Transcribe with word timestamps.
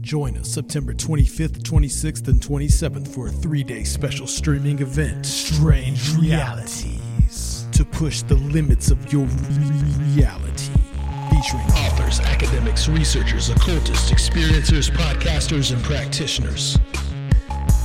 Join 0.00 0.38
us 0.38 0.48
September 0.48 0.94
25th, 0.94 1.62
26th, 1.62 2.28
and 2.28 2.40
27th 2.40 3.08
for 3.08 3.26
a 3.26 3.30
three 3.30 3.62
day 3.62 3.84
special 3.84 4.26
streaming 4.26 4.78
event, 4.78 5.26
Strange 5.26 6.16
Realities, 6.16 7.66
to 7.72 7.84
push 7.84 8.22
the 8.22 8.36
limits 8.36 8.90
of 8.90 9.12
your 9.12 9.26
reality. 10.14 10.72
Featuring 11.30 11.66
authors, 11.72 12.18
academics, 12.20 12.88
researchers, 12.88 13.50
occultists, 13.50 14.10
experiencers, 14.10 14.90
podcasters, 14.90 15.72
and 15.72 15.84
practitioners. 15.84 16.78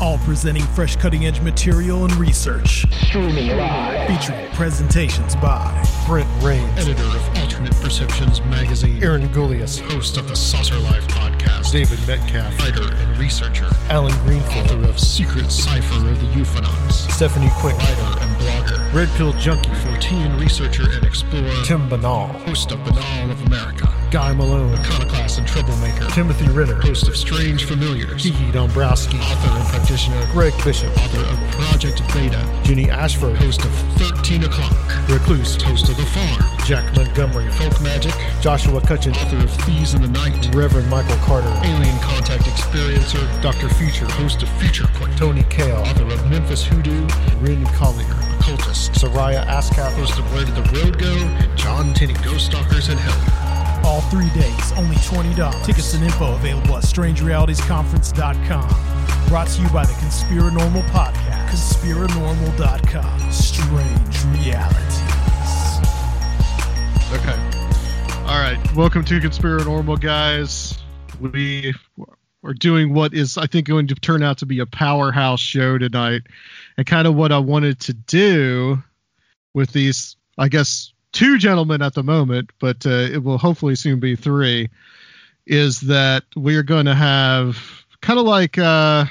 All 0.01 0.17
presenting 0.19 0.63
fresh 0.63 0.97
cutting 0.97 1.25
edge 1.25 1.39
material 1.39 2.03
and 2.03 2.13
research. 2.17 2.85
Streaming 3.07 3.56
live. 3.56 4.07
Featuring 4.09 4.51
presentations 4.51 5.38
by 5.38 5.72
Brent 6.06 6.28
Raynes, 6.41 6.78
editor 6.78 7.01
of 7.03 7.38
Alternate 7.38 7.73
Perceptions 7.75 8.41
magazine, 8.41 9.01
Aaron 9.01 9.29
Gulyas, 9.29 9.79
host 9.79 10.17
of 10.17 10.28
the 10.28 10.35
Saucer 10.35 10.78
Life 10.79 11.07
podcast, 11.07 11.72
David 11.72 12.00
Metcalf, 12.05 12.59
writer 12.59 12.94
and 12.94 13.17
researcher, 13.17 13.69
Allan 13.89 14.13
Greenfield, 14.25 14.66
author 14.66 14.89
of 14.89 15.00
Secret 15.00 15.50
Cipher 15.50 16.09
of 16.09 16.19
the 16.19 16.28
UFOnauts, 16.41 17.09
Stephanie 17.11 17.50
Quick, 17.59 17.78
writer 17.78 18.19
and 18.19 18.35
blogger, 18.35 18.84
Red 18.95 19.09
Pill 19.17 19.33
Junkie, 19.33 19.72
Fortean 19.72 20.39
researcher 20.39 20.89
and 20.89 21.03
explorer, 21.03 21.51
Tim 21.66 21.89
Binnall, 21.89 22.29
host 22.45 22.72
of 22.72 22.79
Binnall 22.79 23.29
of 23.29 23.45
America, 23.45 23.94
Guy 24.09 24.31
Malone, 24.31 24.73
iconoclast 24.73 25.38
and 25.38 25.45
troublemaker, 25.45 26.06
Timothy 26.11 26.47
Renner, 26.47 26.79
host 26.79 27.09
of 27.09 27.17
Strange 27.17 27.66
Familiars, 27.66 28.23
Kiki 28.23 28.50
Dombrowski, 28.53 29.17
author 29.17 29.50
and 29.50 29.67
practitioner, 29.67 30.25
Greg 30.31 30.53
Bishop, 30.63 30.97
author 30.97 31.19
of 31.19 31.38
Project 31.51 32.01
Beta, 32.13 32.41
Jenny 32.63 32.89
Ashford, 32.89 33.35
host 33.35 33.66
of 33.66 33.72
13 34.00 34.45
O'Clock, 34.45 34.72
Recluse, 35.09 35.61
host 35.61 35.89
of 35.89 35.97
The 35.97 36.05
Farm, 36.05 36.57
Jack 36.66 36.95
Montgomery, 36.95 37.51
Folk 37.51 37.81
Magic, 37.81 38.13
Joshua 38.39 38.79
Cutchin, 38.79 39.13
author 39.16 39.44
of 39.44 39.51
Thieves 39.66 39.94
in 39.94 40.03
the 40.03 40.07
Night, 40.07 40.55
Reverend 40.55 40.89
Michael 40.89 41.17
Carter, 41.17 41.51
Alien 41.66 42.00
Contact 42.00 42.44
Experiencer, 42.44 43.41
Dr. 43.41 43.67
Future, 43.75 44.05
host 44.05 44.41
of 44.41 44.47
Future 44.57 44.88
Court, 44.94 45.11
Tony 45.17 45.44
Kail, 45.50 45.79
author 45.79 46.05
of 46.05 46.29
Memphis 46.29 46.63
Hoodoo, 46.63 47.05
Rin 47.41 47.66
Collier, 47.75 48.34
occultist, 48.45 48.94
Seriah 48.94 49.44
Azkath, 49.47 49.94
host 49.94 50.19
of 50.19 50.31
Where 50.31 50.45
Did 50.45 50.53
the 50.53 50.61
Road 50.61 51.00
Go, 51.00 51.16
John 51.56 51.95
Tenney, 51.95 52.13
Ghost 52.13 52.45
Stalkers 52.45 52.89
in 52.89 52.97
Hell. 53.00 53.81
all 53.83 54.01
three 54.01 54.29
days, 54.39 54.72
only 54.73 54.95
$20. 54.97 55.63
Tickets 55.66 55.95
and 55.95 56.03
info 56.03 56.35
available 56.35 56.78
at 56.78 56.84
strangerealitiesconference.com. 56.84 59.29
Brought 59.29 59.47
to 59.47 59.61
you 59.63 59.69
by 59.69 59.84
the 59.84 59.94
Conspiranormal 59.94 60.84
Podcast. 60.89 61.50
Conspiranormal.com. 61.50 63.31
Strange 63.31 64.25
Realities. 64.38 65.01
Okay. 67.13 67.35
All 68.28 68.39
right. 68.39 68.59
Welcome 68.75 69.03
to 69.05 69.19
Conspiranormal, 69.19 70.00
guys. 70.00 70.78
We 71.19 71.73
are 72.44 72.53
doing 72.53 72.94
what 72.94 73.16
is, 73.16 73.39
I 73.39 73.47
think, 73.47 73.66
going 73.67 73.88
to 73.88 73.95
turn 73.95 74.22
out 74.22 74.38
to 74.38 74.45
be 74.45 74.59
a 74.59 74.67
powerhouse 74.67 75.39
show 75.39 75.79
tonight. 75.79 76.22
And 76.77 76.85
kind 76.85 77.07
of 77.07 77.15
what 77.15 77.31
I 77.31 77.39
wanted 77.39 77.79
to 77.81 77.93
do 77.93 78.81
with 79.53 79.71
these, 79.71 80.15
I 80.37 80.49
guess, 80.49 80.93
two 81.13 81.37
gentlemen 81.37 81.81
at 81.81 81.93
the 81.93 82.03
moment, 82.03 82.51
but 82.59 82.85
uh, 82.85 82.89
it 82.89 83.23
will 83.23 83.37
hopefully 83.37 83.75
soon 83.75 83.99
be 83.99 84.15
three, 84.15 84.69
is 85.47 85.79
that 85.81 86.23
we 86.35 86.57
are 86.57 86.63
going 86.63 86.85
to 86.85 86.95
have 86.95 87.57
kind 88.01 88.19
of 88.19 88.25
like, 88.25 88.57
uh, 88.57 89.05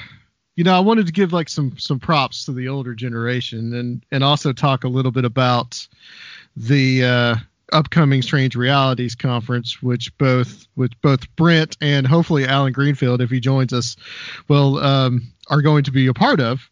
you 0.55 0.63
know, 0.63 0.75
I 0.75 0.79
wanted 0.79 1.07
to 1.07 1.11
give 1.11 1.33
like 1.33 1.49
some 1.49 1.77
some 1.77 1.99
props 1.99 2.45
to 2.45 2.53
the 2.53 2.69
older 2.69 2.93
generation 2.93 3.73
and 3.73 4.05
and 4.11 4.23
also 4.23 4.53
talk 4.53 4.83
a 4.83 4.87
little 4.87 5.11
bit 5.11 5.25
about 5.25 5.85
the 6.55 7.03
uh, 7.03 7.35
upcoming 7.73 8.21
Strange 8.21 8.55
Realities 8.55 9.15
conference, 9.15 9.81
which 9.81 10.15
both 10.17 10.67
which 10.75 10.93
both 11.01 11.33
Brent 11.35 11.75
and 11.81 12.07
hopefully 12.07 12.45
Allan 12.45 12.73
Greenfield, 12.73 13.21
if 13.21 13.29
he 13.29 13.39
joins 13.39 13.73
us, 13.73 13.95
will 14.47 14.77
um, 14.77 15.23
are 15.49 15.61
going 15.61 15.83
to 15.83 15.91
be 15.91 16.07
a 16.07 16.13
part 16.13 16.39
of. 16.39 16.69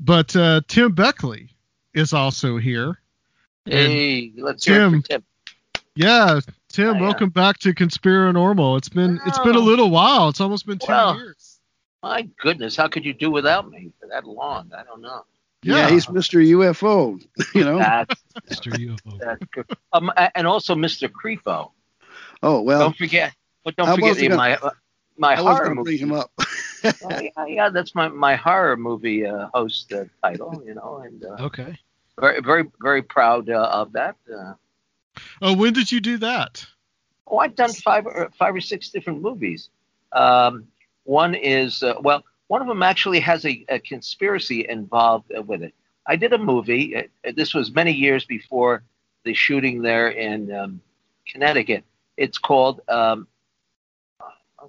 But 0.00 0.34
uh, 0.34 0.62
Tim 0.66 0.92
Beckley 0.92 1.50
is 1.92 2.14
also 2.14 2.56
here. 2.56 2.98
Hey, 3.66 4.32
let's 4.36 4.64
Tim, 4.64 4.74
hear 4.74 4.98
it 4.98 5.02
for 5.02 5.08
Tim. 5.08 5.24
Yeah, 5.94 6.40
Tim, 6.70 6.94
Hi, 6.94 7.00
welcome 7.00 7.28
back 7.28 7.58
to 7.58 7.74
Conspiranormal. 7.74 8.78
It's 8.78 8.88
been 8.88 9.20
it's 9.26 9.38
been 9.40 9.56
a 9.56 9.60
little 9.60 9.90
while. 9.90 10.30
It's 10.30 10.40
almost 10.40 10.66
been 10.66 10.78
two 10.78 10.86
Well, 10.88 11.16
years. 11.16 11.60
My 12.02 12.26
goodness, 12.38 12.76
how 12.76 12.88
could 12.88 13.04
you 13.04 13.12
do 13.12 13.30
without 13.30 13.68
me 13.68 13.92
for 14.00 14.08
that 14.08 14.24
long? 14.24 14.70
I 14.76 14.84
don't 14.84 15.02
know. 15.02 15.24
Yeah, 15.62 15.90
he's 15.90 16.06
Mr. 16.06 16.42
UFO. 16.52 17.22
You 17.54 17.64
know. 17.64 17.78
That's, 17.78 18.14
Mr. 18.48 18.72
UFO. 18.72 19.18
that's 19.18 19.44
good. 19.52 19.66
Um, 19.92 20.10
and 20.34 20.46
also 20.46 20.74
Mr. 20.74 21.10
Creepo. 21.10 21.72
oh 22.42 22.62
well. 22.62 22.80
don't 22.80 22.96
forget, 22.96 23.34
but 23.64 23.76
don't 23.76 23.88
I 23.88 23.94
forget 23.96 24.08
wasn't 24.08 24.36
my 24.36 24.56
uh, 24.56 24.70
my 25.18 25.34
I 25.34 25.42
was 25.42 25.56
horror 25.56 25.64
going 25.66 25.76
to 25.76 25.82
bring 25.82 25.98
him 25.98 26.12
up. 26.12 26.30
Oh, 27.02 27.16
yeah, 27.18 27.46
yeah, 27.46 27.68
that's 27.70 27.94
my 27.94 28.08
my 28.08 28.36
horror 28.36 28.76
movie 28.76 29.26
uh, 29.26 29.48
host 29.54 29.92
uh, 29.92 30.04
title. 30.22 30.62
You 30.64 30.74
know, 30.74 30.98
and 31.04 31.24
uh, 31.24 31.38
Okay. 31.38 31.78
very 32.20 32.40
very 32.40 32.64
very 32.80 33.02
proud 33.02 33.48
uh, 33.50 33.68
of 33.72 33.92
that. 33.92 34.16
Uh, 34.32 34.54
Oh, 35.40 35.54
when 35.54 35.72
did 35.72 35.90
you 35.92 36.00
do 36.00 36.16
that? 36.18 36.66
Oh, 37.26 37.38
I've 37.38 37.54
done 37.54 37.74
five 37.74 38.06
or 38.06 38.30
five 38.38 38.54
or 38.54 38.60
six 38.60 38.90
different 38.90 39.20
movies. 39.22 39.68
Um, 40.12 40.66
one 41.04 41.34
is 41.34 41.82
uh, 41.82 41.94
well, 42.02 42.24
one 42.48 42.60
of 42.60 42.68
them 42.68 42.82
actually 42.82 43.20
has 43.20 43.44
a, 43.44 43.64
a 43.68 43.78
conspiracy 43.78 44.66
involved 44.68 45.30
uh, 45.36 45.42
with 45.42 45.62
it. 45.62 45.74
I 46.06 46.16
did 46.16 46.32
a 46.32 46.38
movie. 46.38 46.96
Uh, 46.96 47.02
this 47.36 47.54
was 47.54 47.72
many 47.72 47.92
years 47.92 48.24
before 48.24 48.82
the 49.24 49.34
shooting 49.34 49.82
there 49.82 50.08
in 50.08 50.52
um, 50.54 50.80
Connecticut. 51.30 51.84
It's 52.16 52.38
called 52.38 52.80
um, 52.88 53.26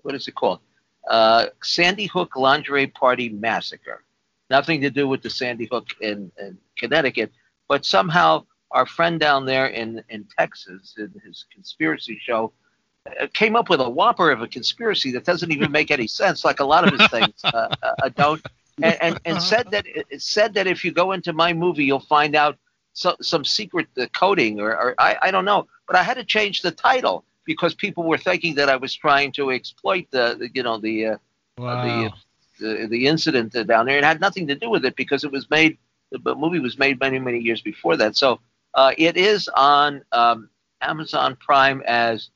what 0.01 0.15
is 0.15 0.27
it 0.27 0.35
called? 0.35 0.59
Uh, 1.07 1.47
Sandy 1.63 2.05
Hook 2.05 2.35
Lingerie 2.35 2.87
Party 2.87 3.29
Massacre. 3.29 4.03
nothing 4.49 4.81
to 4.81 4.89
do 4.89 5.07
with 5.07 5.21
the 5.21 5.29
Sandy 5.29 5.67
Hook 5.71 5.87
in, 6.01 6.31
in 6.39 6.57
Connecticut, 6.77 7.31
but 7.67 7.85
somehow 7.85 8.45
our 8.71 8.85
friend 8.85 9.19
down 9.19 9.45
there 9.45 9.67
in 9.67 10.03
in 10.09 10.25
Texas, 10.37 10.95
in 10.97 11.11
his 11.25 11.45
conspiracy 11.53 12.19
show, 12.21 12.53
uh, 13.19 13.27
came 13.33 13.55
up 13.55 13.69
with 13.69 13.81
a 13.81 13.89
whopper 13.89 14.31
of 14.31 14.41
a 14.41 14.47
conspiracy 14.47 15.11
that 15.11 15.25
doesn't 15.25 15.51
even 15.51 15.71
make 15.71 15.91
any 15.91 16.07
sense, 16.07 16.45
like 16.45 16.59
a 16.59 16.65
lot 16.65 16.85
of 16.85 16.97
his 16.97 17.09
things 17.09 17.33
uh, 17.45 17.73
uh, 17.83 18.09
don't, 18.15 18.45
and, 18.81 18.97
and, 19.01 19.19
and 19.25 19.41
said 19.41 19.69
that 19.71 19.85
it 19.87 20.21
said 20.21 20.53
that 20.53 20.67
if 20.67 20.85
you 20.85 20.91
go 20.91 21.11
into 21.11 21.33
my 21.33 21.53
movie, 21.53 21.85
you'll 21.85 21.99
find 21.99 22.35
out 22.35 22.57
so, 22.93 23.15
some 23.21 23.43
secret 23.43 23.87
uh, 23.97 24.05
coding, 24.13 24.59
or, 24.59 24.71
or 24.71 24.95
I, 24.99 25.17
I 25.21 25.31
don't 25.31 25.45
know, 25.45 25.67
but 25.87 25.95
I 25.95 26.03
had 26.03 26.15
to 26.15 26.23
change 26.23 26.61
the 26.61 26.71
title 26.71 27.25
because 27.45 27.73
people 27.73 28.03
were 28.03 28.17
thinking 28.17 28.55
that 28.55 28.69
I 28.69 28.75
was 28.77 28.93
trying 28.93 29.31
to 29.33 29.51
exploit 29.51 30.07
the, 30.11 30.35
the 30.39 30.49
you 30.53 30.63
know 30.63 30.77
the 30.77 31.05
uh, 31.07 31.17
Wow. 31.57 31.83
the, 31.83 32.11
the 32.59 32.87
the 32.87 33.07
incident 33.07 33.53
down 33.67 33.85
there. 33.85 33.97
It 33.97 34.03
had 34.03 34.19
nothing 34.19 34.47
to 34.47 34.55
do 34.55 34.69
with 34.69 34.85
it 34.85 34.95
because 34.95 35.23
it 35.23 35.31
was 35.31 35.49
made. 35.49 35.77
The 36.11 36.35
movie 36.35 36.59
was 36.59 36.77
made 36.77 36.99
many 36.99 37.19
many 37.19 37.39
years 37.39 37.61
before 37.61 37.95
that. 37.97 38.15
So 38.15 38.39
uh, 38.73 38.93
it 38.97 39.17
is 39.17 39.47
on 39.55 40.03
um, 40.11 40.49
Amazon 40.81 41.35
Prime 41.37 41.81
as 41.85 42.29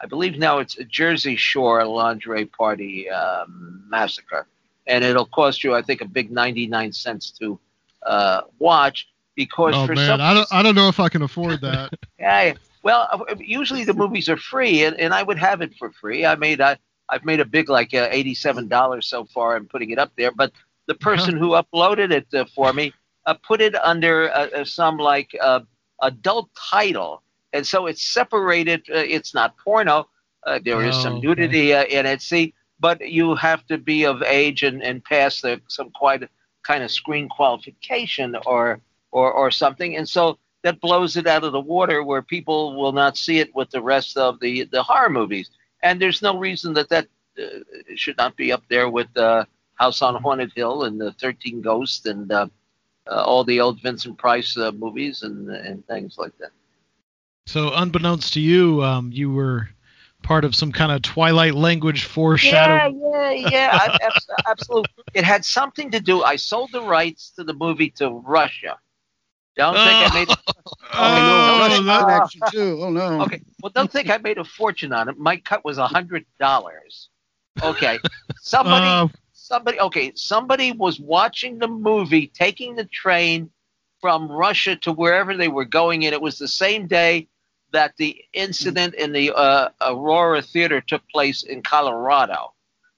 I 0.00 0.06
believe 0.06 0.38
now 0.38 0.58
it's 0.58 0.78
a 0.78 0.84
Jersey 0.84 1.36
Shore 1.36 1.84
lingerie 1.84 2.46
party 2.46 3.08
um, 3.10 3.84
massacre, 3.88 4.46
and 4.86 5.04
it'll 5.04 5.26
cost 5.26 5.62
you 5.62 5.74
I 5.74 5.82
think 5.82 6.00
a 6.00 6.06
big 6.06 6.30
ninety 6.30 6.66
nine 6.66 6.92
cents 6.92 7.30
to 7.38 7.58
uh, 8.04 8.42
watch 8.58 9.08
because 9.36 9.74
oh 9.76 9.86
for 9.86 9.94
man, 9.94 10.06
some 10.06 10.20
I 10.20 10.34
don't 10.34 10.48
I 10.52 10.62
don't 10.62 10.74
know 10.74 10.88
if 10.88 10.98
I 11.00 11.08
can 11.08 11.22
afford 11.22 11.60
that. 11.60 11.92
yeah, 12.18 12.54
well, 12.82 13.08
uh, 13.12 13.34
usually 13.38 13.84
the 13.84 13.94
movies 13.94 14.28
are 14.28 14.36
free, 14.36 14.84
and, 14.84 14.98
and 15.00 15.12
I 15.14 15.22
would 15.22 15.38
have 15.38 15.60
it 15.62 15.74
for 15.78 15.90
free. 15.92 16.24
I 16.26 16.34
made 16.36 16.60
I, 16.60 16.78
I've 17.08 17.24
made 17.24 17.40
a 17.40 17.44
big 17.44 17.68
like 17.68 17.94
uh, 17.94 18.08
eighty-seven 18.10 18.68
dollars 18.68 19.06
so 19.08 19.24
far. 19.24 19.56
I'm 19.56 19.66
putting 19.66 19.90
it 19.90 19.98
up 19.98 20.12
there, 20.16 20.32
but 20.32 20.52
the 20.86 20.94
person 20.94 21.36
who 21.36 21.50
uploaded 21.50 22.10
it 22.10 22.26
uh, 22.34 22.44
for 22.54 22.72
me 22.72 22.92
uh, 23.26 23.34
put 23.46 23.60
it 23.60 23.74
under 23.76 24.30
uh, 24.32 24.48
uh, 24.48 24.64
some 24.64 24.96
like 24.98 25.30
uh, 25.40 25.60
adult 26.02 26.50
title, 26.54 27.22
and 27.52 27.66
so 27.66 27.86
it's 27.86 28.02
separated. 28.02 28.80
Uh, 28.90 28.98
it's 28.98 29.34
not 29.34 29.56
porno. 29.58 30.08
Uh, 30.46 30.58
there 30.64 30.82
is 30.82 30.96
Oh, 30.96 31.00
some 31.00 31.18
okay. 31.18 31.20
nudity 31.20 31.74
uh, 31.74 31.84
in 31.84 32.06
it. 32.06 32.20
See, 32.22 32.54
but 32.80 33.00
you 33.08 33.34
have 33.36 33.64
to 33.66 33.78
be 33.78 34.04
of 34.04 34.22
age 34.22 34.62
and, 34.62 34.82
and 34.82 35.04
pass 35.04 35.40
the 35.40 35.60
some 35.68 35.90
quite 35.90 36.28
kind 36.64 36.82
of 36.82 36.90
screen 36.90 37.28
qualification 37.28 38.36
or 38.46 38.80
or 39.12 39.32
or 39.32 39.50
something, 39.50 39.96
and 39.96 40.08
so 40.08 40.38
that 40.62 40.80
blows 40.80 41.16
it 41.16 41.26
out 41.26 41.44
of 41.44 41.52
the 41.52 41.60
water 41.60 42.02
where 42.02 42.22
people 42.22 42.76
will 42.76 42.92
not 42.92 43.16
see 43.16 43.38
it 43.38 43.54
with 43.54 43.70
the 43.70 43.82
rest 43.82 44.16
of 44.16 44.40
the 44.40 44.64
the 44.64 44.82
horror 44.82 45.10
movies. 45.10 45.50
And 45.82 46.00
there's 46.00 46.22
no 46.22 46.38
reason 46.38 46.74
that 46.74 46.88
that 46.90 47.08
uh, 47.38 47.58
should 47.96 48.16
not 48.16 48.36
be 48.36 48.52
up 48.52 48.62
there 48.68 48.88
with 48.88 49.14
uh, 49.16 49.44
House 49.74 50.02
on 50.02 50.20
Haunted 50.22 50.52
Hill 50.54 50.84
and 50.84 51.00
the 51.00 51.12
Thirteen 51.12 51.60
Ghosts 51.60 52.06
and 52.06 52.30
uh, 52.30 52.46
uh, 53.06 53.22
all 53.24 53.44
the 53.44 53.60
old 53.60 53.80
Vincent 53.82 54.18
Price 54.18 54.56
uh, 54.56 54.72
movies 54.72 55.22
and 55.22 55.48
and 55.50 55.86
things 55.86 56.16
like 56.18 56.36
that. 56.38 56.50
So, 57.46 57.72
unbeknownst 57.74 58.34
to 58.34 58.40
you, 58.40 58.82
um, 58.84 59.10
you 59.12 59.32
were 59.32 59.68
part 60.22 60.44
of 60.44 60.54
some 60.54 60.70
kind 60.70 60.92
of 60.92 61.02
Twilight 61.02 61.54
language 61.54 62.04
foreshadow. 62.04 62.96
Yeah, 62.96 63.30
yeah, 63.30 63.48
yeah. 63.50 63.70
I, 63.72 63.98
absolutely. 64.46 64.90
It 65.14 65.24
had 65.24 65.44
something 65.44 65.90
to 65.90 66.00
do. 66.00 66.22
I 66.22 66.36
sold 66.36 66.70
the 66.72 66.82
rights 66.82 67.30
to 67.36 67.44
the 67.44 67.54
movie 67.54 67.90
to 67.96 68.10
Russia. 68.10 68.78
Don't 69.56 69.74
think 69.74 69.86
I 69.86 70.10
made. 70.14 70.28
Oh, 70.94 70.98
no, 70.98 71.58
Russian 71.66 71.86
that- 71.86 72.00
connection 72.04 72.40
too. 72.50 72.78
Oh 72.82 72.90
no. 72.90 73.22
Okay. 73.22 73.40
Well, 73.62 73.72
don't 73.74 73.90
think 73.90 74.10
I 74.10 74.18
made 74.18 74.36
a 74.36 74.44
fortune 74.44 74.92
on 74.92 75.08
it. 75.08 75.18
My 75.18 75.38
cut 75.38 75.64
was 75.64 75.78
a 75.78 75.86
hundred 75.86 76.26
dollars. 76.38 77.08
Okay. 77.62 77.98
Somebody, 78.40 78.86
Uh, 78.86 79.08
somebody. 79.32 79.80
Okay. 79.80 80.12
Somebody 80.14 80.72
was 80.72 81.00
watching 81.00 81.58
the 81.58 81.66
movie, 81.68 82.26
taking 82.26 82.76
the 82.76 82.84
train 82.84 83.50
from 84.02 84.30
Russia 84.30 84.76
to 84.76 84.92
wherever 84.92 85.34
they 85.36 85.48
were 85.48 85.64
going, 85.64 86.04
and 86.04 86.12
it 86.12 86.20
was 86.20 86.36
the 86.38 86.48
same 86.48 86.86
day 86.86 87.26
that 87.72 87.96
the 87.96 88.22
incident 88.34 88.94
in 88.94 89.12
the 89.12 89.32
uh, 89.34 89.70
Aurora 89.80 90.42
Theater 90.42 90.82
took 90.82 91.02
place 91.08 91.42
in 91.42 91.62
Colorado. 91.62 92.52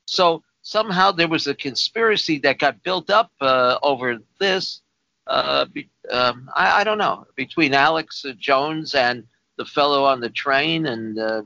So 0.06 0.42
somehow 0.62 1.12
there 1.12 1.28
was 1.28 1.46
a 1.46 1.54
conspiracy 1.54 2.38
that 2.40 2.58
got 2.58 2.82
built 2.82 3.08
up 3.08 3.30
uh, 3.40 3.78
over 3.82 4.18
this. 4.40 4.80
Uh, 5.26 5.64
be, 5.66 5.88
um, 6.10 6.50
I, 6.54 6.80
I 6.80 6.84
don't 6.84 6.98
know 6.98 7.26
between 7.34 7.72
Alex 7.74 8.24
uh, 8.24 8.32
Jones 8.38 8.94
and 8.94 9.24
the 9.56 9.64
fellow 9.64 10.04
on 10.04 10.20
the 10.20 10.28
train 10.28 10.86
and 10.86 11.18
uh, 11.18 11.42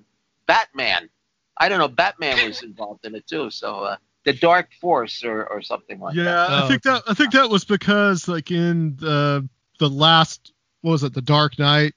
Batman. 0.46 1.08
I 1.56 1.68
don't 1.68 1.78
know. 1.78 1.88
Batman 1.88 2.46
was 2.48 2.62
involved 2.64 3.04
in 3.04 3.14
it 3.14 3.26
too. 3.26 3.50
So 3.50 3.80
uh, 3.84 3.96
the 4.24 4.32
Dark 4.32 4.70
Force 4.80 5.22
or, 5.24 5.44
or 5.46 5.62
something 5.62 6.00
like 6.00 6.14
yeah, 6.16 6.24
that. 6.24 6.50
Yeah, 6.50 6.56
I 6.56 6.64
Oh, 6.64 6.68
think 6.68 6.82
that 6.82 7.02
I 7.06 7.14
think 7.14 7.32
that 7.32 7.48
was 7.50 7.64
because 7.64 8.26
like 8.28 8.50
in 8.50 8.96
the 8.96 9.48
the 9.78 9.88
last 9.88 10.52
what 10.82 10.92
was 10.92 11.02
it, 11.04 11.14
the 11.14 11.22
Dark 11.22 11.58
Knight. 11.58 11.94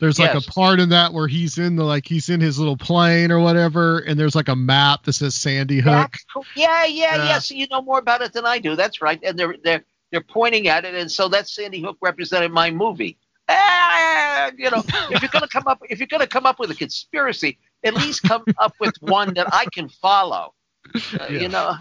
There's 0.00 0.18
like 0.18 0.34
Yes. 0.34 0.46
a 0.48 0.50
part 0.50 0.80
in 0.80 0.88
that 0.88 1.12
where 1.12 1.28
he's 1.28 1.56
in 1.58 1.76
the 1.76 1.84
like 1.84 2.06
he's 2.06 2.28
in 2.28 2.40
his 2.40 2.58
little 2.58 2.76
plane 2.76 3.30
or 3.30 3.38
whatever, 3.38 4.00
and 4.00 4.18
there's 4.18 4.34
like 4.34 4.48
a 4.48 4.56
map 4.56 5.04
that 5.04 5.12
says 5.12 5.36
Sandy 5.36 5.78
Hook. 5.78 6.16
Cool. 6.32 6.44
Yeah, 6.56 6.84
yeah, 6.84 7.14
Yeah. 7.16 7.24
yeah. 7.24 7.38
So 7.38 7.54
you 7.54 7.68
know 7.70 7.80
more 7.80 8.00
about 8.00 8.20
it 8.20 8.32
than 8.32 8.44
I 8.44 8.58
do. 8.58 8.74
That's 8.74 9.00
right. 9.00 9.20
And 9.22 9.38
they're 9.38 9.54
they're 9.62 9.84
they're 10.14 10.22
pointing 10.22 10.68
at 10.68 10.84
it, 10.84 10.94
and 10.94 11.10
so 11.10 11.26
that 11.28 11.48
Sandy 11.48 11.80
Hook 11.82 11.98
represented 12.00 12.52
my 12.52 12.70
movie. 12.70 13.18
Ah, 13.48 14.52
you 14.56 14.70
know, 14.70 14.82
if 15.10 15.20
you're 15.20 15.28
gonna 15.32 15.48
come 15.48 15.66
up, 15.66 15.82
if 15.90 15.98
you're 15.98 16.06
gonna 16.06 16.24
come 16.26 16.46
up 16.46 16.60
with 16.60 16.70
a 16.70 16.74
conspiracy, 16.76 17.58
at 17.82 17.94
least 17.94 18.22
come 18.22 18.44
up 18.58 18.74
with 18.78 18.94
one 19.00 19.34
that 19.34 19.52
I 19.52 19.66
can 19.72 19.88
follow. 19.88 20.54
Uh, 20.94 20.98
Yeah. 21.28 21.40
You 21.40 21.48
know. 21.48 21.74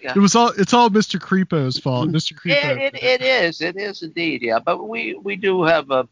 Yeah. 0.00 0.12
It 0.14 0.20
was 0.20 0.36
all 0.36 0.52
it's 0.56 0.72
all 0.72 0.88
Mr. 0.88 1.18
Creepo's 1.18 1.78
fault. 1.80 2.10
Mr. 2.10 2.34
Creepo. 2.34 2.76
It, 2.76 2.94
it, 2.94 3.02
it 3.02 3.22
is. 3.22 3.60
It 3.60 3.76
is 3.76 4.02
indeed. 4.02 4.42
Yeah. 4.42 4.60
But 4.60 4.88
we, 4.88 5.14
we 5.14 5.34
do 5.36 5.64
have 5.64 5.90
a, 5.90 6.06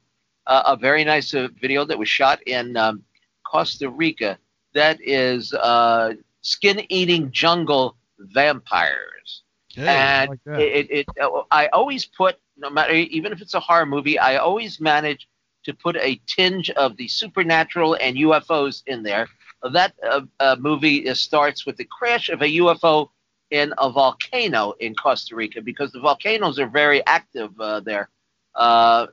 a, 0.46 0.62
a 0.72 0.76
very 0.76 1.04
nice 1.04 1.32
uh, 1.34 1.46
video 1.60 1.84
that 1.84 1.96
was 1.98 2.08
shot 2.08 2.42
in 2.48 2.76
um, 2.76 3.04
Costa 3.44 3.88
Rica 3.88 4.36
that 4.74 4.98
is 5.02 5.52
uh, 5.54 6.14
skin 6.40 6.80
eating 6.88 7.30
jungle 7.30 7.96
vampires. 8.18 9.42
And 9.86 10.30
like 10.30 10.40
it, 10.54 10.90
it, 10.90 11.08
it, 11.16 11.46
I 11.50 11.68
always 11.68 12.06
put, 12.06 12.36
no 12.56 12.70
matter, 12.70 12.92
even 12.92 13.32
if 13.32 13.40
it's 13.40 13.54
a 13.54 13.60
horror 13.60 13.86
movie, 13.86 14.18
I 14.18 14.36
always 14.36 14.80
manage 14.80 15.28
to 15.64 15.74
put 15.74 15.96
a 15.96 16.20
tinge 16.26 16.70
of 16.70 16.96
the 16.96 17.08
supernatural 17.08 17.96
and 18.00 18.16
UFOs 18.16 18.82
in 18.86 19.02
there. 19.02 19.28
That 19.72 19.94
uh, 20.08 20.22
uh, 20.40 20.56
movie 20.58 21.12
starts 21.14 21.66
with 21.66 21.76
the 21.76 21.84
crash 21.84 22.28
of 22.28 22.42
a 22.42 22.46
UFO 22.58 23.08
in 23.50 23.72
a 23.78 23.90
volcano 23.90 24.72
in 24.80 24.94
Costa 24.94 25.34
Rica 25.34 25.60
because 25.60 25.92
the 25.92 26.00
volcanoes 26.00 26.58
are 26.58 26.68
very 26.68 27.04
active 27.06 27.50
uh, 27.60 27.80
there. 27.80 28.08
Uh, 28.54 29.06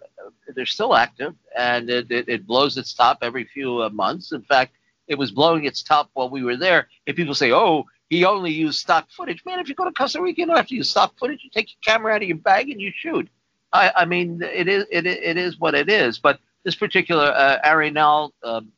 they're 0.56 0.66
still 0.66 0.96
active, 0.96 1.34
and 1.56 1.90
it, 1.90 2.10
it, 2.12 2.28
it 2.28 2.48
blows 2.48 2.78
its 2.78 2.94
top 2.94 3.20
every 3.22 3.44
few 3.46 3.82
uh, 3.82 3.90
months. 3.90 4.32
In 4.32 4.42
fact, 4.42 4.76
it 5.08 5.18
was 5.18 5.32
blowing 5.32 5.66
its 5.66 5.84
top 5.84 6.10
while 6.14 6.30
we 6.30 6.44
were 6.44 6.58
there. 6.58 6.88
And 7.06 7.16
people 7.16 7.36
say, 7.36 7.52
"Oh, 7.52 7.86
he 8.10 8.26
only 8.26 8.52
used 8.52 8.80
stock 8.80 9.10
footage." 9.12 9.44
Man, 9.46 9.60
if 9.60 9.70
you 9.70 9.76
go 9.76 9.86
to 9.86 9.92
Costa 9.92 10.22
Rica, 10.22 10.42
you 10.42 10.48
don't 10.48 10.58
have 10.58 10.68
to 10.68 10.76
use 10.76 10.90
stock 10.90 11.14
footage. 11.18 11.42
You 11.44 11.50
take 11.50 11.70
your 11.70 11.80
camera 11.84 12.14
out 12.14 12.22
of 12.22 12.28
your 12.28 12.38
bag 12.38 12.70
and 12.70 12.82
you 12.82 12.92
shoot. 12.96 13.30
I, 13.74 13.92
I 13.96 14.06
mean, 14.06 14.42
it 14.42 14.68
is 14.68 14.86
it, 14.92 15.06
it 15.06 15.38
is 15.38 15.60
what 15.60 15.76
it 15.76 15.90
is. 15.90 16.20
But 16.20 16.40
this 16.64 16.76
particular 16.76 17.26
uh, 17.26 17.60
Arenal 17.66 18.32
um, 18.44 18.72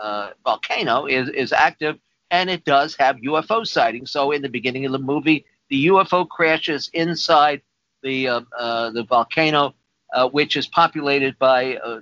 uh, 0.00 0.30
volcano 0.44 1.06
is 1.06 1.28
is 1.30 1.52
active, 1.52 1.98
and 2.30 2.50
it 2.50 2.64
does 2.64 2.96
have 2.96 3.16
UFO 3.16 3.66
sightings. 3.66 4.10
So 4.10 4.32
in 4.32 4.42
the 4.42 4.48
beginning 4.48 4.86
of 4.86 4.92
the 4.92 4.98
movie, 4.98 5.44
the 5.70 5.86
UFO 5.86 6.28
crashes 6.28 6.90
inside 6.92 7.62
the 8.02 8.28
uh, 8.28 8.40
uh, 8.58 8.90
the 8.90 9.04
volcano, 9.04 9.74
uh, 10.14 10.28
which 10.28 10.56
is 10.56 10.66
populated 10.66 11.38
by 11.38 11.76
uh, 11.76 12.00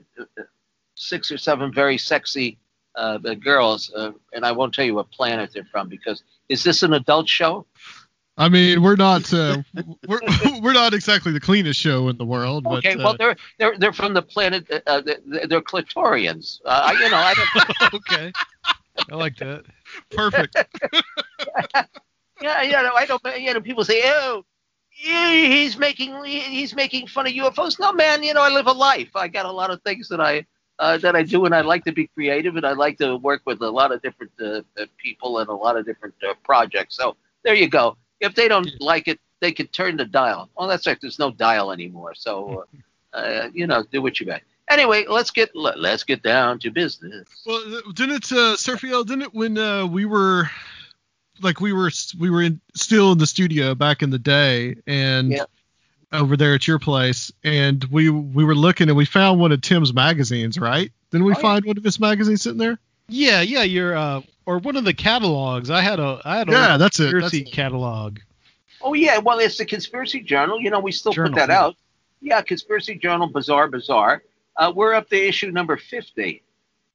six 0.95 1.31
or 1.31 1.39
seven 1.39 1.73
very 1.73 1.99
sexy 1.99 2.59
uh, 3.01 3.19
uh, 3.25 3.35
girls, 3.35 3.91
uh, 3.97 4.13
and 4.35 4.45
I 4.45 4.53
won't 4.53 4.75
tell 4.75 4.85
you 4.85 4.95
what 4.95 5.11
planet 5.11 5.51
they're 5.55 5.65
from 5.65 5.89
because 5.89 6.23
is 6.49 6.63
this 6.63 6.83
an 6.83 6.93
adult 6.93 7.29
show? 7.29 7.67
I 8.37 8.49
mean, 8.49 8.83
we're 8.83 8.97
not 8.97 9.33
uh, 9.33 9.63
we're 10.07 10.21
we're 10.63 10.73
not 10.73 10.95
exactly 10.95 11.33
the 11.33 11.41
cleanest 11.41 11.81
show 11.81 12.09
in 12.09 12.17
the 12.17 12.25
world, 12.25 12.65
but 12.65 12.79
Okay, 12.85 12.95
uh, 12.95 13.05
well 13.05 13.17
they're 13.17 13.37
they're 13.59 13.77
they're 13.79 13.93
from 13.93 14.13
the 14.15 14.23
planet. 14.23 14.71
Uh, 14.71 14.81
uh, 14.87 15.01
they're, 15.01 15.47
they're 15.47 15.61
clitorians. 15.63 16.61
Uh, 16.65 16.83
I- 16.89 16.93
you 16.93 17.11
know, 17.11 17.17
I 17.17 17.35
don't. 17.35 17.95
okay. 17.95 18.33
I 19.11 19.15
like 19.15 19.37
that. 19.39 19.65
perfect. 20.11 20.55
Yeah, 22.43 22.63
yeah, 22.63 22.83
no, 22.83 22.93
I 22.95 23.07
don't. 23.07 23.23
You 23.39 23.53
know, 23.55 23.61
people 23.61 23.85
say, 23.85 24.03
"Oh, 24.05 24.45
he's 24.89 25.77
making 25.79 26.25
he's 26.25 26.75
making 26.75 27.07
fun 27.09 27.27
of 27.27 27.33
UFOs." 27.33 27.79
No, 27.79 27.93
man. 27.93 28.23
You 28.23 28.33
know, 28.35 28.43
I 28.43 28.49
live 28.49 28.67
a 28.67 28.73
life. 28.73 29.11
I 29.15 29.29
got 29.29 29.45
a 29.47 29.53
lot 29.53 29.71
of 29.71 29.83
things 29.83 30.09
that 30.09 30.21
I 30.21 30.47
uh, 30.81 30.97
that 30.97 31.15
I 31.15 31.23
do, 31.23 31.45
and 31.45 31.55
I 31.55 31.61
like 31.61 31.85
to 31.85 31.93
be 31.93 32.07
creative, 32.09 32.57
and 32.57 32.67
I 32.67 32.73
like 32.73 32.97
to 32.99 33.17
work 33.17 33.43
with 33.45 33.61
a 33.61 33.71
lot 33.71 33.93
of 33.93 34.01
different 34.01 34.33
uh, 34.41 34.63
uh, 34.81 34.87
people 34.97 35.39
and 35.39 35.49
a 35.49 35.55
lot 35.55 35.77
of 35.77 35.85
different 35.85 36.15
uh, 36.27 36.33
projects. 36.43 36.97
So 36.97 37.17
there 37.45 37.55
you 37.55 37.69
go. 37.69 37.99
If 38.19 38.35
they 38.35 38.49
don't 38.49 38.69
like 38.81 39.07
it, 39.07 39.21
they 39.41 39.53
can 39.53 39.67
turn 39.69 39.99
the 39.99 40.07
dial. 40.07 40.49
Well, 40.57 40.69
that's 40.69 40.87
right. 40.87 40.99
There's 41.01 41.19
no 41.19 41.31
dial 41.31 41.71
anymore. 41.71 42.15
So, 42.15 42.65
uh, 43.13 43.17
uh, 43.17 43.49
you 43.53 43.67
know, 43.67 43.85
do 43.93 44.01
what 44.01 44.21
you 44.21 44.27
got. 44.27 44.41
Anyway, 44.71 45.05
let's 45.07 45.31
get 45.31 45.55
let, 45.55 45.79
let's 45.79 46.03
get 46.03 46.23
down 46.23 46.59
to 46.61 46.71
business. 46.71 47.29
Well, 47.45 47.83
didn't 47.93 48.17
it, 48.17 48.33
uh, 48.33 48.57
Sergio? 48.57 49.05
Didn't 49.05 49.23
it 49.23 49.35
when 49.35 49.59
uh, 49.59 49.87
we 49.87 50.07
were 50.07 50.49
like 51.43 51.61
we 51.61 51.75
were 51.75 51.91
we 52.19 52.31
were 52.31 52.43
in, 52.43 52.61
still 52.75 53.13
in 53.13 53.19
the 53.19 53.27
studio 53.27 53.75
back 53.75 54.03
in 54.03 54.09
the 54.09 54.19
day, 54.19 54.77
and 54.87 55.31
Yeah. 55.31 55.45
Over 56.13 56.37
there 56.37 56.55
at 56.55 56.67
your 56.67 56.79
place, 56.79 57.31
and 57.45 57.83
we 57.85 58.09
we 58.11 58.45
were 58.45 58.55
looking 58.55 58.89
and 58.89 58.97
we 58.97 59.05
found 59.05 59.39
one 59.41 59.53
of 59.53 59.61
Tim's 59.61 59.93
magazines, 59.95 60.59
right? 60.59 60.91
Didn't 61.11 61.25
we 61.27 61.33
Oh, 61.33 61.37
yeah. 61.37 61.43
find 61.43 61.65
one 61.65 61.79
of 61.79 61.85
his 61.85 62.01
magazines 62.01 62.43
sitting 62.43 62.59
there? 62.59 62.79
Yeah, 63.09 63.41
yeah, 63.41 63.63
your 63.63 63.97
uh, 63.97 64.21
or 64.47 64.59
one 64.59 64.77
of 64.77 64.85
the 64.85 64.95
catalogs. 64.95 65.71
I 65.71 65.81
had 65.81 66.01
a 66.01 66.21
I 66.25 66.39
had 66.39 66.49
a 66.49 66.53
Yeah, 66.53 66.77
that's 66.77 66.99
it. 67.01 67.05
That's 67.05 67.13
conspiracy 67.31 67.41
it. 67.41 67.53
catalog. 67.53 68.19
Oh 68.83 68.95
yeah, 68.95 69.19
well 69.19 69.39
it's 69.39 69.59
the 69.59 69.65
Conspiracy 69.67 70.21
Journal. 70.21 70.61
You 70.61 70.71
know, 70.71 70.81
we 70.81 70.91
still 70.93 71.13
Journal, 71.13 71.33
put 71.33 71.39
that 71.41 71.49
yeah. 71.51 71.61
out. 71.61 71.77
Yeah, 72.21 72.41
Conspiracy 72.43 72.95
Journal, 72.97 73.27
Bizarre, 73.29 73.69
Bizarre. 73.69 74.23
Uh, 74.57 74.73
we're 74.75 74.95
up 74.95 75.09
to 75.11 75.17
issue 75.17 75.51
number 75.51 75.77
fifty. 75.77 76.43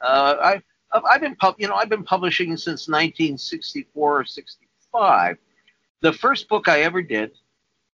Uh, 0.02 0.36
I, 0.42 0.62
I've, 0.92 1.04
I've 1.10 1.22
been 1.22 1.36
pub, 1.36 1.56
you 1.58 1.68
know, 1.68 1.76
I've 1.76 1.90
been 1.90 2.04
publishing 2.04 2.50
since 2.58 2.88
1964 2.88 4.20
or 4.20 4.26
65. 4.26 5.38
The 6.02 6.14
first 6.14 6.48
book 6.48 6.68
I 6.68 6.82
ever 6.82 7.02
did 7.02 7.32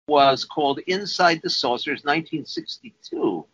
was 0.08 0.44
called 0.44 0.78
Inside 0.86 1.40
the 1.42 1.50
Saucers, 1.50 2.04
1962, 2.04 3.44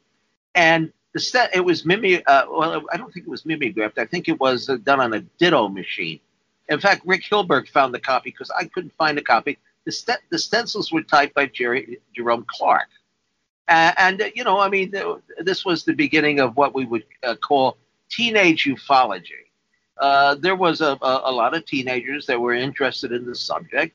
and 0.54 0.92
the 1.14 1.20
set 1.20 1.54
it 1.54 1.64
was 1.64 1.84
mimi. 1.84 2.24
Uh, 2.24 2.44
well, 2.50 2.82
I 2.92 2.96
don't 2.96 3.12
think 3.12 3.26
it 3.26 3.30
was 3.30 3.46
mimeographed. 3.46 3.98
I 3.98 4.06
think 4.06 4.28
it 4.28 4.38
was 4.38 4.68
uh, 4.68 4.76
done 4.76 5.00
on 5.00 5.14
a 5.14 5.20
ditto 5.20 5.68
machine. 5.68 6.20
In 6.68 6.80
fact, 6.80 7.02
Rick 7.04 7.24
Hilberg 7.24 7.68
found 7.68 7.94
the 7.94 8.00
copy 8.00 8.30
because 8.30 8.50
I 8.50 8.64
couldn't 8.64 8.94
find 8.94 9.18
a 9.18 9.22
copy. 9.22 9.58
The, 9.84 9.92
st- 9.92 10.20
the 10.30 10.38
stencils 10.38 10.92
were 10.92 11.02
typed 11.02 11.34
by 11.34 11.46
Jerry 11.46 11.98
Jerome 12.14 12.46
Clark. 12.48 12.88
Uh, 13.68 13.92
and, 13.98 14.22
uh, 14.22 14.26
you 14.34 14.44
know, 14.44 14.58
I 14.58 14.68
mean, 14.68 14.92
th- 14.92 15.16
this 15.38 15.64
was 15.64 15.84
the 15.84 15.92
beginning 15.92 16.40
of 16.40 16.56
what 16.56 16.74
we 16.74 16.84
would 16.84 17.04
uh, 17.22 17.34
call 17.36 17.78
teenage 18.10 18.64
ufology. 18.64 19.48
Uh, 19.98 20.34
there 20.36 20.56
was 20.56 20.80
a, 20.80 20.98
a, 21.02 21.20
a 21.24 21.32
lot 21.32 21.54
of 21.54 21.64
teenagers 21.66 22.26
that 22.26 22.40
were 22.40 22.54
interested 22.54 23.12
in 23.12 23.26
the 23.26 23.34
subject. 23.34 23.94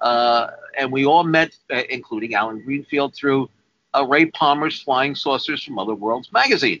Uh, 0.00 0.48
and 0.76 0.90
we 0.92 1.06
all 1.06 1.24
met, 1.24 1.56
uh, 1.72 1.82
including 1.88 2.34
Allan 2.34 2.62
Greenfield, 2.64 3.14
through 3.14 3.48
uh, 3.94 4.04
Ray 4.06 4.26
Palmer's 4.26 4.82
Flying 4.82 5.14
Saucers 5.14 5.62
from 5.62 5.78
Other 5.78 5.94
Worlds 5.94 6.32
magazine. 6.32 6.80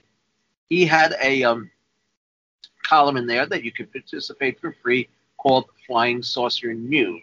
He 0.68 0.84
had 0.84 1.14
a 1.22 1.44
um, 1.44 1.70
column 2.84 3.16
in 3.16 3.26
there 3.26 3.46
that 3.46 3.62
you 3.62 3.72
could 3.72 3.92
participate 3.92 4.60
for 4.60 4.74
free 4.82 5.08
called 5.38 5.66
Flying 5.86 6.22
Saucer 6.22 6.74
News. 6.74 7.22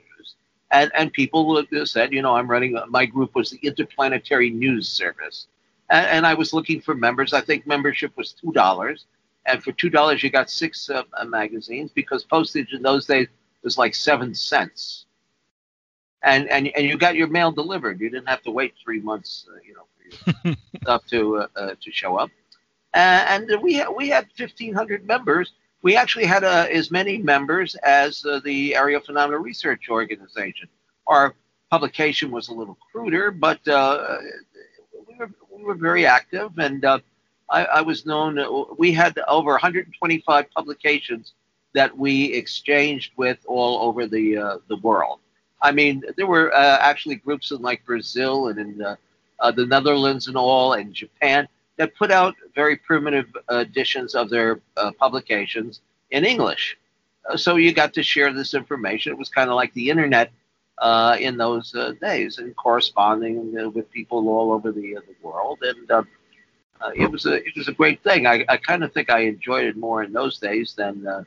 And, 0.71 0.91
and 0.95 1.11
people 1.11 1.57
uh, 1.57 1.85
said, 1.85 2.13
you 2.13 2.21
know, 2.21 2.35
I'm 2.35 2.49
running, 2.49 2.77
my 2.87 3.05
group 3.05 3.35
was 3.35 3.49
the 3.49 3.59
Interplanetary 3.61 4.49
News 4.49 4.87
Service. 4.87 5.47
And, 5.89 6.05
and 6.07 6.25
I 6.25 6.33
was 6.33 6.53
looking 6.53 6.79
for 6.79 6.95
members. 6.95 7.33
I 7.33 7.41
think 7.41 7.67
membership 7.67 8.15
was 8.15 8.33
$2. 8.43 9.03
And 9.47 9.63
for 9.63 9.71
$2, 9.73 10.23
you 10.23 10.29
got 10.29 10.49
six 10.49 10.89
uh, 10.89 11.03
uh, 11.13 11.25
magazines 11.25 11.91
because 11.93 12.23
postage 12.23 12.73
in 12.73 12.81
those 12.81 13.05
days 13.05 13.27
was 13.63 13.77
like 13.77 13.95
seven 13.95 14.33
cents. 14.33 15.05
And, 16.23 16.49
and, 16.49 16.67
and 16.67 16.85
you 16.85 16.97
got 16.97 17.15
your 17.15 17.27
mail 17.27 17.51
delivered. 17.51 17.99
You 17.99 18.09
didn't 18.09 18.29
have 18.29 18.43
to 18.43 18.51
wait 18.51 18.73
three 18.83 19.01
months, 19.01 19.47
uh, 19.51 19.59
you 19.67 19.73
know, 19.73 19.85
for 19.95 20.47
your 20.47 20.57
stuff 20.83 21.05
to, 21.07 21.37
uh, 21.37 21.47
uh, 21.55 21.75
to 21.81 21.91
show 21.91 22.17
up. 22.17 22.29
Uh, 22.93 23.25
and 23.27 23.49
we, 23.61 23.79
ha- 23.79 23.91
we 23.91 24.09
had 24.09 24.27
1,500 24.37 25.05
members 25.05 25.53
we 25.81 25.95
actually 25.95 26.25
had 26.25 26.43
uh, 26.43 26.67
as 26.71 26.91
many 26.91 27.17
members 27.17 27.75
as 27.83 28.23
uh, 28.25 28.39
the 28.43 28.75
Aerial 28.75 29.01
Phenomena 29.01 29.39
Research 29.39 29.89
Organization. 29.89 30.67
Our 31.07 31.33
publication 31.71 32.31
was 32.31 32.49
a 32.49 32.53
little 32.53 32.77
cruder, 32.91 33.31
but 33.31 33.65
uh, 33.67 34.17
we, 35.07 35.15
were, 35.15 35.31
we 35.49 35.63
were 35.63 35.73
very 35.73 36.05
active, 36.05 36.57
and 36.59 36.85
uh, 36.85 36.99
I, 37.49 37.65
I 37.65 37.81
was 37.81 38.05
known. 38.05 38.39
We 38.77 38.91
had 38.91 39.17
over 39.27 39.51
125 39.51 40.51
publications 40.51 41.33
that 41.73 41.97
we 41.97 42.25
exchanged 42.33 43.13
with 43.15 43.39
all 43.47 43.79
over 43.87 44.05
the 44.05 44.37
uh, 44.37 44.57
the 44.67 44.77
world. 44.77 45.19
I 45.61 45.71
mean, 45.71 46.03
there 46.17 46.27
were 46.27 46.53
uh, 46.53 46.77
actually 46.81 47.15
groups 47.15 47.51
in 47.51 47.61
like 47.61 47.85
Brazil 47.85 48.47
and 48.47 48.59
in 48.59 48.81
uh, 48.81 48.95
uh, 49.39 49.51
the 49.51 49.65
Netherlands 49.65 50.27
and 50.27 50.37
all, 50.37 50.73
and 50.73 50.93
Japan 50.93 51.47
that 51.77 51.95
put 51.95 52.11
out 52.11 52.35
very 52.53 52.75
primitive 52.75 53.27
editions 53.49 54.13
of 54.15 54.29
their 54.29 54.59
uh, 54.77 54.91
publications 54.99 55.81
in 56.11 56.25
English. 56.25 56.77
Uh, 57.29 57.37
so 57.37 57.55
you 57.55 57.73
got 57.73 57.93
to 57.93 58.03
share 58.03 58.31
this 58.33 58.53
information. 58.53 59.13
It 59.13 59.17
was 59.17 59.29
kind 59.29 59.49
of 59.49 59.55
like 59.55 59.73
the 59.73 59.89
internet 59.89 60.31
uh, 60.77 61.15
in 61.19 61.37
those 61.37 61.75
days, 62.01 62.39
and 62.39 62.55
corresponding 62.55 63.71
with 63.73 63.89
people 63.91 64.27
all 64.29 64.51
over 64.51 64.71
the, 64.71 64.97
the 65.07 65.15
world. 65.21 65.59
And 65.61 65.89
uh, 65.91 66.03
uh, 66.81 66.91
it 66.95 67.09
was 67.09 67.25
a 67.25 67.35
it 67.35 67.55
was 67.55 67.67
a 67.67 67.73
great 67.73 68.01
thing. 68.03 68.25
I, 68.25 68.43
I 68.49 68.57
kind 68.57 68.83
of 68.83 68.91
think 68.93 69.09
I 69.09 69.19
enjoyed 69.19 69.65
it 69.65 69.77
more 69.77 70.03
in 70.03 70.11
those 70.11 70.39
days 70.39 70.73
than 70.75 71.05
uh, 71.05 71.23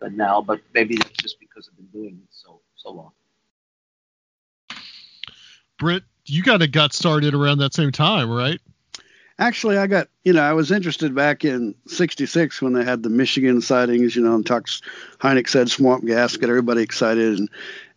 than 0.00 0.16
now, 0.16 0.40
but 0.40 0.60
maybe 0.74 0.96
just 1.20 1.38
because 1.38 1.68
I've 1.68 1.76
been 1.76 2.00
doing 2.00 2.20
it 2.22 2.28
so 2.30 2.60
so 2.76 2.90
long. 2.90 3.12
Britt, 5.80 6.04
you 6.26 6.44
kind 6.44 6.62
of 6.62 6.70
got 6.70 6.92
started 6.92 7.34
around 7.34 7.58
that 7.58 7.74
same 7.74 7.90
time, 7.90 8.30
right? 8.30 8.60
Actually, 9.38 9.78
I 9.78 9.86
got, 9.86 10.08
you 10.22 10.34
know, 10.34 10.42
I 10.42 10.52
was 10.52 10.70
interested 10.70 11.14
back 11.14 11.46
in 11.46 11.74
66 11.86 12.60
when 12.60 12.74
they 12.74 12.84
had 12.84 13.02
the 13.02 13.08
Michigan 13.08 13.62
sightings, 13.62 14.14
you 14.14 14.22
know, 14.22 14.34
and 14.34 14.44
Tux 14.44 14.82
Hynek 15.18 15.48
said 15.48 15.70
swamp 15.70 16.04
gas, 16.04 16.36
got 16.36 16.50
everybody 16.50 16.82
excited. 16.82 17.38
And, 17.38 17.48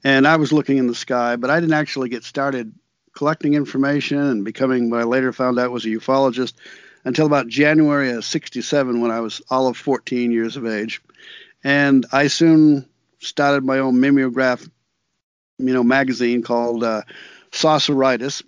and 0.06 0.26
I 0.26 0.38
was 0.38 0.54
looking 0.54 0.78
in 0.78 0.88
the 0.88 0.96
sky, 0.96 1.36
but 1.36 1.50
I 1.50 1.60
didn't 1.60 1.74
actually 1.74 2.08
get 2.08 2.24
started 2.24 2.74
collecting 3.14 3.54
information 3.54 4.20
and 4.20 4.46
becoming 4.46 4.90
what 4.90 5.02
I 5.02 5.04
later 5.04 5.34
found 5.34 5.60
out 5.60 5.72
was 5.72 5.86
a 5.86 5.90
ufologist 5.90 6.54
until 7.04 7.26
about 7.26 7.50
January 7.50 8.12
of 8.12 8.24
67 8.24 9.02
when 9.02 9.12
I 9.12 9.20
was 9.20 9.42
all 9.50 9.68
of 9.68 9.76
14 9.76 10.32
years 10.32 10.56
of 10.56 10.66
age. 10.66 11.02
And 11.62 12.06
I 12.14 12.28
soon 12.28 12.88
started 13.20 13.66
my 13.66 13.80
own 13.80 14.00
mimeograph, 14.00 14.66
you 15.58 15.74
know, 15.74 15.84
magazine 15.84 16.42
called 16.42 16.86
uh, 16.86 17.02
Sauceritis. 17.54 18.44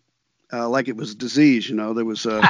Uh, 0.53 0.69
like 0.69 0.87
it 0.87 0.95
was 0.95 1.11
a 1.11 1.15
disease, 1.15 1.67
you 1.69 1.75
know. 1.75 1.93
There 1.93 2.05
was 2.05 2.25
A 2.25 2.41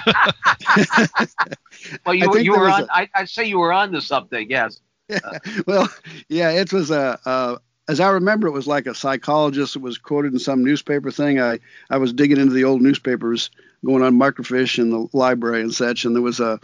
Well, 2.06 2.16
you, 2.16 2.38
you 2.40 2.52
were 2.52 2.70
on. 2.70 2.84
a- 2.84 2.88
I 2.92 3.10
I 3.14 3.26
say 3.26 3.46
you 3.46 3.60
were 3.60 3.72
on 3.72 3.92
to 3.92 4.02
something. 4.02 4.50
Yes. 4.50 4.80
well, 5.68 5.88
yeah, 6.30 6.52
it 6.52 6.74
was 6.74 6.92
a. 6.92 7.20
Uh, 7.26 7.58
as 7.88 8.00
I 8.00 8.10
remember, 8.10 8.48
it 8.48 8.52
was 8.52 8.68
like 8.68 8.88
a 8.88 8.96
psychologist 8.96 9.74
that 9.74 9.82
was 9.82 10.00
quoted 10.00 10.34
in 10.34 10.40
some 10.40 10.64
newspaper 10.64 11.12
thing. 11.12 11.40
I 11.40 11.60
I 11.90 11.98
was 11.98 12.12
digging 12.14 12.38
into 12.40 12.54
the 12.54 12.64
old 12.64 12.82
newspapers, 12.82 13.52
going 13.86 14.04
on 14.04 14.20
microfiche 14.20 14.80
in 14.80 14.90
the 14.90 15.08
library 15.14 15.62
and 15.62 15.74
such, 15.74 16.06
and 16.06 16.16
there 16.16 16.24
was 16.24 16.40
a. 16.40 16.60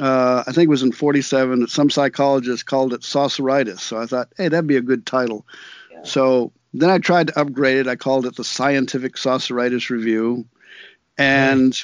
Uh, 0.00 0.44
I 0.46 0.52
think 0.52 0.66
it 0.66 0.70
was 0.70 0.84
in 0.84 0.92
47 0.92 1.60
that 1.60 1.70
some 1.70 1.90
psychologist 1.90 2.66
called 2.66 2.92
it 2.92 3.00
sauceritis. 3.00 3.80
So 3.80 3.98
I 4.00 4.06
thought, 4.06 4.28
hey, 4.36 4.46
that'd 4.46 4.66
be 4.68 4.76
a 4.76 4.80
good 4.80 5.04
title. 5.06 5.44
Yeah. 5.90 6.04
So 6.04 6.52
then 6.72 6.90
I 6.90 6.98
tried 6.98 7.28
to 7.28 7.40
upgrade 7.40 7.78
it. 7.78 7.86
I 7.86 7.96
called 7.96 8.26
it 8.26 8.36
the 8.36 8.44
Scientific 8.44 9.14
Sauceritis 9.14 9.90
Review. 9.90 10.46
And, 11.16 11.76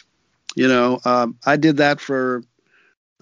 you 0.54 0.68
know, 0.68 1.00
um, 1.04 1.38
I 1.44 1.56
did 1.56 1.78
that 1.78 2.00
for, 2.00 2.42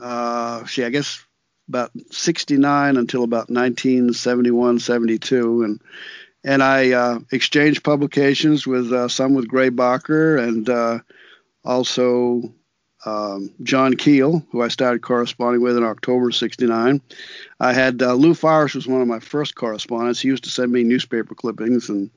uh, 0.00 0.66
see, 0.66 0.84
I 0.84 0.90
guess 0.90 1.24
about 1.68 1.92
69 2.10 2.96
until 2.96 3.24
about 3.24 3.48
1971, 3.48 4.80
72. 4.80 5.62
And, 5.62 5.80
and 6.44 6.62
I 6.62 6.90
uh, 6.92 7.18
exchanged 7.30 7.84
publications 7.84 8.66
with 8.66 8.92
uh, 8.92 9.08
some 9.08 9.34
with 9.34 9.48
Gray 9.48 9.68
Barker 9.68 10.36
and 10.36 10.68
uh, 10.68 10.98
also 11.64 12.52
um, 13.04 13.50
John 13.62 13.94
Keel, 13.94 14.44
who 14.50 14.62
I 14.62 14.68
started 14.68 15.02
corresponding 15.02 15.62
with 15.62 15.76
in 15.76 15.84
October 15.84 16.28
of 16.28 16.36
69. 16.36 17.00
I 17.60 17.72
had 17.72 18.02
uh, 18.02 18.14
Lou 18.14 18.34
Farish 18.34 18.74
was 18.74 18.86
one 18.86 19.00
of 19.00 19.08
my 19.08 19.18
first 19.18 19.54
correspondents. 19.54 20.20
He 20.20 20.28
used 20.28 20.44
to 20.44 20.50
send 20.50 20.72
me 20.72 20.84
newspaper 20.84 21.34
clippings 21.34 21.88
and 21.88 22.10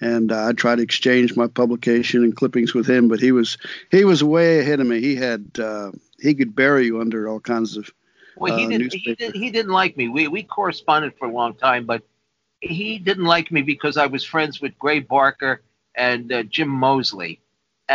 and 0.00 0.32
uh, 0.32 0.48
I 0.48 0.52
tried 0.52 0.76
to 0.76 0.82
exchange 0.82 1.36
my 1.36 1.46
publication 1.46 2.24
and 2.24 2.34
clippings 2.34 2.74
with 2.74 2.90
him, 2.90 3.06
but 3.06 3.20
he 3.20 3.30
was 3.30 3.56
he 3.90 4.04
was 4.04 4.24
way 4.24 4.58
ahead 4.58 4.80
of 4.80 4.86
me. 4.86 5.00
He 5.00 5.14
had 5.14 5.46
uh, 5.58 5.92
he 6.20 6.34
could 6.34 6.56
bury 6.56 6.86
you 6.86 7.00
under 7.00 7.28
all 7.28 7.38
kinds 7.38 7.76
of 7.76 7.88
Well, 8.36 8.56
he 8.56 8.64
uh, 8.64 8.68
didn't. 8.68 8.92
He, 8.92 9.14
did, 9.14 9.34
he 9.34 9.50
didn't 9.50 9.70
like 9.70 9.96
me. 9.96 10.08
We 10.08 10.26
we 10.26 10.42
corresponded 10.42 11.14
for 11.18 11.28
a 11.28 11.32
long 11.32 11.54
time, 11.54 11.86
but 11.86 12.02
he 12.60 12.98
didn't 12.98 13.24
like 13.24 13.52
me 13.52 13.62
because 13.62 13.96
I 13.96 14.06
was 14.06 14.24
friends 14.24 14.60
with 14.60 14.76
Gray 14.78 14.98
Barker 14.98 15.62
and 15.94 16.32
uh, 16.32 16.42
Jim 16.44 16.68
Moseley, 16.68 17.40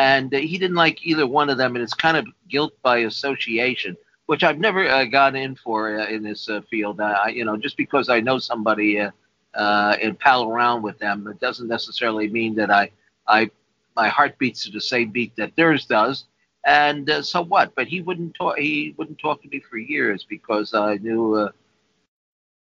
and 0.05 0.31
he 0.33 0.57
didn't 0.61 0.75
like 0.85 0.97
either 1.11 1.25
one 1.39 1.49
of 1.49 1.57
them. 1.57 1.75
And 1.75 1.83
it's 1.83 1.93
kind 2.07 2.17
of 2.17 2.25
guilt 2.53 2.73
by 2.83 2.97
association, 2.99 3.95
which 4.27 4.43
I've 4.43 4.59
never 4.59 4.87
uh, 4.87 5.05
got 5.05 5.35
in 5.35 5.55
for 5.55 5.99
uh, 5.99 6.07
in 6.15 6.21
this 6.23 6.49
uh, 6.49 6.61
field. 6.69 6.99
Uh, 6.99 7.15
I- 7.25 7.29
you 7.37 7.45
know, 7.45 7.57
just 7.57 7.77
because 7.77 8.09
I 8.09 8.19
know 8.27 8.37
somebody 8.39 8.99
uh, 8.99 9.11
uh, 9.55 9.95
and 10.03 10.19
pal 10.19 10.41
around 10.51 10.83
with 10.83 10.97
them, 10.99 11.27
it 11.27 11.39
doesn't 11.39 11.67
necessarily 11.67 12.27
mean 12.39 12.55
that 12.55 12.69
I 12.71 12.91
I 13.27 13.49
my 13.95 14.07
heart 14.09 14.37
beats 14.39 14.63
to 14.65 14.71
the 14.71 14.81
same 14.93 15.09
beat 15.11 15.35
that 15.37 15.55
theirs 15.55 15.85
does. 15.85 16.25
And 16.65 17.09
uh, 17.09 17.21
so 17.21 17.41
what? 17.43 17.73
But 17.75 17.87
he 17.87 18.01
wouldn't 18.01 18.33
talk. 18.35 18.57
He 18.57 18.93
wouldn't 18.97 19.19
talk 19.19 19.41
to 19.43 19.49
me 19.49 19.59
for 19.69 19.77
years 19.77 20.25
because 20.35 20.73
I 20.73 20.95
knew 20.97 21.35
uh, 21.35 21.51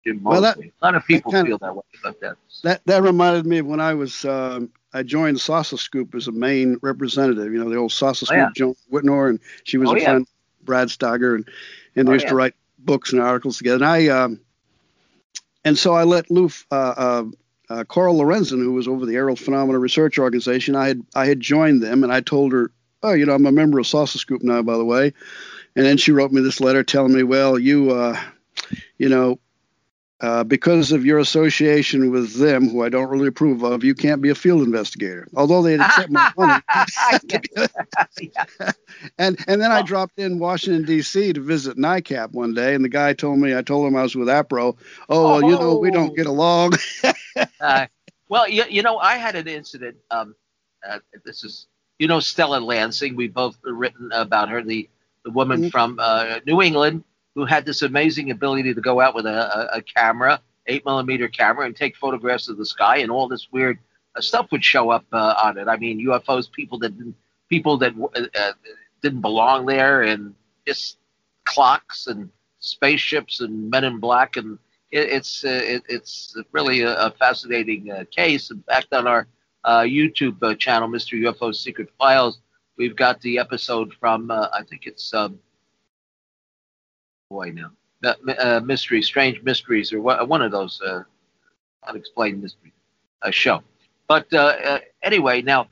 Jim 0.04 0.23
Well, 0.23 0.40
that- 0.42 0.59
a 0.59 0.71
lot 0.83 0.95
of 0.95 1.04
people 1.06 1.33
feel 1.33 1.59
that 1.59 1.75
way 1.75 1.83
about 2.00 2.21
that. 2.21 2.37
that 2.62 2.80
that 2.87 3.02
reminded 3.02 3.47
me 3.47 3.59
of 3.59 3.66
when 3.66 3.80
I 3.80 3.95
was 3.95 4.25
um, 4.25 4.71
I 4.96 5.02
joined 5.02 5.40
Saucer 5.40 5.76
Scoop 5.76 6.14
as 6.14 6.26
a 6.26 6.32
main 6.32 6.78
representative. 6.80 7.52
You 7.52 7.62
know, 7.62 7.70
the 7.70 7.76
old 7.76 7.92
Saucer 7.92 8.24
Oh, 8.24 8.26
Scoop, 8.26 8.38
yeah. 8.38 8.50
Joan 8.54 8.74
Whritenour, 8.90 9.28
and 9.28 9.40
she 9.64 9.76
was 9.78 9.90
Oh, 9.90 9.94
a 9.94 9.98
yeah. 9.98 10.04
friend, 10.04 10.26
Brad 10.62 10.88
Steiger, 10.88 11.34
and 11.34 11.48
and 11.94 12.08
they 12.08 12.12
Oh, 12.12 12.14
used 12.14 12.28
to 12.28 12.34
write 12.34 12.54
books 12.78 13.12
and 13.12 13.20
articles 13.20 13.58
together. 13.58 13.76
And 13.76 13.84
I 13.84 14.08
um, 14.08 14.40
and 15.64 15.78
so 15.78 15.94
I 15.94 16.04
let 16.04 16.30
Lou 16.30 16.48
uh, 16.70 16.74
uh, 16.74 17.24
uh, 17.68 17.84
Coral 17.84 18.16
Lorenzen, 18.16 18.58
who 18.58 18.72
was 18.72 18.88
over 18.88 19.04
the 19.04 19.16
Aerial 19.16 19.36
Phenomena 19.36 19.78
Research 19.78 20.18
Organization, 20.18 20.74
I 20.76 20.88
had 20.88 21.02
I 21.14 21.26
had 21.26 21.40
joined 21.40 21.82
them, 21.82 22.02
and 22.02 22.12
I 22.12 22.20
told 22.20 22.52
her, 22.52 22.70
oh, 23.02 23.12
you 23.12 23.26
know, 23.26 23.34
I'm 23.34 23.46
a 23.46 23.52
member 23.52 23.78
of 23.78 23.86
Saucer 23.86 24.18
Scoop 24.18 24.42
now, 24.42 24.62
by 24.62 24.76
the 24.76 24.84
way. 24.84 25.12
And 25.74 25.84
then 25.84 25.98
she 25.98 26.12
wrote 26.12 26.32
me 26.32 26.40
this 26.40 26.60
letter 26.60 26.82
telling 26.82 27.12
me, 27.12 27.22
well, 27.22 27.58
you, 27.58 27.90
uh, 27.90 28.18
you 28.96 29.10
know, 29.10 29.38
uh, 30.20 30.44
because 30.44 30.92
of 30.92 31.04
your 31.04 31.18
association 31.18 32.11
with 32.11 32.35
them, 32.35 32.70
who 32.70 32.82
I 32.82 32.88
don't 32.88 33.11
really 33.11 33.28
approve 33.28 33.62
of, 33.62 33.85
you 33.85 33.94
can't 33.94 34.23
be 34.23 34.30
a 34.30 34.35
field 34.35 34.62
investigator. 34.62 35.28
Although 35.37 35.62
they'd 35.62 35.80
accept 35.80 36.11
my 36.11 36.32
money. 36.38 36.62
and 39.18 39.38
and 39.46 39.61
then 39.61 39.70
I 39.70 39.82
dropped 39.82 40.18
in 40.18 40.38
Washington 40.38 40.85
D.C. 40.85 41.35
to 41.35 41.40
visit 41.40 41.76
NICAP 41.76 42.32
one 42.32 42.54
day, 42.54 42.75
and 42.75 42.82
the 42.82 42.88
guy 42.88 43.12
told 43.12 43.40
me 43.40 43.54
I 43.54 43.61
told 43.61 43.87
him 43.87 43.96
I 43.96 44.02
was 44.02 44.16
with 44.16 44.28
APRO. 44.28 44.76
Oh, 45.11 45.25
well, 45.25 45.42
you 45.42 45.58
know 45.58 45.76
we 45.76 45.90
don't 45.90 46.16
get 46.16 46.26
along. 46.26 46.73
uh, 47.61 47.87
well, 48.28 48.49
you, 48.49 48.64
you 48.70 48.82
know 48.82 48.96
I 48.99 49.16
had 49.18 49.37
an 49.37 49.49
incident. 49.49 49.99
Um, 50.11 50.35
uh, 50.88 51.00
this 51.26 51.44
is 51.44 51.66
you 51.99 52.08
know 52.08 52.20
Stella 52.20 52.58
Lansing. 52.58 53.16
We 53.16 53.28
both 53.28 53.58
written 53.62 54.11
about 54.12 54.49
her, 54.49 54.62
the 54.62 54.88
the 55.25 55.30
woman 55.30 55.61
mm-hmm. 55.61 55.68
from 55.68 55.99
uh, 56.00 56.40
New 56.46 56.62
England 56.62 57.04
who 57.36 57.44
had 57.44 57.66
this 57.66 57.82
amazing 57.82 58.30
ability 58.30 58.72
to 58.74 58.80
go 58.80 58.98
out 58.98 59.14
with 59.14 59.26
a, 59.26 59.74
a, 59.74 59.78
a 59.78 59.82
camera, 59.82 60.40
eight 60.66 60.84
millimeter 60.86 61.28
camera, 61.28 61.66
and 61.66 61.76
take 61.76 61.94
photographs 61.94 62.48
of 62.48 62.56
the 62.56 62.64
sky, 62.64 62.96
and 62.96 63.10
all 63.10 63.28
this 63.28 63.48
weird 63.52 63.78
uh, 64.16 64.20
stuff 64.22 64.50
would 64.50 64.64
show 64.64 64.90
up 64.90 65.04
uh, 65.12 65.34
on 65.44 65.58
it. 65.58 65.68
I 65.68 65.76
mean, 65.76 66.04
UFOs, 66.06 66.50
people 66.50 66.78
that 66.78 66.96
didn't, 66.96 67.14
people 67.50 67.76
that 67.76 67.92
uh, 67.94 68.20
uh, 68.34 68.52
didn't 69.02 69.20
belong 69.20 69.66
there, 69.66 70.02
and 70.02 70.34
just 70.66 70.96
clocks 71.44 72.06
and 72.06 72.30
spaceships 72.58 73.40
and 73.40 73.70
Men 73.70 73.84
in 73.84 74.00
Black, 74.00 74.38
and 74.38 74.58
it, 74.90 75.10
it's 75.10 75.44
uh, 75.44 75.60
it, 75.62 75.82
it's 75.90 76.34
really 76.52 76.80
a, 76.80 76.94
a 76.96 77.10
fascinating 77.10 77.92
uh, 77.92 78.04
case. 78.10 78.50
In 78.50 78.62
fact, 78.62 78.94
on 78.94 79.06
our 79.06 79.28
YouTube 79.66 80.58
channel, 80.58 80.88
Mr. 80.88 81.20
UFO 81.24 81.54
Secret 81.54 81.90
Files, 81.98 82.38
we've 82.78 82.96
got 82.96 83.20
the 83.20 83.38
episode 83.38 83.92
from 84.00 84.30
I 84.30 84.62
think 84.70 84.86
it's. 84.86 85.12
Um, 85.12 85.38
boy 87.28 87.52
now. 87.52 87.71
Uh, 88.04 88.61
mysteries, 88.61 89.06
strange 89.06 89.42
mysteries, 89.42 89.92
or 89.92 90.00
one 90.00 90.42
of 90.42 90.52
those 90.52 90.80
uh, 90.83 91.02
unexplained 91.88 92.40
mysteries 92.42 92.73
uh, 93.23 93.30
show. 93.30 93.62
But 94.06 94.33
uh, 94.33 94.54
uh, 94.64 94.78
anyway, 95.02 95.42
now 95.42 95.68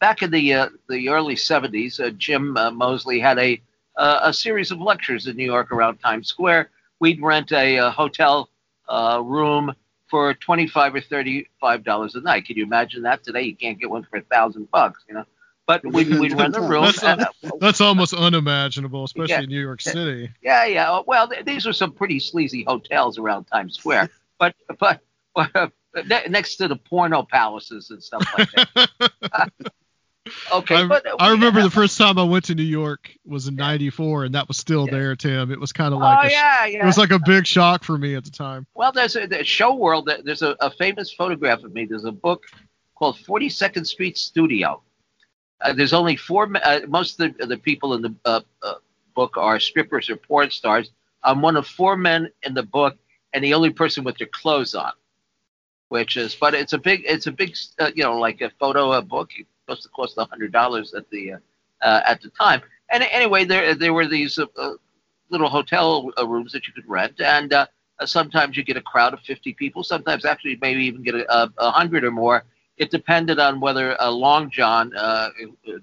back 0.00 0.22
in 0.22 0.30
the 0.30 0.54
uh, 0.54 0.68
the 0.88 1.08
early 1.10 1.34
'70s, 1.34 2.16
Jim 2.16 2.52
Moseley 2.74 3.20
had 3.20 3.38
a 3.38 3.60
a 3.98 4.32
series 4.32 4.70
of 4.70 4.80
lectures 4.80 5.26
in 5.26 5.36
New 5.36 5.44
York 5.44 5.72
around 5.72 5.98
Times 5.98 6.28
Square. 6.28 6.70
We'd 7.00 7.20
rent 7.20 7.52
a, 7.52 7.90
hotel 7.90 8.48
room 8.88 9.74
for 10.08 10.32
twenty-five 10.34 10.94
or 10.94 11.00
thirty-five 11.00 11.84
dollars 11.84 12.14
a 12.14 12.20
night. 12.20 12.46
Can 12.46 12.56
you 12.56 12.64
imagine 12.64 13.02
that 13.02 13.22
today? 13.24 13.42
You 13.42 13.56
can't 13.56 13.78
get 13.78 13.90
one 13.90 14.04
for 14.04 14.18
a 14.18 14.22
thousand 14.22 14.70
bucks, 14.70 15.04
you 15.08 15.14
know. 15.14 15.24
But 15.66 15.84
we'd, 15.92 16.08
we'd 16.08 16.38
rent 16.38 16.54
the 16.54 16.60
room. 16.60 16.84
that's, 16.84 17.02
uh, 17.02 17.26
that's 17.58 17.80
almost 17.80 18.14
unimaginable, 18.14 19.04
especially 19.04 19.34
yeah, 19.34 19.42
in 19.42 19.48
New 19.48 19.60
York 19.60 19.80
City. 19.80 20.30
Yeah, 20.42 20.64
yeah. 20.64 21.00
Well, 21.06 21.30
these 21.44 21.66
are 21.66 21.72
some 21.72 21.92
pretty 21.92 22.20
sleazy 22.20 22.64
hotels 22.64 23.18
around 23.18 23.44
Times 23.44 23.76
Square, 23.76 24.10
but 24.38 24.54
but, 24.78 25.00
uh, 25.34 25.68
next 26.28 26.56
to 26.56 26.68
the 26.68 26.76
porno 26.76 27.22
palaces 27.22 27.90
and 27.90 28.02
stuff 28.02 28.24
like 28.38 28.50
that. 28.52 29.52
okay, 30.52 30.76
I, 30.76 30.86
but 30.86 31.04
I 31.18 31.30
remember 31.30 31.62
the 31.62 31.70
first 31.70 31.98
time 31.98 32.18
I 32.18 32.24
went 32.24 32.44
to 32.46 32.54
New 32.54 32.62
York 32.62 33.14
was 33.26 33.48
in 33.48 33.56
'94, 33.56 34.24
and 34.24 34.34
that 34.34 34.48
was 34.48 34.56
still 34.56 34.86
yeah. 34.86 34.92
there, 34.92 35.16
Tim. 35.16 35.50
It 35.50 35.60
was 35.60 35.72
kind 35.72 35.92
of 35.92 36.00
like 36.00 36.24
oh, 36.24 36.28
a, 36.28 36.30
yeah, 36.30 36.66
yeah. 36.66 36.82
it 36.82 36.86
was 36.86 36.96
like 36.96 37.10
a 37.10 37.18
big 37.18 37.46
shock 37.46 37.84
for 37.84 37.98
me 37.98 38.14
at 38.14 38.24
the 38.24 38.30
time. 38.30 38.66
Well, 38.74 38.92
there's 38.92 39.16
a 39.16 39.26
the 39.26 39.44
show 39.44 39.74
world. 39.74 40.10
There's 40.24 40.42
a, 40.42 40.56
a 40.60 40.70
famous 40.70 41.12
photograph 41.12 41.64
of 41.64 41.74
me. 41.74 41.86
There's 41.86 42.04
a 42.04 42.12
book 42.12 42.44
called 42.94 43.16
42nd 43.18 43.86
Street 43.86 44.16
Studio 44.16 44.82
uh, 45.60 45.72
there's 45.72 45.92
only 45.92 46.16
four. 46.16 46.50
Uh, 46.62 46.80
most 46.88 47.18
of 47.20 47.36
the, 47.38 47.46
the 47.46 47.56
people 47.56 47.94
in 47.94 48.02
the 48.02 48.14
uh, 48.24 48.40
uh, 48.62 48.74
book 49.14 49.36
are 49.36 49.58
strippers 49.58 50.10
or 50.10 50.16
porn 50.16 50.50
stars. 50.50 50.90
I'm 51.22 51.42
one 51.42 51.56
of 51.56 51.66
four 51.66 51.96
men 51.96 52.30
in 52.42 52.54
the 52.54 52.62
book, 52.62 52.96
and 53.32 53.42
the 53.42 53.54
only 53.54 53.70
person 53.70 54.04
with 54.04 54.18
their 54.18 54.28
clothes 54.28 54.74
on. 54.74 54.92
Which 55.88 56.16
is, 56.16 56.34
but 56.34 56.52
it's 56.54 56.72
a 56.72 56.78
big, 56.78 57.04
it's 57.06 57.26
a 57.28 57.32
big, 57.32 57.56
uh, 57.78 57.92
you 57.94 58.02
know, 58.02 58.18
like 58.18 58.40
a 58.40 58.50
photo 58.58 58.92
a 58.92 59.02
book. 59.02 59.30
It 59.38 59.46
must 59.68 59.84
have 59.84 59.92
cost 59.92 60.18
hundred 60.18 60.52
dollars 60.52 60.94
at 60.94 61.08
the 61.10 61.34
uh, 61.34 62.00
at 62.06 62.20
the 62.20 62.30
time. 62.30 62.60
And 62.90 63.04
anyway, 63.04 63.44
there 63.44 63.74
there 63.74 63.92
were 63.94 64.06
these 64.06 64.38
little 65.30 65.48
hotel 65.48 66.10
rooms 66.26 66.52
that 66.52 66.66
you 66.66 66.72
could 66.72 66.88
rent, 66.88 67.20
and 67.20 67.54
sometimes 68.04 68.56
you 68.56 68.64
get 68.64 68.76
a 68.76 68.82
crowd 68.82 69.14
of 69.14 69.20
50 69.20 69.54
people. 69.54 69.82
Sometimes 69.84 70.24
actually 70.24 70.58
maybe 70.60 70.84
even 70.84 71.02
get 71.02 71.14
a, 71.14 71.52
a 71.58 71.70
hundred 71.70 72.04
or 72.04 72.10
more 72.10 72.44
it 72.76 72.90
depended 72.90 73.38
on 73.38 73.60
whether 73.60 74.00
uh, 74.00 74.10
Long 74.10 74.50
John 74.50 74.94
uh, 74.96 75.30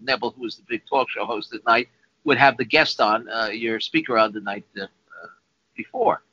Nebel, 0.02 0.32
who 0.32 0.44
was 0.44 0.58
the 0.58 0.64
big 0.68 0.84
talk 0.88 1.10
show 1.10 1.26
host 1.26 1.54
at 1.54 1.66
night, 1.66 1.90
would 2.24 2.38
have 2.38 2.58
the 2.58 2.66
guest 2.66 3.02
on, 3.02 3.28
uh, 3.30 3.48
your 3.48 3.80
speaker 3.80 4.18
on 4.18 4.32
the 4.32 4.42
night 4.42 4.66
uh, 4.80 4.86
before. 5.76 6.24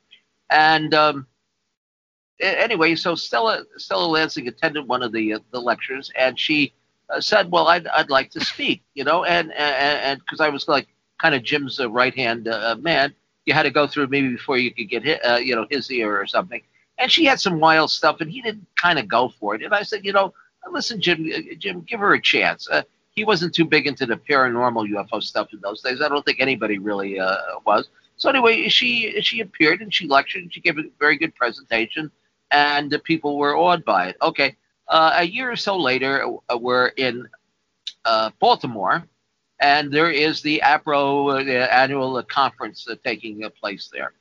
And 0.49 0.93
um, 0.93 1.27
anyway, 2.39 2.95
so 2.95 3.15
Stella 3.15 3.63
Stella 3.77 4.05
Lansing 4.05 4.47
attended 4.47 4.87
one 4.87 5.01
of 5.01 5.11
the 5.11 5.33
uh, 5.33 5.39
the 5.51 5.59
lectures, 5.59 6.11
and 6.17 6.37
she 6.37 6.73
uh, 7.09 7.21
said, 7.21 7.51
"Well, 7.51 7.67
I'd 7.67 7.87
I'd 7.87 8.09
like 8.09 8.29
to 8.31 8.41
speak," 8.45 8.83
you 8.93 9.03
know, 9.03 9.23
and 9.23 9.51
and 9.53 10.19
because 10.19 10.41
I 10.41 10.49
was 10.49 10.67
like 10.67 10.87
kind 11.19 11.33
of 11.33 11.43
Jim's 11.43 11.79
right 11.79 12.13
hand 12.13 12.49
man, 12.79 13.13
you 13.45 13.53
had 13.53 13.63
to 13.63 13.71
go 13.71 13.87
through 13.87 14.07
maybe 14.07 14.29
before 14.29 14.57
you 14.57 14.73
could 14.73 14.89
get 14.89 15.05
you 15.43 15.55
know 15.55 15.65
his 15.69 15.89
ear 15.89 16.19
or 16.19 16.27
something. 16.27 16.61
And 16.97 17.11
she 17.11 17.25
had 17.25 17.39
some 17.39 17.59
wild 17.59 17.89
stuff, 17.89 18.21
and 18.21 18.29
he 18.29 18.41
didn't 18.41 18.67
kind 18.75 18.99
of 18.99 19.07
go 19.07 19.29
for 19.29 19.55
it. 19.55 19.63
And 19.63 19.73
I 19.73 19.81
said, 19.81 20.05
you 20.05 20.13
know, 20.13 20.33
listen, 20.69 21.01
Jim, 21.01 21.29
uh, 21.33 21.55
Jim, 21.57 21.81
give 21.81 21.99
her 21.99 22.13
a 22.13 22.21
chance. 22.21 22.69
Uh, 22.69 22.83
he 23.11 23.23
wasn't 23.23 23.53
too 23.53 23.65
big 23.65 23.87
into 23.87 24.05
the 24.05 24.15
paranormal 24.15 24.89
UFO 24.89 25.21
stuff 25.21 25.53
in 25.53 25.59
those 25.61 25.81
days. 25.81 26.01
I 26.01 26.07
don't 26.07 26.25
think 26.25 26.39
anybody 26.39 26.77
really 26.77 27.19
uh, 27.19 27.37
was. 27.65 27.89
So 28.17 28.29
anyway, 28.29 28.69
she 28.69 29.19
she 29.21 29.41
appeared 29.41 29.81
and 29.81 29.93
she 29.93 30.07
lectured 30.07 30.43
and 30.43 30.53
she 30.53 30.61
gave 30.61 30.77
a 30.77 30.83
very 30.99 31.17
good 31.17 31.33
presentation, 31.35 32.11
and 32.51 32.89
the 32.89 32.99
people 32.99 33.37
were 33.37 33.57
awed 33.57 33.83
by 33.83 34.09
it. 34.09 34.17
Okay, 34.21 34.55
uh, 34.87 35.13
a 35.15 35.23
year 35.23 35.51
or 35.51 35.55
so 35.55 35.75
later, 35.75 36.25
uh, 36.49 36.57
we're 36.57 36.89
in 36.89 37.27
uh, 38.05 38.29
Baltimore, 38.39 39.03
and 39.59 39.91
there 39.91 40.11
is 40.11 40.41
the 40.41 40.61
APRO 40.63 41.43
annual 41.71 42.21
conference 42.23 42.87
taking 43.03 43.43
place 43.59 43.89
there, 43.91 44.13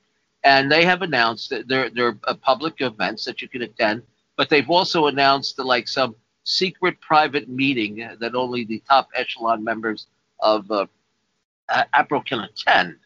and 0.44 0.72
they 0.72 0.84
have 0.84 1.02
announced 1.02 1.50
that 1.50 1.68
there 1.68 1.90
there 1.90 2.16
are 2.24 2.34
public 2.34 2.80
events 2.80 3.24
that 3.26 3.42
you 3.42 3.48
can 3.48 3.62
attend, 3.62 4.02
but 4.36 4.48
they've 4.48 4.70
also 4.70 5.06
announced 5.06 5.58
like 5.58 5.86
some 5.86 6.16
secret 6.44 7.00
private 7.00 7.48
meeting 7.48 8.08
that 8.18 8.34
only 8.34 8.64
the 8.64 8.82
top 8.88 9.08
echelon 9.14 9.62
members 9.62 10.06
of 10.40 10.70
uh, 10.70 10.86
APRO 11.94 12.24
can 12.24 12.40
attend. 12.40 12.96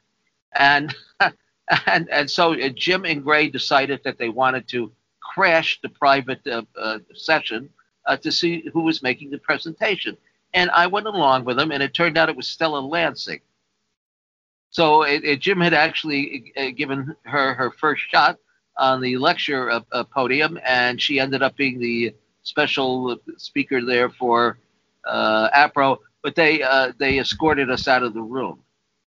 And, 0.55 0.94
and, 1.87 2.09
and 2.11 2.31
so 2.31 2.55
uh, 2.55 2.68
Jim 2.70 3.05
and 3.05 3.23
Gray 3.23 3.49
decided 3.49 4.01
that 4.05 4.18
they 4.18 4.29
wanted 4.29 4.68
to 4.68 4.92
crash 5.20 5.81
the 5.83 5.88
private 5.88 6.47
uh, 6.47 6.62
uh, 6.79 6.99
session 7.14 7.68
uh, 8.07 8.16
to 8.18 8.31
see 8.31 8.68
who 8.73 8.83
was 8.83 9.03
making 9.03 9.31
the 9.31 9.38
presentation. 9.38 10.16
And 10.53 10.70
I 10.70 10.87
went 10.87 11.07
along 11.07 11.44
with 11.44 11.57
them, 11.57 11.73
and 11.73 11.83
it 11.83 11.94
turned 11.94 12.16
out 12.16 12.29
it 12.29 12.37
was 12.37 12.47
Stella 12.47 12.79
Lansing. 12.79 13.40
So 14.70 15.03
it, 15.03 15.25
it, 15.25 15.40
Jim 15.40 15.61
had 15.61 15.75
actually 15.75 16.53
uh, 16.57 16.70
given 16.77 17.16
her 17.25 17.55
her 17.55 17.70
first 17.70 18.03
shot 18.09 18.38
on 18.77 19.01
the 19.01 19.16
lecture 19.18 19.81
podium, 20.12 20.59
and 20.64 21.01
she 21.01 21.20
ended 21.20 21.42
up 21.42 21.57
being 21.57 21.79
the 21.79 22.14
special 22.44 23.16
speaker 23.37 23.85
there 23.85 24.09
for 24.09 24.59
uh, 25.04 25.50
APRO, 25.50 25.98
but 26.22 26.35
they 26.35 26.62
uh, 26.62 26.92
they 26.98 27.18
escorted 27.18 27.70
us 27.70 27.88
out 27.88 28.02
of 28.02 28.14
the 28.14 28.22
room. 28.22 28.61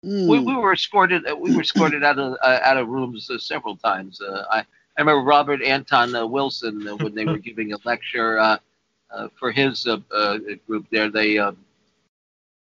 Mm. 0.03 0.27
We, 0.27 0.39
we 0.39 0.55
were 0.55 0.73
escorted 0.73 1.23
we 1.39 1.55
were 1.55 1.61
escorted 1.61 2.03
out 2.03 2.17
of 2.17 2.38
uh, 2.41 2.59
out 2.63 2.77
of 2.77 2.88
rooms 2.88 3.29
uh, 3.29 3.38
several 3.38 3.75
times. 3.75 4.21
Uh, 4.21 4.45
I 4.49 4.59
I 4.59 5.01
remember 5.01 5.23
Robert 5.23 5.61
Anton 5.61 6.15
uh, 6.15 6.25
Wilson 6.25 6.85
when 6.99 7.13
they 7.13 7.25
were 7.25 7.38
giving 7.49 7.73
a 7.73 7.77
lecture 7.83 8.59
for 9.38 9.51
his 9.51 9.88
group 10.67 10.85
there. 10.91 11.09
They 11.09 11.38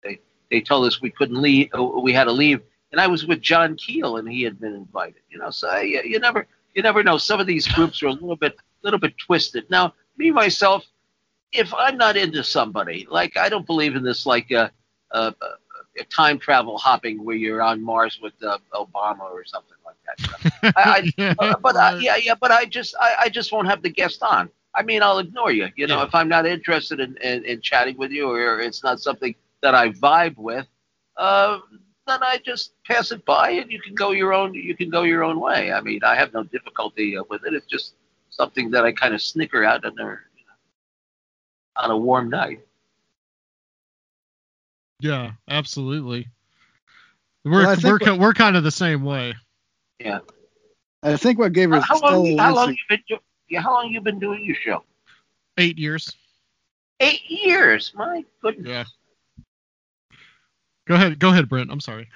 they 0.02 0.20
they 0.50 0.60
told 0.60 0.86
us 0.86 1.00
we 1.00 1.10
couldn't 1.10 1.40
leave. 1.40 1.70
We 2.02 2.12
had 2.12 2.24
to 2.24 2.32
leave, 2.32 2.60
and 2.92 3.00
I 3.00 3.06
was 3.06 3.26
with 3.26 3.40
John 3.40 3.76
Keel, 3.76 4.16
and 4.16 4.28
he 4.28 4.42
had 4.42 4.58
been 4.60 4.74
invited. 4.74 5.22
You 5.30 5.38
know, 5.38 5.50
so 5.50 5.78
you, 5.78 6.02
you 6.04 6.18
never 6.18 6.46
you 6.74 6.82
never 6.82 7.02
know. 7.02 7.18
Some 7.18 7.40
of 7.40 7.46
these 7.46 7.68
groups 7.68 8.02
are 8.02 8.08
a 8.08 8.12
little 8.12 8.36
bit 8.36 8.56
little 8.82 9.00
bit 9.00 9.16
twisted. 9.18 9.68
Now 9.70 9.94
me 10.16 10.30
myself, 10.30 10.84
if 11.52 11.72
I'm 11.74 11.96
not 11.96 12.16
into 12.16 12.42
somebody, 12.42 13.06
like 13.10 13.36
I 13.36 13.48
don't 13.48 13.66
believe 13.66 13.96
in 13.96 14.02
this 14.02 14.26
like 14.26 14.50
a, 14.50 14.70
a, 15.12 15.34
a 15.98 16.04
time 16.04 16.38
travel 16.38 16.78
hopping 16.78 17.24
where 17.24 17.36
you're 17.36 17.62
on 17.62 17.82
Mars 17.82 18.18
with 18.22 18.34
uh, 18.42 18.58
Obama 18.74 19.30
or 19.30 19.44
something 19.44 19.76
like 19.84 19.96
that. 20.06 20.72
I, 20.76 21.12
I, 21.18 21.34
uh, 21.38 21.56
but 21.62 21.76
I, 21.76 21.98
yeah, 21.98 22.16
yeah, 22.16 22.34
but 22.34 22.50
I 22.50 22.64
just 22.64 22.94
I, 23.00 23.14
I 23.20 23.28
just 23.28 23.52
won't 23.52 23.68
have 23.68 23.82
the 23.82 23.90
guest 23.90 24.22
on. 24.22 24.50
I 24.74 24.82
mean, 24.82 25.02
I'll 25.02 25.20
ignore 25.20 25.52
you. 25.52 25.68
You 25.76 25.86
know, 25.86 25.98
yeah. 25.98 26.06
if 26.06 26.14
I'm 26.14 26.28
not 26.28 26.46
interested 26.46 26.98
in, 26.98 27.16
in, 27.18 27.44
in, 27.44 27.60
chatting 27.60 27.96
with 27.96 28.10
you 28.10 28.28
or 28.28 28.60
it's 28.60 28.82
not 28.82 29.00
something 29.00 29.34
that 29.62 29.72
I 29.72 29.90
vibe 29.90 30.36
with, 30.36 30.66
uh, 31.16 31.60
then 32.08 32.18
I 32.22 32.40
just 32.44 32.72
pass 32.84 33.12
it 33.12 33.24
by 33.24 33.50
and 33.50 33.70
you 33.70 33.80
can 33.80 33.94
go 33.94 34.10
your 34.10 34.32
own 34.32 34.52
you 34.52 34.76
can 34.76 34.90
go 34.90 35.02
your 35.02 35.22
own 35.22 35.40
way. 35.40 35.72
I 35.72 35.80
mean, 35.80 36.00
I 36.04 36.16
have 36.16 36.32
no 36.34 36.42
difficulty 36.42 37.16
uh, 37.16 37.22
with 37.30 37.44
it. 37.46 37.54
It's 37.54 37.66
just 37.66 37.94
something 38.34 38.70
that 38.72 38.84
I 38.84 38.92
kind 38.92 39.14
of 39.14 39.22
snicker 39.22 39.64
at 39.64 39.84
on, 39.84 39.92
a, 39.98 40.02
you 40.02 40.06
know, 40.06 40.16
on 41.76 41.90
a 41.90 41.96
warm 41.96 42.28
night. 42.30 42.60
Yeah, 45.00 45.32
absolutely. 45.48 46.28
We're 47.44 47.66
Well, 47.66 47.76
we're 47.82 47.98
what- 47.98 48.18
we're 48.18 48.32
kind 48.34 48.56
of 48.56 48.64
the 48.64 48.70
same 48.70 49.02
way. 49.04 49.34
Yeah. 49.98 50.20
I 51.02 51.16
think 51.16 51.38
what 51.38 51.52
gave 51.52 51.70
her 51.70 51.80
How, 51.80 52.00
how 52.00 52.10
long? 52.22 52.38
How 52.38 52.54
long 52.54 52.70
you 52.70 52.76
been? 52.88 53.02
Do, 53.08 53.18
yeah. 53.48 53.60
How 53.60 53.74
long 53.74 53.90
you 53.92 54.00
been 54.00 54.18
doing 54.18 54.42
your 54.44 54.56
show? 54.56 54.84
Eight 55.58 55.78
years. 55.78 56.10
Eight 57.00 57.20
years. 57.28 57.92
My 57.94 58.24
goodness. 58.40 58.66
Yeah. 58.66 58.84
Go 60.86 60.94
ahead, 60.94 61.18
go 61.18 61.28
ahead, 61.30 61.48
Brent. 61.48 61.70
I'm 61.70 61.80
sorry. 61.80 62.08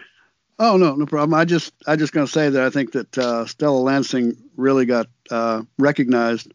Oh 0.59 0.77
no, 0.77 0.95
no 0.95 1.07
problem. 1.07 1.35
I 1.35 1.45
just 1.45 1.73
I 1.87 1.97
just 1.97 2.13
gonna 2.13 2.27
say 2.27 2.51
that 2.51 2.63
I 2.63 2.71
think 2.71 2.93
that 2.93 3.17
uh, 3.17 3.47
Stella 3.47 3.79
Lansing 3.79 4.37
really 4.57 4.87
got 4.87 5.09
uh, 5.31 5.63
recognized 5.79 6.53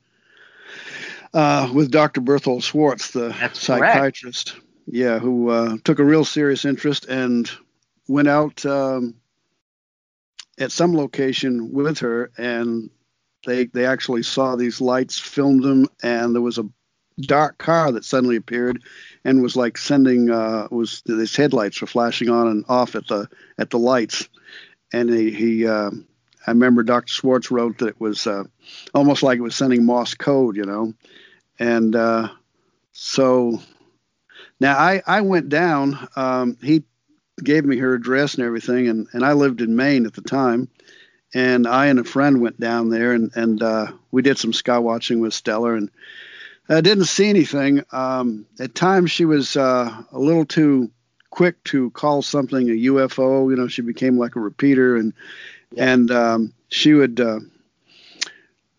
uh, 1.33 1.71
with 1.73 1.91
Dr. 1.91 2.21
Berthold 2.21 2.63
Schwarz, 2.63 3.11
the 3.11 3.29
That's 3.29 3.65
correct. 3.65 3.93
psychiatrist. 3.93 4.55
Yeah, 4.85 5.19
who 5.19 5.49
uh, 5.49 5.77
took 5.85 5.99
a 5.99 6.03
real 6.03 6.25
serious 6.25 6.65
interest 6.65 7.05
and 7.05 7.49
went 8.09 8.27
out 8.27 8.65
um, 8.65 9.15
at 10.59 10.73
some 10.73 10.93
location 10.95 11.71
with 11.71 11.99
her, 11.99 12.31
and 12.37 12.89
they 13.45 13.65
they 13.67 13.85
actually 13.85 14.23
saw 14.23 14.57
these 14.57 14.81
lights, 14.81 15.17
filmed 15.17 15.63
them, 15.63 15.87
and 16.03 16.35
there 16.35 16.41
was 16.41 16.57
a 16.57 16.67
dark 17.19 17.57
car 17.57 17.91
that 17.91 18.05
suddenly 18.05 18.35
appeared 18.35 18.81
and 19.23 19.41
was 19.41 19.55
like 19.55 19.77
sending 19.77 20.29
uh 20.29 20.67
was 20.71 21.03
his 21.05 21.35
headlights 21.35 21.79
were 21.81 21.87
flashing 21.87 22.29
on 22.29 22.47
and 22.47 22.65
off 22.67 22.95
at 22.95 23.07
the 23.07 23.29
at 23.57 23.69
the 23.69 23.79
lights. 23.79 24.27
And 24.91 25.09
he, 25.09 25.31
he 25.31 25.67
uh, 25.67 25.91
i 26.45 26.51
remember 26.51 26.83
dr 26.83 27.11
schwarz 27.11 27.51
wrote 27.51 27.79
that 27.79 27.89
it 27.89 27.99
was 27.99 28.27
uh, 28.27 28.43
almost 28.93 29.23
like 29.23 29.37
it 29.39 29.43
was 29.43 29.55
sending 29.55 29.85
morse 29.85 30.13
code 30.15 30.55
you 30.55 30.65
know. 30.65 30.93
And 31.59 31.95
uh, 31.95 32.29
so 32.91 33.61
now 34.59 34.77
i 34.77 35.01
i 35.05 35.21
went 35.21 35.49
down 35.49 36.07
um, 36.15 36.57
he 36.61 36.83
gave 37.43 37.65
me 37.65 37.77
her 37.77 37.93
address 37.93 38.35
and 38.35 38.43
everything 38.43 38.87
and 38.87 39.07
and 39.13 39.23
i 39.25 39.33
lived 39.33 39.61
in 39.61 39.75
maine 39.75 40.05
at 40.05 40.13
the 40.13 40.21
time. 40.21 40.69
And 41.35 41.67
i 41.67 41.87
and 41.87 41.99
a 41.99 42.03
friend 42.03 42.41
went 42.41 42.59
down 42.59 42.89
there 42.89 43.13
and 43.13 43.31
and 43.35 43.61
uh, 43.61 43.91
we 44.11 44.21
did 44.21 44.37
some 44.37 44.53
sky 44.53 44.77
watching 44.79 45.19
with 45.19 45.33
Stella, 45.33 45.73
and 45.73 45.89
I 46.69 46.81
didn't 46.81 47.05
see 47.05 47.27
anything. 47.27 47.83
Um, 47.91 48.45
at 48.59 48.75
times, 48.75 49.11
she 49.11 49.25
was 49.25 49.57
uh, 49.57 50.03
a 50.11 50.19
little 50.19 50.45
too 50.45 50.91
quick 51.29 51.61
to 51.65 51.89
call 51.91 52.21
something 52.21 52.69
a 52.69 52.73
UFO. 52.73 53.49
You 53.49 53.55
know, 53.55 53.67
she 53.67 53.81
became 53.81 54.17
like 54.17 54.35
a 54.35 54.39
repeater, 54.39 54.95
and 54.95 55.13
and 55.77 56.09
um, 56.11 56.53
she 56.69 56.93
would. 56.93 57.19
Uh, 57.19 57.39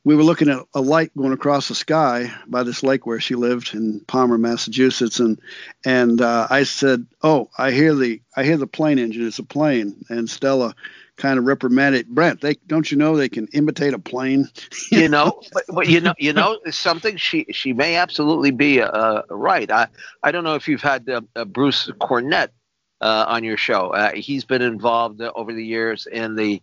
we 0.05 0.14
were 0.14 0.23
looking 0.23 0.51
at 0.51 0.62
a 0.75 0.83
light 0.83 1.11
going 1.16 1.33
across 1.33 1.68
the 1.68 1.75
sky 1.75 2.31
by 2.47 2.62
this 2.62 2.83
lake 2.83 3.07
where 3.07 3.20
she 3.20 3.35
lived 3.35 3.75
in 3.75 4.01
Palmer, 4.01 4.38
Massachusetts, 4.38 5.18
and 5.18 5.40
and 5.85 6.20
uh, 6.20 6.47
I 6.49 6.64
said, 6.64 7.07
"Oh, 7.23 7.51
I 7.57 7.70
hear 7.70 7.94
the 7.94 8.20
I 8.37 8.44
hear 8.44 8.57
the 8.57 8.66
plane 8.66 8.99
engine. 8.99 9.27
It's 9.27 9.38
a 9.38 9.44
plane." 9.44 10.05
And 10.09 10.29
Stella 10.29 10.75
kind 11.16 11.38
of 11.38 11.44
reprimanded 11.44 12.09
Brent. 12.09 12.40
They 12.40 12.55
don't 12.66 12.90
you 12.90 12.96
know 12.96 13.16
they 13.16 13.29
can 13.29 13.46
imitate 13.53 13.94
a 13.94 13.98
plane? 13.98 14.48
you 14.90 15.09
know, 15.14 15.40
but, 15.53 15.64
but 15.68 15.88
you 15.88 16.00
know, 16.00 16.14
you 16.18 16.33
know, 16.33 16.59
something 16.70 17.16
she 17.16 17.46
she 17.53 17.72
may 17.72 17.96
absolutely 17.96 18.50
be 18.50 18.81
uh, 18.81 19.22
right. 19.31 19.70
I 19.70 19.87
I 20.22 20.33
don't 20.33 20.44
know 20.44 20.55
if 20.55 20.68
you've 20.68 20.83
had 20.83 21.09
uh, 21.09 21.20
uh, 21.37 21.44
Bruce 21.44 21.90
Cornet 22.00 22.53
uh, 23.00 23.24
on 23.29 23.44
your 23.44 23.57
show. 23.57 23.90
Uh, 23.90 24.12
he's 24.12 24.44
been 24.44 24.62
involved 24.62 25.20
uh, 25.20 25.33
over 25.35 25.53
the 25.53 25.64
years 25.64 26.07
in 26.07 26.35
the 26.37 26.62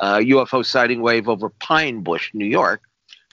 uh, 0.00 0.16
UFO 0.16 0.64
sighting 0.64 1.00
wave 1.02 1.28
over 1.28 1.48
Pine 1.50 2.02
Bush, 2.02 2.30
New 2.34 2.46
York. 2.46 2.82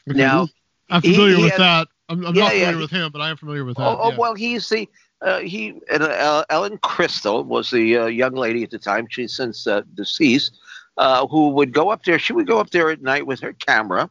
Now, 0.06 0.48
I'm 0.90 1.02
familiar 1.02 1.36
he 1.38 1.44
with 1.44 1.52
had- 1.54 1.62
that. 1.62 1.88
I'm, 2.10 2.26
I'm 2.26 2.36
Yeah, 2.36 2.44
not 2.46 2.52
familiar 2.52 2.76
he- 2.76 2.82
with 2.82 2.92
him, 2.92 3.12
but 3.12 3.22
I 3.22 3.30
am 3.30 3.38
familiar 3.38 3.64
with 3.64 3.78
that. 3.78 3.84
oh, 3.88 3.98
oh 4.02 4.10
yeah. 4.12 4.18
well, 4.18 4.34
he's 4.34 4.68
the 4.68 4.90
uh, 5.22 5.40
he 5.40 5.80
and 5.92 6.04
uh, 6.04 6.46
Ellen 6.50 6.78
Crystal 6.78 7.44
was 7.44 7.70
the 7.70 7.98
uh, 7.98 8.06
young 8.06 8.34
lady 8.34 8.64
at 8.64 8.72
the 8.72 8.80
time. 8.80 9.08
She's 9.10 9.36
since 9.36 9.68
uh, 9.68 9.82
deceased. 9.94 10.58
Uh, 10.98 11.28
who 11.28 11.50
would 11.50 11.74
go 11.74 11.90
up 11.90 12.04
there? 12.04 12.20
She 12.20 12.34
would 12.34 12.48
go 12.48 12.60
up 12.60 12.70
there 12.72 12.90
at 12.90 13.02
night 13.02 13.26
with 13.26 13.40
her 13.42 13.54
camera, 13.54 14.10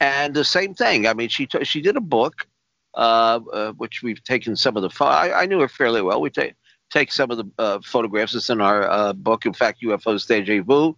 and 0.00 0.34
the 0.34 0.44
same 0.44 0.74
thing. 0.74 1.06
I 1.06 1.14
mean, 1.14 1.28
she 1.28 1.46
t- 1.46 1.64
she 1.64 1.80
did 1.80 1.96
a 1.96 2.00
book, 2.00 2.46
uh, 2.94 3.40
which 3.72 4.02
we've 4.02 4.22
taken 4.24 4.56
some 4.56 4.76
of 4.76 4.82
the. 4.82 4.90
Pho- 4.90 5.06
I, 5.06 5.42
I 5.42 5.46
knew 5.46 5.60
her 5.60 5.68
fairly 5.68 6.02
well. 6.02 6.20
We 6.20 6.30
take 6.30 6.54
take 6.90 7.10
some 7.10 7.30
of 7.30 7.38
the 7.38 7.80
photographs. 7.84 8.34
It's 8.34 8.50
in 8.50 8.60
our 8.60 9.14
book. 9.14 9.46
In 9.46 9.54
fact, 9.54 9.82
UFOs 9.82 10.26
Deja 10.26 10.62
Vu. 10.62 10.94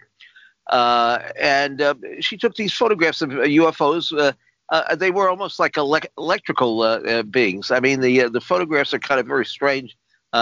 And 0.71 1.83
she 2.21 2.37
took 2.37 2.55
these 2.57 2.73
photographs 2.73 3.23
of 3.23 3.31
UFOs. 3.31 4.35
Uh, 4.71 4.83
uh, 4.91 4.97
they 4.97 5.11
were 5.11 5.29
almost 5.29 5.59
like 5.59 5.73
elec 5.75 6.07
electrical 6.19 6.83
uh, 6.83 6.99
uh, 7.01 7.23
beings. 7.23 7.71
I 7.71 7.81
mean, 7.81 8.01
the 8.01 8.23
uh, 8.23 8.29
the 8.29 8.41
photographs 8.41 8.93
are 8.95 8.99
kind 8.99 9.21
of 9.21 9.27
very 9.27 9.47
strange 9.47 9.97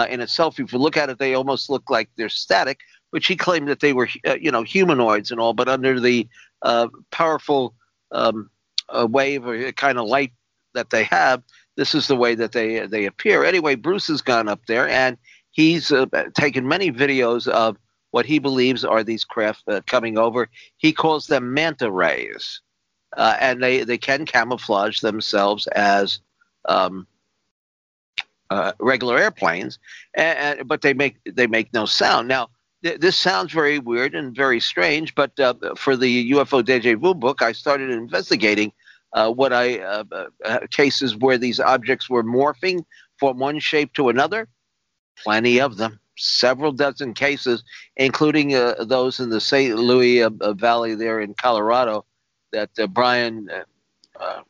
in 0.09 0.19
itself. 0.19 0.59
If 0.59 0.73
you 0.73 0.79
look 0.79 0.97
at 0.97 1.09
it, 1.09 1.19
they 1.19 1.35
almost 1.35 1.69
look 1.69 1.89
like 1.89 2.09
they're 2.17 2.27
static. 2.27 2.79
But 3.13 3.23
she 3.23 3.37
claimed 3.37 3.69
that 3.69 3.79
they 3.79 3.93
were, 3.93 4.09
you 4.41 4.51
know, 4.51 4.63
humanoids 4.63 5.31
and 5.31 5.39
all, 5.39 5.53
but 5.53 5.69
under 5.69 6.01
the 6.01 6.27
powerful 7.11 7.75
um, 8.11 8.49
wave 8.91 9.45
or 9.45 9.71
kind 9.71 9.97
of 9.97 10.07
light 10.07 10.33
that 10.73 10.89
they 10.89 11.05
have, 11.05 11.43
this 11.77 11.95
is 11.95 12.07
the 12.07 12.15
way 12.17 12.35
that 12.35 12.51
they 12.51 12.85
they 12.87 13.05
appear. 13.05 13.45
Anyway, 13.45 13.75
Bruce 13.75 14.07
has 14.07 14.21
gone 14.21 14.49
up 14.49 14.65
there 14.67 14.89
and 14.89 15.17
he's 15.51 15.93
taken 16.33 16.67
many 16.67 16.91
videos 16.91 17.47
of 17.47 17.77
what 18.15 18.25
he 18.25 18.39
believes 18.39 18.85
are 18.85 19.03
these 19.03 19.25
craft 19.25 19.61
uh, 19.67 19.81
coming 19.87 20.17
over. 20.17 20.49
He 20.77 20.93
calls 20.93 21.27
them 21.27 21.53
manta 21.53 21.91
rays, 21.91 22.61
uh, 23.15 23.37
and 23.39 23.61
they 23.61 23.83
they 23.83 23.97
can 23.97 24.25
camouflage 24.25 24.99
themselves 24.99 25.67
as 25.67 26.19
um, 26.65 27.07
uh, 28.49 28.73
regular 28.79 29.17
airplanes, 29.17 29.79
and, 30.13 30.59
and, 30.59 30.67
but 30.67 30.81
they 30.81 30.93
make 30.93 31.17
they 31.25 31.47
make 31.47 31.73
no 31.73 31.85
sound. 31.85 32.27
Now, 32.27 32.49
th- 32.83 32.99
this 32.99 33.17
sounds 33.17 33.51
very 33.51 33.79
weird 33.79 34.15
and 34.15 34.35
very 34.35 34.59
strange, 34.59 35.15
but 35.15 35.37
uh, 35.39 35.55
for 35.75 35.95
the 35.95 36.31
UFO 36.31 36.63
Deja 36.63 36.95
Vu 36.95 37.13
book, 37.13 37.41
I 37.41 37.51
started 37.51 37.89
investigating 37.89 38.71
uh, 39.13 39.31
what 39.31 39.53
I 39.53 39.79
uh, 39.79 40.03
uh, 40.43 40.59
cases 40.71 41.15
where 41.15 41.37
these 41.37 41.59
objects 41.59 42.09
were 42.09 42.23
morphing 42.23 42.83
from 43.17 43.39
one 43.39 43.59
shape 43.59 43.93
to 43.93 44.09
another. 44.09 44.47
Plenty 45.23 45.61
of 45.61 45.77
them, 45.77 45.99
several 46.17 46.73
dozen 46.73 47.13
cases, 47.13 47.63
including 47.95 48.53
uh, 48.53 48.83
those 48.83 49.21
in 49.21 49.29
the 49.29 49.39
San 49.39 49.75
Luis 49.75 50.23
uh, 50.23 50.53
Valley 50.53 50.93
there 50.93 51.21
in 51.21 51.33
Colorado 51.33 52.05
that 52.55 52.71
uh, 52.79 52.87
Brian. 52.87 53.49
Uh, 54.19 54.23
uh, 54.23 54.41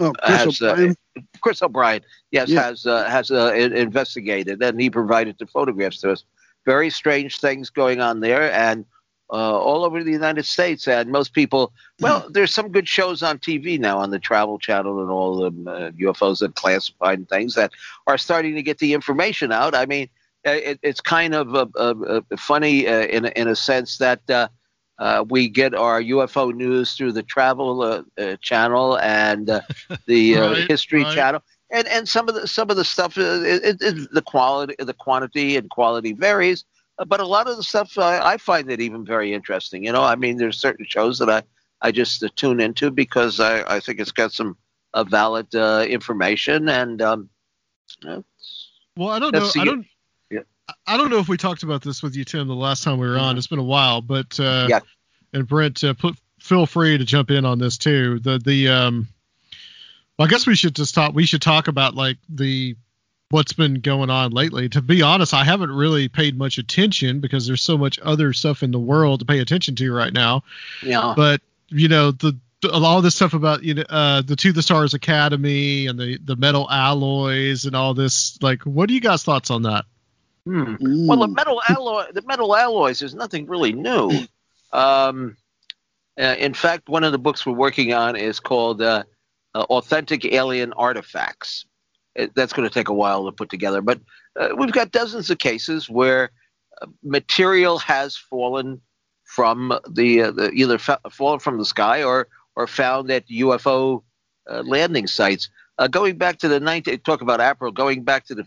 Oh, 0.00 0.12
Chris 0.12 0.40
has, 0.40 0.62
uh, 0.62 0.66
O'Brien. 0.72 0.96
Chris 1.40 1.62
O'Brien, 1.62 2.02
yes, 2.32 2.48
Yeah. 2.48 2.62
has 2.62 2.84
uh, 2.84 3.04
has 3.08 3.30
uh, 3.30 3.52
investigated, 3.54 4.60
and 4.60 4.80
he 4.80 4.90
provided 4.90 5.36
the 5.38 5.46
photographs 5.46 6.00
to 6.00 6.10
us. 6.10 6.24
Very 6.66 6.90
strange 6.90 7.38
things 7.38 7.70
going 7.70 8.00
on 8.00 8.18
there, 8.18 8.50
and 8.52 8.84
uh, 9.30 9.56
all 9.56 9.84
over 9.84 10.02
the 10.02 10.10
United 10.10 10.46
States. 10.46 10.88
And 10.88 11.10
most 11.12 11.32
people, 11.32 11.72
well, 12.00 12.26
there's 12.28 12.52
some 12.52 12.70
good 12.72 12.88
shows 12.88 13.22
on 13.22 13.38
TV 13.38 13.78
now 13.78 13.98
on 13.98 14.10
the 14.10 14.18
Travel 14.18 14.58
Channel 14.58 15.00
and 15.00 15.10
all 15.10 15.36
the 15.38 15.70
uh, 15.70 15.90
UFOs 15.92 16.42
and 16.42 16.54
classified 16.56 17.28
things 17.28 17.54
that 17.54 17.70
are 18.08 18.18
starting 18.18 18.56
to 18.56 18.62
get 18.62 18.78
the 18.78 18.94
information 18.94 19.52
out. 19.52 19.76
I 19.76 19.86
mean, 19.86 20.08
uh, 20.44 20.50
it, 20.70 20.78
it's 20.82 21.00
kind 21.00 21.34
of 21.36 21.54
uh, 21.54 21.66
uh, 21.76 21.94
uh, 22.08 22.20
funny 22.36 22.88
uh, 22.88 23.06
in 23.06 23.26
in 23.26 23.46
a 23.46 23.54
sense 23.54 23.98
that. 23.98 24.50
Uh, 24.98 25.24
we 25.28 25.48
get 25.48 25.74
our 25.74 26.00
UFO 26.00 26.54
news 26.54 26.92
through 26.94 27.12
the 27.12 27.22
Travel 27.22 27.82
uh, 27.82 28.02
uh, 28.16 28.36
Channel 28.40 28.98
and 28.98 29.50
uh, 29.50 29.60
the 30.06 30.36
uh, 30.36 30.50
Right, 30.50 30.68
History 30.68 31.02
right. 31.02 31.14
Channel, 31.14 31.42
and 31.70 31.86
and 31.88 32.08
some 32.08 32.28
of 32.28 32.34
the 32.34 32.46
some 32.46 32.70
of 32.70 32.76
the 32.76 32.84
stuff, 32.84 33.18
uh, 33.18 33.40
it, 33.42 33.82
it, 33.82 34.12
the 34.12 34.22
quality, 34.22 34.74
the 34.78 34.94
quantity 34.94 35.56
and 35.56 35.68
quality 35.70 36.12
varies, 36.12 36.64
uh, 36.98 37.04
but 37.04 37.20
a 37.20 37.26
lot 37.26 37.48
of 37.48 37.56
the 37.56 37.62
stuff 37.62 37.98
uh, 37.98 38.20
I 38.22 38.36
find 38.36 38.70
it 38.70 38.80
even 38.80 39.04
very 39.04 39.32
interesting. 39.32 39.84
You 39.84 39.92
know, 39.92 40.04
I 40.04 40.14
mean, 40.14 40.36
there's 40.36 40.58
certain 40.58 40.86
shows 40.88 41.18
that 41.18 41.28
I 41.28 41.42
I 41.80 41.90
just 41.90 42.22
uh, 42.22 42.28
tune 42.36 42.60
into 42.60 42.90
because 42.90 43.40
I 43.40 43.62
I 43.76 43.80
think 43.80 43.98
it's 43.98 44.12
got 44.12 44.32
some 44.32 44.56
uh, 44.94 45.04
valid 45.04 45.52
uh, 45.54 45.84
information 45.88 46.68
and 46.68 47.02
um, 47.02 47.28
uh, 48.06 48.20
Well, 48.96 49.10
I 49.10 49.18
don't 49.18 49.34
know. 49.34 49.50
I 49.58 49.64
don't. 49.64 49.86
Yeah. 50.68 50.74
I 50.86 50.96
don't 50.96 51.10
know 51.10 51.18
if 51.18 51.28
we 51.28 51.36
talked 51.36 51.62
about 51.62 51.82
this 51.82 52.02
with 52.02 52.16
you, 52.16 52.24
Tim, 52.24 52.48
the 52.48 52.54
last 52.54 52.84
time 52.84 52.98
we 52.98 53.06
were 53.06 53.18
on. 53.18 53.36
It's 53.36 53.46
been 53.46 53.58
a 53.58 53.62
while, 53.62 54.00
but 54.00 54.38
uh, 54.40 54.42
Mm-hmm. 54.42 54.70
Yeah. 54.70 54.80
And 55.32 55.48
Brent, 55.48 55.82
uh, 55.82 55.94
put, 55.94 56.16
feel 56.38 56.64
free 56.66 56.96
to 56.96 57.04
jump 57.04 57.30
in 57.30 57.44
on 57.44 57.58
this 57.58 57.76
too. 57.76 58.20
The 58.20 58.38
the 58.38 58.68
um, 58.68 59.08
well, 60.18 60.28
I 60.28 60.30
guess 60.30 60.46
we 60.46 60.54
should 60.54 60.76
just 60.76 60.94
talk. 60.94 61.14
We 61.14 61.26
should 61.26 61.42
talk 61.42 61.68
about 61.68 61.94
like 61.94 62.18
the 62.28 62.76
what's 63.30 63.52
been 63.52 63.80
going 63.80 64.10
on 64.10 64.30
lately. 64.30 64.68
To 64.68 64.80
be 64.82 65.02
honest, 65.02 65.34
I 65.34 65.42
haven't 65.42 65.72
really 65.72 66.08
paid 66.08 66.38
much 66.38 66.58
attention 66.58 67.20
because 67.20 67.46
there's 67.46 67.62
so 67.62 67.76
much 67.76 67.98
other 68.00 68.32
stuff 68.32 68.62
in 68.62 68.70
the 68.70 68.78
world 68.78 69.20
to 69.20 69.26
pay 69.26 69.40
attention 69.40 69.74
to 69.76 69.92
right 69.92 70.12
now. 70.12 70.44
know, 70.82 71.14
But 71.16 71.40
you 71.68 71.88
know 71.88 72.12
the 72.12 72.38
all 72.72 72.98
of 72.98 73.02
this 73.02 73.16
stuff 73.16 73.34
about 73.34 73.64
you 73.64 73.74
know 73.74 73.84
uh, 73.88 74.22
the 74.22 74.36
To 74.36 74.52
the 74.52 74.62
Stars 74.62 74.94
Academy 74.94 75.86
and 75.88 75.98
the 75.98 76.18
the 76.22 76.36
metal 76.36 76.70
alloys 76.70 77.64
and 77.64 77.74
all 77.74 77.94
this. 77.94 78.38
Like, 78.40 78.62
what 78.62 78.86
do 78.88 78.94
you 78.94 79.00
guys 79.00 79.24
thoughts 79.24 79.50
on 79.50 79.62
that? 79.62 79.84
Hmm. 80.44 80.74
Mm. 80.74 81.06
Well, 81.08 81.18
the 81.20 81.28
metal 81.28 81.60
alloy, 81.68 82.04
the 82.12 82.22
metal 82.22 82.54
alloys 82.56 83.02
is 83.02 83.14
nothing 83.14 83.46
really 83.46 83.72
new. 83.72 84.10
Um, 84.72 85.36
Uh, 86.16 86.36
in 86.38 86.54
fact, 86.54 86.88
one 86.88 87.02
of 87.02 87.10
the 87.12 87.18
books 87.18 87.44
we're 87.44 87.52
working 87.52 87.92
on 87.92 88.14
is 88.14 88.38
called 88.38 88.80
uh, 88.80 89.02
uh, 89.54 89.62
Authentic 89.62 90.24
Alien 90.24 90.72
Artifacts. 90.74 91.66
It, 92.14 92.32
that's 92.36 92.52
going 92.52 92.68
to 92.68 92.72
take 92.72 92.88
a 92.88 92.94
while 92.94 93.24
to 93.24 93.32
put 93.32 93.50
together, 93.50 93.82
but 93.82 94.00
uh, 94.38 94.50
we've 94.56 94.70
got 94.70 94.92
dozens 94.92 95.30
of 95.30 95.38
cases 95.38 95.90
where 95.90 96.30
uh, 96.80 96.86
material 97.02 97.78
has 97.78 98.16
fallen 98.16 98.80
from 99.24 99.76
the, 99.90 100.22
uh, 100.22 100.30
the 100.30 100.50
either 100.52 100.78
fa- 100.78 101.00
fallen 101.10 101.40
from 101.40 101.58
the 101.58 101.64
sky 101.64 102.04
or 102.04 102.28
or 102.54 102.68
found 102.68 103.10
at 103.10 103.26
UFO 103.26 104.02
landing 104.46 105.08
sites. 105.08 105.48
going 105.90 106.16
back 106.16 106.38
to 106.38 106.46
the 106.46 106.60
19, 106.60 107.00
talk 107.00 107.20
about 107.20 107.40
April, 107.40 107.72
going 107.72 108.04
back 108.04 108.24
to 108.26 108.34
the 108.36 108.44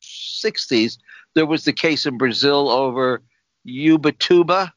60s, 0.00 0.96
there 1.34 1.46
was 1.46 1.64
the 1.64 1.72
case 1.72 2.06
in 2.06 2.18
Brazil 2.18 2.68
over 2.68 3.22
Ubatuba 3.66 4.72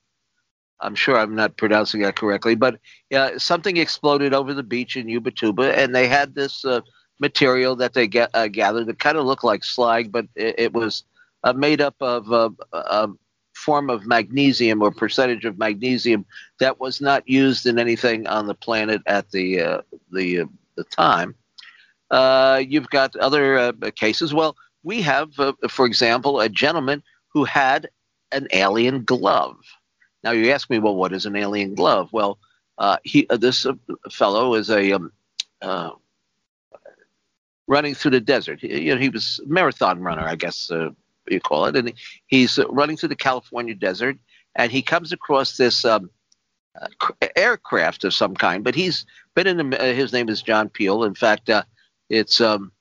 I'm 0.80 0.96
sure 0.96 1.18
I'm 1.18 1.36
not 1.36 1.58
pronouncing 1.58 2.02
that 2.02 2.16
correctly, 2.16 2.56
but 2.56 2.80
uh, 3.14 3.38
something 3.38 3.78
exploded 3.78 4.34
over 4.34 4.54
the 4.54 4.64
beach 4.64 4.98
in 4.98 5.08
Ubatuba, 5.08 5.76
and 5.76 5.96
they 5.96 6.08
had 6.08 6.36
this 6.36 6.66
uh, 6.66 6.82
material 7.20 7.76
that 7.78 7.94
they 7.94 8.08
get, 8.08 8.30
uh, 8.34 8.48
gathered 8.48 8.88
that 8.88 9.00
kind 9.00 9.18
of 9.18 9.26
looked 9.26 9.44
like 9.44 9.64
slag, 9.64 10.12
but 10.12 10.28
it, 10.36 10.56
it 10.58 10.74
was 10.74 11.04
uh, 11.44 11.54
made 11.54 11.82
up 11.82 11.96
of 12.02 12.32
uh, 12.32 12.50
a 12.74 13.10
form 13.54 13.90
of 13.90 14.06
magnesium 14.06 14.82
or 14.82 14.92
percentage 14.92 15.46
of 15.46 15.58
magnesium 15.58 16.26
that 16.60 16.80
was 16.80 17.00
not 17.00 17.28
used 17.28 17.66
in 17.66 17.80
anything 17.80 18.28
on 18.28 18.48
the 18.48 18.54
planet 18.54 19.02
at 19.06 19.32
the 19.32 19.62
uh, 19.62 19.82
the 20.12 20.44
the 20.76 20.84
time. 20.86 21.36
you've 22.70 22.90
got 22.90 23.16
other 23.16 23.72
cases. 23.96 24.34
Well, 24.34 24.58
we 24.86 25.02
have, 25.02 25.34
for 25.70 25.86
example, 25.86 26.40
a 26.40 26.48
gentleman 26.48 27.04
who 27.30 27.44
had 27.44 27.90
an 28.32 28.48
alien 28.54 29.04
glove. 29.04 29.58
Now 30.24 30.32
you 30.32 30.52
ask 30.52 30.70
me, 30.70 30.80
well, 30.80 30.96
what 30.96 31.12
is 31.12 31.26
an 31.26 31.36
alien 31.36 31.74
glove? 31.74 32.10
Well, 32.14 32.38
uh, 32.78 32.98
he 33.04 33.28
uh, 33.30 33.38
this 33.38 33.66
uh, 33.66 33.74
fellow 34.12 34.54
is 34.54 34.70
a 34.70 34.92
um, 34.92 35.12
uh, 35.62 35.92
running 37.68 37.96
through 37.96 38.12
the 38.12 38.20
desert. 38.20 38.60
He, 38.62 38.84
you 38.84 38.94
know, 38.94 39.02
he 39.02 39.10
was 39.10 39.40
a 39.44 39.48
marathon 39.50 40.02
runner, 40.02 40.24
I 40.24 40.36
guess 40.36 40.70
uh, 40.70 40.90
you 41.28 41.40
call 41.40 41.66
it, 41.66 41.76
and 41.76 41.94
he's 42.28 42.60
uh, 42.60 42.68
running 42.68 42.96
through 42.96 43.10
the 43.10 43.16
California 43.16 43.74
desert, 43.74 44.18
and 44.56 44.72
he 44.72 44.82
comes 44.84 45.12
across 45.12 45.58
this 45.58 45.84
um, 45.84 46.12
aircraft 47.36 48.04
of 48.04 48.14
some 48.14 48.36
kind. 48.36 48.64
But 48.64 48.76
he's 48.76 49.06
been 49.34 49.48
in. 49.48 49.72
His 49.72 50.14
name 50.14 50.30
is 50.30 50.44
John 50.44 50.70
Peel. 50.70 51.06
In 51.06 51.16
fact, 51.16 51.50
it's 52.10 52.40
um, 52.40 52.72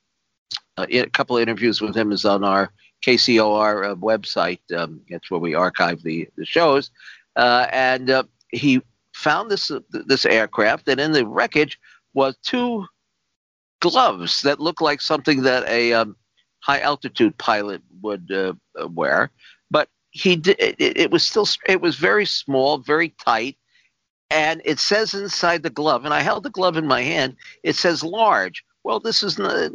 a 0.76 1.06
couple 1.10 1.37
of 1.37 1.42
interviews 1.42 1.80
with 1.80 1.96
him 1.96 2.12
is 2.12 2.24
on 2.24 2.44
our 2.44 2.70
KCOR 3.04 3.98
website. 4.00 4.60
Um, 4.76 5.00
that's 5.10 5.30
where 5.30 5.40
we 5.40 5.54
archive 5.54 6.02
the 6.02 6.28
the 6.37 6.44
shows 6.44 6.90
uh, 7.37 7.66
and 7.72 8.10
uh, 8.10 8.24
he 8.48 8.80
found 9.12 9.50
this 9.50 9.70
uh, 9.70 9.80
this 9.90 10.24
aircraft, 10.24 10.88
and 10.88 11.00
in 11.00 11.12
the 11.12 11.26
wreckage 11.26 11.78
was 12.14 12.37
two 12.42 12.87
gloves 13.80 14.42
that 14.42 14.60
looked 14.60 14.80
like 14.80 15.00
something 15.00 15.42
that 15.42 15.66
a 15.68 15.92
um, 15.92 16.16
high 16.60 16.80
altitude 16.80 17.37
pilot 17.38 17.82
would 18.02 18.30
uh, 18.30 18.54
uh, 18.80 18.88
wear. 18.88 19.30
But 19.70 19.88
he 20.10 20.37
did, 20.37 20.56
it, 20.58 20.76
it 20.78 21.10
was 21.10 21.24
still 21.24 21.46
it 21.68 21.80
was 21.80 21.96
very 21.96 22.26
small, 22.26 22.78
very 22.78 23.10
tight, 23.24 23.56
and 24.30 24.62
it 24.64 24.78
says 24.78 25.14
inside 25.14 25.62
the 25.62 25.70
glove. 25.70 26.04
And 26.04 26.14
I 26.14 26.20
held 26.20 26.44
the 26.44 26.50
glove 26.50 26.76
in 26.76 26.87
my 26.87 27.02
hand. 27.02 27.37
It 27.62 27.76
says 27.76 28.04
large. 28.04 28.64
Well, 28.84 29.00
this 29.00 29.22
is 29.22 29.38
not, 29.38 29.70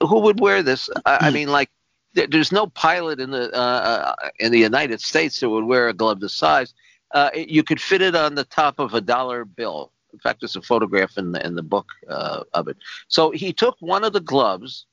who 0.00 0.20
would 0.20 0.40
wear 0.40 0.62
this? 0.62 0.88
I, 1.06 1.18
I 1.20 1.28
hmm. 1.28 1.34
mean, 1.34 1.48
like 1.48 1.70
there's 2.14 2.52
no 2.52 2.66
pilot 2.66 3.20
in 3.20 3.30
the 3.30 3.54
uh, 3.54 4.14
uh, 4.18 4.28
in 4.38 4.52
the 4.52 4.58
United 4.58 5.00
States 5.00 5.40
that 5.40 5.48
would 5.48 5.64
wear 5.64 5.88
a 5.88 5.94
glove 5.94 6.20
this 6.20 6.34
size. 6.34 6.74
Uh, 7.12 7.30
you 7.34 7.62
could 7.62 7.80
fit 7.80 8.02
it 8.02 8.14
on 8.14 8.34
the 8.34 8.44
top 8.44 8.78
of 8.78 8.94
a 8.94 9.00
dollar 9.00 9.44
bill. 9.44 9.92
In 10.12 10.18
fact, 10.18 10.40
there's 10.40 10.56
a 10.56 10.62
photograph 10.62 11.18
in 11.18 11.32
the 11.32 11.44
in 11.44 11.54
the 11.54 11.62
book 11.62 11.86
uh, 12.08 12.42
of 12.52 12.68
it. 12.68 12.76
So 13.08 13.30
he 13.30 13.52
took 13.52 13.76
one 13.80 14.04
of 14.04 14.12
the 14.12 14.20
gloves 14.20 14.86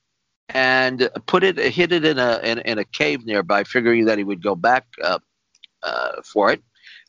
and 0.50 1.10
put 1.26 1.44
it, 1.44 1.58
hid 1.58 1.92
it 1.92 2.04
in 2.04 2.18
a 2.18 2.40
in, 2.44 2.58
in 2.60 2.78
a 2.78 2.84
cave 2.84 3.26
nearby, 3.26 3.64
figuring 3.64 4.04
that 4.04 4.18
he 4.18 4.24
would 4.24 4.42
go 4.42 4.54
back 4.54 4.86
uh, 5.02 5.18
uh, 5.82 6.22
for 6.22 6.52
it. 6.52 6.62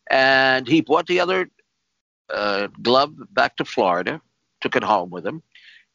And 0.09 0.67
he 0.67 0.81
brought 0.81 1.07
the 1.07 1.19
other 1.19 1.49
glove 2.81 3.13
back 3.31 3.55
to 3.57 3.65
Florida, 3.65 4.21
took 4.61 4.75
it 4.75 4.83
home 4.83 5.09
with 5.09 5.25
him 5.25 5.43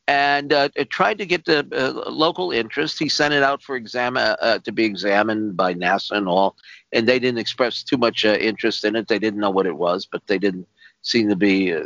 and 0.07 0.53
uh, 0.53 0.69
tried 0.91 1.19
to 1.19 1.27
get 1.27 1.45
the 1.45 1.67
uh, 1.73 2.11
local 2.11 2.51
interest. 2.51 2.99
He 2.99 3.09
sent 3.09 3.33
it 3.33 3.43
out 3.43 3.63
for 3.63 3.77
exam 3.77 4.17
uh, 4.17 4.37
uh 4.41 4.59
to 4.61 4.73
be 4.73 4.85
examined 4.85 5.57
by 5.57 5.75
NASA 5.75 6.13
and 6.13 6.29
all, 6.29 6.57
and 6.93 7.09
they 7.09 7.19
didn't 7.19 7.39
express 7.39 7.83
too 7.83 7.97
much 7.97 8.25
uh, 8.25 8.37
interest 8.41 8.85
in 8.85 8.97
it. 8.97 9.09
They 9.09 9.19
didn't 9.19 9.41
know 9.41 9.51
what 9.51 9.67
it 9.67 9.77
was, 9.77 10.07
but 10.07 10.27
they 10.27 10.39
didn't 10.39 10.69
seem 11.03 11.29
to 11.29 11.37
be 11.37 11.75
uh, 11.75 11.81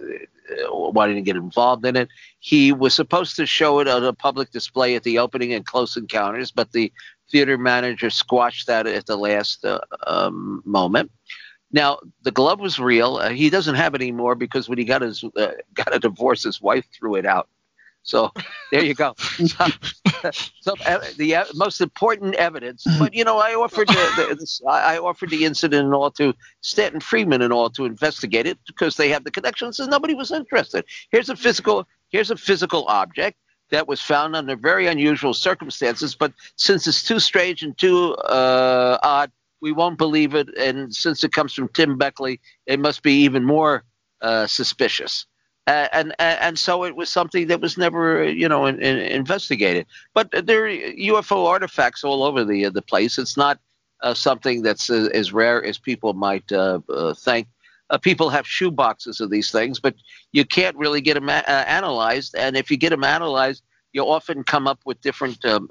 wanting 0.70 1.16
to 1.16 1.22
get 1.22 1.36
involved 1.36 1.84
in 1.86 1.96
it. 1.96 2.08
He 2.40 2.72
was 2.72 2.94
supposed 2.94 3.36
to 3.36 3.46
show 3.46 3.80
it 3.80 3.88
on 3.88 4.04
a 4.04 4.12
public 4.12 4.50
display 4.50 4.96
at 4.96 5.02
the 5.02 5.18
opening 5.18 5.52
and 5.52 5.64
close 5.64 5.96
encounters, 5.96 6.50
but 6.50 6.72
the 6.72 6.92
theater 7.30 7.58
manager 7.58 8.10
squashed 8.10 8.66
that 8.66 8.86
at 8.86 9.06
the 9.06 9.16
last 9.16 9.64
um, 10.06 10.62
moment. 10.64 11.10
Now 11.70 11.98
the 12.22 12.30
glove 12.30 12.58
was 12.58 12.80
real. 12.80 13.20
he 13.28 13.50
doesn't 13.50 13.74
have 13.74 13.94
it 13.94 14.00
anymore 14.00 14.34
because 14.34 14.68
when 14.68 14.78
he 14.78 14.84
got 14.84 15.02
his 15.02 15.22
got 15.74 15.94
a 15.94 15.98
divorce, 15.98 16.42
his 16.42 16.60
wife 16.60 16.86
threw 16.92 17.14
it 17.14 17.26
out. 17.26 17.48
So 18.08 18.32
there 18.72 18.82
you 18.82 18.94
go. 18.94 19.14
so, 19.18 19.66
so 20.62 20.74
uh, 20.86 21.04
the 21.18 21.36
uh, 21.36 21.44
most 21.54 21.82
important 21.82 22.36
evidence. 22.36 22.86
But 22.98 23.12
you 23.12 23.22
know, 23.22 23.36
I 23.36 23.52
offered 23.52 23.88
the, 23.88 24.64
I 24.66 24.96
offered 24.96 25.28
the 25.28 25.44
incident 25.44 25.84
and 25.84 25.94
all 25.94 26.10
to 26.12 26.32
Stanton 26.62 27.00
Friedman 27.00 27.42
and 27.42 27.52
all 27.52 27.68
to 27.68 27.84
investigate 27.84 28.46
it 28.46 28.58
because 28.66 28.96
they 28.96 29.10
have 29.10 29.24
the 29.24 29.30
connections, 29.30 29.78
and 29.78 29.90
nobody 29.90 30.14
was 30.14 30.32
interested. 30.32 30.86
Here's 31.10 31.28
a 31.28 31.36
physical 31.36 31.86
here's 32.08 32.30
a 32.30 32.36
physical 32.36 32.86
object 32.86 33.36
that 33.70 33.86
was 33.86 34.00
found 34.00 34.34
under 34.34 34.56
very 34.56 34.86
unusual 34.86 35.34
circumstances, 35.34 36.14
but 36.14 36.32
since 36.56 36.86
it's 36.86 37.02
too 37.02 37.20
strange 37.20 37.62
and 37.62 37.76
too 37.76 38.14
uh, 38.14 38.96
odd, 39.02 39.30
we 39.60 39.70
won't 39.70 39.98
believe 39.98 40.34
it. 40.34 40.48
And 40.56 40.94
since 40.94 41.24
it 41.24 41.32
comes 41.32 41.52
from 41.52 41.68
Tim 41.74 41.98
Beckley, 41.98 42.40
it 42.64 42.80
must 42.80 43.02
be 43.02 43.24
even 43.24 43.44
more 43.44 43.84
uh, 44.22 44.46
suspicious. 44.46 45.26
Uh, 45.68 45.86
and 45.92 46.14
and 46.18 46.58
so 46.58 46.82
it 46.84 46.96
was 46.96 47.10
something 47.10 47.46
that 47.48 47.60
was 47.60 47.76
never 47.76 48.24
you 48.26 48.48
know 48.48 48.64
in, 48.64 48.80
in, 48.80 48.96
investigated. 48.96 49.84
But 50.14 50.30
there 50.46 50.64
are 50.64 50.70
UFO 50.70 51.44
artifacts 51.46 52.04
all 52.04 52.22
over 52.22 52.42
the 52.42 52.70
the 52.70 52.80
place. 52.80 53.18
It's 53.18 53.36
not 53.36 53.60
uh, 54.00 54.14
something 54.14 54.62
that's 54.62 54.88
uh, 54.88 55.10
as 55.12 55.34
rare 55.34 55.62
as 55.62 55.76
people 55.76 56.14
might 56.14 56.50
uh, 56.52 56.80
uh, 56.88 57.12
think. 57.12 57.48
Uh, 57.90 57.98
people 57.98 58.30
have 58.30 58.46
shoe 58.46 58.70
boxes 58.70 59.20
of 59.20 59.28
these 59.30 59.50
things, 59.50 59.78
but 59.78 59.94
you 60.32 60.46
can't 60.46 60.76
really 60.76 61.02
get 61.02 61.14
them 61.14 61.28
a- 61.28 61.50
analyzed. 61.50 62.34
And 62.34 62.56
if 62.56 62.70
you 62.70 62.78
get 62.78 62.90
them 62.90 63.04
analyzed, 63.04 63.62
you 63.92 64.02
often 64.02 64.44
come 64.44 64.66
up 64.66 64.80
with 64.86 64.98
different 65.02 65.44
um, 65.44 65.68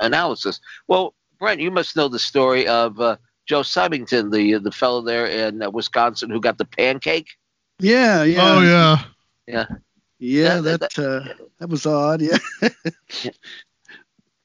analysis. 0.00 0.58
Well, 0.86 1.14
Brent, 1.38 1.60
you 1.60 1.70
must 1.70 1.96
know 1.96 2.08
the 2.08 2.18
story 2.18 2.66
of 2.66 2.98
Joe 3.44 3.62
Simonton, 3.62 4.30
the 4.30 4.54
the 4.58 4.72
fellow 4.72 5.02
there 5.02 5.26
in 5.26 5.62
Wisconsin 5.70 6.30
who 6.30 6.40
got 6.40 6.56
the 6.56 6.64
pancake. 6.64 7.37
Yeah, 7.80 8.24
yeah. 8.24 8.38
Oh 8.40 8.60
yeah. 8.60 9.04
Yeah. 9.46 9.66
Yeah, 10.18 10.60
that 10.60 10.80
that, 10.80 10.98
uh, 10.98 11.44
that 11.58 11.68
was 11.68 11.86
odd. 11.86 12.20
Yeah. 12.20 12.38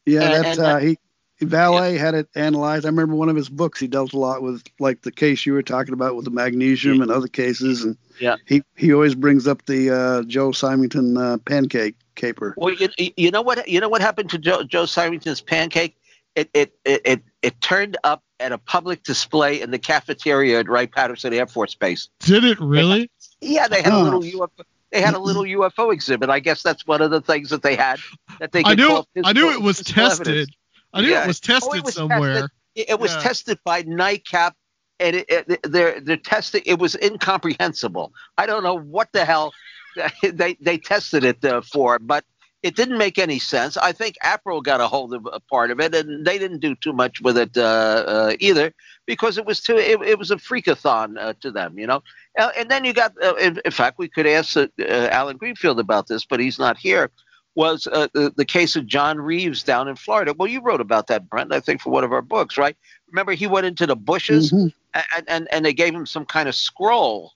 yeah, 0.06 0.42
that 0.42 0.60
uh, 0.60 0.78
he 0.78 0.98
Vallée 1.42 1.94
yeah. 1.94 2.00
had 2.00 2.14
it 2.14 2.30
analyzed. 2.36 2.86
I 2.86 2.90
remember 2.90 3.16
one 3.16 3.30
of 3.30 3.36
his 3.36 3.50
books. 3.50 3.80
He 3.80 3.88
dealt 3.88 4.14
a 4.14 4.20
lot 4.20 4.42
with 4.42 4.64
like 4.80 5.02
the 5.02 5.12
case 5.12 5.46
you 5.46 5.54
were 5.54 5.64
talking 5.64 5.94
about 5.94 6.16
with 6.16 6.26
the 6.26 6.32
magnesium 6.32 6.98
yeah. 6.98 7.04
and 7.04 7.12
other 7.12 7.28
cases, 7.28 7.84
and 7.84 7.98
yeah, 8.20 8.36
he 8.46 8.62
he 8.76 8.94
always 8.94 9.16
brings 9.16 9.48
up 9.48 9.66
the 9.66 9.90
uh, 9.90 10.24
Joe 10.24 10.52
Simonton 10.52 11.18
uh, 11.18 11.38
pancake 11.40 11.96
caper. 12.16 12.54
Well, 12.58 12.74
you, 12.74 12.90
you 13.18 13.32
know 13.32 13.42
what 13.42 13.68
you 13.68 13.80
know 13.80 13.90
what 13.90 14.02
happened 14.02 14.30
to 14.32 14.38
Joe 14.38 14.64
Joe 14.64 14.86
Simonton's 14.86 15.42
pancake? 15.42 15.98
It 16.36 16.50
it 16.54 16.74
it 16.86 17.02
it, 17.04 17.22
it 17.42 17.62
turned 17.62 17.98
up 18.04 18.24
at 18.44 18.52
a 18.52 18.58
public 18.58 19.04
display 19.04 19.62
in 19.62 19.72
the 19.72 19.80
cafeteria 19.80 20.60
at 20.60 20.68
Wright 20.68 20.92
Patterson 20.92 21.34
Air 21.34 21.48
Force 21.48 21.76
Base. 21.76 22.10
Did 22.20 22.44
it 22.44 22.60
really? 22.60 23.10
Yeah, 23.42 23.68
they 23.68 23.82
had 23.82 23.94
a 23.94 24.00
little 24.00 24.22
UFO. 24.22 24.64
They 24.92 25.02
had 25.02 25.16
a 25.16 25.20
little 25.20 25.44
UFO 25.44 25.92
exhibit. 25.92 26.30
I 26.30 26.40
guess 26.40 26.62
that's 26.62 26.86
one 26.86 27.02
of 27.02 27.10
the 27.10 27.22
things 27.22 27.50
that 27.50 27.64
they 27.64 27.76
had 27.76 28.00
that 28.40 28.52
they. 28.52 28.62
I 28.64 28.76
knew. 28.76 29.04
I 29.24 29.34
knew 29.34 29.52
it 29.52 29.62
was 29.62 29.80
tested. 29.80 30.28
Evidence. 30.28 30.52
I 30.94 31.02
knew 31.02 31.10
yeah. 31.10 31.24
it 31.24 31.28
was 31.28 31.40
tested 31.40 31.72
oh, 31.74 31.78
it 31.78 31.86
was 31.86 31.96
somewhere. 31.96 32.34
Tested. 32.34 32.52
It 32.76 33.00
was 33.00 33.14
yeah. 33.14 33.20
tested 33.22 33.60
by 33.64 33.84
NICAP, 33.84 34.52
and 35.00 35.16
it, 35.16 35.26
it, 35.30 35.60
they're 35.64 36.00
they're 36.00 36.18
testing. 36.18 36.62
It 36.66 36.80
was 36.80 36.96
incomprehensible. 37.02 38.14
I 38.38 38.46
don't 38.46 38.64
know 38.64 38.78
what 38.78 39.12
the 39.14 39.26
hell 39.26 39.54
they 40.24 40.56
they 40.56 40.78
tested 40.78 41.24
it 41.24 41.44
uh, 41.44 41.62
for, 41.62 41.98
but 42.00 42.26
it 42.64 42.78
didn't 42.78 42.98
make 42.98 43.20
any 43.20 43.40
sense. 43.40 43.76
I 43.76 43.92
think 43.92 44.16
APRO 44.24 44.64
got 44.64 44.80
a 44.80 44.88
hold 44.88 45.14
of 45.14 45.28
a 45.32 45.42
part 45.42 45.70
of 45.70 45.82
it, 45.82 45.94
and 45.94 46.26
they 46.26 46.40
didn't 46.40 46.60
do 46.60 46.76
too 46.76 46.94
much 46.94 47.20
with 47.22 47.38
it 47.38 47.58
uh, 47.58 47.62
uh, 47.62 48.36
either 48.40 48.74
because 49.06 49.38
it 49.38 49.46
was 49.46 49.60
too 49.60 49.78
it, 49.78 50.02
it 50.02 50.18
was 50.18 50.32
a 50.32 50.38
freakathon 50.38 51.18
uh, 51.20 51.34
to 51.42 51.52
them, 51.52 51.78
you 51.78 51.86
know. 51.86 52.02
and 52.38 52.72
then 52.72 52.86
you 52.86 52.94
got, 52.94 53.14
uh, 53.22 53.36
in, 53.36 53.60
in, 53.66 53.72
fact, 53.72 54.00
we 54.00 54.08
could 54.08 54.26
ask 54.26 54.56
uh, 54.56 54.68
Allan 54.80 55.36
Greenfield 55.36 55.80
about 55.80 56.08
this, 56.08 56.26
but 56.26 56.40
he's 56.40 56.58
not 56.58 56.78
here. 56.78 57.12
Was 57.56 57.86
uh, 57.86 58.08
the, 58.14 58.34
the 58.36 58.46
case 58.46 58.76
of 58.76 58.88
John 58.88 59.20
Reeves 59.20 59.62
down 59.62 59.88
in 59.88 59.96
Florida? 59.96 60.34
Well, 60.36 60.48
you 60.48 60.62
wrote 60.62 60.82
about 60.82 61.08
that, 61.08 61.30
Brent, 61.30 61.54
I 61.54 61.60
think, 61.60 61.82
for 61.82 61.92
one 61.92 62.04
of 62.04 62.12
our 62.12 62.24
books, 62.24 62.58
right? 62.58 62.76
Remember, 63.12 63.34
he 63.34 63.46
went 63.46 63.68
into 63.68 63.86
the 63.86 63.96
bushes, 63.96 64.52
mm-hmm. 64.52 64.70
and, 65.16 65.30
and 65.30 65.48
and 65.52 65.66
they 65.66 65.74
gave 65.74 65.94
him 65.94 66.06
some 66.06 66.26
kind 66.26 66.50
of 66.50 66.56
scroll 66.56 67.34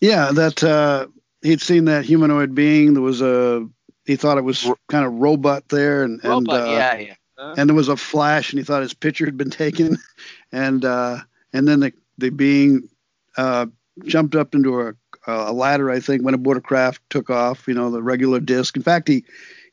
Yeah, 0.00 0.32
that 0.32 0.64
uh, 0.64 1.06
he'd 1.42 1.60
seen 1.60 1.86
that 1.86 2.04
humanoid 2.04 2.54
being. 2.54 2.94
There 2.94 3.02
was 3.02 3.20
a 3.20 3.66
he 4.04 4.16
thought 4.16 4.38
it 4.38 4.44
was 4.44 4.68
kind 4.88 5.04
of 5.04 5.14
robot 5.14 5.68
there, 5.68 6.02
and 6.02 6.22
and 6.24 6.48
uh, 6.48 6.66
yeah, 6.70 6.98
yeah. 6.98 7.14
Huh? 7.38 7.54
and 7.56 7.68
there 7.68 7.76
was 7.76 7.88
a 7.88 7.96
flash, 7.96 8.52
and 8.52 8.58
he 8.58 8.64
thought 8.64 8.82
his 8.82 8.94
picture 8.94 9.24
had 9.24 9.36
been 9.36 9.50
taken, 9.50 9.96
and 10.52 10.84
uh, 10.84 11.18
and 11.52 11.68
then 11.68 11.80
the 11.80 11.92
the 12.18 12.30
being 12.30 12.88
uh, 13.36 13.66
jumped 14.04 14.34
up 14.34 14.54
into 14.54 14.80
a, 14.80 14.94
a 15.26 15.52
ladder, 15.52 15.90
I 15.90 16.00
think, 16.00 16.24
went 16.24 16.34
aboard 16.34 16.56
a 16.56 16.60
craft, 16.60 17.02
took 17.10 17.30
off. 17.30 17.68
You 17.68 17.74
know, 17.74 17.90
the 17.90 18.02
regular 18.02 18.40
disc. 18.40 18.76
In 18.76 18.82
fact, 18.82 19.08
he 19.08 19.24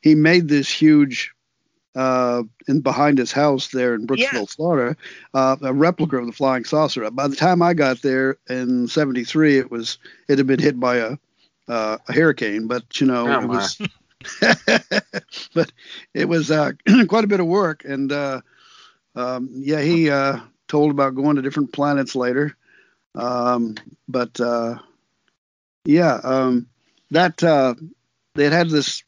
he 0.02 0.14
made 0.14 0.48
this 0.48 0.70
huge. 0.70 1.32
Uh, 1.94 2.42
in 2.68 2.82
behind 2.82 3.16
his 3.16 3.32
house 3.32 3.68
there 3.68 3.94
in 3.94 4.06
Brooksville, 4.06 4.18
Yes. 4.18 4.54
Florida, 4.54 4.94
uh, 5.32 5.56
a 5.62 5.72
replica 5.72 6.18
of 6.18 6.26
the 6.26 6.32
flying 6.32 6.66
saucer. 6.66 7.10
By 7.10 7.26
the 7.26 7.36
time 7.36 7.62
I 7.62 7.72
got 7.72 8.02
there 8.02 8.36
in 8.50 8.86
'73, 8.86 9.56
it 9.56 9.70
was 9.70 9.96
it 10.28 10.36
had 10.36 10.46
been 10.46 10.60
hit 10.60 10.78
by 10.78 10.96
a 10.96 11.16
uh, 11.68 11.98
a 12.08 12.12
hurricane, 12.12 12.66
but 12.66 13.00
you 13.00 13.06
know 13.06 13.28
Oh, 13.28 13.42
it 13.42 13.48
was 13.48 13.78
but 15.54 15.72
it 16.14 16.28
was 16.28 16.50
uh, 16.50 16.72
quite 17.08 17.24
a 17.24 17.28
bit 17.28 17.40
of 17.40 17.46
work. 17.46 17.84
And 17.84 18.10
uh, 18.12 18.40
um, 19.14 19.50
yeah, 19.52 19.80
he 19.80 20.10
uh, 20.10 20.40
told 20.68 20.90
about 20.90 21.14
going 21.14 21.36
to 21.36 21.42
different 21.42 21.72
planets 21.72 22.14
later. 22.14 22.56
Um, 23.14 23.76
but 24.08 24.38
uh, 24.40 24.78
yeah, 25.84 26.20
um, 26.22 26.66
that 27.10 27.42
uh, 27.42 27.74
they 28.34 28.44
had 28.44 28.52
had 28.52 28.70
this 28.70 29.02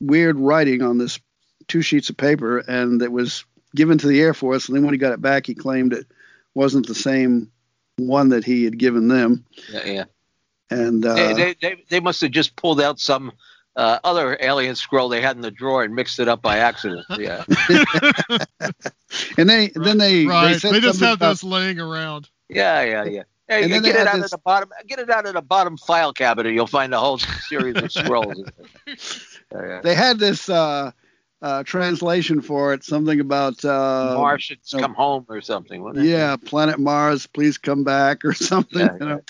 weird 0.00 0.38
writing 0.38 0.82
on 0.82 0.98
this 0.98 1.20
two 1.68 1.82
sheets 1.82 2.10
of 2.10 2.16
paper, 2.16 2.58
and 2.58 3.00
it 3.02 3.12
was 3.12 3.44
given 3.74 3.98
to 3.98 4.06
the 4.06 4.20
Air 4.20 4.34
Force. 4.34 4.68
And 4.68 4.76
then 4.76 4.84
when 4.84 4.94
he 4.94 4.98
got 4.98 5.12
it 5.12 5.20
back, 5.20 5.46
he 5.46 5.54
claimed 5.54 5.92
it 5.92 6.06
wasn't 6.54 6.88
the 6.88 6.94
same 6.94 7.52
one 7.96 8.30
that 8.30 8.44
he 8.44 8.64
had 8.64 8.78
given 8.78 9.08
them. 9.08 9.44
Yeah, 9.70 9.86
yeah. 9.86 10.04
And 10.70 11.04
uh, 11.04 11.14
they, 11.14 11.32
they, 11.34 11.54
they, 11.60 11.84
they 11.88 12.00
must 12.00 12.20
have 12.20 12.30
just 12.30 12.54
pulled 12.56 12.80
out 12.80 13.00
some 13.00 13.32
uh, 13.76 13.98
other 14.04 14.36
alien 14.40 14.74
scroll 14.74 15.08
they 15.08 15.20
had 15.20 15.36
in 15.36 15.42
the 15.42 15.50
drawer 15.50 15.82
and 15.84 15.94
mixed 15.94 16.18
it 16.18 16.28
up 16.28 16.42
by 16.42 16.58
accident. 16.58 17.04
Yeah. 17.18 17.44
and 19.38 19.48
they 19.48 19.68
then 19.74 19.98
they 19.98 20.26
right. 20.26 20.52
they, 20.52 20.58
said 20.58 20.72
They, 20.74 20.80
just 20.80 20.98
something 20.98 21.08
have 21.08 21.16
about- 21.18 21.28
those 21.28 21.44
laying 21.44 21.80
around. 21.80 22.28
Yeah, 22.48 22.82
yeah, 22.82 23.04
yeah. 23.04 23.22
Hey, 23.48 23.64
And 23.64 23.72
then 23.72 23.82
get 23.82 23.96
it 23.96 24.06
out 24.06 24.16
this- 24.16 24.24
of 24.26 24.30
the 24.30 24.38
bottom. 24.38 24.68
Get 24.86 24.98
it 25.00 25.10
out 25.10 25.26
of 25.26 25.34
the 25.34 25.42
bottom 25.42 25.76
file 25.76 26.12
cabinet. 26.12 26.52
You'll 26.52 26.66
find 26.66 26.94
a 26.94 26.98
whole 27.00 27.18
series 27.18 27.76
of 27.76 27.90
scrolls. 27.92 28.42
Yeah, 29.52 29.66
yeah. 29.66 29.80
they 29.82 29.96
had 29.96 30.20
this 30.20 30.48
uh, 30.48 30.92
uh, 31.42 31.62
translation 31.62 32.40
for 32.40 32.74
it, 32.74 32.84
something 32.84 33.20
about 33.20 33.64
uh, 33.64 34.14
Martians 34.16 34.72
no. 34.74 34.80
come 34.80 34.94
home 34.94 35.24
or 35.28 35.40
something. 35.40 35.82
wasn't 35.82 36.04
it? 36.04 36.10
yeah, 36.10 36.36
planet 36.36 36.78
Mars, 36.78 37.26
please 37.26 37.56
come 37.56 37.82
back 37.82 38.24
or 38.24 38.32
something. 38.50 38.80
Yeah, 38.80 38.92
you 39.00 39.06
know, 39.06 39.20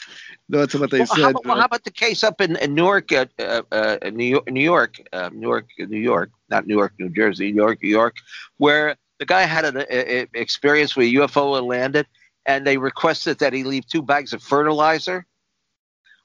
that's 0.49 0.75
what 0.75 0.91
they 0.91 0.99
Well, 0.99 1.07
said. 1.07 1.23
how, 1.23 1.31
about, 1.31 1.45
well, 1.47 1.59
how 1.59 1.65
about 1.65 1.85
the 1.85 1.93
case 1.93 2.25
up 2.25 2.41
in, 2.41 2.57
in 2.57 2.75
Newark, 2.75 3.13
uh, 3.13 3.27
uh, 3.39 3.63
uh, 3.71 4.11
New 4.13 4.25
York, 4.25 4.51
New 4.51 4.63
York, 4.63 4.97
uh, 5.13 5.31
Newark, 5.33 5.67
New 5.79 5.99
York, 5.99 6.31
not 6.49 6.67
Newark, 6.67 6.95
New 6.99 7.09
Jersey, 7.11 7.53
New 7.53 7.63
York, 7.63 7.83
New 7.83 7.89
York, 7.91 8.17
where 8.57 8.97
the 9.19 9.27
guy 9.27 9.43
had 9.43 9.65
an 9.65 9.77
a, 9.77 10.23
a, 10.23 10.27
experience 10.35 10.97
where 10.97 11.07
a 11.07 11.13
UFO 11.13 11.63
landed, 11.65 12.07
and 12.47 12.67
they 12.67 12.79
requested 12.79 13.39
that 13.39 13.53
he 13.53 13.63
leave 13.63 13.87
two 13.87 14.03
bags 14.03 14.33
of 14.33 14.43
fertilizer. 14.43 15.27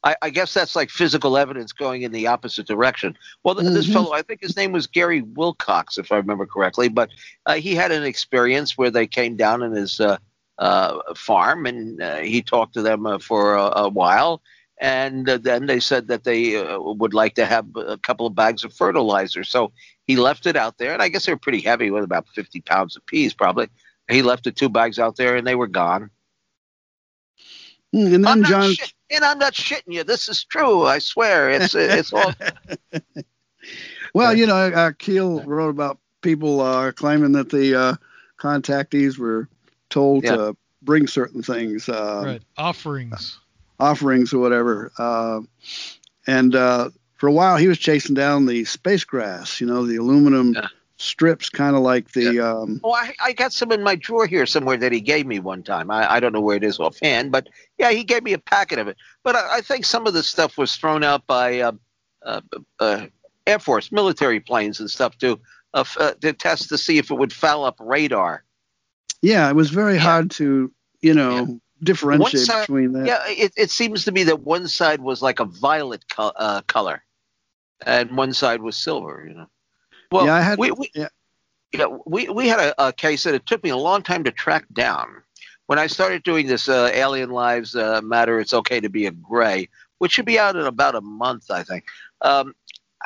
I, 0.05 0.15
I 0.21 0.29
guess 0.29 0.53
that's 0.53 0.75
like 0.75 0.89
physical 0.89 1.37
evidence 1.37 1.73
going 1.73 2.03
in 2.03 2.11
the 2.11 2.27
opposite 2.27 2.67
direction. 2.67 3.17
Well, 3.43 3.55
th 3.55 3.67
this 3.73 3.87
Mhm. 3.87 3.93
fellow, 3.93 4.13
I 4.13 4.21
think 4.21 4.41
his 4.41 4.55
name 4.55 4.71
was 4.71 4.87
Gary 4.87 5.21
Wilcox, 5.21 5.97
if 5.97 6.11
I 6.11 6.17
remember 6.17 6.45
correctly, 6.45 6.89
but 6.89 7.09
uh, 7.47 7.55
he 7.55 7.75
had 7.75 7.91
an 7.91 8.03
experience 8.03 8.77
where 8.77 8.91
they 8.91 9.07
came 9.07 9.35
down 9.35 9.63
in 9.63 9.73
his 9.73 9.99
uh, 9.99 10.17
uh, 10.59 10.99
farm, 11.15 11.65
and 11.65 12.01
uh, 12.01 12.17
he 12.17 12.41
talked 12.41 12.73
to 12.75 12.81
them 12.81 13.05
uh, 13.05 13.19
for 13.19 13.55
a, 13.55 13.71
a 13.85 13.89
while 13.89 14.41
and 14.81 15.29
uh, 15.29 15.37
then 15.37 15.67
they 15.67 15.79
said 15.79 16.07
that 16.07 16.23
they 16.23 16.57
uh, 16.57 16.79
would 16.79 17.13
like 17.13 17.35
to 17.35 17.45
have 17.45 17.65
a 17.75 17.97
couple 17.97 18.25
of 18.27 18.35
bags 18.35 18.63
of 18.63 18.73
fertilizer. 18.73 19.43
So 19.43 19.71
he 20.05 20.17
left 20.17 20.45
it 20.45 20.55
out 20.57 20.77
there, 20.77 20.93
and 20.93 21.01
I 21.01 21.07
guess 21.07 21.25
they 21.25 21.31
were 21.33 21.37
pretty 21.37 21.61
heavy, 21.61 21.91
with 21.91 22.03
about 22.03 22.27
50 22.35 22.61
pounds 22.61 22.97
apiece, 22.97 23.33
probably. 23.33 23.69
He 24.09 24.21
left 24.21 24.43
the 24.43 24.51
two 24.51 24.69
bags 24.69 24.99
out 24.99 25.15
there, 25.15 25.35
and 25.35 25.47
they 25.47 25.55
were 25.55 25.67
gone. 25.67 26.09
And 27.95 28.27
I'm 28.27 28.41
not 28.41 28.49
John, 28.49 28.73
shit- 28.73 28.93
and 29.09 29.23
I'm 29.23 29.39
not 29.39 29.53
shitting 29.53 29.93
you. 29.93 30.03
This 30.03 30.27
is 30.27 30.43
true. 30.43 30.83
I 30.85 30.99
swear. 30.99 31.49
It's 31.49 31.73
it's 31.75 32.11
all. 32.11 32.33
well, 34.13 34.35
you 34.35 34.45
know, 34.47 34.55
uh, 34.55 34.91
Keel 34.97 35.41
wrote 35.43 35.69
about 35.69 35.99
people 36.21 36.61
uh, 36.61 36.91
claiming 36.91 37.31
that 37.33 37.49
the 37.49 37.75
uh, 37.79 37.95
contactees 38.39 39.17
were 39.17 39.47
told 39.89 40.23
Yeah. 40.23 40.35
to 40.35 40.57
bring 40.81 41.07
certain 41.07 41.41
things, 41.41 41.89
uh, 41.89 42.21
right. 42.25 42.41
Offerings. 42.57 43.39
offerings 43.79 44.33
or 44.33 44.39
whatever. 44.39 44.91
Uh, 44.97 45.41
and 46.27 46.55
uh, 46.55 46.89
for 47.15 47.27
a 47.27 47.31
while, 47.31 47.57
he 47.57 47.67
was 47.67 47.77
chasing 47.77 48.13
down 48.15 48.45
the 48.45 48.65
space 48.65 49.03
grass, 49.03 49.59
you 49.61 49.67
know, 49.67 49.85
the 49.85 49.95
aluminum 49.97 50.53
Yeah. 50.53 50.67
strips, 50.97 51.49
kind 51.49 51.75
of 51.75 51.81
like 51.81 52.11
the. 52.13 52.39
Um, 52.39 52.81
Oh, 52.83 52.93
I, 52.93 53.13
I 53.23 53.33
got 53.33 53.51
some 53.53 53.71
in 53.71 53.83
my 53.83 53.95
drawer 53.95 54.27
here 54.27 54.45
somewhere 54.45 54.77
that 54.77 54.91
he 54.91 55.01
gave 55.01 55.25
me 55.25 55.39
one 55.39 55.63
time. 55.63 55.89
I, 55.91 56.13
I 56.13 56.19
don't 56.19 56.33
know 56.33 56.41
where 56.41 56.57
it 56.57 56.63
is 56.63 56.79
offhand, 56.79 57.31
but 57.31 57.47
yeah, 57.77 57.91
he 57.91 58.03
gave 58.03 58.23
me 58.23 58.33
a 58.33 58.37
packet 58.39 58.79
of 58.79 58.87
it. 58.87 58.97
But 59.23 59.35
I, 59.35 59.57
I 59.57 59.61
think 59.61 59.85
some 59.85 60.07
of 60.07 60.13
the 60.13 60.23
stuff 60.23 60.57
was 60.57 60.75
thrown 60.75 61.03
out 61.03 61.25
by 61.27 61.59
uh, 61.59 61.71
uh, 62.23 62.41
uh, 62.79 63.05
Air 63.47 63.59
Force 63.59 63.91
military 63.91 64.39
planes 64.39 64.79
and 64.79 64.89
stuff 64.89 65.17
to 65.19 65.39
uh, 65.73 65.83
uh, 65.99 66.13
to 66.21 66.33
test 66.33 66.69
to 66.69 66.77
see 66.77 66.97
if 66.97 67.11
it 67.11 67.15
would 67.15 67.33
foul 67.33 67.65
up 67.65 67.75
radar. 67.79 68.43
yeah, 69.21 69.49
it 69.49 69.55
was 69.55 69.69
very 69.69 69.95
Yeah. 69.95 69.99
hard 70.01 70.31
to, 70.31 70.71
you 71.01 71.13
know, 71.13 71.59
differentiate 71.83 72.45
side- 72.45 72.61
between 72.67 72.93
that. 72.93 73.05
Yeah, 73.05 73.19
it, 73.25 73.51
it 73.57 73.69
seems 73.69 74.05
to 74.05 74.11
me 74.11 74.23
that 74.23 74.41
one 74.41 74.67
side 74.67 75.01
was 75.01 75.21
like 75.21 75.39
a 75.39 75.45
violet 75.45 76.03
co- 76.09 76.31
uh, 76.35 76.61
color, 76.67 77.03
and 77.85 78.15
one 78.15 78.31
side 78.33 78.61
was 78.61 78.77
silver. 78.77 79.25
You 79.27 79.35
know. 79.35 79.47
Well, 80.11 80.25
Yeah, 80.25 80.35
I 80.35 80.41
had- 80.41 80.57
we, 80.59 80.71
we, 80.71 80.89
yeah. 80.95 81.09
yeah, 81.73 81.87
we 82.05 82.29
we 82.29 82.47
had 82.47 82.59
a, 82.59 82.87
a 82.87 82.93
case 82.93 83.23
that 83.23 83.35
it 83.35 83.45
took 83.45 83.63
me 83.63 83.69
a 83.71 83.77
long 83.77 84.01
time 84.01 84.23
to 84.23 84.31
track 84.31 84.65
down. 84.73 85.23
When 85.67 85.79
I 85.79 85.87
started 85.87 86.23
doing 86.23 86.45
this 86.45 86.69
uh, 86.69 86.91
Alien 86.93 87.31
Lives 87.31 87.75
uh, 87.75 88.01
Matter, 88.03 88.39
it's 88.39 88.53
okay 88.53 88.79
to 88.79 88.89
be 88.89 89.07
a 89.07 89.11
gray, 89.11 89.67
which 89.97 90.11
should 90.11 90.25
be 90.25 90.37
out 90.37 90.55
in 90.55 90.65
about 90.65 90.95
a 90.95 91.01
month, 91.01 91.49
I 91.49 91.63
think. 91.63 91.85
Um, 92.21 92.53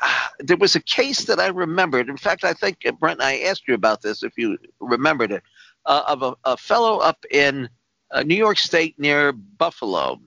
there 0.39 0.57
was 0.57 0.75
a 0.75 0.81
case 0.81 1.25
that 1.25 1.39
I 1.39 1.47
remembered. 1.47 2.09
In 2.09 2.17
fact, 2.17 2.43
I 2.43 2.53
think 2.53 2.79
uh, 2.85 2.91
Brent, 2.91 3.21
I 3.21 3.39
asked 3.41 3.67
you 3.67 3.75
about 3.75 4.01
this 4.01 4.23
if 4.23 4.33
you 4.37 4.57
remembered 4.81 5.31
it, 5.31 5.43
uh, 5.85 6.03
of 6.07 6.21
a, 6.21 6.35
a 6.43 6.57
fellow 6.57 6.97
up 6.97 7.23
in 7.31 7.69
uh, 8.11 8.23
New 8.23 8.35
York 8.35 8.57
State 8.57 8.99
near 8.99 9.31
Buffalo, 9.31 10.19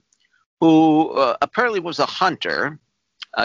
who 0.59 1.11
uh, 1.11 1.37
apparently 1.41 1.79
was 1.79 1.99
a 1.99 2.05
hunter. 2.05 2.79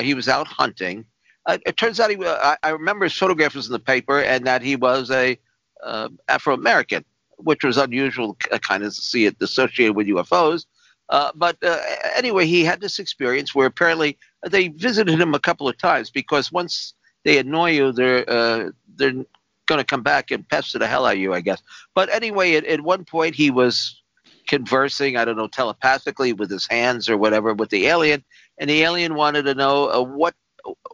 He 0.03 0.13
was 0.13 0.29
out 0.29 0.47
hunting. 0.47 1.07
It 1.49 1.79
turns 1.79 1.99
out 1.99 2.11
he. 2.11 2.17
I, 2.23 2.59
I 2.63 2.71
remember 2.71 3.07
his 3.07 3.15
photograph 3.15 3.55
was 3.55 3.67
in 3.67 3.73
the 3.73 3.79
paper, 3.79 4.21
and 4.21 4.47
that 4.47 4.61
he 4.61 4.77
was 4.77 5.11
a 5.11 5.39
Afro 6.29 6.53
American, 6.53 7.05
which 7.39 7.65
was 7.65 7.77
unusual, 7.77 8.37
uh, 8.51 8.59
kind 8.59 8.83
of 8.83 8.95
to 8.95 9.01
see 9.01 9.27
it 9.27 9.37
associated 9.41 9.95
with 9.95 10.07
UFOs. 10.09 10.67
Uh, 11.09 11.31
but 11.35 11.57
uh, 11.63 11.79
anyway, 12.15 12.47
he 12.47 12.65
had 12.65 12.81
this 12.81 12.99
experience 12.99 13.55
where 13.55 13.67
apparently 13.67 14.19
they 14.51 14.69
visited 14.69 15.19
him 15.19 15.35
a 15.35 15.41
couple 15.41 15.69
of 15.69 15.79
times 15.79 16.11
because 16.11 16.53
once 16.53 16.95
they 17.25 17.39
annoy 17.39 17.71
you, 17.71 17.93
they're 17.93 18.29
uh, 18.29 18.71
they're 18.97 19.25
going 19.67 19.79
to 19.79 19.85
come 19.85 20.03
back 20.03 20.31
and 20.31 20.49
pester 20.49 20.79
the 20.79 20.87
hell 20.87 21.07
out 21.07 21.15
of 21.15 21.19
you, 21.19 21.33
I 21.33 21.41
guess. 21.41 21.63
But 21.95 22.09
anyway, 22.11 22.55
at, 22.55 22.65
at 22.65 22.81
one 22.81 23.05
point 23.05 23.35
he 23.35 23.51
was 23.51 24.03
conversing, 24.49 25.17
I 25.17 25.25
don't 25.25 25.37
know, 25.37 25.49
telepathically 25.49 26.33
with 26.33 26.51
his 26.51 26.67
hands 26.67 27.09
or 27.09 27.17
whatever 27.17 27.55
with 27.55 27.71
the 27.71 27.87
alien, 27.87 28.25
and 28.59 28.69
the 28.69 28.83
alien 28.83 29.15
wanted 29.15 29.43
to 29.43 29.55
know 29.55 29.91
uh, 29.91 30.03
what 30.03 30.35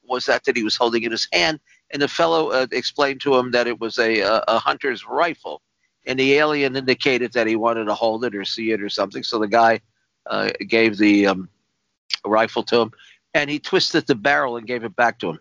was 0.05 0.27
that 0.27 0.45
that 0.45 0.57
he 0.57 0.63
was 0.63 0.77
holding 0.77 1.03
in 1.05 1.11
his 1.11 1.27
hand, 1.33 1.59
and 1.93 2.03
the 2.03 2.09
fellow 2.09 2.51
uh, 2.51 2.67
explained 2.71 3.21
to 3.23 3.35
him 3.35 3.51
that 3.53 3.67
it 3.67 3.81
was 3.81 3.99
a, 3.99 4.21
a, 4.21 4.45
a 4.49 4.59
hunter's 4.59 5.07
rifle, 5.07 5.63
and 6.07 6.19
the 6.19 6.35
alien 6.35 6.77
indicated 6.77 7.33
that 7.33 7.47
he 7.47 7.57
wanted 7.57 7.85
to 7.85 7.95
hold 7.95 8.25
it 8.25 8.35
or 8.35 8.45
see 8.45 8.71
it 8.73 8.83
or 8.83 8.89
something. 8.89 9.23
So 9.23 9.39
the 9.39 9.49
guy 9.49 9.81
uh, 10.27 10.51
gave 10.69 10.97
the 10.97 11.27
um, 11.27 11.49
rifle 12.25 12.63
to 12.65 12.81
him, 12.81 12.93
and 13.35 13.51
he 13.51 13.59
twisted 13.59 14.07
the 14.07 14.15
barrel 14.15 14.57
and 14.57 14.67
gave 14.67 14.85
it 14.85 14.97
back 14.97 15.19
to 15.21 15.31
him. 15.31 15.39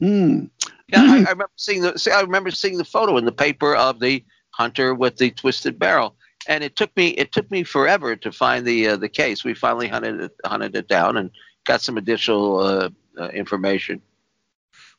Hmm. 0.00 0.44
Yeah, 0.88 1.04
I, 1.06 1.16
I 1.26 1.30
remember 1.30 1.50
seeing 1.56 1.82
the. 1.82 1.98
see, 1.98 2.10
I 2.10 2.20
remember 2.20 2.50
seeing 2.50 2.78
the 2.78 2.84
photo 2.84 3.16
in 3.16 3.24
the 3.24 3.32
paper 3.32 3.74
of 3.76 4.00
the 4.00 4.24
hunter 4.50 4.94
with 4.94 5.16
the 5.16 5.30
twisted 5.30 5.78
barrel, 5.78 6.16
and 6.46 6.62
it 6.64 6.76
took 6.76 6.94
me. 6.96 7.08
It 7.10 7.32
took 7.32 7.50
me 7.50 7.62
forever 7.62 8.16
to 8.16 8.32
find 8.32 8.66
the 8.66 8.88
uh, 8.88 8.96
the 8.96 9.08
case. 9.08 9.44
We 9.44 9.54
finally 9.54 9.88
hunted 9.88 10.20
it, 10.20 10.32
hunted 10.44 10.74
it 10.76 10.88
down 10.88 11.16
and 11.16 11.30
got 11.64 11.82
some 11.82 11.96
additional 11.98 12.58
uh, 12.58 12.90
uh, 13.18 13.28
information. 13.28 14.00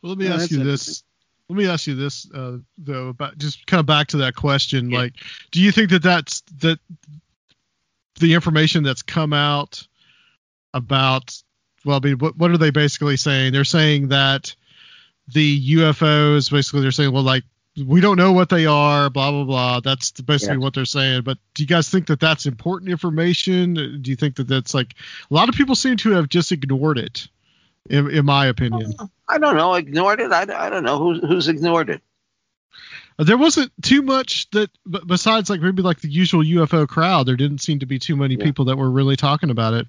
Well, 0.01 0.09
let 0.11 0.17
me 0.19 0.27
Yeah, 0.27 0.33
ask 0.33 0.51
you 0.51 0.59
this. 0.59 1.03
Let 1.51 1.57
me 1.57 1.67
ask 1.67 1.85
you 1.85 1.95
this, 1.95 2.31
uh, 2.33 2.59
though, 2.77 3.09
about 3.09 3.37
just 3.37 3.67
kind 3.67 3.81
of 3.81 3.85
back 3.85 4.07
to 4.07 4.17
that 4.17 4.35
question. 4.35 4.89
Yeah. 4.89 4.99
Like, 4.99 5.15
do 5.51 5.59
you 5.61 5.73
think 5.73 5.89
that 5.89 6.01
that's 6.01 6.43
that 6.59 6.79
the 8.21 8.33
information 8.35 8.83
that's 8.83 9.01
come 9.01 9.33
out 9.33 9.85
about? 10.73 11.35
Well, 11.83 11.97
I 12.01 12.07
mean, 12.07 12.19
what 12.19 12.37
what 12.37 12.51
are 12.51 12.57
they 12.57 12.71
basically 12.71 13.17
saying? 13.17 13.51
They're 13.51 13.65
saying 13.65 14.07
that 14.07 14.55
the 15.27 15.75
UFOs, 15.75 16.49
basically, 16.49 16.83
they're 16.83 16.91
saying, 16.91 17.11
well, 17.11 17.23
like 17.23 17.43
we 17.85 17.99
don't 17.99 18.15
know 18.17 18.31
what 18.31 18.47
they 18.47 18.65
are, 18.65 19.09
blah 19.09 19.31
blah 19.31 19.43
blah. 19.43 19.79
That's 19.81 20.11
basically 20.11 20.55
Yeah. 20.55 20.61
what 20.61 20.73
they're 20.73 20.85
saying. 20.85 21.23
But 21.23 21.37
do 21.53 21.63
you 21.63 21.67
guys 21.67 21.89
think 21.89 22.07
that 22.07 22.21
that's 22.21 22.45
important 22.45 22.91
information? 22.91 23.73
Do 24.01 24.09
you 24.09 24.15
think 24.15 24.37
that 24.37 24.47
that's 24.47 24.73
like 24.73 24.95
a 25.29 25.33
lot 25.33 25.49
of 25.49 25.55
people 25.55 25.75
seem 25.75 25.97
to 25.97 26.11
have 26.11 26.29
just 26.29 26.53
ignored 26.53 26.97
it? 26.97 27.27
In, 27.89 28.09
in 28.11 28.25
my 28.25 28.45
opinion, 28.45 28.93
I 29.27 29.37
don't 29.37 29.55
know. 29.57 29.73
Ignored 29.73 30.19
it. 30.21 30.31
I, 30.31 30.41
I 30.41 30.69
don't 30.69 30.83
know 30.83 30.97
who's 30.99 31.19
who's 31.21 31.47
ignored 31.47 31.89
it. 31.89 32.01
there 33.17 33.37
wasn't 33.37 33.71
too 33.81 34.01
much 34.01 34.49
that 34.51 34.69
besides 35.07 35.49
like 35.49 35.61
maybe 35.61 35.81
like 35.81 35.99
the 36.01 36.09
usual 36.09 36.43
UFO 36.43 36.87
crowd. 36.87 37.25
There 37.25 37.35
didn't 37.35 37.59
seem 37.59 37.79
to 37.79 37.85
be 37.85 37.97
too 37.99 38.15
many 38.15 38.35
Yeah. 38.35 38.45
people 38.45 38.65
that 38.65 38.77
were 38.77 38.89
really 38.89 39.15
talking 39.15 39.49
about 39.49 39.73
it. 39.73 39.87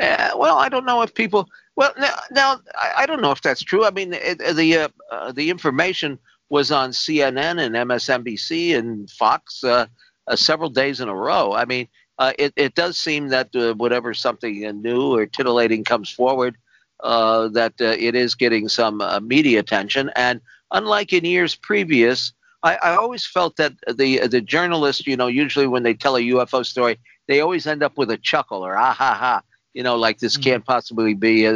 Uh, 0.00 0.30
well, 0.36 0.56
I 0.58 0.68
don't 0.68 0.84
know 0.86 1.02
if 1.02 1.14
people. 1.14 1.48
Well, 1.76 1.92
now, 1.98 2.14
now 2.30 2.60
I, 2.74 2.92
I 3.02 3.06
don't 3.06 3.20
know 3.22 3.30
if 3.30 3.42
that's 3.42 3.62
true. 3.62 3.84
I 3.84 3.90
mean, 3.90 4.12
it, 4.14 4.38
the 4.56 4.76
uh, 4.78 4.88
uh, 5.10 5.32
the 5.32 5.50
information 5.50 6.18
was 6.48 6.72
on 6.72 6.90
CNN 6.90 7.60
and 7.64 7.74
MSNBC 7.74 8.76
and 8.76 9.08
Fox 9.10 9.62
uh, 9.64 9.86
uh, 10.26 10.36
several 10.36 10.68
days 10.68 11.00
in 11.00 11.08
a 11.08 11.14
row. 11.14 11.54
I 11.54 11.64
mean, 11.64 11.88
uh, 12.18 12.32
it 12.38 12.52
it 12.56 12.74
does 12.74 12.98
seem 12.98 13.28
that 13.28 13.50
whatever 13.76 14.12
something 14.14 14.60
new 14.82 15.14
or 15.14 15.26
titillating 15.26 15.84
comes 15.84 16.10
forward, 16.10 16.56
uh, 17.02 17.48
that 17.48 17.74
uh, 17.80 17.96
it 17.98 18.14
is 18.14 18.34
getting 18.34 18.68
some 18.68 19.00
uh, 19.00 19.20
media 19.20 19.60
attention. 19.60 20.10
And 20.16 20.40
unlike 20.70 21.12
in 21.12 21.24
years 21.24 21.54
previous, 21.54 22.32
I, 22.62 22.76
I 22.76 22.96
always 22.96 23.26
felt 23.26 23.56
that 23.56 23.72
the 23.86 24.26
the 24.26 24.40
journalists, 24.40 25.06
you 25.06 25.16
know, 25.16 25.26
usually 25.26 25.66
when 25.66 25.82
they 25.82 25.94
tell 25.94 26.16
a 26.16 26.20
UFO 26.20 26.64
story, 26.64 26.98
they 27.26 27.40
always 27.40 27.66
end 27.66 27.82
up 27.82 27.96
with 27.98 28.10
a 28.10 28.16
chuckle 28.16 28.64
or 28.64 28.76
ah 28.76 28.92
ha 28.92 29.14
ha 29.14 29.42
you 29.74 29.82
know, 29.82 29.96
like 29.96 30.18
this 30.18 30.36
can't 30.36 30.64
possibly 30.64 31.14
be, 31.14 31.46
uh, 31.46 31.52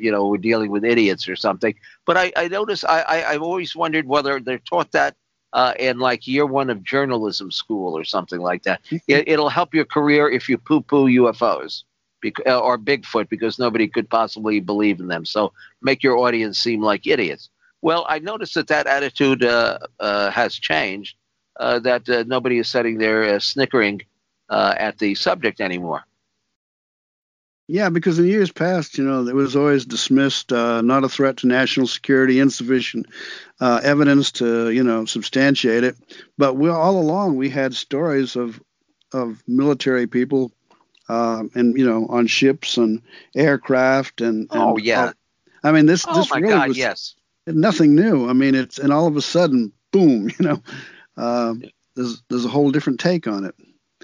you 0.00 0.10
know, 0.10 0.26
we're 0.26 0.38
dealing 0.38 0.70
with 0.70 0.84
idiots 0.84 1.28
or 1.28 1.36
something. 1.36 1.74
But 2.06 2.16
I, 2.16 2.32
I 2.36 2.48
notice, 2.48 2.84
I, 2.84 3.00
I, 3.00 3.30
I've 3.30 3.42
always 3.42 3.76
wondered 3.76 4.06
whether 4.06 4.40
they're 4.40 4.58
taught 4.58 4.92
that 4.92 5.16
uh, 5.52 5.74
in 5.78 5.98
like 5.98 6.26
year 6.26 6.46
one 6.46 6.70
of 6.70 6.82
journalism 6.82 7.50
school 7.50 7.96
or 7.96 8.04
something 8.04 8.40
like 8.40 8.62
that. 8.62 8.80
It, 9.06 9.28
it'll 9.28 9.48
help 9.48 9.74
your 9.74 9.84
career 9.84 10.30
if 10.30 10.48
you 10.48 10.58
poo 10.58 10.80
poo 10.80 11.06
UFOs 11.06 11.84
or 12.46 12.78
Bigfoot 12.78 13.28
because 13.28 13.58
nobody 13.58 13.88
could 13.88 14.08
possibly 14.08 14.60
believe 14.60 15.00
in 15.00 15.08
them. 15.08 15.24
So 15.24 15.52
make 15.82 16.02
your 16.02 16.18
audience 16.18 16.58
seem 16.58 16.82
like 16.82 17.06
idiots. 17.06 17.50
Well, 17.80 18.06
I 18.08 18.18
noticed 18.18 18.54
that 18.54 18.68
that 18.68 18.86
attitude 18.86 19.44
uh, 19.44 19.78
uh, 20.00 20.30
has 20.30 20.54
changed, 20.54 21.16
uh, 21.60 21.78
that 21.80 22.08
uh, 22.08 22.24
nobody 22.26 22.58
is 22.58 22.68
sitting 22.68 22.98
there 22.98 23.22
uh, 23.34 23.38
snickering 23.38 24.02
uh, 24.48 24.74
at 24.76 24.98
the 24.98 25.14
subject 25.14 25.60
anymore. 25.60 26.02
Yeah, 27.70 27.90
because 27.90 28.18
in 28.18 28.24
years 28.24 28.50
past, 28.50 28.96
you 28.96 29.04
know, 29.04 29.28
it 29.28 29.34
was 29.34 29.54
always 29.54 29.84
dismissed, 29.84 30.52
uh, 30.54 30.80
not 30.80 31.04
a 31.04 31.08
threat 31.08 31.36
to 31.38 31.46
national 31.46 31.86
security, 31.86 32.40
insufficient 32.40 33.06
uh, 33.60 33.80
evidence 33.84 34.32
to, 34.32 34.70
you 34.70 34.82
know, 34.82 35.04
substantiate 35.04 35.84
it. 35.84 35.94
But 36.38 36.54
we 36.54 36.70
all 36.70 36.98
along 36.98 37.36
we 37.36 37.50
had 37.50 37.74
stories 37.74 38.36
of 38.36 38.60
of 39.12 39.42
military 39.46 40.06
people, 40.06 40.50
um, 41.08 41.50
and 41.54 41.76
you 41.76 41.84
know, 41.84 42.06
on 42.06 42.26
ships 42.26 42.76
and 42.76 43.02
aircraft 43.34 44.20
and. 44.20 44.48
and 44.50 44.62
Oh, 44.62 44.76
yeah. 44.76 45.12
I 45.64 45.72
mean, 45.72 45.86
this 45.86 46.04
Oh 46.06 46.14
this 46.14 46.30
really 46.30 46.48
God, 46.48 46.68
was 46.68 46.78
yes. 46.78 47.14
nothing 47.46 47.94
new. 47.94 48.28
I 48.28 48.32
mean, 48.32 48.54
it's 48.54 48.78
and 48.78 48.92
all 48.92 49.06
of 49.06 49.16
a 49.16 49.22
sudden, 49.22 49.72
boom, 49.90 50.30
you 50.38 50.46
know, 50.46 50.62
um, 51.16 51.62
there's 51.96 52.22
there's 52.28 52.44
a 52.44 52.48
whole 52.48 52.70
different 52.70 53.00
take 53.00 53.26
on 53.26 53.44
it. 53.44 53.54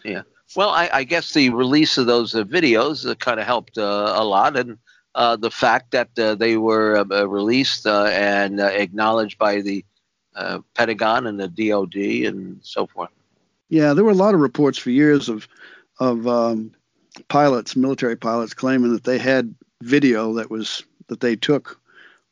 Yeah 0.05 0.23
well, 0.57 0.71
I, 0.71 0.89
I 0.93 1.05
guess 1.05 1.33
the 1.33 1.51
release 1.51 1.99
of 1.99 2.07
those 2.07 2.35
uh, 2.35 2.45
videos 2.45 3.09
uh, 3.09 3.15
kind 3.15 3.41
of 3.41 3.47
helped 3.47 3.79
uh, 3.79 4.13
a 4.17 4.25
lot, 4.25 4.57
and 4.57 4.79
uh, 5.15 5.37
the 5.37 5.51
fact 5.51 5.93
that 5.93 6.17
uh, 6.19 6.35
they 6.35 6.57
were 6.57 6.97
uh, 6.99 7.05
uh, 7.11 7.29
released 7.29 7.87
uh, 7.87 8.05
and 8.13 8.61
uh, 8.61 8.67
acknowledged 8.67 9.39
by 9.39 9.61
the 9.61 9.85
uh, 10.35 10.61
Pentagon 10.75 11.27
and 11.27 11.39
the 11.39 11.49
DoD 11.49 11.95
and 12.27 12.59
so 12.63 12.87
forth. 12.87 13.11
Yeah, 13.69 13.95
there 13.95 14.05
were 14.05 14.11
a 14.11 14.15
lot 14.15 14.35
of 14.35 14.41
reports 14.41 14.79
for 14.79 14.91
years 14.91 15.29
of 15.29 15.49
of 16.01 16.27
um, 16.27 16.73
pilots, 17.29 17.77
military 17.77 18.17
pilots, 18.17 18.55
claiming 18.55 18.93
that 18.93 19.05
they 19.05 19.19
had 19.19 19.55
video 19.83 20.35
that 20.35 20.51
was 20.51 20.83
that 21.09 21.21
they 21.21 21.37
took 21.37 21.81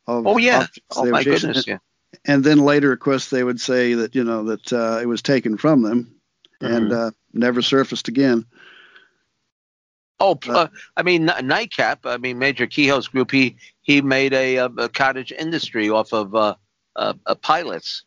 of 0.07 0.27
Oh 0.27 0.39
yeah. 0.39 0.67
Oh 0.97 1.07
my 1.07 1.25
goodness. 1.25 1.67
Yeah. 1.67 1.79
And 2.25 2.45
then 2.45 2.59
later, 2.59 2.93
of 2.93 3.01
course, 3.01 3.31
they 3.31 3.43
would 3.43 3.61
say 3.61 3.95
that 3.95 4.15
you 4.15 4.25
know 4.25 4.45
that 4.45 4.73
uh, 4.73 4.99
it 5.01 5.07
was 5.07 5.23
taken 5.23 5.57
from 5.57 5.83
them 5.83 6.15
and 6.61 6.93
uh, 6.93 7.11
never 7.33 7.63
surfaced 7.63 8.09
again. 8.09 8.47
Oh, 10.21 10.39
uh, 10.49 10.69
I 10.97 11.03
mean, 11.03 11.29
N- 11.29 11.49
NICAP. 11.49 11.99
I 12.05 12.17
mean, 12.17 12.39
Major 12.39 12.67
Keyhoe's 12.67 13.09
group. 13.09 13.31
He 13.31 13.57
he 13.81 14.01
made 14.01 14.33
a, 14.33 14.57
a, 14.57 14.67
a 14.67 14.89
cottage 14.89 15.33
industry 15.33 15.91
off 15.91 16.13
of 16.13 16.35
uh, 16.35 16.55
uh, 16.95 17.15
uh, 17.27 17.35
pilots. 17.35 18.05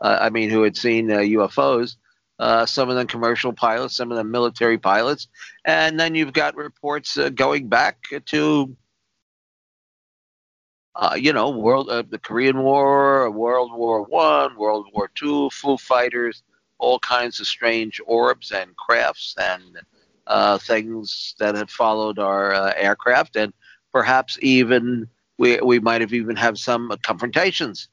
Uh, 0.00 0.18
I 0.20 0.30
mean, 0.30 0.50
who 0.50 0.62
had 0.62 0.76
seen 0.76 1.10
uh, 1.10 1.18
UFOs. 1.18 1.96
Uh, 2.38 2.66
some 2.66 2.90
of 2.90 2.96
them 2.96 3.06
commercial 3.06 3.50
pilots, 3.50 3.96
some 3.96 4.10
of 4.10 4.18
them 4.18 4.30
military 4.30 4.76
pilots, 4.76 5.26
and 5.64 5.98
then 5.98 6.14
you've 6.14 6.34
got 6.34 6.54
reports 6.54 7.16
uh, 7.16 7.30
going 7.30 7.66
back 7.66 7.96
to, 8.26 8.76
uh, 10.96 11.16
you 11.18 11.32
know, 11.32 11.48
world 11.48 11.88
uh, 11.88 12.02
the 12.10 12.18
Korean 12.18 12.58
War, 12.58 13.30
World 13.30 13.72
War 13.72 14.02
One, 14.02 14.54
World 14.58 14.86
War 14.92 15.10
Two, 15.14 15.48
Foo 15.48 15.78
Fighters, 15.78 16.42
all 16.78 16.98
kinds 16.98 17.40
of 17.40 17.46
strange 17.46 18.02
orbs 18.04 18.50
and 18.50 18.76
crafts 18.76 19.34
and 19.38 19.78
uh, 20.26 20.58
things 20.58 21.34
that 21.38 21.54
had 21.54 21.70
followed 21.70 22.18
our 22.18 22.52
uh, 22.52 22.72
aircraft, 22.76 23.36
and 23.36 23.54
perhaps 23.94 24.38
even 24.42 25.08
we 25.38 25.58
we 25.60 25.78
might 25.78 26.02
have 26.02 26.12
even 26.12 26.36
had 26.36 26.58
some 26.58 26.94
confrontations 27.02 27.88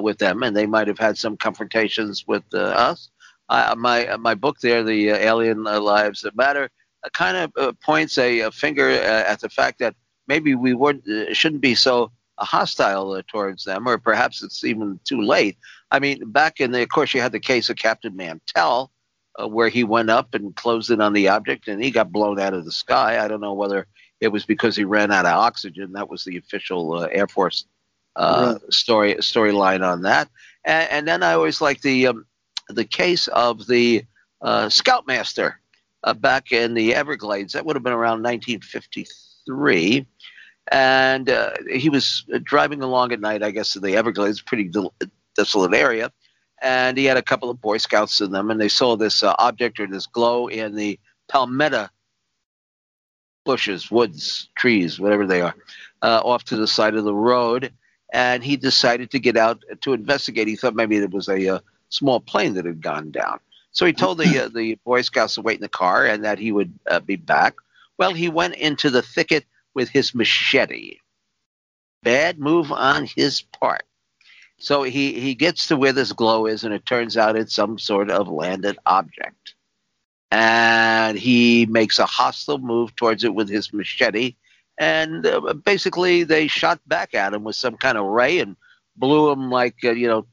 with 0.00 0.18
them, 0.18 0.42
and 0.42 0.56
they 0.56 0.66
might 0.66 0.88
have 0.88 0.98
had 0.98 1.16
some 1.16 1.36
confrontations 1.36 2.26
with 2.26 2.42
us. 2.54 3.11
Uh, 3.48 3.74
my 3.76 4.06
uh, 4.06 4.18
my 4.18 4.34
book 4.34 4.60
there, 4.60 4.82
the 4.82 5.10
uh, 5.10 5.16
Alien 5.16 5.64
Lives 5.64 6.22
That 6.22 6.36
Matter, 6.36 6.70
uh, 7.04 7.08
kind 7.10 7.36
of 7.36 7.52
uh, 7.56 7.72
points 7.84 8.16
a, 8.18 8.40
a 8.40 8.50
finger 8.50 8.88
uh, 8.88 9.24
at 9.30 9.40
the 9.40 9.48
fact 9.48 9.78
that 9.80 9.94
maybe 10.26 10.54
we 10.54 10.74
weren't 10.74 11.06
uh, 11.06 11.34
shouldn't 11.34 11.60
be 11.60 11.74
so 11.74 12.10
hostile 12.38 13.12
uh, 13.12 13.22
towards 13.28 13.64
them, 13.64 13.86
or 13.88 13.98
perhaps 13.98 14.42
it's 14.42 14.64
even 14.64 14.98
too 15.04 15.20
late. 15.20 15.56
I 15.90 15.98
mean, 15.98 16.30
back 16.30 16.60
in 16.60 16.72
the, 16.72 16.82
of 16.82 16.88
course, 16.88 17.12
you 17.14 17.20
had 17.20 17.32
the 17.32 17.40
case 17.40 17.68
of 17.68 17.76
Captain 17.76 18.16
Mantell, 18.16 18.90
uh, 19.38 19.48
where 19.48 19.68
he 19.68 19.84
went 19.84 20.10
up 20.10 20.34
and 20.34 20.54
closed 20.56 20.90
in 20.90 21.00
on 21.00 21.12
the 21.12 21.28
object, 21.28 21.68
and 21.68 21.82
he 21.82 21.90
got 21.90 22.12
blown 22.12 22.40
out 22.40 22.54
of 22.54 22.64
the 22.64 22.72
sky. 22.72 23.22
I 23.22 23.28
don't 23.28 23.40
know 23.40 23.52
whether 23.52 23.86
it 24.20 24.28
was 24.28 24.44
because 24.46 24.76
he 24.76 24.84
ran 24.84 25.12
out 25.12 25.26
of 25.26 25.34
oxygen. 25.34 25.92
That 25.92 26.08
was 26.08 26.24
the 26.24 26.38
official 26.38 26.94
uh, 26.94 27.08
Air 27.10 27.28
Force 27.28 27.66
uh, 28.16 28.58
story 28.70 29.14
storyline 29.16 29.86
on 29.86 30.02
that. 30.02 30.28
And, 30.64 30.90
and 30.90 31.08
then 31.08 31.22
I 31.22 31.32
always 31.32 31.60
like 31.60 31.80
the 31.82 32.08
um, 32.08 32.26
the 32.72 32.84
case 32.84 33.28
of 33.28 33.66
the 33.66 34.04
uh, 34.40 34.68
Scoutmaster 34.68 35.60
uh, 36.04 36.14
back 36.14 36.52
in 36.52 36.74
the 36.74 36.94
Everglades. 36.94 37.52
That 37.52 37.64
would 37.64 37.76
have 37.76 37.82
been 37.82 37.92
around 37.92 38.22
1953. 38.22 40.06
And 40.70 41.28
uh, 41.30 41.52
he 41.74 41.88
was 41.88 42.24
driving 42.42 42.82
along 42.82 43.12
at 43.12 43.20
night, 43.20 43.42
I 43.42 43.50
guess, 43.50 43.74
in 43.76 43.82
the 43.82 43.96
Everglades, 43.96 44.40
pretty 44.40 44.64
del- 44.64 44.94
desolate 45.36 45.74
area. 45.74 46.12
And 46.60 46.96
he 46.96 47.04
had 47.04 47.16
a 47.16 47.22
couple 47.22 47.50
of 47.50 47.60
Boy 47.60 47.78
Scouts 47.78 48.20
in 48.20 48.30
them, 48.30 48.50
and 48.50 48.60
they 48.60 48.68
saw 48.68 48.96
this 48.96 49.22
uh, 49.22 49.34
object 49.38 49.80
or 49.80 49.86
this 49.88 50.06
glow 50.06 50.46
in 50.46 50.76
the 50.76 50.98
palmetto 51.28 51.88
bushes, 53.44 53.90
woods, 53.90 54.50
trees, 54.56 55.00
whatever 55.00 55.26
they 55.26 55.40
are, 55.40 55.54
uh, 56.02 56.20
off 56.24 56.44
to 56.44 56.56
the 56.56 56.68
side 56.68 56.94
of 56.94 57.04
the 57.04 57.14
road. 57.14 57.72
And 58.12 58.44
he 58.44 58.56
decided 58.56 59.10
to 59.10 59.18
get 59.18 59.36
out 59.36 59.62
to 59.80 59.94
investigate. 59.94 60.46
He 60.46 60.54
thought 60.54 60.76
maybe 60.76 60.96
it 60.96 61.10
was 61.10 61.28
a, 61.28 61.56
uh 61.56 61.58
small 61.92 62.20
plane 62.20 62.54
that 62.54 62.64
had 62.64 62.80
gone 62.80 63.10
down. 63.10 63.38
So 63.70 63.86
he 63.86 63.92
told 63.92 64.18
the 64.18 64.44
uh, 64.44 64.48
the 64.48 64.74
Boy 64.84 65.02
Scouts 65.02 65.34
to 65.36 65.42
wait 65.42 65.56
in 65.56 65.62
the 65.62 65.68
car 65.68 66.06
and 66.06 66.24
that 66.24 66.38
he 66.38 66.52
would 66.52 66.72
uh, 66.90 67.00
be 67.00 67.16
back. 67.16 67.54
Well, 67.98 68.12
he 68.12 68.28
went 68.28 68.54
into 68.56 68.90
the 68.90 69.02
thicket 69.02 69.44
with 69.74 69.88
his 69.88 70.14
machete. 70.14 70.98
Bad 72.02 72.38
move 72.38 72.72
on 72.72 73.06
his 73.06 73.42
part. 73.42 73.84
So 74.58 74.82
he, 74.82 75.18
he 75.18 75.34
gets 75.34 75.66
to 75.68 75.76
where 75.76 75.92
this 75.92 76.12
glow 76.12 76.46
is, 76.46 76.64
and 76.64 76.72
it 76.72 76.86
turns 76.86 77.16
out 77.16 77.36
it's 77.36 77.54
some 77.54 77.78
sort 77.78 78.10
of 78.10 78.28
landed 78.28 78.78
object. 78.86 79.54
And 80.30 81.18
he 81.18 81.66
makes 81.66 81.98
a 81.98 82.06
hostile 82.06 82.58
move 82.58 82.94
towards 82.94 83.24
it 83.24 83.34
with 83.34 83.48
his 83.48 83.72
machete. 83.72 84.36
And 84.78 85.26
uh, 85.26 85.54
basically, 85.54 86.24
they 86.24 86.46
shot 86.46 86.80
back 86.86 87.14
at 87.14 87.34
him 87.34 87.44
with 87.44 87.56
some 87.56 87.76
kind 87.76 87.98
of 87.98 88.06
ray 88.06 88.38
and 88.38 88.56
blew 88.96 89.30
him 89.30 89.50
like, 89.50 89.76
uh, 89.84 89.90
you 89.92 90.08
know, 90.08 90.26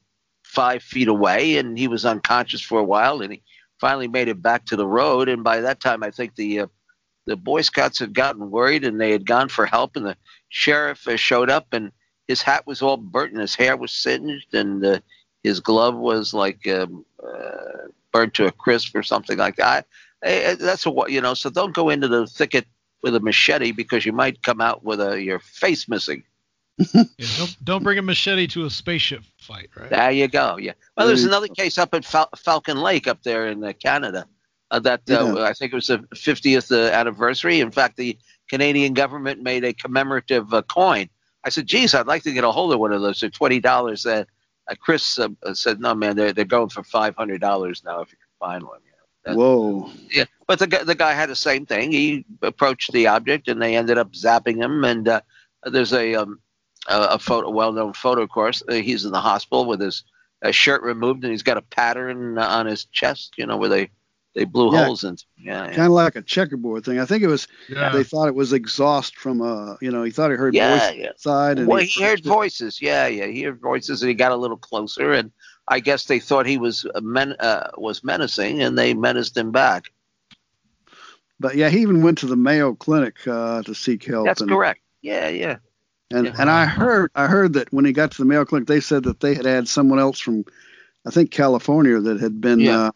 five 0.50 0.82
feet 0.82 1.08
away. 1.08 1.56
And 1.56 1.78
he 1.78 1.88
was 1.88 2.04
unconscious 2.04 2.60
for 2.60 2.78
a 2.78 2.84
while. 2.84 3.22
And 3.22 3.32
he 3.32 3.42
finally 3.80 4.08
made 4.08 4.28
it 4.28 4.42
back 4.42 4.66
to 4.66 4.76
the 4.76 4.86
road. 4.86 5.28
And 5.28 5.42
by 5.44 5.60
that 5.60 5.80
time, 5.80 6.02
I 6.02 6.10
think 6.10 6.34
the 6.34 6.60
uh, 6.60 6.66
the 7.26 7.36
Boy 7.36 7.62
Scouts 7.62 7.98
had 7.98 8.14
gotten 8.14 8.50
worried 8.50 8.84
and 8.84 9.00
they 9.00 9.12
had 9.12 9.26
gone 9.26 9.48
for 9.48 9.66
help. 9.66 9.96
And 9.96 10.06
the 10.06 10.16
sheriff 10.48 11.06
uh, 11.08 11.16
showed 11.16 11.50
up, 11.50 11.68
and 11.72 11.92
his 12.28 12.42
hat 12.42 12.66
was 12.66 12.82
all 12.82 12.96
burnt, 12.96 13.32
and 13.32 13.40
his 13.40 13.54
hair 13.54 13.76
was 13.76 13.92
singed, 13.92 14.54
and 14.54 14.84
uh, 14.84 15.00
his 15.42 15.60
glove 15.60 15.96
was 15.96 16.34
like 16.34 16.66
um, 16.68 17.04
uh, 17.22 17.88
burnt 18.12 18.34
to 18.34 18.46
a 18.46 18.52
crisp 18.52 18.94
or 18.94 19.02
something 19.02 19.38
like 19.38 19.56
that. 19.56 19.86
I, 20.22 20.48
I, 20.48 20.54
that's 20.54 20.86
what 20.86 21.10
you 21.10 21.20
know. 21.20 21.34
So 21.34 21.50
don't 21.50 21.74
go 21.74 21.88
into 21.88 22.08
the 22.08 22.26
thicket 22.26 22.66
with 23.02 23.14
a 23.14 23.20
machete 23.20 23.72
because 23.72 24.04
you 24.04 24.12
might 24.12 24.42
come 24.42 24.60
out 24.60 24.84
with 24.84 25.00
a 25.00 25.22
your 25.22 25.38
face 25.38 25.88
missing. 25.88 26.22
Yeah, 26.94 27.04
don't, 27.36 27.56
don't 27.64 27.82
bring 27.82 27.98
a 27.98 28.02
machete 28.02 28.46
to 28.48 28.64
a 28.64 28.70
spaceship 28.70 29.22
fight, 29.38 29.68
right? 29.76 29.90
There 29.90 30.10
you 30.10 30.28
go. 30.28 30.56
Yeah. 30.58 30.72
Well, 30.96 31.06
there's 31.06 31.24
another 31.24 31.48
case 31.48 31.78
up 31.78 31.94
at 31.94 32.04
Fal- 32.04 32.30
Falcon 32.36 32.78
Lake 32.80 33.06
up 33.06 33.22
there 33.22 33.48
in 33.48 33.62
uh, 33.62 33.72
Canada. 33.82 34.26
Uh, 34.70 34.78
that 34.80 35.02
uh, 35.10 35.34
Yeah. 35.36 35.42
I 35.44 35.52
think 35.52 35.72
it 35.72 35.76
was 35.76 35.88
the 35.88 35.98
50th 36.14 36.70
uh, 36.72 36.90
anniversary. 36.92 37.60
In 37.60 37.70
fact, 37.70 37.96
the 37.96 38.16
Canadian 38.48 38.94
government 38.94 39.42
made 39.42 39.64
a 39.64 39.72
commemorative 39.72 40.52
uh, 40.54 40.62
coin. 40.62 41.08
I 41.44 41.48
said, 41.50 41.66
"Geez, 41.66 41.94
I'd 41.94 42.06
like 42.06 42.22
to 42.24 42.32
get 42.32 42.44
a 42.44 42.50
hold 42.50 42.72
of 42.72 42.80
one 42.80 42.92
of 42.92 43.00
those 43.00 43.20
for 43.20 43.28
twenty 43.30 43.60
dollars." 43.60 44.04
Uh, 44.04 44.24
uh, 44.70 44.74
Chris 44.78 45.18
uh, 45.18 45.28
uh, 45.42 45.54
said, 45.54 45.80
"No, 45.80 45.94
man, 45.94 46.14
they're 46.16 46.32
they're 46.32 46.44
going 46.44 46.68
for 46.68 46.82
five 46.82 47.16
hundred 47.16 47.40
dollars 47.40 47.82
now 47.84 48.00
if 48.02 48.12
you 48.12 48.18
can 48.18 48.48
find 48.48 48.62
one." 48.64 48.80
You 48.84 48.90
know? 48.90 48.96
That- 49.24 49.36
Whoa. 49.38 49.90
Yeah, 50.10 50.24
but 50.46 50.58
the 50.58 50.66
guy, 50.66 50.82
the 50.84 50.94
guy 50.94 51.14
had 51.14 51.30
the 51.30 51.36
same 51.36 51.64
thing. 51.66 51.92
He 51.92 52.24
approached 52.42 52.92
the 52.92 53.06
object, 53.06 53.48
and 53.48 53.60
they 53.60 53.74
ended 53.76 53.96
up 53.98 54.12
zapping 54.12 54.56
him. 54.56 54.84
And 54.84 55.08
uh, 55.08 55.20
there's 55.64 55.92
a 55.94 56.14
um, 56.14 56.40
a, 56.90 57.14
a 57.14 57.18
photo, 57.18 57.50
well-known 57.50 57.92
photo, 57.94 58.22
of 58.22 58.30
course. 58.30 58.62
Uh, 58.68 58.74
he's 58.74 59.04
in 59.04 59.12
the 59.12 59.20
hospital 59.20 59.64
with 59.66 59.80
his 59.80 60.04
uh, 60.42 60.50
shirt 60.50 60.82
removed, 60.82 61.24
and 61.24 61.30
he's 61.30 61.42
got 61.42 61.56
a 61.56 61.62
pattern 61.62 62.38
on 62.38 62.66
his 62.66 62.84
chest, 62.86 63.34
you 63.38 63.46
know, 63.46 63.56
where 63.56 63.68
they 63.68 63.90
they 64.34 64.44
blew 64.44 64.72
Yeah. 64.72 64.84
holes 64.84 65.02
in. 65.02 65.16
Yeah, 65.38 65.64
yeah. 65.64 65.74
Kind 65.74 65.86
of 65.86 65.92
like 65.92 66.14
a 66.16 66.22
checkerboard 66.22 66.84
thing. 66.84 67.00
I 67.00 67.04
think 67.04 67.22
it 67.22 67.26
was. 67.26 67.48
Yeah. 67.68 67.90
They 67.90 68.04
thought 68.04 68.28
it 68.28 68.34
was 68.34 68.52
exhaust 68.52 69.16
from 69.16 69.40
a. 69.40 69.76
You 69.80 69.90
know, 69.90 70.02
he 70.04 70.10
thought 70.12 70.30
he 70.30 70.36
heard 70.36 70.54
Yeah, 70.54 70.70
voices 70.70 70.96
yeah. 70.96 71.08
outside, 71.08 71.58
and 71.58 71.66
Well, 71.66 71.82
he 71.82 72.02
heard 72.02 72.24
voices. 72.24 72.80
Yeah, 72.80 73.06
yeah, 73.08 73.26
he 73.26 73.42
heard 73.42 73.60
voices, 73.60 74.02
and 74.02 74.08
he 74.08 74.14
got 74.14 74.32
a 74.32 74.36
little 74.36 74.56
closer, 74.56 75.12
and 75.12 75.32
I 75.66 75.80
guess 75.80 76.04
they 76.04 76.20
thought 76.20 76.46
he 76.46 76.58
was 76.58 76.86
uh, 76.94 77.00
men 77.00 77.32
uh, 77.40 77.70
was 77.76 78.04
menacing, 78.04 78.62
and 78.62 78.78
they 78.78 78.94
menaced 78.94 79.36
him 79.36 79.50
back. 79.50 79.90
But 81.40 81.56
yeah, 81.56 81.70
he 81.70 81.80
even 81.80 82.02
went 82.02 82.18
to 82.18 82.26
the 82.26 82.36
Mayo 82.36 82.74
Clinic 82.74 83.26
uh, 83.26 83.62
to 83.62 83.74
seek 83.74 84.04
help. 84.04 84.26
That's 84.26 84.42
and, 84.42 84.50
correct. 84.50 84.80
Yeah, 85.02 85.28
yeah. 85.28 85.56
And 86.12 86.26
Yeah. 86.26 86.34
and 86.38 86.50
I 86.50 86.66
heard 86.66 87.10
I 87.14 87.26
heard 87.26 87.52
that 87.54 87.72
when 87.72 87.84
he 87.84 87.92
got 87.92 88.10
to 88.12 88.18
the 88.18 88.24
Mayo 88.24 88.44
Clinic, 88.44 88.66
they 88.66 88.80
said 88.80 89.04
that 89.04 89.20
they 89.20 89.34
had 89.34 89.44
had 89.44 89.68
someone 89.68 89.98
else 89.98 90.18
from, 90.18 90.44
I 91.06 91.10
think 91.10 91.30
California, 91.30 92.00
that 92.00 92.20
had 92.20 92.40
been 92.40 92.60
Yeah. 92.60 92.86
uh, 92.86 92.90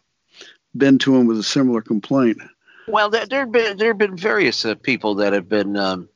been 0.75 0.97
to 0.99 1.15
him 1.15 1.25
with 1.25 1.39
a 1.39 1.43
similar 1.43 1.81
complaint. 1.81 2.41
Well, 2.87 3.09
there 3.09 3.25
there 3.25 3.39
have 3.41 3.51
been 3.51 3.77
there 3.77 3.89
have 3.89 3.97
been 3.97 4.17
various 4.17 4.65
uh, 4.65 4.75
people 4.75 5.15
that 5.15 5.33
have 5.33 5.47
been. 5.47 5.77
Um, 5.77 6.09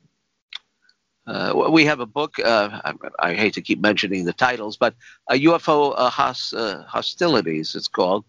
uh, 1.26 1.68
we 1.70 1.84
have 1.84 2.00
a 2.00 2.06
book. 2.06 2.38
Uh, 2.38 2.80
I, 2.84 2.94
I 3.20 3.34
hate 3.34 3.54
to 3.54 3.62
keep 3.62 3.80
mentioning 3.80 4.24
the 4.24 4.32
titles, 4.32 4.76
but 4.76 4.94
uh, 5.28 5.34
UFO 5.34 5.94
uh, 5.96 6.10
hos, 6.10 6.52
uh, 6.52 6.82
hostilities. 6.88 7.74
It's 7.74 7.88
called 7.88 8.24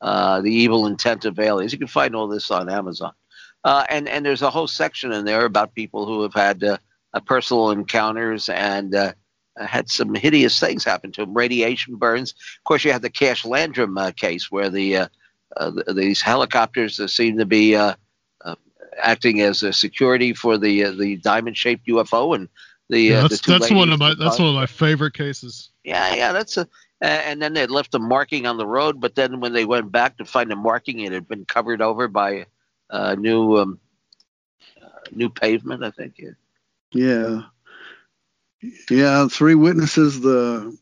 uh, 0.00 0.40
the 0.40 0.52
evil 0.52 0.86
intent 0.86 1.24
of 1.26 1.38
aliens. 1.38 1.72
You 1.72 1.78
can 1.78 1.86
find 1.88 2.16
all 2.16 2.28
this 2.28 2.50
on 2.50 2.70
Amazon, 2.70 3.12
uh, 3.64 3.84
and 3.90 4.08
and 4.08 4.24
there's 4.24 4.42
a 4.42 4.50
whole 4.50 4.68
section 4.68 5.12
in 5.12 5.24
there 5.24 5.44
about 5.44 5.74
people 5.74 6.06
who 6.06 6.22
have 6.22 6.34
had 6.34 6.62
uh, 7.16 7.20
personal 7.20 7.70
encounters 7.70 8.48
and. 8.48 8.94
Uh, 8.94 9.12
had 9.58 9.88
some 9.88 10.14
hideous 10.14 10.60
things 10.60 10.84
happen 10.84 11.10
to 11.10 11.22
him 11.22 11.32
radiation 11.32 11.96
burns. 11.96 12.32
Of 12.58 12.64
course, 12.64 12.84
you 12.84 12.92
had 12.92 13.00
the 13.00 13.08
Cash 13.08 13.42
Landrum 13.46 13.96
uh, 13.96 14.10
case 14.10 14.50
where 14.50 14.68
the 14.68 14.96
uh, 14.98 15.08
uh, 15.56 15.70
th- 15.70 15.96
these 15.96 16.20
helicopters 16.20 17.00
uh, 17.00 17.06
seem 17.06 17.38
to 17.38 17.46
be 17.46 17.74
acting 19.02 19.40
as 19.40 19.62
a 19.62 19.72
security 19.72 20.34
for 20.34 20.58
the 20.58 20.84
uh, 20.84 20.90
the 20.92 21.16
diamond-shaped 21.16 21.86
UFO 21.86 22.34
and 22.34 22.48
the. 22.90 23.00
Yeah, 23.00 23.18
uh, 23.18 23.28
that's 23.28 23.40
the 23.40 23.52
that's 23.58 23.70
one 23.70 23.90
of 23.92 23.98
my 23.98 24.14
that's 24.14 24.38
one 24.38 24.48
of 24.48 24.54
my 24.54 24.66
favorite 24.66 25.14
cases. 25.14 25.70
Yeah, 25.84 26.14
yeah, 26.14 26.32
that's 26.32 26.56
a. 26.58 26.68
a- 27.02 27.06
And 27.06 27.40
then 27.40 27.54
they 27.54 27.66
left 27.66 27.94
a 27.94 27.98
marking 27.98 28.46
on 28.46 28.58
the 28.58 28.66
road, 28.66 29.00
but 29.00 29.14
then 29.14 29.40
when 29.40 29.52
they 29.54 29.64
went 29.64 29.90
back 29.90 30.18
to 30.18 30.24
find 30.24 30.50
the 30.50 30.56
marking, 30.56 31.00
it 31.00 31.12
had 31.12 31.28
been 31.28 31.44
covered 31.44 31.80
over 31.80 32.08
by 32.08 32.46
uh, 32.90 33.14
new 33.14 33.56
um, 33.56 33.78
uh, 34.82 34.88
new 35.12 35.30
pavement. 35.30 35.82
I 35.84 35.90
think. 35.92 36.14
Yeah. 36.18 36.30
Yeah, 36.98 37.42
yeah. 38.90 39.28
Three 39.28 39.54
witnesses: 39.54 40.20
the 40.20 40.76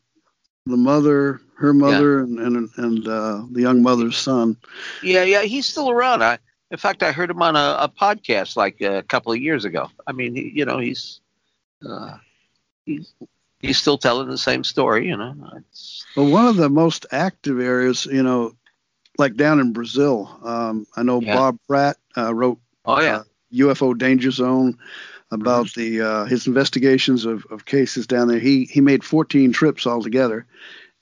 the 0.65 0.77
mother, 0.77 1.41
her 1.57 1.73
mother, 1.73 2.19
and 2.19 2.39
and 2.39 2.69
and 2.77 3.07
uh, 3.07 3.43
the 3.51 3.61
young 3.61 3.83
mother's 3.83 4.17
son. 4.17 4.57
Yeah, 5.03 5.23
yeah, 5.23 5.43
he's 5.43 5.65
still 5.67 5.89
around. 5.89 6.23
I, 6.23 6.39
in 6.71 6.77
fact, 6.77 7.03
I 7.03 7.11
heard 7.11 7.29
him 7.29 7.41
on 7.41 7.55
a, 7.55 7.77
a 7.81 7.89
podcast 7.89 8.55
like 8.55 8.81
a 8.81 9.03
couple 9.03 9.31
of 9.31 9.39
years 9.39 9.65
ago. 9.65 9.89
I 10.07 10.11
mean, 10.11 10.35
he, 10.35 10.51
you 10.53 10.65
know, 10.65 10.79
he's 10.79 11.21
uh, 11.87 12.17
he's 12.85 13.13
he's 13.59 13.77
still 13.77 13.97
telling 13.97 14.27
the 14.27 14.37
same 14.37 14.63
story. 14.63 15.07
You 15.07 15.17
know, 15.17 15.35
it's, 15.57 16.05
But 16.15 16.25
one 16.25 16.47
of 16.47 16.55
the 16.55 16.69
most 16.69 17.05
active 17.11 17.59
areas, 17.59 18.05
you 18.05 18.23
know, 18.23 18.55
like 19.17 19.35
down 19.35 19.59
in 19.59 19.73
Brazil, 19.73 20.39
um, 20.43 20.85
I 20.95 21.03
know 21.03 21.21
Yeah. 21.21 21.35
Bob 21.35 21.59
Pratt 21.67 21.97
uh, 22.17 22.33
wrote 22.33 22.59
oh 22.85 22.99
yeah, 23.01 23.17
uh, 23.17 23.23
UFO 23.53 23.97
Danger 23.97 24.31
Zone 24.31 24.77
about 25.31 25.73
the 25.73 26.01
uh, 26.01 26.25
his 26.25 26.47
investigations 26.47 27.25
of, 27.25 27.45
of 27.49 27.65
cases 27.65 28.07
down 28.07 28.27
there. 28.27 28.39
He 28.39 28.65
he 28.65 28.81
made 28.81 29.03
14 29.03 29.53
trips 29.53 29.87
altogether, 29.87 30.45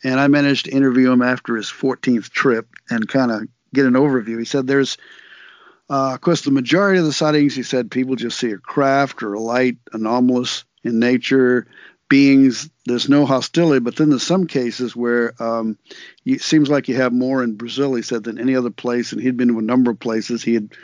and 0.03 0.19
I 0.19 0.28
managed 0.28 0.65
to 0.65 0.71
interview 0.71 1.11
him 1.11 1.21
after 1.21 1.55
his 1.55 1.67
14th 1.67 2.30
trip 2.30 2.67
and 2.89 3.07
kind 3.07 3.32
of 3.32 3.47
get 3.74 3.86
an 3.86 3.93
overview. 3.93 4.39
He 4.39 4.45
said 4.45 4.67
there's, 4.67 4.97
uh, 5.89 6.13
of 6.13 6.21
course, 6.21 6.41
the 6.41 6.51
majority 6.51 6.99
of 6.99 7.05
the 7.05 7.13
sightings. 7.13 7.55
He 7.55 7.63
said 7.63 7.91
people 7.91 8.15
just 8.15 8.39
see 8.39 8.51
a 8.51 8.57
craft 8.57 9.24
or 9.24 9.34
a 9.34 9.39
light 9.39 9.78
anomalous 9.91 10.63
in 10.84 10.99
nature. 10.99 11.67
Beings, 12.09 12.69
there's 12.86 13.09
no 13.09 13.26
hostility, 13.26 13.80
but 13.80 13.95
then 13.95 14.09
there's 14.09 14.24
some 14.24 14.45
cases 14.45 14.95
where 14.95 15.34
um, 15.41 15.80
it 16.26 16.41
seems 16.41 16.69
like 16.69 16.88
you 16.88 16.95
have 16.95 17.11
more 17.11 17.41
in 17.41 17.55
Brazil. 17.55 17.95
He 17.95 18.03
said 18.03 18.24
than 18.24 18.39
any 18.39 18.55
other 18.55 18.69
place, 18.69 19.11
and 19.11 19.21
he'd 19.21 19.38
been 19.38 19.47
to 19.47 19.57
a 19.57 19.63
number 19.63 19.89
of 19.89 19.99
places. 19.99 20.43
He 20.43 20.53
had 20.53 20.76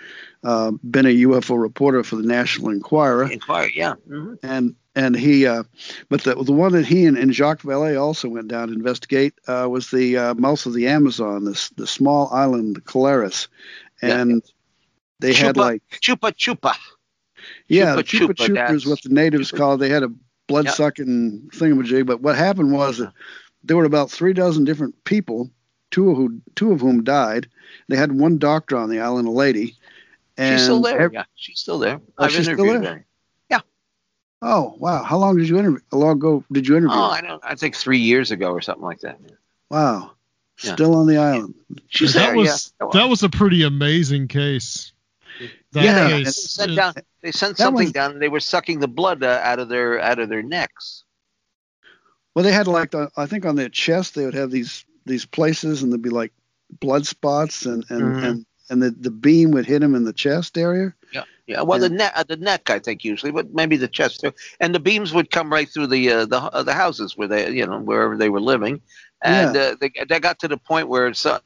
uh, 0.44 0.72
been 0.90 1.06
a 1.06 1.16
UFO 1.24 1.60
reporter 1.62 2.04
for 2.04 2.16
the 2.16 2.24
National 2.24 2.70
Enquirer, 2.70 3.32
inquiry. 3.32 3.74
Yeah, 3.76 3.94
hmm 4.08 4.36
and 4.44 4.76
and 4.96 5.16
he, 5.16 5.46
uh, 5.46 5.64
but 6.10 6.24
the 6.24 6.36
the 6.36 6.52
one 6.52 6.72
that 6.74 6.86
he 6.86 7.06
and, 7.06 7.18
and 7.18 7.34
Jacques 7.34 7.62
Vallée 7.62 8.00
also 8.02 8.28
went 8.30 8.48
down 8.48 8.68
to 8.70 8.74
investigate 8.74 9.34
uh, 9.48 9.68
was 9.70 9.92
the 9.92 10.18
uh, 10.18 10.34
mouth 10.36 10.66
of 10.66 10.74
the 10.74 10.88
Amazon, 10.88 11.46
this 11.46 11.70
the 11.72 11.88
small 11.88 12.30
island, 12.34 12.76
the 12.76 12.82
Colares, 12.82 13.48
Yeah. 14.02 14.18
and 14.20 14.44
they 15.20 15.34
had 15.34 15.58
like 15.58 15.82
chupa 16.02 16.32
chupa. 16.34 16.74
yeah, 17.68 17.96
Chupa 17.96 17.96
the 17.98 18.04
chupa 18.04 18.28
chupa, 18.34 18.48
chupa 18.56 18.74
is 18.74 18.86
what 18.86 19.02
the 19.04 19.10
natives 19.10 19.52
chupa- 19.52 19.58
call 19.58 19.74
it. 19.76 19.78
They 19.78 19.90
had 19.90 20.04
a 20.04 20.12
blood 20.48 20.70
sucking 20.70 21.50
thingamajig, 21.54 22.06
but 22.06 22.22
what 22.22 22.36
happened 22.36 22.72
was 22.74 23.02
there 23.64 23.78
were 23.78 23.86
about 23.86 24.10
three 24.10 24.34
dozen 24.34 24.64
different 24.66 24.96
people, 25.04 25.50
two 25.92 26.10
of 26.10 26.18
who 26.18 26.42
two 26.56 26.72
of 26.72 26.82
whom 26.82 27.04
died. 27.04 27.48
They 27.88 27.96
had 27.98 28.12
one 28.20 28.38
doctor 28.38 28.78
on 28.78 28.90
the 28.90 29.00
island, 29.00 29.28
a 29.28 29.32
lady. 29.32 29.76
And 30.40 30.58
she's 30.58 30.64
still 30.64 30.82
there. 30.82 31.02
ev- 31.02 31.14
yeah, 31.14 31.24
she's 31.36 31.60
still 31.60 31.80
there. 31.80 32.02
Oh, 32.18 32.24
I've 32.26 32.36
interviewed 32.36 32.84
there? 32.84 32.94
her. 32.96 33.06
Oh 34.42 34.74
wow! 34.80 35.04
How 35.04 35.18
long 35.18 35.36
did 35.38 35.50
you 35.50 35.60
interview? 35.60 35.80
How 35.92 35.98
long 35.98 36.12
ago 36.12 36.46
did 36.50 36.66
you 36.66 36.78
interview? 36.78 36.96
Oh, 36.96 37.10
her? 37.10 37.18
I 37.18 37.20
don't. 37.20 37.44
I 37.44 37.56
think 37.56 37.76
three 37.76 37.98
years 37.98 38.32
ago 38.32 38.52
or 38.52 38.62
something 38.62 38.86
like 38.86 39.02
that. 39.02 39.20
Wow! 39.70 40.12
Yeah. 40.64 40.76
Still 40.76 40.96
on 40.96 41.08
the 41.08 41.18
island. 41.18 41.56
She's 41.90 42.14
that 42.14 42.28
there. 42.28 42.36
was 42.38 42.72
yeah. 42.82 42.88
that 42.94 43.10
was 43.10 43.22
a 43.22 43.28
pretty 43.28 43.64
amazing 43.64 44.30
case. 44.30 44.94
That 45.74 45.84
Yeah, 45.84 46.08
They 46.08 46.24
sent 46.24 46.74
down. 46.78 46.94
They 47.22 47.34
sent 47.34 47.58
something 47.58 47.88
was- 47.88 47.92
down. 47.92 48.12
and 48.14 48.22
They 48.22 48.30
were 48.30 48.40
sucking 48.40 48.80
the 48.80 48.88
blood 48.88 49.24
uh, 49.24 49.42
out 49.44 49.60
of 49.60 49.68
their 49.68 50.00
out 50.00 50.20
of 50.20 50.30
their 50.30 50.42
necks. 50.42 51.04
Well, 52.34 52.46
they 52.46 52.54
had 52.54 52.68
like 52.68 52.92
the, 52.92 53.12
I 53.18 53.26
think 53.26 53.46
on 53.46 53.58
their 53.58 53.68
chest 53.68 54.16
they 54.16 54.24
would 54.24 54.36
have 54.36 54.52
these 54.52 54.86
these 55.06 55.26
places, 55.26 55.84
and 55.84 55.92
there'd 55.92 56.02
be 56.02 56.10
like 56.10 56.32
blood 56.80 57.06
spots, 57.06 57.66
and 57.66 57.84
and 57.90 58.02
Mhm. 58.02 58.24
and, 58.24 58.46
and 58.70 58.82
the 58.82 58.91
the 58.91 59.11
beam 59.11 59.51
would 59.51 59.65
hit 59.65 59.84
him 59.84 59.95
in 59.95 60.03
the 60.03 60.13
chest 60.13 60.57
area. 60.57 60.93
Yeah, 61.11 61.24
yeah. 61.47 61.61
Well, 61.61 61.80
the 61.80 61.89
neck, 61.89 62.13
uh, 62.15 62.24
the 62.24 62.38
neck, 62.38 62.70
I 62.70 62.80
think 62.80 63.03
usually, 63.03 63.32
but 63.32 63.53
maybe 63.53 63.78
the 63.78 63.88
chest 63.88 64.22
too. 64.22 64.34
And 64.59 64.74
the 64.74 64.80
beams 64.80 65.13
would 65.13 65.32
come 65.32 65.51
right 65.51 65.67
through 65.67 65.88
the 65.88 66.09
uh, 66.11 66.26
the 66.26 66.39
uh, 66.39 66.63
the 66.63 66.74
houses 66.74 67.17
where 67.17 67.28
they, 67.28 67.49
you 67.51 67.65
know, 67.65 67.80
wherever 67.80 68.15
they 68.17 68.30
were 68.30 68.41
living, 68.41 68.82
and 69.24 69.55
uh, 69.55 69.76
they 69.80 69.91
they 70.07 70.20
got 70.20 70.39
to 70.39 70.47
the 70.47 70.57
point 70.57 70.88
where 70.88 71.13
so, 71.13 71.39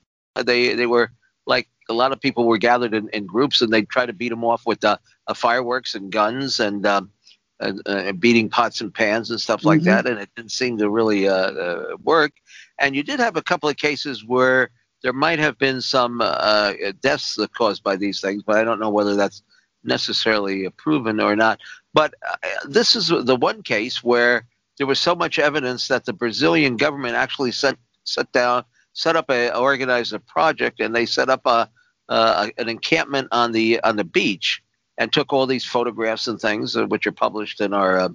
they 0.44 0.74
they 0.74 0.88
were 0.88 1.12
like 1.46 1.68
a 1.90 1.94
lot 1.94 2.12
of 2.12 2.20
people 2.22 2.46
were 2.46 2.58
gathered 2.58 2.94
in, 2.94 3.10
in 3.10 3.26
groups, 3.26 3.62
and 3.62 3.72
they'd 3.72 3.90
try 3.90 4.06
to 4.06 4.14
beat 4.14 4.30
them 4.30 4.44
off 4.44 4.66
with 4.66 4.84
uh, 4.84 4.98
uh, 5.28 5.34
fireworks 5.34 5.96
and 5.96 6.12
guns 6.12 6.60
and. 6.60 6.86
Um, 6.86 7.12
uh, 7.60 7.74
uh, 7.86 8.12
beating 8.14 8.50
pots 8.50 8.82
and 8.82 8.94
pans 8.94 9.30
and 9.30 9.40
stuff 9.40 9.64
like 9.64 9.82
Mhm. 9.82 9.86
that, 9.86 10.08
and 10.08 10.20
it 10.20 10.30
didn't 10.36 10.52
seem 10.52 10.78
to 10.80 10.90
really 10.90 11.28
uh, 11.30 11.52
uh, 11.52 11.98
work. 12.04 12.32
And 12.80 12.96
you 12.96 13.04
did 13.04 13.20
have 13.20 13.38
a 13.38 13.42
couple 13.44 13.70
of 13.70 13.78
cases 13.78 14.26
where 14.26 14.72
there 15.04 15.14
might 15.14 15.40
have 15.40 15.58
been 15.60 15.82
some 15.82 16.22
uh, 16.22 16.74
deaths 17.02 17.38
caused 17.56 17.84
by 17.84 17.96
these 17.96 18.22
things, 18.22 18.42
but 18.42 18.58
I 18.58 18.64
don't 18.64 18.80
know 18.80 18.90
whether 18.90 19.16
that's 19.16 19.44
necessarily 19.84 20.70
proven 20.70 21.20
or 21.20 21.36
not. 21.36 21.60
But 21.94 22.16
uh, 22.28 22.38
this 22.68 22.96
is 22.96 23.10
the 23.10 23.36
one 23.36 23.62
case 23.62 24.04
where 24.04 24.46
there 24.78 24.88
was 24.88 25.00
so 25.00 25.14
much 25.14 25.40
evidence 25.40 25.88
that 25.90 26.06
the 26.06 26.14
Brazilian 26.14 26.78
government 26.78 27.16
actually 27.16 27.52
set 27.52 27.78
set 28.06 28.32
down, 28.32 28.64
set 28.94 29.16
up 29.16 29.30
a 29.30 29.56
organized 29.56 30.14
a 30.14 30.20
project, 30.20 30.80
and 30.80 30.96
they 30.96 31.06
set 31.06 31.30
up 31.30 31.46
a, 31.46 31.70
uh, 32.10 32.50
an 32.58 32.70
encampment 32.70 33.28
on 33.32 33.52
the 33.52 33.80
on 33.82 33.98
the 33.98 34.04
beach 34.04 34.64
and 34.98 35.12
took 35.12 35.34
all 35.34 35.46
these 35.46 35.66
photographs 35.66 36.28
and 36.28 36.40
things, 36.40 36.76
uh, 36.78 36.86
which 36.86 37.06
are 37.08 37.12
published 37.12 37.62
in 37.62 37.74
our 37.74 38.00
uh, 38.00 38.10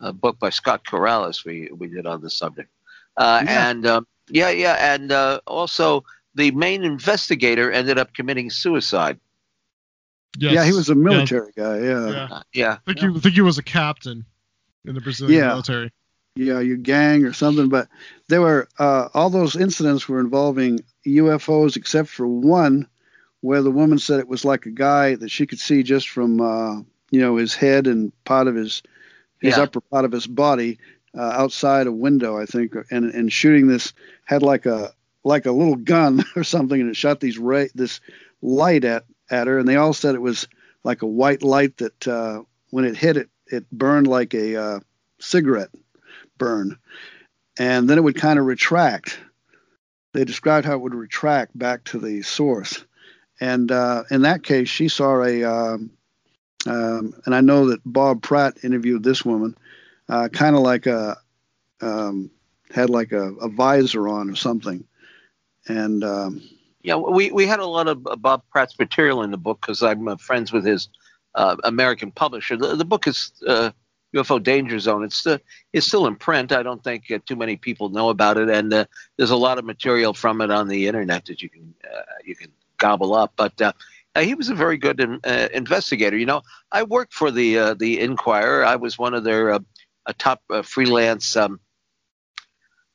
uh, 0.00 0.12
book 0.12 0.38
by 0.38 0.50
Scott 0.50 0.84
Corrales 0.84 1.44
we 1.44 1.70
we 1.76 1.88
did 1.88 2.06
on 2.06 2.20
the 2.20 2.30
subject. 2.30 2.70
Uh, 3.16 3.42
Yeah. 3.44 3.70
And 3.70 3.86
um, 3.86 4.06
yeah, 4.30 4.50
yeah, 4.50 4.94
and 4.94 5.12
uh, 5.12 5.40
also 5.46 6.04
the 6.34 6.50
main 6.52 6.84
investigator 6.84 7.70
ended 7.72 7.98
up 7.98 8.14
committing 8.14 8.50
suicide. 8.50 9.18
yes. 10.38 10.54
Yeah, 10.54 10.64
he 10.64 10.72
was 10.72 10.88
a 10.88 10.94
Yeah, 10.94 11.00
military 11.02 11.52
guy. 11.56 11.78
Yeah. 11.80 12.10
Yeah. 12.10 12.28
Uh, 12.30 12.42
yeah, 12.52 12.72
I 12.86 12.92
think, 12.92 12.98
he, 13.00 13.06
I 13.06 13.20
think 13.20 13.34
he 13.34 13.40
was 13.40 13.58
a 13.58 13.62
captain. 13.62 14.24
in 14.84 14.94
the 14.94 15.00
Brazilian 15.00 15.38
Yeah. 15.40 15.48
military. 15.48 15.90
yeah, 16.36 16.60
your 16.60 16.76
gang 16.76 17.24
or 17.24 17.32
something. 17.32 17.68
But 17.68 17.88
there 18.28 18.40
were 18.40 18.68
uh, 18.78 19.08
all 19.14 19.28
those 19.30 19.56
incidents 19.56 20.08
were 20.08 20.20
involving 20.20 20.80
UFOs, 21.06 21.76
except 21.76 22.08
for 22.08 22.26
one 22.26 22.86
where 23.40 23.62
the 23.62 23.70
woman 23.70 23.98
said 23.98 24.20
it 24.20 24.28
was 24.28 24.44
like 24.44 24.66
a 24.66 24.70
guy 24.70 25.14
that 25.16 25.30
she 25.30 25.46
could 25.46 25.58
see 25.60 25.82
just 25.82 26.08
from 26.08 26.40
uh, 26.40 26.76
you 27.10 27.20
know 27.20 27.36
his 27.36 27.54
head 27.54 27.86
and 27.86 28.12
part 28.24 28.46
of 28.46 28.54
his 28.54 28.82
his 29.40 29.56
Yeah. 29.56 29.64
upper 29.64 29.80
part 29.80 30.04
of 30.04 30.12
his 30.12 30.26
body 30.28 30.78
uh, 31.16 31.20
outside 31.20 31.86
a 31.86 31.92
window, 31.92 32.38
I 32.38 32.46
think, 32.46 32.74
and 32.90 33.12
and 33.12 33.32
shooting 33.32 33.66
this 33.66 33.92
had 34.24 34.42
like 34.42 34.66
a 34.66 34.92
like 35.24 35.46
a 35.46 35.52
little 35.52 35.76
gun 35.76 36.24
or 36.36 36.44
something, 36.44 36.80
and 36.80 36.90
it 36.90 36.96
shot 36.96 37.20
these 37.20 37.38
ray 37.38 37.70
this 37.74 38.00
light 38.42 38.84
at 38.84 39.04
at 39.30 39.46
her, 39.46 39.58
and 39.58 39.68
they 39.68 39.76
all 39.76 39.92
said 39.92 40.14
it 40.14 40.22
was 40.22 40.48
like 40.84 41.02
a 41.02 41.06
white 41.06 41.42
light 41.42 41.76
that 41.78 42.08
uh, 42.08 42.42
when 42.70 42.84
it 42.84 42.96
hit 42.96 43.16
it, 43.16 43.28
it 43.46 43.70
burned 43.70 44.06
like 44.06 44.34
a 44.34 44.56
uh, 44.56 44.80
cigarette 45.18 45.70
burn, 46.38 46.78
and 47.58 47.88
then 47.88 47.98
it 47.98 48.04
would 48.04 48.16
kind 48.16 48.38
of 48.38 48.46
retract. 48.46 49.18
They 50.14 50.24
described 50.24 50.66
how 50.66 50.74
it 50.74 50.80
would 50.80 50.94
retract 50.94 51.56
back 51.58 51.84
to 51.84 51.98
the 51.98 52.22
source, 52.22 52.84
and 53.40 53.70
uh, 53.70 54.04
in 54.10 54.22
that 54.22 54.42
case, 54.42 54.68
she 54.68 54.88
saw 54.88 55.22
a, 55.22 55.44
um, 55.44 55.90
um, 56.66 57.14
and 57.24 57.34
I 57.34 57.40
know 57.40 57.68
that 57.68 57.80
Bob 57.84 58.22
Pratt 58.22 58.64
interviewed 58.64 59.02
this 59.02 59.24
woman, 59.24 59.56
uh, 60.08 60.28
kind 60.28 60.56
of 60.56 60.62
like 60.62 60.86
a, 60.86 61.16
um, 61.80 62.30
had 62.70 62.90
like 62.90 63.12
a, 63.12 63.32
a 63.34 63.48
visor 63.48 64.08
on 64.08 64.30
or 64.30 64.36
something, 64.36 64.84
and 65.68 66.04
um, 66.04 66.42
Yeah, 66.82 66.96
we, 66.96 67.30
we 67.32 67.46
had 67.46 67.60
a 67.60 67.66
lot 67.66 67.88
of 67.88 68.06
uh, 68.06 68.16
Bob 68.16 68.42
Pratt's 68.50 68.78
material 68.78 69.22
in 69.22 69.30
the 69.30 69.36
book 69.36 69.60
because 69.60 69.82
I'm 69.82 70.08
uh, 70.08 70.16
friends 70.16 70.52
with 70.52 70.64
his 70.64 70.88
uh, 71.34 71.56
American 71.64 72.10
publisher. 72.10 72.56
The, 72.56 72.76
the 72.76 72.84
book 72.84 73.06
is 73.06 73.32
uh, 73.46 73.70
UFO 74.14 74.42
Danger 74.42 74.78
Zone. 74.78 75.04
It's 75.04 75.26
uh, 75.26 75.38
it's 75.72 75.86
still 75.86 76.06
in 76.06 76.16
print. 76.16 76.52
I 76.52 76.62
don't 76.62 76.82
think 76.82 77.10
uh, 77.10 77.18
too 77.26 77.36
many 77.36 77.56
people 77.56 77.90
know 77.90 78.08
about 78.08 78.38
it, 78.38 78.48
and 78.48 78.72
there's 78.72 79.30
a 79.30 79.36
lot 79.36 79.58
of 79.58 79.64
material 79.64 80.14
from 80.14 80.40
it 80.40 80.50
on 80.50 80.68
the 80.68 80.86
internet 80.86 81.26
that 81.26 81.42
you 81.42 81.50
can 81.50 81.74
you 82.24 82.34
can 82.34 82.50
gobble 82.78 83.14
up. 83.14 83.32
But 83.36 83.60
uh, 83.60 83.72
he 84.20 84.34
was 84.34 84.48
a 84.48 84.54
very 84.54 84.78
good 84.78 85.00
in, 85.00 85.20
uh, 85.24 85.48
investigator. 85.52 86.16
You 86.16 86.26
know, 86.26 86.42
I 86.72 86.82
worked 86.82 87.12
for 87.12 87.30
the 87.30 87.58
uh, 87.58 87.74
the 87.74 88.00
Inquirer. 88.00 88.64
I 88.64 88.76
was 88.76 88.98
one 88.98 89.14
of 89.14 89.24
their 89.24 89.58
uh, 90.08 90.12
uh, 90.12 90.14
top 90.18 90.42
uh, 90.50 90.62
freelance 90.62 91.36
um, 91.36 91.60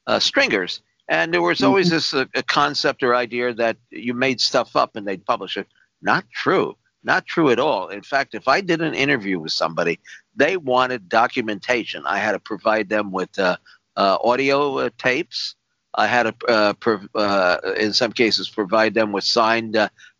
uh, 0.07 0.20
stringers. 0.20 0.82
And 1.09 1.34
there 1.34 1.41
was 1.41 1.64
always 1.64 1.89
this 1.89 2.14
uh, 2.14 2.26
a 2.36 2.43
concept 2.43 3.03
or 3.03 3.16
idea 3.16 3.53
that 3.53 3.78
you 3.89 4.14
made 4.14 4.39
stuff 4.41 4.76
up 4.76 4.95
and 4.95 5.07
they'd 5.07 5.26
publish 5.26 5.57
it. 5.57 5.68
Not 6.01 6.26
true. 6.34 6.78
Not 7.03 7.26
true 7.26 7.49
at 7.51 7.59
all. 7.59 7.89
In 7.89 8.01
fact, 8.01 8.34
if 8.34 8.47
I 8.47 8.61
did 8.61 8.82
an 8.82 8.93
interview 8.93 9.39
with 9.39 9.51
somebody, 9.51 9.99
they 10.36 10.57
wanted 10.57 11.09
documentation. 11.09 12.03
I 12.05 12.20
had 12.20 12.32
to 12.32 12.39
provide 12.39 12.89
them 12.89 13.11
with 13.11 13.38
uh, 13.38 13.57
uh, 13.97 14.18
audio 14.24 14.78
uh, 14.78 14.89
tapes. 14.97 15.55
I 15.95 16.07
had 16.07 16.24
to, 16.24 16.36
uh, 16.47 16.74
prov- 16.74 17.09
uh, 17.14 17.57
in 17.78 17.93
some 17.93 18.14
cases, 18.14 18.49
provide 18.49 18.93
them 18.93 19.11
with 19.11 19.26
signed 19.26 19.78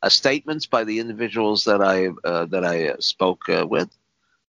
statements 0.10 0.66
by 0.66 0.84
the 0.84 1.00
individuals 1.00 1.64
that 1.64 1.82
I 1.82 2.08
uh, 2.24 2.46
that 2.46 2.66
I 2.66 2.90
uh, 2.90 2.96
spoke 3.00 3.50
uh, 3.50 3.66
with. 3.68 3.90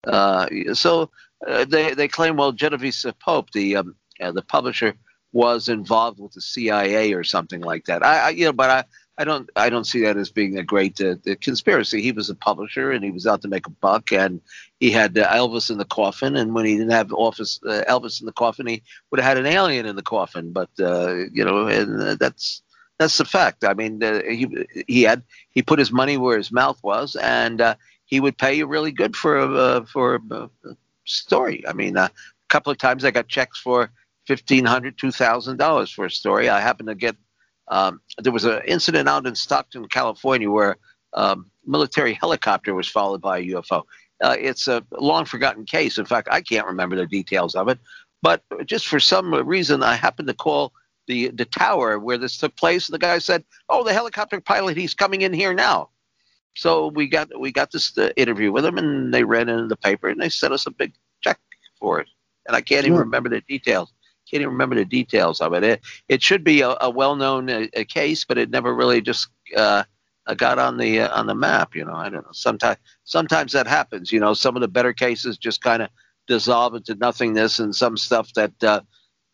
Uh, 0.08 0.48
so 0.74 1.10
uh, 1.48 1.66
they 1.66 1.94
they 1.94 2.08
claim, 2.08 2.38
well, 2.38 2.54
Generoso 2.54 3.14
Pope, 3.20 3.52
the 3.52 3.78
um, 3.78 3.96
uh, 4.22 4.32
the 4.32 4.42
publisher, 4.42 4.94
was 5.32 5.68
involved 5.68 6.20
with 6.20 6.34
the 6.34 6.42
CIA 6.42 7.14
or 7.14 7.24
something 7.24 7.62
like 7.62 7.86
that. 7.86 8.04
I, 8.06 8.20
I 8.20 8.30
you 8.30 8.46
know, 8.46 8.54
but 8.54 8.70
I, 8.70 8.84
I 9.18 9.26
don't 9.26 9.50
I 9.56 9.70
don't 9.70 9.86
see 9.86 10.02
that 10.04 10.18
as 10.18 10.32
being 10.32 10.58
a 10.58 10.64
great 10.64 11.00
uh, 11.02 11.16
conspiracy. 11.42 12.02
He 12.02 12.12
was 12.12 12.30
a 12.30 12.36
publisher 12.36 12.92
and 12.92 13.04
he 13.04 13.12
was 13.12 13.28
out 13.28 13.42
to 13.42 13.48
make 13.48 13.68
a 13.68 13.72
buck, 13.72 14.12
and 14.12 14.42
he 14.80 14.92
had 14.92 15.18
uh, 15.18 15.28
Elvis 15.32 15.70
in 15.70 15.78
the 15.78 15.86
coffin. 15.86 16.36
And 16.36 16.54
when 16.54 16.66
he 16.66 16.78
didn't 16.78 16.92
have 16.92 17.14
office 17.14 17.60
uh, 17.68 17.84
Elvis 17.88 18.22
in 18.22 18.26
the 18.26 18.34
coffin, 18.34 18.68
he 18.68 18.84
would 19.12 19.20
have 19.20 19.38
had 19.38 19.38
an 19.38 19.52
alien 19.52 19.86
in 19.86 19.96
the 19.96 20.02
coffin. 20.02 20.52
But 20.52 20.70
uh, 20.80 21.16
you 21.32 21.44
know, 21.44 21.68
and 21.68 22.02
uh, 22.02 22.16
that's 22.16 22.62
that's 22.98 23.18
the 23.18 23.26
fact. 23.26 23.66
I 23.66 23.74
mean, 23.74 24.02
he 24.02 24.48
he 24.88 25.04
had 25.04 25.24
he 25.52 25.62
put 25.62 25.80
his 25.80 25.92
money 25.92 26.18
where 26.18 26.38
his 26.38 26.52
mouth 26.52 26.80
was, 26.84 27.16
and 27.16 27.76
he 28.06 28.20
would 28.20 28.38
pay 28.38 28.54
you 28.54 28.68
really 28.68 28.92
good 28.92 29.16
for 29.16 29.86
for 29.92 30.20
story. 31.06 31.64
I 31.68 31.74
mean, 31.74 31.98
uh, 31.98 32.08
a 32.08 32.50
couple 32.50 32.72
of 32.72 32.78
times 32.78 33.06
I 33.06 33.12
got 33.12 33.28
checks 33.28 33.60
for 33.60 33.92
fifteen 34.26 34.66
hundred, 34.66 34.98
two 34.98 35.12
thousand 35.12 35.58
dollars 35.58 35.92
for 35.92 36.06
a 36.06 36.12
story. 36.12 36.50
I 36.50 36.60
happened 36.60 36.90
to 36.90 36.96
get 36.96 37.16
um, 37.70 38.02
there 38.18 38.34
was 38.34 38.46
an 38.46 38.62
incident 38.66 39.08
out 39.08 39.26
in 39.26 39.36
Stockton, 39.36 39.88
California, 39.88 40.50
where 40.50 40.78
a 41.14 41.38
military 41.66 42.14
helicopter 42.14 42.74
was 42.74 42.88
followed 42.88 43.22
by 43.22 43.40
a 43.40 43.46
UFO. 43.50 43.84
Uh, 44.22 44.36
it's 44.40 44.68
a 44.68 44.84
long 45.00 45.26
forgotten 45.26 45.66
case. 45.66 45.98
In 45.98 46.06
fact, 46.06 46.28
I 46.32 46.42
can't 46.42 46.68
remember 46.68 46.96
the 46.96 47.08
details 47.08 47.56
of 47.56 47.68
it. 47.68 47.80
But 48.22 48.44
just 48.66 48.88
for 48.88 49.00
some 49.00 49.34
reason, 49.34 49.84
I 49.84 49.96
happened 49.96 50.28
to 50.30 50.34
call 50.34 50.74
the 51.08 51.30
the 51.30 51.46
tower 51.46 52.00
where 52.00 52.18
this 52.18 52.38
took 52.38 52.56
place. 52.56 52.88
And 52.88 52.94
the 52.94 53.00
guy 53.00 53.20
said, 53.20 53.44
"Oh, 53.70 53.84
the 53.84 53.94
helicopter 53.94 54.40
pilot, 54.40 54.78
he's 54.78 54.94
coming 54.94 55.22
in 55.22 55.34
here 55.34 55.54
now." 55.54 55.90
So 56.56 56.88
we 56.88 57.08
got 57.08 57.30
we 57.40 57.52
got 57.52 57.72
this 57.72 57.98
uh, 57.98 58.12
interview 58.16 58.52
with 58.52 58.64
them, 58.64 58.78
and 58.78 59.14
they 59.14 59.24
ran 59.24 59.50
it 59.50 59.58
in 59.58 59.68
the 59.68 59.76
paper, 59.78 60.08
and 60.10 60.22
they 60.22 60.30
sent 60.30 60.54
us 60.54 60.66
a 60.68 60.72
big 60.72 60.94
check 61.22 61.40
for 61.80 62.00
it. 62.00 62.08
And 62.48 62.56
I 62.56 62.62
can't 62.62 62.86
even 62.86 62.98
Sure. 62.98 63.00
remember 63.00 63.30
the 63.30 63.42
details. 63.42 63.94
Can't 64.30 64.42
even 64.42 64.54
remember 64.54 64.76
the 64.76 64.86
details 64.86 65.42
of 65.42 65.54
it. 65.54 65.64
It, 65.64 65.82
it 66.08 66.22
should 66.24 66.44
be 66.44 66.62
a, 66.62 66.76
a 66.82 66.90
well-known 66.90 67.50
uh, 67.50 67.68
a 67.74 67.86
case, 67.86 68.26
but 68.26 68.38
it 68.38 68.50
never 68.50 68.74
really 68.74 69.02
just 69.02 69.28
uh, 69.56 69.84
uh, 70.28 70.34
got 70.36 70.60
on 70.60 70.78
the 70.78 71.02
uh, 71.02 71.20
on 71.20 71.28
the 71.28 71.36
map. 71.36 71.76
You 71.76 71.86
know, 71.86 71.94
I 71.94 72.10
don't 72.10 72.24
know. 72.26 72.32
Sometimes 72.32 72.78
sometimes 73.04 73.52
that 73.54 73.68
happens. 73.68 74.12
You 74.12 74.20
know, 74.20 74.34
some 74.34 74.56
of 74.56 74.62
the 74.62 74.68
better 74.68 74.94
cases 74.94 75.38
just 75.38 75.62
kind 75.62 75.82
of 75.82 75.90
dissolve 76.28 76.76
into 76.76 76.96
nothingness, 76.96 77.60
and 77.60 77.76
some 77.76 77.98
stuff 77.98 78.34
that 78.34 78.64
uh, 78.64 78.82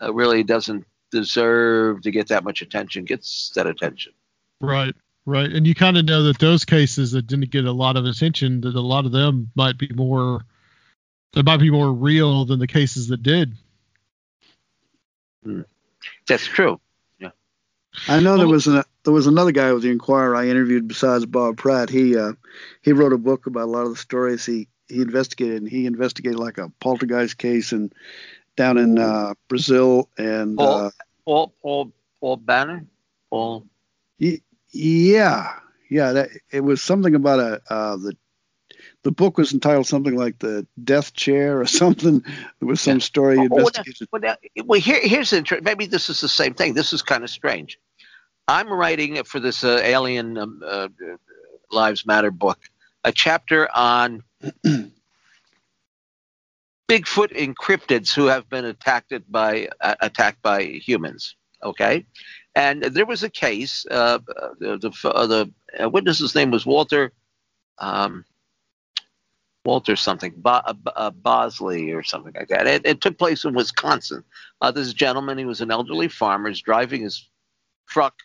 uh, 0.01 0.13
really 0.13 0.43
doesn't 0.43 0.85
deserve 1.11 2.01
to 2.01 2.11
get 2.11 2.27
that 2.27 2.43
much 2.43 2.61
attention 2.61 3.03
gets 3.05 3.51
that 3.55 3.67
attention. 3.67 4.13
Right, 4.61 4.95
right. 5.25 5.51
And 5.51 5.65
you 5.65 5.75
kind 5.75 5.97
of 5.97 6.05
know 6.05 6.23
that 6.23 6.39
those 6.39 6.65
cases 6.65 7.11
that 7.11 7.27
didn't 7.27 7.51
get 7.51 7.65
a 7.65 7.71
lot 7.71 7.97
of 7.97 8.05
attention, 8.05 8.61
that 8.61 8.75
a 8.75 8.81
lot 8.81 9.05
of 9.05 9.11
them 9.11 9.51
might 9.55 9.77
be 9.77 9.89
more, 9.93 10.41
they 11.33 11.41
might 11.41 11.57
be 11.57 11.71
more 11.71 11.91
real 11.91 12.45
than 12.45 12.59
the 12.59 12.67
cases 12.67 13.07
that 13.07 13.23
did. 13.23 13.53
That's 16.27 16.45
true. 16.45 16.79
Yeah. 17.19 17.31
I 18.07 18.19
know 18.19 18.37
there 18.37 18.47
was 18.47 18.67
an, 18.67 18.83
there 19.03 19.13
was 19.13 19.27
another 19.27 19.51
guy 19.51 19.71
with 19.73 19.83
the 19.83 19.91
Inquirer 19.91 20.35
I 20.35 20.47
interviewed 20.47 20.87
besides 20.87 21.25
Bob 21.25 21.57
Pratt. 21.57 21.89
He 21.89 22.17
uh, 22.17 22.33
he 22.81 22.91
wrote 22.91 23.13
a 23.13 23.17
book 23.17 23.47
about 23.47 23.63
a 23.63 23.71
lot 23.71 23.85
of 23.85 23.91
the 23.91 23.95
stories 23.95 24.45
he 24.45 24.67
he 24.87 25.01
investigated, 25.01 25.61
and 25.61 25.69
he 25.69 25.85
investigated 25.85 26.39
like 26.39 26.57
a 26.57 26.71
poltergeist 26.79 27.37
case 27.37 27.71
and 27.71 27.93
down 28.55 28.77
in 28.77 28.99
uh, 28.99 29.33
Brazil 29.47 30.09
and 30.17 30.57
Paul, 30.57 30.77
uh, 30.77 30.91
Paul, 31.25 31.53
Paul, 31.61 31.91
Paul 32.19 32.37
Banner, 32.37 32.85
Paul. 33.29 33.65
y- 34.19 34.41
yeah, 34.71 35.53
yeah. 35.89 36.11
That 36.13 36.29
it 36.51 36.61
was 36.61 36.81
something 36.81 37.15
about 37.15 37.39
a 37.39 37.61
uh, 37.73 37.97
the 37.97 38.15
the 39.03 39.11
book 39.11 39.37
was 39.37 39.53
entitled 39.53 39.87
something 39.87 40.15
like 40.15 40.39
the 40.39 40.67
Death 40.83 41.13
Chair 41.13 41.61
or 41.61 41.65
something. 41.81 42.21
There 42.59 42.67
was 42.67 42.81
some 42.81 42.99
story 42.99 43.37
he 43.37 43.43
Oh, 43.43 43.47
well, 43.49 43.59
investigated. 43.67 44.07
Well, 44.11 44.21
now, 44.21 44.35
well 44.65 44.79
here, 44.79 44.99
here's 45.01 45.33
interesting. 45.33 45.63
Maybe 45.63 45.85
this 45.85 46.09
is 46.09 46.21
the 46.21 46.29
same 46.29 46.53
thing. 46.53 46.73
This 46.73 46.93
is 46.93 47.01
kind 47.01 47.23
of 47.23 47.29
strange. 47.29 47.79
I'm 48.47 48.71
writing 48.71 49.23
for 49.23 49.39
this 49.39 49.63
uh, 49.63 49.79
Alien 49.83 50.37
um, 50.37 50.61
uh, 50.65 50.87
Lives 51.71 52.05
Matter 52.05 52.31
book 52.31 52.57
a 53.03 53.11
chapter 53.11 53.69
on 53.75 54.23
Bigfoot 56.87 57.31
encryptids 57.35 58.13
who 58.13 58.25
have 58.25 58.49
been 58.49 58.65
attacked 58.65 59.13
by 59.29 59.69
uh, 59.81 59.95
attacked 60.01 60.41
by 60.41 60.63
humans. 60.63 61.35
Okay, 61.63 62.05
and 62.59 62.83
there 62.83 63.05
was 63.05 63.23
a 63.23 63.29
case. 63.29 63.85
Uh, 63.89 64.19
the 64.59 64.77
the, 64.77 65.09
uh, 65.09 65.27
the 65.27 65.51
uh, 65.81 65.89
witness's 65.89 66.35
name 66.35 66.51
was 66.51 66.65
Walter. 66.65 67.13
Um, 67.77 68.25
Walter 69.65 69.95
something, 69.95 70.33
Bo- 70.35 70.65
uh, 70.65 70.73
uh, 70.95 71.11
Bosley 71.11 71.91
or 71.91 72.03
something 72.03 72.33
like 72.35 72.47
that. 72.49 72.67
It, 72.67 72.85
it 72.85 73.01
took 73.01 73.17
place 73.17 73.45
in 73.45 73.53
Wisconsin. 73.53 74.23
Uh, 74.61 74.71
this 74.71 74.93
gentleman, 74.93 75.37
he 75.37 75.45
was 75.45 75.61
an 75.61 75.71
elderly 75.71 76.07
farmer, 76.07 76.49
is 76.49 76.61
driving 76.61 77.01
his 77.01 77.29
truck 77.87 78.15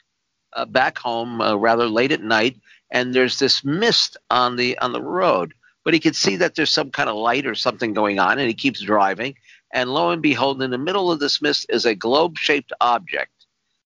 uh, 0.54 0.64
back 0.64 0.98
home 0.98 1.40
uh, 1.40 1.54
rather 1.56 1.86
late 1.86 2.12
at 2.12 2.22
night, 2.22 2.56
and 2.90 3.14
there's 3.14 3.38
this 3.38 3.64
mist 3.64 4.16
on 4.30 4.56
the 4.56 4.78
on 4.78 4.92
the 4.92 5.02
road. 5.02 5.54
But 5.84 5.94
he 5.94 6.00
could 6.00 6.16
see 6.16 6.36
that 6.36 6.54
there's 6.54 6.70
some 6.70 6.90
kind 6.90 7.10
of 7.10 7.16
light 7.16 7.46
or 7.46 7.54
something 7.54 7.92
going 7.92 8.18
on, 8.18 8.38
and 8.38 8.48
he 8.48 8.54
keeps 8.54 8.80
driving. 8.80 9.34
And 9.72 9.90
lo 9.90 10.10
and 10.10 10.22
behold, 10.22 10.62
in 10.62 10.70
the 10.70 10.78
middle 10.78 11.12
of 11.12 11.20
this 11.20 11.42
mist 11.42 11.66
is 11.68 11.84
a 11.84 11.94
globe-shaped 11.94 12.72
object 12.80 13.33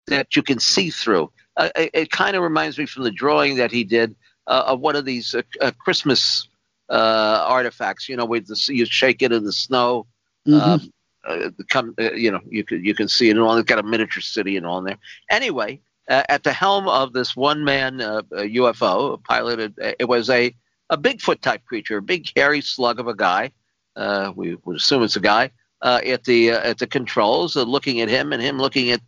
that 0.08 0.36
you 0.36 0.42
can 0.42 0.58
see 0.58 0.90
through. 0.90 1.30
Uh, 1.56 1.70
it 1.76 1.90
it 1.92 2.10
kind 2.10 2.36
of 2.36 2.42
reminds 2.42 2.78
me 2.78 2.86
from 2.86 3.04
the 3.04 3.10
drawing 3.10 3.56
that 3.56 3.70
he 3.70 3.84
did 3.84 4.14
uh, 4.46 4.64
of 4.66 4.80
one 4.80 4.96
of 4.96 5.04
these 5.04 5.34
uh, 5.34 5.42
uh, 5.60 5.70
Christmas 5.78 6.48
uh, 6.88 7.44
artifacts. 7.46 8.08
You 8.08 8.16
know, 8.16 8.24
where 8.24 8.40
the, 8.40 8.60
you 8.68 8.84
shake 8.84 9.22
it 9.22 9.32
in 9.32 9.44
the 9.44 9.52
snow. 9.52 10.06
Um, 10.46 10.92
uh, 11.26 11.50
come, 11.68 11.94
uh, 12.00 12.12
you 12.12 12.30
know, 12.30 12.40
you 12.48 12.64
can 12.64 12.84
you 12.84 12.94
can 12.94 13.08
see 13.08 13.28
it 13.28 13.32
and 13.32 13.40
all. 13.40 13.56
It's 13.56 13.68
got 13.68 13.78
a 13.78 13.82
miniature 13.82 14.22
city 14.22 14.56
and 14.56 14.64
all 14.64 14.78
in 14.78 14.84
there. 14.84 14.98
Anyway, 15.30 15.80
uh, 16.08 16.22
at 16.28 16.42
the 16.42 16.52
helm 16.52 16.88
of 16.88 17.12
this 17.12 17.36
one-man 17.36 18.00
uh, 18.00 18.22
uh, 18.32 18.36
UFO 18.36 19.22
piloted, 19.24 19.74
it 19.98 20.08
was 20.08 20.30
a 20.30 20.54
a 20.90 20.96
Bigfoot 20.96 21.40
type 21.40 21.64
creature, 21.66 21.98
a 21.98 22.02
big 22.02 22.30
hairy 22.34 22.60
slug 22.60 22.98
of 22.98 23.08
a 23.08 23.14
guy. 23.14 23.52
Uh, 23.94 24.32
we 24.34 24.56
would 24.64 24.76
assume 24.76 25.02
it's 25.02 25.16
a 25.16 25.20
guy 25.20 25.50
uh, 25.82 26.00
at 26.04 26.24
the 26.24 26.52
uh, 26.52 26.60
at 26.60 26.78
the 26.78 26.86
controls, 26.86 27.56
uh, 27.56 27.62
looking 27.62 28.00
at 28.00 28.08
him, 28.08 28.32
and 28.32 28.42
him 28.42 28.58
looking 28.58 28.90
at 28.90 29.00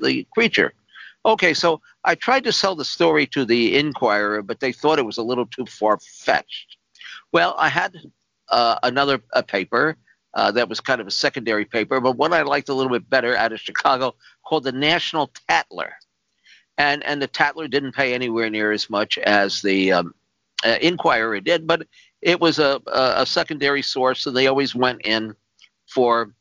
the 0.00 0.26
creature. 0.32 0.72
Okay, 1.26 1.54
so 1.54 1.80
I 2.04 2.14
tried 2.14 2.44
to 2.44 2.52
sell 2.52 2.76
the 2.76 2.84
story 2.84 3.26
to 3.28 3.44
the 3.44 3.76
Inquirer, 3.78 4.42
but 4.42 4.60
they 4.60 4.72
thought 4.72 4.98
it 4.98 5.06
was 5.06 5.16
a 5.16 5.22
little 5.22 5.46
too 5.46 5.64
far 5.64 5.98
fetched. 5.98 6.76
Well, 7.32 7.54
I 7.58 7.68
had 7.68 7.96
uh, 8.50 8.78
another 8.82 9.22
a 9.32 9.42
paper 9.42 9.96
uh, 10.34 10.50
that 10.52 10.68
was 10.68 10.80
kind 10.80 11.00
of 11.00 11.06
a 11.06 11.12
secondary 11.12 11.64
paper, 11.64 12.00
but 12.00 12.18
one 12.18 12.32
I 12.32 12.42
liked 12.42 12.68
a 12.68 12.74
little 12.74 12.92
bit 12.92 13.08
better 13.08 13.36
out 13.36 13.52
of 13.52 13.60
Chicago 13.60 14.14
called 14.44 14.64
the 14.64 14.72
National 14.72 15.30
Tatler, 15.48 15.94
and 16.76 17.02
and 17.04 17.22
the 17.22 17.26
Tatler 17.26 17.68
didn't 17.68 17.92
pay 17.94 18.12
anywhere 18.12 18.50
near 18.50 18.72
as 18.72 18.90
much 18.90 19.16
as 19.18 19.62
the 19.62 19.92
um, 19.92 20.14
uh, 20.64 20.76
Inquirer 20.80 21.40
did, 21.40 21.66
but 21.66 21.86
it 22.20 22.40
was 22.40 22.58
a, 22.58 22.80
a, 22.86 23.22
a 23.22 23.26
secondary 23.26 23.82
source, 23.82 24.20
so 24.20 24.30
they 24.30 24.46
always 24.46 24.74
went 24.74 25.02
in 25.06 25.34
for 25.86 26.34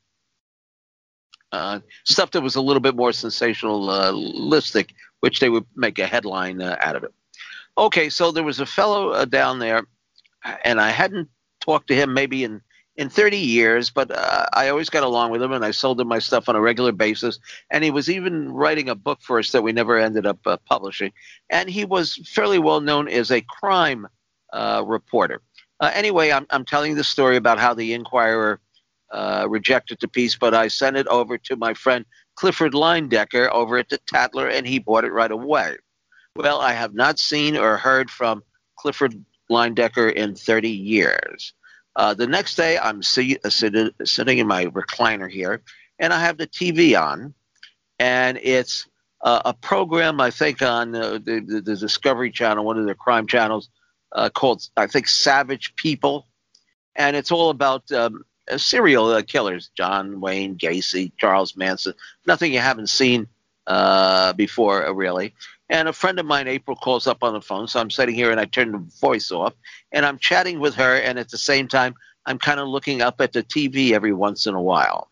uh, 1.54 1.80
stuff 2.04 2.32
that 2.32 2.42
was 2.42 2.56
a 2.56 2.62
little 2.62 2.82
bit 2.82 2.96
more 2.96 3.12
sensationalistic, 3.12 4.90
which 5.20 5.40
they 5.40 5.50
would 5.50 5.66
make 5.76 6.00
a 6.00 6.08
headline 6.08 6.62
uh, 6.62 6.76
out 6.82 6.96
of 6.96 7.04
it. 7.04 7.14
Okay, 7.78 8.10
so 8.10 8.32
there 8.32 8.44
was 8.44 8.60
a 8.60 8.66
fellow 8.66 9.10
uh, 9.10 9.26
down 9.26 9.60
there, 9.60 9.84
and 10.66 10.82
I 10.82 10.90
hadn't 10.90 11.30
talked 11.62 11.88
to 11.90 11.96
him 11.96 12.14
maybe 12.14 12.44
in 12.44 12.62
in 12.96 13.10
30 13.10 13.38
years, 13.38 13.90
but 13.90 14.12
uh, 14.12 14.46
I 14.54 14.70
always 14.70 14.90
got 14.90 15.04
along 15.04 15.32
with 15.32 15.42
him, 15.42 15.52
and 15.52 15.66
I 15.66 15.72
sold 15.72 16.00
him 16.00 16.08
my 16.08 16.20
stuff 16.20 16.48
on 16.48 16.56
a 16.56 16.62
regular 16.62 16.92
basis. 16.92 17.40
And 17.72 17.84
he 17.84 17.90
was 17.90 18.08
even 18.08 18.52
writing 18.52 18.88
a 18.88 18.94
book 18.94 19.20
for 19.22 19.40
us 19.40 19.52
that 19.52 19.64
we 19.64 19.72
never 19.72 19.98
ended 19.98 20.28
up 20.28 20.38
uh, 20.46 20.58
publishing. 20.70 21.12
And 21.50 21.68
he 21.68 21.86
was 21.86 22.16
fairly 22.32 22.60
well 22.60 22.82
known 22.82 23.08
as 23.08 23.32
a 23.32 23.42
crime 23.42 24.08
uh, 24.52 24.84
reporter. 24.86 25.42
anyway, 25.82 26.32
I'm, 26.32 26.46
I'm 26.52 26.66
telling 26.66 26.94
the 26.94 27.04
story 27.04 27.36
about 27.36 27.58
how 27.58 27.74
the 27.74 27.94
Inquirer 27.94 28.60
uh, 29.14 29.46
rejected 29.48 30.00
the 30.02 30.08
piece, 30.08 30.36
but 30.36 30.54
I 30.54 30.68
sent 30.68 30.98
it 30.98 31.08
over 31.08 31.38
to 31.38 31.56
my 31.56 31.74
friend 31.74 32.04
Clifford 32.36 32.74
Leyendecker 32.74 33.50
over 33.52 33.78
at 33.78 33.90
the 33.90 34.00
Tatler, 34.00 34.50
and 34.50 34.68
he 34.68 34.80
bought 34.80 35.06
it 35.06 35.12
right 35.12 35.32
away. 35.32 35.78
Well, 36.36 36.60
I 36.60 36.74
have 36.74 36.96
not 36.96 37.20
seen 37.20 37.56
or 37.56 37.78
heard 37.78 38.10
from 38.10 38.44
Clifford 38.76 39.24
Leyendecker 39.52 40.12
in 40.12 40.36
30 40.36 40.70
years. 40.70 41.54
Uh, 41.96 42.16
the 42.16 42.26
next 42.26 42.56
day, 42.56 42.80
I'm 42.80 43.04
see, 43.04 43.38
uh, 43.46 43.50
sit, 43.50 43.76
sitting 44.04 44.40
in 44.40 44.48
my 44.48 44.66
recliner 44.66 45.30
here, 45.30 45.62
and 46.00 46.12
I 46.12 46.20
have 46.20 46.38
the 46.38 46.48
TV 46.48 47.00
on, 47.00 47.36
and 48.00 48.40
it's 48.42 48.88
a 49.22 49.54
program 49.54 50.20
I 50.20 50.32
think 50.32 50.62
on 50.62 50.94
uh, 50.96 51.14
the, 51.14 51.40
the, 51.40 51.62
the, 51.62 51.76
Discovery 51.78 52.30
Channel, 52.30 52.66
one 52.66 52.78
of 52.78 52.86
the 52.86 52.96
crime 52.96 53.26
channels, 53.26 53.70
uh, 54.12 54.30
called 54.30 54.68
I 54.76 54.88
think 54.88 55.08
Savage 55.08 55.76
People, 55.78 56.28
and 56.96 57.16
it's 57.16 57.32
all 57.32 57.50
about 57.50 57.90
um, 57.92 58.26
uh, 58.52 58.58
serial 58.58 59.08
uh, 59.08 59.22
killers: 59.22 59.70
John 59.76 60.20
Wayne 60.22 60.58
Gacy, 60.58 61.12
Charles 61.18 61.56
Manson. 61.56 61.94
Nothing 62.26 62.54
you 62.54 62.60
haven't 62.60 62.88
seen 62.90 63.28
uh, 63.68 64.34
before, 64.34 64.86
uh, 64.86 64.92
really. 64.92 65.34
And 65.70 65.88
a 65.88 65.94
friend 65.94 66.20
of 66.20 66.26
mine, 66.26 66.48
April, 66.48 66.76
calls 66.76 67.08
up 67.08 67.24
on 67.24 67.34
the 67.34 67.42
phone. 67.42 67.68
So 67.68 67.80
I'm 67.80 67.90
sitting 67.90 68.16
here 68.16 68.32
and 68.32 68.40
I 68.40 68.46
turn 68.46 68.72
the 68.72 68.86
voice 69.00 69.32
off, 69.32 69.54
and 69.92 70.06
I'm 70.06 70.20
chatting 70.20 70.60
with 70.60 70.76
her, 70.76 70.98
and 70.98 71.18
at 71.18 71.30
the 71.30 71.38
same 71.38 71.68
time, 71.68 71.96
I'm 72.26 72.38
kind 72.38 72.60
of 72.60 72.68
looking 72.68 73.02
up 73.02 73.20
at 73.22 73.34
the 73.34 73.44
TV 73.44 73.92
every 73.92 74.14
once 74.14 74.46
in 74.48 74.56
a 74.56 74.62
while. 74.62 75.10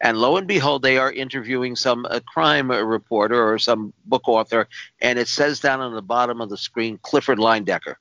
And 0.00 0.18
lo 0.18 0.36
and 0.36 0.46
behold, 0.46 0.82
they 0.82 0.98
are 0.98 1.12
interviewing 1.12 1.76
some 1.76 2.06
uh, 2.10 2.20
crime 2.26 2.70
reporter 2.70 3.42
or 3.42 3.58
some 3.58 3.92
book 4.04 4.28
author, 4.28 4.68
and 5.00 5.18
it 5.18 5.28
says 5.28 5.60
down 5.60 5.80
on 5.80 5.94
the 5.94 6.02
bottom 6.02 6.40
of 6.40 6.50
the 6.50 6.58
screen, 6.58 6.98
Clifford 7.02 7.38
Leyendecker. 7.38 7.94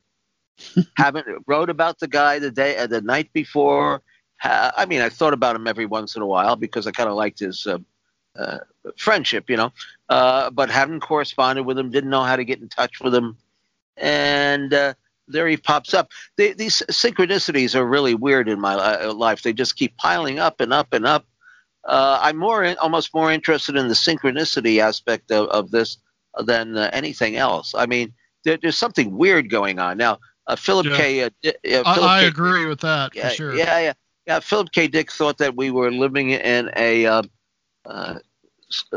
Haven't 0.98 1.28
wrote 1.48 1.70
about 1.70 2.00
the 2.00 2.08
guy 2.08 2.40
the 2.40 2.52
day 2.52 2.78
uh, 2.78 2.88
the 2.88 3.02
night 3.02 3.32
before 3.34 4.02
I 4.44 4.86
mean, 4.86 5.02
I 5.02 5.10
thought 5.10 5.34
about 5.34 5.56
him 5.56 5.68
every 5.68 5.86
once 5.86 6.16
in 6.16 6.22
a 6.22 6.26
while 6.26 6.56
because 6.56 6.86
I 6.86 6.92
kind 6.92 7.10
of 7.10 7.16
liked 7.16 7.40
his 7.40 7.66
uh, 7.66 7.78
uh, 8.38 8.58
friendship, 8.98 9.50
you 9.50 9.56
know, 9.56 9.72
uh, 10.10 10.50
but 10.50 10.70
hadn't 10.70 11.00
corresponded 11.00 11.66
with 11.66 11.78
him, 11.78 11.92
didn't 11.92 12.10
know 12.10 12.24
how 12.24 12.36
to 12.36 12.44
get 12.44 12.60
in 12.60 12.68
touch 12.68 13.00
with 13.00 13.16
him. 13.16 13.38
And 13.96 14.74
uh, 14.74 14.96
there 15.28 15.48
he 15.48 15.56
pops 15.56 15.94
up. 15.94 16.12
They, 16.36 16.52
these 16.54 16.84
synchronicities 16.90 17.74
are 17.76 17.86
really 17.86 18.16
weird 18.16 18.50
in 18.50 18.60
my 18.60 18.74
uh, 18.74 19.14
life. 19.14 19.44
They 19.44 19.54
just 19.54 19.78
keep 19.78 19.96
piling 19.98 20.40
up 20.40 20.60
and 20.60 20.74
up 20.74 20.92
and 20.94 21.06
up. 21.06 21.26
I'm 21.86 22.38
more, 22.38 22.64
in, 22.64 22.78
almost 22.80 23.14
more 23.14 23.32
interested 23.32 23.76
in 23.78 23.88
the 23.88 23.94
synchronicity 23.94 24.80
aspect 24.80 25.32
of, 25.32 25.48
of 25.50 25.72
this 25.72 25.98
than 26.40 26.78
anything 26.78 27.38
else. 27.38 27.74
I 27.78 27.86
mean, 27.86 28.14
there, 28.44 28.58
there's 28.58 28.78
something 28.78 29.16
weird 29.18 29.50
going 29.50 29.80
on 29.80 29.98
now. 29.98 30.20
Philip 30.58 30.88
yeah. 30.88 30.98
K. 30.98 31.30
Philip 31.64 31.88
I, 31.88 32.18
I 32.18 32.22
K. 32.22 32.28
agree 32.28 32.66
with 32.66 32.82
that 32.82 33.16
yeah, 33.16 33.30
for 33.30 33.36
sure. 33.36 33.56
Yeah, 33.56 33.80
yeah 33.80 33.94
yeah, 34.26 34.40
Philip 34.40 34.72
K. 34.72 34.88
Dick 34.88 35.12
thought 35.12 35.38
that 35.40 35.56
we 35.56 35.72
were 35.72 35.92
living 35.92 36.30
in 36.32 36.72
a 36.76 37.06
uh, 37.06 37.24
uh, 37.86 38.20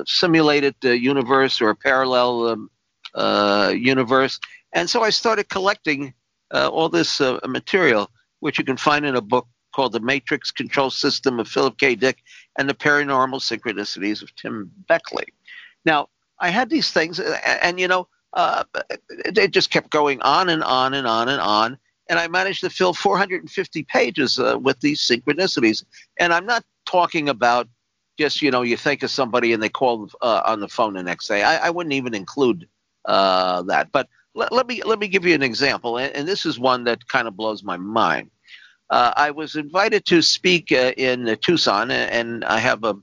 simulated 0.07 0.75
uh, 0.85 0.91
universe 0.91 1.61
or 1.61 1.71
a 1.71 1.77
parallel 1.77 2.49
um, 2.49 2.71
uh, 3.15 3.73
universe, 3.75 4.39
and 4.73 4.89
so 4.89 5.03
I 5.03 5.11
started 5.11 5.49
collecting 5.49 6.15
uh, 6.55 6.69
all 6.69 6.89
this 6.89 7.21
uh, 7.21 7.41
material, 7.47 8.11
which 8.41 8.59
you 8.59 8.65
can 8.65 8.77
find 8.77 9.05
in 9.05 9.17
a 9.17 9.21
book 9.21 9.49
called 9.75 9.93
"The 9.93 10.01
Matrix 10.01 10.53
Control 10.53 10.91
System 10.91 11.41
of 11.41 11.49
Philip 11.49 11.77
K. 11.79 11.97
Dick 11.97 12.19
and 12.59 12.69
the 12.69 12.75
Paranormal 12.75 13.41
Synchronicities 13.41 14.23
of 14.23 14.35
Tim 14.37 14.71
Beckley." 14.89 15.27
Now, 15.85 16.09
I 16.39 16.51
had 16.51 16.71
these 16.71 16.93
things, 16.93 17.19
and, 17.19 17.37
and 17.45 17.81
you 17.81 17.89
know, 17.89 18.07
they 19.33 19.49
just 19.49 19.71
kept 19.71 19.91
going 19.91 20.23
on 20.23 20.49
and 20.49 20.63
on 20.63 20.95
and 20.95 21.07
on 21.07 21.29
and 21.29 21.41
on 21.41 21.79
and 22.09 22.19
I 22.19 22.29
managed 22.29 22.61
to 22.61 22.71
fill 22.71 22.95
450 22.95 23.83
pages 23.85 24.39
uh, 24.39 24.59
with 24.61 24.81
these 24.81 25.01
synchronicities. 25.01 25.85
And 26.19 26.33
I'm 26.33 26.47
not 26.47 26.65
talking 26.85 27.29
about 27.29 27.69
just 28.19 28.41
you 28.41 28.51
know 28.51 28.63
you 28.63 28.77
think 28.77 29.03
of 29.03 29.11
somebody 29.11 29.53
and 29.53 29.63
they 29.63 29.69
call 29.69 30.09
uh, 30.23 30.43
on 30.47 30.61
the 30.61 30.69
phone 30.69 30.95
the 30.95 31.03
next 31.03 31.29
day. 31.29 31.43
I, 31.43 31.67
I 31.67 31.71
wouldn't 31.71 31.93
even 31.93 32.15
include 32.15 32.69
uh, 33.05 33.63
that. 33.63 33.93
But 33.93 34.09
let, 34.35 34.53
let, 34.53 34.67
me 34.67 34.83
let 34.83 34.99
me 34.99 35.09
give 35.09 35.25
you 35.25 35.35
an 35.35 35.43
example, 35.43 35.99
and, 35.99 36.15
and 36.15 36.29
this 36.29 36.47
is 36.47 36.59
one 36.59 36.85
that 36.85 37.07
kind 37.09 37.29
of 37.29 37.37
blows 37.37 37.63
my 37.63 37.77
mind. 37.77 38.31
Uh, 38.89 39.13
I 39.17 39.33
was 39.33 39.57
invited 39.57 40.05
to 40.07 40.23
speak 40.23 40.71
uh, 40.71 40.93
in 40.97 41.37
Tucson, 41.43 41.91
and 41.91 42.45
I 42.45 42.59
have 42.59 42.85
a 42.85 42.97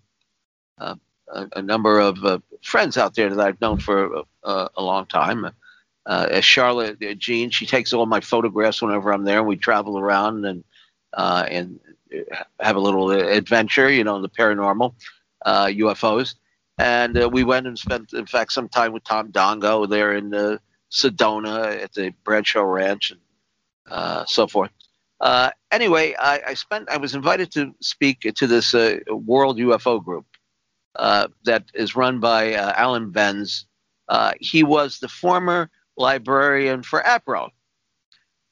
a, 1.34 1.48
a 1.56 1.62
number 1.62 2.00
of 2.00 2.24
uh, 2.24 2.40
friends 2.62 2.98
out 2.98 3.16
there 3.16 3.34
that 3.34 3.46
I've 3.46 3.62
known 3.62 3.80
for 3.80 4.24
a, 4.44 4.70
a 4.76 4.84
long 4.84 5.06
time 5.06 5.50
uh, 6.06 6.42
Charlotte 6.42 7.02
uh, 7.04 7.14
Jean. 7.14 7.50
She 7.50 7.66
takes 7.66 7.94
all 7.94 8.06
my 8.06 8.20
photographs 8.20 8.82
whenever 8.82 9.14
I'm 9.14 9.24
there, 9.24 9.40
and 9.40 9.48
we 9.48 9.56
travel 9.56 9.98
around 9.98 10.46
and 10.46 10.64
uh, 11.14 11.46
and 11.50 11.80
have 12.60 12.76
a 12.76 12.80
little 12.80 13.12
adventure, 13.12 13.90
you 13.90 14.04
know, 14.04 14.16
in 14.16 14.22
the 14.22 14.30
paranormal 14.30 14.94
uh, 15.46 15.66
UFOs. 15.66 16.36
And 16.78 17.18
uh, 17.18 17.30
we 17.30 17.44
went 17.44 17.68
and 17.68 17.78
spent, 17.78 18.14
in 18.14 18.26
fact, 18.26 18.52
some 18.52 18.68
time 18.68 18.94
with 18.94 19.04
Tom 19.04 19.32
Dongo 19.32 19.88
there 19.88 20.16
in 20.16 20.34
uh, 20.34 20.58
Sedona 20.92 21.82
at 21.82 21.94
the 21.94 22.14
Bradshaw 22.24 22.64
Ranch 22.64 23.12
and 23.12 23.20
uh, 23.90 24.26
so 24.26 24.48
forth. 24.48 24.72
Uh, 25.20 25.52
anyway, 25.72 26.16
I, 26.20 26.42
I, 26.48 26.54
spent. 26.54 26.90
I 26.90 26.98
was 26.98 27.16
invited 27.16 27.52
to 27.54 27.74
speak 27.80 28.22
to 28.36 28.48
this 28.48 28.74
uh, 28.74 29.00
World 29.08 29.58
UFO 29.58 30.04
group 30.04 30.26
uh, 30.96 31.28
that 31.46 31.66
is 31.74 31.96
run 31.96 32.20
by 32.20 32.56
uh, 32.56 32.74
Alan 32.76 33.12
Benz. 33.12 33.66
Uh, 34.10 34.34
he 34.40 34.64
was 34.64 35.00
the 35.00 35.08
former 35.08 35.70
librarian 35.98 36.84
for 36.84 37.02
APRO. 37.02 37.50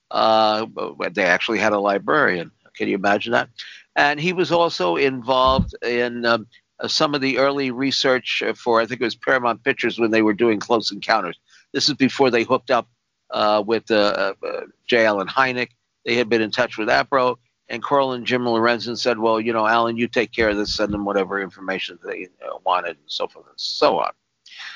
Uh, 0.10 0.66
they 1.12 1.24
actually 1.24 1.60
had 1.60 1.74
a 1.74 1.80
librarian. 1.80 2.52
Can 2.76 2.88
you 2.88 2.96
imagine 2.96 3.32
that? 3.34 3.50
And 3.96 4.20
he 4.20 4.34
was 4.34 4.52
also 4.52 4.96
involved 4.96 5.76
in 5.84 6.26
um, 6.26 6.48
uh, 6.80 6.88
some 6.88 7.14
of 7.14 7.22
the 7.22 7.38
early 7.38 7.72
research 7.72 8.44
for, 8.56 8.82
I 8.82 8.86
think 8.86 9.02
it 9.02 9.06
was 9.06 9.16
Paramount 9.16 9.64
Pictures 9.64 10.00
when 10.00 10.12
they 10.12 10.22
were 10.22 10.34
doing 10.34 10.60
Close 10.60 10.92
Encounters. 10.92 11.40
This 11.74 11.90
is 11.90 11.96
before 11.96 12.30
they 12.30 12.44
hooked 12.44 12.72
up 12.72 12.88
uh, 13.30 13.64
with 13.66 13.90
uh, 13.92 14.34
uh 14.44 14.62
J. 14.88 15.06
Allen 15.06 15.28
Hynek. 15.28 15.70
They 16.06 16.16
had 16.16 16.30
been 16.30 16.42
in 16.42 16.52
touch 16.52 16.78
with 16.78 16.90
APRO, 16.90 17.38
and 17.70 17.82
Coral 17.82 18.14
and 18.14 18.26
Jim 18.26 18.44
Lorenzen 18.44 18.98
said, 18.98 19.20
"Well, 19.20 19.40
you 19.40 19.54
know, 19.54 19.68
Alan, 19.68 19.96
you 19.96 20.08
take 20.08 20.34
care 20.34 20.50
of 20.50 20.58
this. 20.58 20.76
Send 20.76 20.94
them 20.94 21.06
whatever 21.06 21.40
information 21.40 21.98
they 22.04 22.28
uh, 22.46 22.58
wanted, 22.66 22.98
and 22.98 23.06
so 23.06 23.28
forth 23.28 23.46
and 23.48 23.56
so 23.58 24.00
on." 24.00 24.12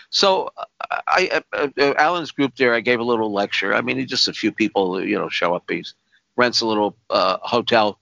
So 0.10 0.52
I, 1.08 1.42
uh, 1.54 1.94
Alan's 1.98 2.32
group 2.32 2.56
there, 2.56 2.74
I 2.74 2.80
gave 2.80 3.00
a 3.00 3.04
little 3.04 3.34
lecture. 3.34 3.74
I 3.74 3.82
mean, 3.82 4.06
just 4.08 4.28
a 4.28 4.34
few 4.34 4.52
people, 4.52 5.04
you 5.04 5.18
know, 5.18 5.30
show 5.30 5.56
up. 5.56 5.70
He 5.70 5.84
rents 6.36 6.62
a 6.62 6.68
little 6.68 6.96
uh, 7.10 7.38
hotel 7.42 8.00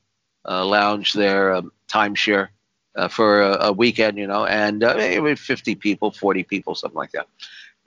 uh, 0.48 0.66
lounge 0.66 1.14
there, 1.14 1.54
um, 1.54 1.72
timeshare 1.88 2.50
uh, 2.96 3.08
for 3.08 3.42
a, 3.42 3.68
a, 3.68 3.72
weekend, 3.72 4.18
you 4.18 4.28
know, 4.28 4.46
and 4.46 4.84
uh, 4.84 4.94
maybe 4.96 5.36
50 5.36 5.76
people, 5.76 6.12
40 6.12 6.44
people, 6.44 6.76
something 6.76 6.98
like 6.98 7.12
that. 7.12 7.28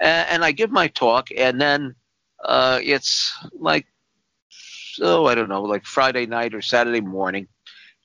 And, 0.01 0.29
and 0.29 0.45
I 0.45 0.53
give 0.53 0.71
my 0.71 0.89
talk, 0.89 1.29
and 1.37 1.61
then 1.61 1.95
uh, 2.45 2.81
it's 2.83 3.37
like, 3.59 3.87
oh, 5.01 5.27
I 5.27 5.35
don't 5.35 5.49
know, 5.49 5.63
like 5.63 5.85
Friday 5.85 6.27
night 6.27 6.55
or 6.55 6.63
Saturday 6.63 7.01
morning. 7.01 7.49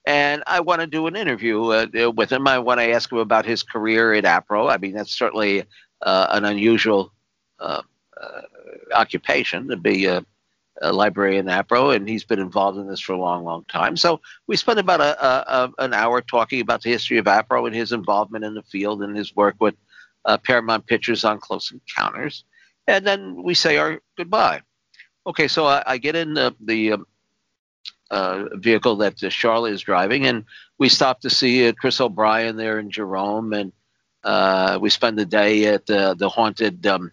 And 0.05 0.43
I 0.47 0.61
want 0.61 0.81
to 0.81 0.87
do 0.87 1.05
an 1.05 1.15
interview 1.15 1.63
uh, 1.65 2.11
with 2.15 2.31
him. 2.31 2.47
I 2.47 2.57
want 2.57 2.79
to 2.79 2.89
ask 2.89 3.11
him 3.11 3.19
about 3.19 3.45
his 3.45 3.61
career 3.61 4.13
at 4.13 4.23
APRO. 4.23 4.71
I 4.71 4.77
mean, 4.77 4.93
that's 4.93 5.15
certainly 5.15 5.63
uh, 6.01 6.27
an 6.31 6.45
unusual 6.45 7.11
uh, 7.59 7.81
uh, 8.21 8.41
occupation 8.93 9.67
to 9.67 9.77
be 9.77 10.05
a 10.05 10.25
librarian 10.81 11.47
at 11.47 11.67
APRO, 11.67 11.95
and 11.95 12.09
he's 12.09 12.23
been 12.23 12.39
involved 12.39 12.77
in 12.79 12.87
this 12.87 12.99
for 12.99 13.13
a 13.13 13.19
long, 13.19 13.43
long 13.43 13.63
time. 13.65 13.95
So 13.95 14.19
we 14.47 14.57
spent 14.57 14.79
about 14.79 14.99
a, 14.99 15.25
a, 15.25 15.63
a, 15.63 15.83
an 15.83 15.93
hour 15.93 16.21
talking 16.21 16.59
about 16.59 16.81
the 16.81 16.89
history 16.89 17.19
of 17.19 17.25
APRO 17.25 17.67
and 17.67 17.75
his 17.75 17.91
involvement 17.91 18.45
in 18.45 18.55
the 18.55 18.63
field 18.63 19.03
and 19.03 19.15
his 19.15 19.35
work 19.35 19.55
with 19.59 19.75
uh, 20.25 20.37
Paramount 20.37 20.87
Pictures 20.87 21.23
on 21.23 21.39
Close 21.39 21.71
Encounters, 21.71 22.45
and 22.87 23.05
then 23.05 23.43
we 23.43 23.53
say 23.53 23.77
our 23.77 23.99
goodbye. 24.17 24.61
Okay, 25.27 25.47
so 25.47 25.65
I, 25.65 25.83
I 25.85 25.97
get 25.97 26.15
in 26.15 26.33
the, 26.33 26.55
the 26.59 26.93
um, 26.93 27.05
uh, 28.09 28.45
vehicle 28.55 28.97
that 28.97 29.23
uh, 29.23 29.29
Charlotte 29.29 29.73
is 29.73 29.81
driving, 29.81 30.25
and 30.25 30.45
we 30.77 30.89
stop 30.89 31.21
to 31.21 31.29
see 31.29 31.67
uh, 31.67 31.73
Chris 31.73 32.01
O'Brien 32.01 32.57
there 32.57 32.79
in 32.79 32.89
Jerome, 32.89 33.53
and 33.53 33.71
uh, 34.23 34.77
we 34.81 34.89
spend 34.89 35.17
the 35.17 35.25
day 35.25 35.65
at 35.65 35.85
the, 35.85 36.15
the 36.17 36.29
haunted 36.29 36.85
um, 36.85 37.11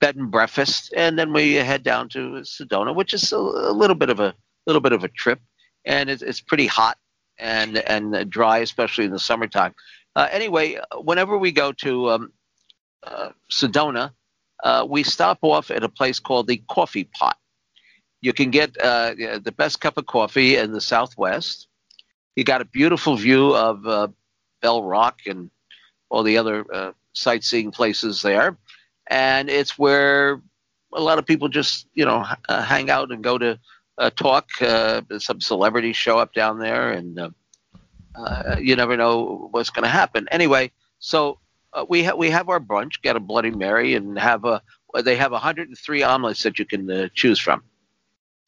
bed 0.00 0.16
and 0.16 0.30
breakfast, 0.30 0.92
and 0.96 1.18
then 1.18 1.32
we 1.32 1.54
head 1.54 1.82
down 1.82 2.08
to 2.10 2.42
Sedona, 2.42 2.94
which 2.94 3.14
is 3.14 3.32
a, 3.32 3.36
a 3.36 3.72
little 3.72 3.96
bit 3.96 4.10
of 4.10 4.20
a 4.20 4.34
little 4.66 4.82
bit 4.82 4.92
of 4.92 5.04
a 5.04 5.08
trip, 5.08 5.40
and 5.84 6.10
it's, 6.10 6.22
it's 6.22 6.40
pretty 6.40 6.66
hot 6.66 6.98
and 7.38 7.78
and 7.78 8.30
dry, 8.30 8.58
especially 8.58 9.04
in 9.04 9.10
the 9.10 9.18
summertime. 9.18 9.74
Uh, 10.14 10.28
anyway, 10.30 10.78
whenever 10.96 11.38
we 11.38 11.52
go 11.52 11.72
to 11.72 12.10
um, 12.10 12.32
uh, 13.04 13.30
Sedona, 13.50 14.12
uh, 14.64 14.86
we 14.88 15.02
stop 15.02 15.38
off 15.42 15.70
at 15.70 15.84
a 15.84 15.88
place 15.88 16.18
called 16.18 16.46
the 16.48 16.62
Coffee 16.68 17.04
Pot. 17.04 17.36
You 18.20 18.32
can 18.32 18.50
get 18.50 18.76
uh, 18.78 19.14
the 19.14 19.54
best 19.56 19.80
cup 19.80 19.96
of 19.96 20.06
coffee 20.06 20.56
in 20.56 20.72
the 20.72 20.80
Southwest. 20.80 21.68
You 22.34 22.44
got 22.44 22.60
a 22.60 22.64
beautiful 22.64 23.16
view 23.16 23.54
of 23.54 23.86
uh, 23.86 24.08
Bell 24.60 24.82
Rock 24.82 25.20
and 25.26 25.50
all 26.10 26.22
the 26.22 26.38
other 26.38 26.64
uh, 26.72 26.92
sightseeing 27.12 27.70
places 27.70 28.22
there 28.22 28.56
and 29.08 29.48
it's 29.48 29.78
where 29.78 30.40
a 30.92 31.00
lot 31.00 31.18
of 31.18 31.26
people 31.26 31.48
just 31.48 31.86
you 31.94 32.04
know 32.04 32.24
uh, 32.48 32.62
hang 32.62 32.90
out 32.90 33.10
and 33.10 33.24
go 33.24 33.38
to 33.38 33.58
uh, 33.98 34.10
talk. 34.10 34.48
Uh, 34.60 35.02
some 35.18 35.40
celebrities 35.40 35.96
show 35.96 36.18
up 36.18 36.32
down 36.32 36.58
there, 36.58 36.92
and 36.92 37.18
uh, 37.18 37.30
uh, 38.14 38.56
you 38.60 38.76
never 38.76 38.96
know 38.96 39.48
what's 39.50 39.70
going 39.70 39.82
to 39.82 39.88
happen. 39.88 40.28
Anyway, 40.30 40.70
so 40.98 41.38
uh, 41.72 41.84
we 41.88 42.04
ha- 42.04 42.14
we 42.14 42.30
have 42.30 42.48
our 42.48 42.60
brunch, 42.60 43.02
get 43.02 43.16
a 43.16 43.20
Bloody 43.20 43.50
Mary, 43.50 43.94
and 43.94 44.18
have 44.18 44.44
a 44.44 44.62
they 45.02 45.16
have 45.16 45.32
103 45.32 46.02
omelets 46.02 46.42
that 46.42 46.58
you 46.58 46.64
can 46.64 47.10
choose 47.14 47.38
from. 47.38 47.62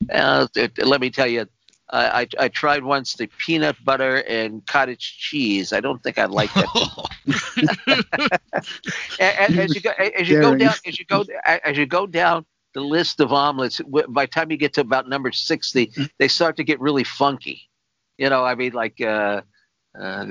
let 0.08 1.00
me 1.00 1.10
tell 1.10 1.26
you, 1.26 1.46
I, 1.92 2.26
I 2.38 2.48
tried 2.48 2.84
once 2.84 3.14
the 3.14 3.26
peanut 3.38 3.76
butter 3.84 4.22
and 4.28 4.64
cottage 4.66 5.18
cheese. 5.18 5.72
I 5.72 5.80
don't 5.80 6.02
think 6.02 6.18
I 6.18 6.26
like 6.26 6.52
that. 6.54 8.40
as 9.20 9.74
you 9.74 9.80
go, 9.80 9.90
as 9.90 10.28
you 10.28 10.40
go 10.40 10.54
down, 10.54 10.74
as 10.86 10.98
you 10.98 11.04
go, 11.04 11.24
as 11.44 11.76
you 11.76 11.86
go 11.86 12.06
down 12.06 12.46
the 12.74 12.80
list 12.80 13.20
of 13.20 13.32
omelets, 13.32 13.80
by 14.08 14.24
the 14.26 14.30
time 14.30 14.50
you 14.50 14.56
get 14.56 14.72
to 14.74 14.82
about 14.82 15.08
number 15.08 15.32
sixty, 15.32 15.92
they 16.18 16.28
start 16.28 16.56
to 16.56 16.64
get 16.64 16.80
really 16.80 17.04
funky. 17.04 17.68
You 18.18 18.30
know, 18.30 18.44
I 18.44 18.54
mean, 18.54 18.72
like 18.72 19.00
uh, 19.00 19.42
uh, 19.98 20.26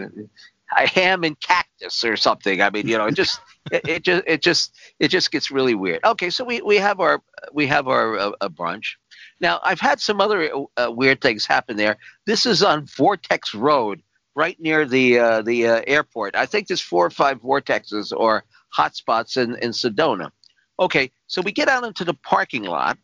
a 0.77 0.87
ham 0.87 1.23
and 1.23 1.39
cactus 1.39 2.03
or 2.03 2.15
something. 2.15 2.61
I 2.61 2.69
mean, 2.69 2.87
you 2.87 2.97
know, 2.97 3.07
it 3.07 3.15
just 3.15 3.39
it, 3.71 3.87
it, 3.87 4.03
just 4.03 4.23
it 4.27 4.41
just 4.41 4.75
it 4.99 5.07
just 5.09 5.31
gets 5.31 5.51
really 5.51 5.75
weird. 5.75 5.99
Okay, 6.05 6.29
so 6.29 6.43
we 6.43 6.61
we 6.61 6.77
have 6.77 6.99
our 6.99 7.21
we 7.53 7.67
have 7.67 7.87
our 7.87 8.17
uh, 8.17 8.49
brunch. 8.49 8.95
Now, 9.41 9.59
I've 9.63 9.79
had 9.79 10.01
some 10.01 10.19
other 10.19 10.51
uh, 10.77 10.91
weird 10.91 11.21
things 11.21 11.45
happen 11.45 11.77
there. 11.77 11.97
This 12.25 12.45
is 12.45 12.61
on 12.61 12.85
Vortex 12.85 13.53
Road, 13.55 14.01
right 14.35 14.59
near 14.59 14.85
the 14.85 15.19
uh, 15.19 15.41
the 15.41 15.67
uh, 15.67 15.81
airport. 15.87 16.35
I 16.35 16.45
think 16.45 16.67
there's 16.67 16.81
four 16.81 17.05
or 17.05 17.09
five 17.09 17.41
vortexes 17.41 18.11
or 18.15 18.43
hotspots 18.75 19.37
in, 19.37 19.55
in 19.55 19.71
Sedona. 19.71 20.31
Okay, 20.79 21.11
so 21.27 21.41
we 21.41 21.51
get 21.51 21.67
out 21.67 21.83
into 21.83 22.03
the 22.03 22.13
parking 22.13 22.63
lot, 22.63 22.97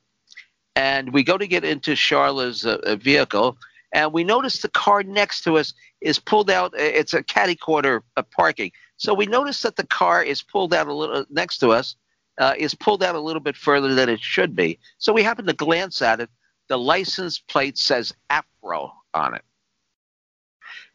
and 0.76 1.14
we 1.14 1.24
go 1.24 1.38
to 1.38 1.48
get 1.48 1.64
into 1.64 1.92
Charla's 1.92 2.66
uh, 2.66 2.80
uh, 2.84 2.96
vehicle, 2.96 3.58
and 3.94 4.14
we 4.14 4.24
notice 4.24 4.62
the 4.62 4.70
car 4.70 5.04
next 5.04 5.44
to 5.44 5.58
us 5.58 5.74
is 6.02 6.20
pulled 6.20 6.50
out. 6.50 6.74
Uh, 6.74 6.84
it's 6.84 7.14
a 7.14 7.24
caddy 7.24 7.56
corner 7.56 8.04
parking. 8.32 8.72
So 8.98 9.14
we 9.14 9.26
notice 9.26 9.62
that 9.64 9.76
the 9.76 9.88
car 9.88 10.24
is 10.24 10.42
pulled 10.42 10.74
out 10.74 10.88
a 10.88 10.94
little 10.94 11.26
next 11.30 11.58
to 11.60 11.72
us, 11.72 11.96
uh, 12.38 12.54
is 12.58 12.76
pulled 12.76 13.04
out 13.04 13.16
a 13.16 13.20
little 13.20 13.42
bit 13.42 13.56
further 13.56 13.94
than 13.96 14.10
it 14.10 14.20
should 14.20 14.56
be. 14.56 14.80
So 14.98 15.14
we 15.14 15.24
happen 15.24 15.46
to 15.46 15.54
glance 15.54 16.02
at 16.02 16.20
it. 16.20 16.30
The 16.68 16.78
license 16.78 17.40
plate 17.40 17.78
says 17.78 18.14
APRO 18.30 18.92
on 19.14 19.36
it. 19.36 19.44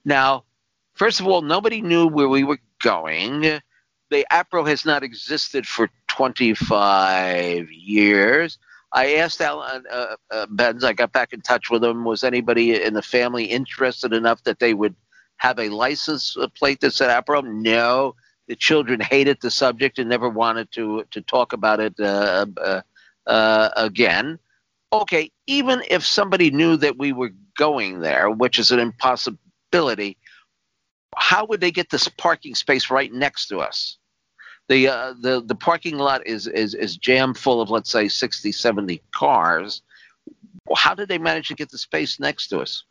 Now, 0.04 0.44
first 0.94 1.20
of 1.20 1.26
all, 1.26 1.42
nobody 1.42 1.80
knew 1.80 2.06
where 2.06 2.28
we 2.28 2.44
were 2.44 2.58
going. 2.82 3.60
The 4.10 4.26
APRO 4.32 4.66
has 4.68 4.84
not 4.84 5.02
existed 5.02 5.66
for 5.66 5.88
25 6.08 7.70
years. 7.70 8.58
I 8.92 9.14
asked 9.14 9.40
Alan 9.40 9.84
uh, 9.90 10.16
uh, 10.32 10.46
Benz, 10.50 10.82
I 10.82 10.92
got 10.92 11.12
back 11.12 11.32
in 11.32 11.40
touch 11.42 11.70
with 11.70 11.84
him. 11.84 12.04
Was 12.04 12.24
anybody 12.24 12.82
in 12.82 12.94
the 12.94 13.02
family 13.02 13.44
interested 13.44 14.12
enough 14.12 14.42
that 14.42 14.58
they 14.58 14.74
would 14.74 14.96
have 15.36 15.60
a 15.60 15.68
license 15.68 16.36
plate 16.58 16.80
that 16.80 16.92
said 16.92 17.08
APRO? 17.08 17.44
No 17.44 18.16
the 18.50 18.56
children 18.56 18.98
hated 18.98 19.38
the 19.40 19.50
subject 19.50 20.00
and 20.00 20.08
never 20.08 20.28
wanted 20.28 20.72
to 20.72 21.04
to 21.12 21.20
talk 21.20 21.52
about 21.52 21.78
it 21.78 21.94
uh, 22.00 22.46
uh, 22.60 22.80
uh, 23.24 23.68
again. 23.76 24.40
Okay, 24.92 25.30
even 25.46 25.84
if 25.88 26.04
somebody 26.04 26.50
knew 26.50 26.76
that 26.76 26.98
we 26.98 27.12
were 27.12 27.30
going 27.56 28.00
there, 28.00 28.28
which 28.28 28.58
is 28.58 28.72
an 28.72 28.80
impossibility, 28.80 30.18
how 31.16 31.46
would 31.46 31.60
they 31.60 31.70
get 31.70 31.90
this 31.90 32.08
parking 32.08 32.56
space 32.56 32.90
right 32.90 33.12
next 33.12 33.46
to 33.46 33.58
us? 33.58 33.98
The, 34.68 34.88
uh, 34.88 35.14
the 35.20 35.44
the 35.46 35.54
parking 35.54 35.98
lot 35.98 36.26
is, 36.26 36.48
is 36.48 36.74
is 36.74 36.96
jammed 36.96 37.38
full 37.38 37.60
of 37.60 37.70
let's 37.70 37.90
say 37.90 38.08
60 38.08 38.50
70 38.50 39.00
cars 39.14 39.82
how 40.76 40.94
did 40.94 41.08
they 41.08 41.18
manage 41.18 41.48
to 41.48 41.54
get 41.54 41.70
the 41.70 41.78
space 41.78 42.20
next 42.20 42.48
to 42.48 42.60
us 42.60 42.84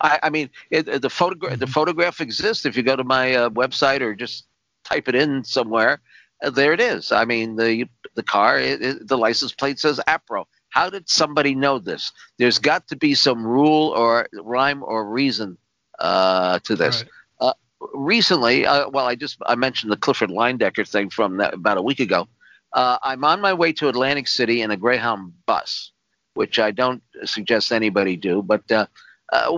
i, 0.00 0.20
I 0.22 0.30
mean 0.30 0.48
it, 0.70 1.02
the 1.02 1.10
photograph 1.10 1.58
the 1.58 1.66
photograph 1.66 2.20
exists 2.20 2.64
if 2.66 2.76
you 2.76 2.84
go 2.84 2.94
to 2.94 3.02
my 3.02 3.34
uh, 3.34 3.50
website 3.50 4.00
or 4.00 4.14
just 4.14 4.46
type 4.84 5.08
it 5.08 5.14
in 5.14 5.44
somewhere. 5.44 6.00
Uh, 6.42 6.50
there 6.50 6.72
it 6.72 6.80
is. 6.80 7.12
I 7.12 7.24
mean, 7.24 7.56
the 7.56 7.86
the 8.14 8.22
car, 8.22 8.58
it, 8.58 8.82
it, 8.82 9.08
the 9.08 9.18
license 9.18 9.52
plate 9.52 9.78
says 9.78 10.00
APRO. 10.06 10.44
How 10.68 10.90
did 10.90 11.08
somebody 11.08 11.54
know 11.54 11.78
this? 11.78 12.12
There's 12.38 12.58
got 12.58 12.88
to 12.88 12.96
be 12.96 13.14
some 13.14 13.46
rule 13.46 13.90
or 13.90 14.28
rhyme 14.32 14.82
or 14.82 15.08
reason 15.08 15.56
uh, 15.98 16.58
to 16.60 16.76
this. 16.76 17.04
Right. 17.40 17.50
Uh, 17.50 17.52
recently, 17.94 18.66
uh, 18.66 18.88
well, 18.88 19.06
I 19.06 19.14
just 19.14 19.38
I 19.46 19.54
mentioned 19.54 19.92
the 19.92 19.96
Clifford 19.96 20.30
Leyendecker 20.30 20.88
thing 20.88 21.10
from 21.10 21.38
that, 21.38 21.54
about 21.54 21.78
a 21.78 21.82
week 21.82 22.00
ago. 22.00 22.28
Uh, 22.72 22.98
I'm 23.02 23.24
on 23.24 23.40
my 23.40 23.54
way 23.54 23.72
to 23.74 23.88
Atlantic 23.88 24.26
City 24.26 24.62
in 24.62 24.70
a 24.70 24.76
Greyhound 24.76 25.32
bus, 25.46 25.92
which 26.34 26.58
I 26.58 26.72
don't 26.72 27.02
suggest 27.24 27.72
anybody 27.72 28.16
do, 28.16 28.42
but. 28.42 28.70
Uh, 28.70 28.86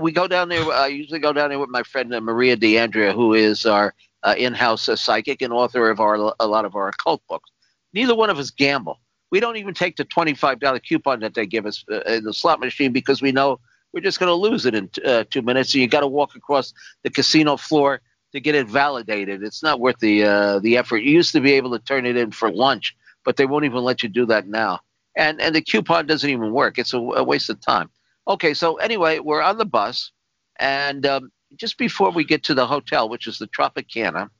we 0.00 0.12
go 0.12 0.28
down 0.28 0.48
there. 0.48 0.62
I 0.72 0.86
usually 0.86 1.18
go 1.18 1.32
down 1.32 1.50
there 1.50 1.58
with 1.58 1.68
my 1.68 1.82
friend 1.82 2.08
Maria 2.22 2.56
D'Andrea, 2.56 3.12
who 3.12 3.34
is 3.34 3.66
our 3.66 3.94
uh, 4.22 4.34
in-house 4.36 4.88
psychic 5.00 5.42
and 5.42 5.52
author 5.52 5.90
of 5.90 6.00
our 6.00 6.34
a 6.40 6.46
lot 6.46 6.64
of 6.64 6.74
our 6.74 6.88
occult 6.88 7.22
books. 7.28 7.50
Neither 7.92 8.14
one 8.14 8.30
of 8.30 8.38
us 8.38 8.50
gamble. 8.50 9.00
We 9.30 9.40
don't 9.40 9.56
even 9.56 9.74
take 9.74 9.96
the 9.96 10.04
twenty-five 10.04 10.60
dollar 10.60 10.78
coupon 10.78 11.20
that 11.20 11.34
they 11.34 11.46
give 11.46 11.66
us 11.66 11.84
uh, 11.90 12.00
in 12.02 12.24
the 12.24 12.32
slot 12.32 12.60
machine 12.60 12.92
because 12.92 13.20
we 13.20 13.32
know 13.32 13.60
we're 13.92 14.00
just 14.00 14.18
going 14.18 14.28
to 14.28 14.34
lose 14.34 14.66
it 14.66 14.74
in 14.74 14.88
t- 14.88 15.02
uh, 15.02 15.24
two 15.30 15.42
minutes. 15.42 15.72
So 15.72 15.78
you 15.78 15.88
got 15.88 16.00
to 16.00 16.06
walk 16.06 16.36
across 16.36 16.72
the 17.02 17.10
casino 17.10 17.56
floor 17.56 18.00
to 18.32 18.40
get 18.40 18.54
it 18.54 18.68
validated. 18.68 19.42
It's 19.42 19.62
not 19.62 19.80
worth 19.80 19.98
the 19.98 20.24
uh, 20.24 20.58
the 20.60 20.76
effort. 20.76 20.98
You 20.98 21.12
used 21.12 21.32
to 21.32 21.40
be 21.40 21.52
able 21.52 21.70
to 21.70 21.78
turn 21.78 22.06
it 22.06 22.16
in 22.16 22.30
for 22.30 22.50
lunch, 22.52 22.94
but 23.24 23.36
they 23.36 23.46
won't 23.46 23.64
even 23.64 23.82
let 23.82 24.02
you 24.02 24.08
do 24.08 24.26
that 24.26 24.46
now. 24.46 24.80
And 25.16 25.40
and 25.40 25.54
the 25.54 25.62
coupon 25.62 26.06
doesn't 26.06 26.28
even 26.28 26.52
work. 26.52 26.78
It's 26.78 26.92
a, 26.92 26.98
a 26.98 27.24
waste 27.24 27.50
of 27.50 27.60
time. 27.60 27.90
Okay, 28.28 28.54
so 28.54 28.76
anyway, 28.76 29.18
we're 29.20 29.42
on 29.42 29.56
the 29.56 29.64
bus, 29.64 30.12
and 30.58 31.06
um, 31.06 31.30
just 31.54 31.78
before 31.78 32.10
we 32.10 32.24
get 32.24 32.42
to 32.44 32.54
the 32.54 32.66
hotel, 32.66 33.08
which 33.08 33.26
is 33.26 33.38
the 33.38 33.46
Tropicana, 33.48 34.30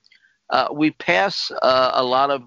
uh, 0.50 0.68
we 0.72 0.90
pass 0.92 1.50
uh, 1.62 1.90
a 1.94 2.02
lot 2.02 2.30
of 2.30 2.42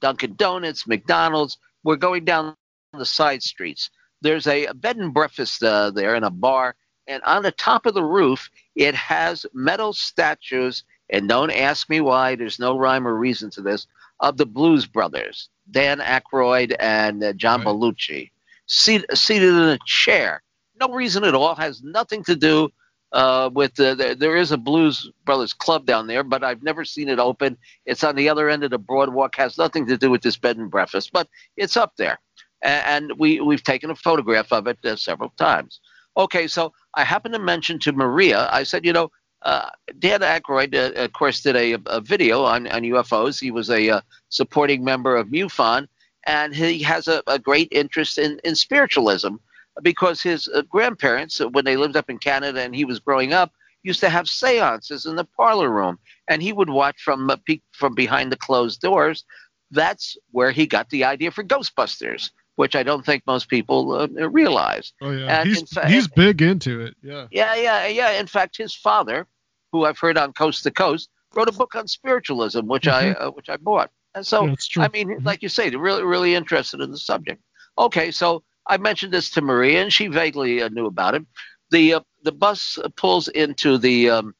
Dunkin' 0.00 0.34
Donuts, 0.36 0.86
McDonald's. 0.86 1.58
We're 1.84 1.96
going 1.96 2.24
down 2.24 2.54
the 2.92 3.04
side 3.04 3.42
streets. 3.42 3.90
There's 4.20 4.46
a, 4.46 4.66
a 4.66 4.74
bed 4.74 4.96
and 4.96 5.14
breakfast 5.14 5.62
uh, 5.62 5.90
there 5.90 6.14
and 6.14 6.24
a 6.24 6.30
bar. 6.30 6.74
And 7.06 7.22
on 7.24 7.42
the 7.42 7.52
top 7.52 7.86
of 7.86 7.94
the 7.94 8.04
roof, 8.04 8.50
it 8.76 8.94
has 8.94 9.46
metal 9.52 9.92
statues. 9.92 10.84
And 11.08 11.28
don't 11.28 11.50
ask 11.50 11.88
me 11.88 12.00
why, 12.00 12.36
there's 12.36 12.58
no 12.58 12.76
rhyme 12.76 13.06
or 13.06 13.16
reason 13.16 13.50
to 13.50 13.62
this, 13.62 13.86
of 14.20 14.36
the 14.36 14.46
Blues 14.46 14.86
Brothers, 14.86 15.48
Dan 15.70 15.98
Aykroyd 15.98 16.76
and 16.78 17.24
uh, 17.24 17.32
John 17.32 17.60
right. 17.60 17.68
Belushi, 17.68 18.30
seat, 18.66 19.04
seated 19.14 19.48
in 19.48 19.56
a 19.56 19.78
chair. 19.86 20.42
No 20.78 20.88
reason 20.88 21.24
at 21.24 21.34
all, 21.34 21.54
has 21.54 21.82
nothing 21.82 22.22
to 22.24 22.36
do 22.36 22.70
uh, 23.12 23.50
with 23.52 23.74
the, 23.74 23.94
the, 23.94 24.14
there 24.14 24.36
is 24.36 24.52
a 24.52 24.56
Blues 24.56 25.10
Brothers 25.24 25.52
club 25.52 25.86
down 25.86 26.06
there, 26.06 26.22
but 26.22 26.44
I've 26.44 26.62
never 26.62 26.84
seen 26.84 27.08
it 27.08 27.18
open. 27.18 27.56
It's 27.86 28.04
on 28.04 28.16
the 28.16 28.28
other 28.28 28.48
end 28.48 28.64
of 28.64 28.70
the 28.70 28.78
boardwalk. 28.78 29.36
Has 29.36 29.58
nothing 29.58 29.86
to 29.86 29.96
do 29.96 30.10
with 30.10 30.22
this 30.22 30.36
bed 30.36 30.56
and 30.56 30.70
breakfast, 30.70 31.10
but 31.12 31.28
it's 31.56 31.76
up 31.76 31.96
there, 31.96 32.18
and, 32.62 33.12
we 33.18 33.40
we've 33.40 33.64
taken 33.64 33.90
a 33.90 33.96
photograph 33.96 34.52
of 34.52 34.66
it 34.66 34.78
uh, 34.84 34.96
several 34.96 35.30
times. 35.36 35.80
Okay, 36.16 36.46
so 36.46 36.72
I 36.94 37.04
happened 37.04 37.34
to 37.34 37.40
mention 37.40 37.78
to 37.80 37.92
Maria. 37.92 38.48
I 38.52 38.62
said, 38.64 38.84
you 38.84 38.92
know, 38.92 39.10
uh, 39.42 39.70
Dan 39.98 40.20
Aykroyd, 40.20 40.74
uh, 40.74 40.92
of 41.04 41.12
course, 41.12 41.40
did 41.40 41.56
a, 41.56 41.78
a, 41.86 42.00
video 42.00 42.44
on, 42.44 42.66
on 42.68 42.82
UFOs. 42.82 43.40
He 43.40 43.50
was 43.50 43.70
a 43.70 43.88
uh, 43.88 44.00
supporting 44.28 44.84
member 44.84 45.16
of 45.16 45.28
MUFON, 45.28 45.88
and 46.26 46.54
he 46.54 46.82
has 46.82 47.08
a, 47.08 47.22
a 47.26 47.38
great 47.38 47.68
interest 47.70 48.18
in, 48.18 48.38
in 48.44 48.54
spiritualism 48.54 49.36
because 49.82 50.22
his 50.22 50.48
uh, 50.48 50.62
grandparents, 50.62 51.40
uh, 51.40 51.48
when 51.48 51.64
they 51.64 51.76
lived 51.76 51.96
up 51.96 52.10
in 52.10 52.18
Canada 52.18 52.60
and 52.60 52.74
he 52.74 52.84
was 52.84 52.98
growing 52.98 53.32
up, 53.32 53.52
used 53.82 54.00
to 54.00 54.10
have 54.10 54.28
seances 54.28 55.06
in 55.06 55.16
the 55.16 55.24
parlor 55.24 55.70
room, 55.70 55.98
and 56.28 56.42
he 56.42 56.52
would 56.52 56.70
watch 56.70 57.00
from 57.02 57.30
uh, 57.30 57.36
from 57.72 57.94
behind 57.94 58.30
the 58.30 58.36
closed 58.36 58.80
doors. 58.80 59.24
That's 59.70 60.16
where 60.32 60.50
he 60.50 60.66
got 60.66 60.90
the 60.90 61.04
idea 61.04 61.30
for 61.30 61.44
Ghostbusters, 61.44 62.30
which 62.56 62.74
I 62.74 62.82
don't 62.82 63.06
think 63.06 63.22
most 63.26 63.48
people 63.48 63.92
uh, 63.92 64.08
realize. 64.28 64.92
Oh 65.00 65.10
yeah, 65.12 65.40
And 65.40 65.48
he's 65.48 65.72
fa- 65.72 65.88
he's 65.88 66.08
big 66.08 66.42
into 66.42 66.80
it. 66.80 66.94
Yeah. 67.02 67.26
Yeah, 67.30 67.54
yeah, 67.54 67.86
yeah. 67.86 68.10
In 68.20 68.26
fact, 68.26 68.56
his 68.56 68.74
father, 68.74 69.26
who 69.72 69.84
I've 69.84 69.98
heard 69.98 70.18
on 70.18 70.32
Coast 70.32 70.62
to 70.64 70.70
Coast, 70.70 71.08
wrote 71.34 71.48
a 71.48 71.52
book 71.52 71.74
on 71.74 71.86
spiritualism, 71.86 72.66
which 72.66 72.88
I 72.88 73.10
uh, 73.12 73.30
which 73.30 73.48
I 73.48 73.56
bought. 73.56 73.90
And 74.14 74.26
so, 74.26 74.46
Yeah. 74.46 74.54
I 74.82 74.88
mean, 74.88 75.20
like 75.22 75.40
you 75.42 75.48
say, 75.48 75.70
they're 75.70 75.78
really 75.78 76.02
really 76.02 76.34
interested 76.34 76.80
in 76.80 76.90
the 76.90 76.98
subject. 76.98 77.40
Okay, 77.78 78.10
so 78.10 78.42
I 78.66 78.76
mentioned 78.76 79.12
this 79.12 79.30
to 79.30 79.42
Maria, 79.42 79.82
and 79.82 79.92
she 79.92 80.06
vaguely 80.06 80.62
uh, 80.62 80.68
knew 80.68 80.86
about 80.86 81.14
it. 81.14 81.24
The 81.70 81.94
uh, 81.94 82.00
the 82.22 82.32
bus 82.32 82.78
pulls 82.96 83.28
into 83.28 83.78
the 83.78 84.10
um, 84.10 84.34